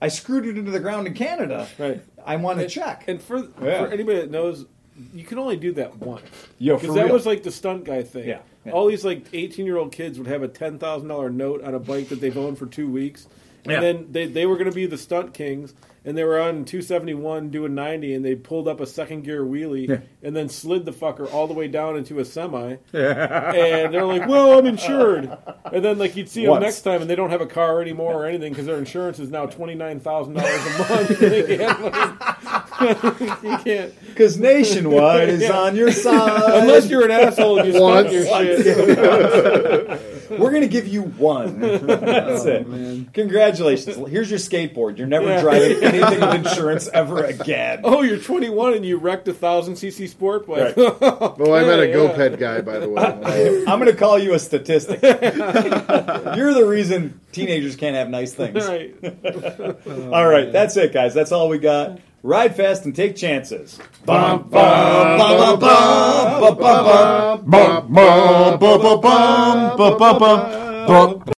[0.00, 1.66] I screwed it into the ground in Canada.
[1.78, 2.00] Right.
[2.24, 3.04] I want a check.
[3.08, 3.84] And for Yeah.
[3.84, 4.66] for anybody that knows,
[5.14, 6.22] you can only do that once.
[6.58, 7.12] Yo, Because that real.
[7.14, 8.28] was like the stunt guy thing.
[8.28, 8.72] Yeah, yeah.
[8.72, 11.74] All these like eighteen year old kids would have a ten thousand dollar note on
[11.74, 13.26] a bike that they've owned for two weeks,
[13.64, 13.80] and Yeah.
[13.80, 16.82] then they they were going to be the stunt kings, and they were on two
[16.82, 19.98] seventy one doing ninety, and they pulled up a second gear wheelie, Yeah.
[20.22, 24.26] and then slid the fucker all the way down into a semi, and they're like,
[24.28, 25.30] "Well, I'm insured,"
[25.72, 28.14] and then like you'd see them next time, and they don't have a car anymore
[28.14, 31.18] or anything because their insurance is now twenty nine thousand dollars a month.
[31.20, 33.94] they can't, you can't.
[34.08, 35.58] Because Nationwide is Yeah.
[35.58, 36.62] on your side.
[36.62, 38.12] Unless you're an asshole and you Once.
[38.12, 40.00] your shit.
[40.30, 41.60] We're going to give you one.
[41.60, 42.64] That's it.
[42.66, 43.10] Oh, man.
[43.12, 43.96] Congratulations.
[44.08, 44.96] Here's your skateboard.
[44.98, 45.40] You're never Yeah.
[45.40, 47.80] driving anything with insurance ever again.
[47.90, 50.74] Oh, you're 21 and you wrecked a thousand cc sport bike.
[50.76, 53.64] Oh, I met a Yeah, GoPed guy, by the way.
[53.66, 55.02] I'm going to call you a statistic.
[55.02, 58.66] You're the reason teenagers can't have nice things.
[58.66, 58.94] right.
[60.12, 61.14] All right, that's it, guys.
[61.14, 61.98] That's all we got.
[62.22, 63.78] Ride fast and take chances.
[64.04, 67.44] Bum, bum, bum, bum, bum, bum, bum, bum.
[67.46, 71.22] Bum, bum, bum, bum, bum, bum, bum, bum.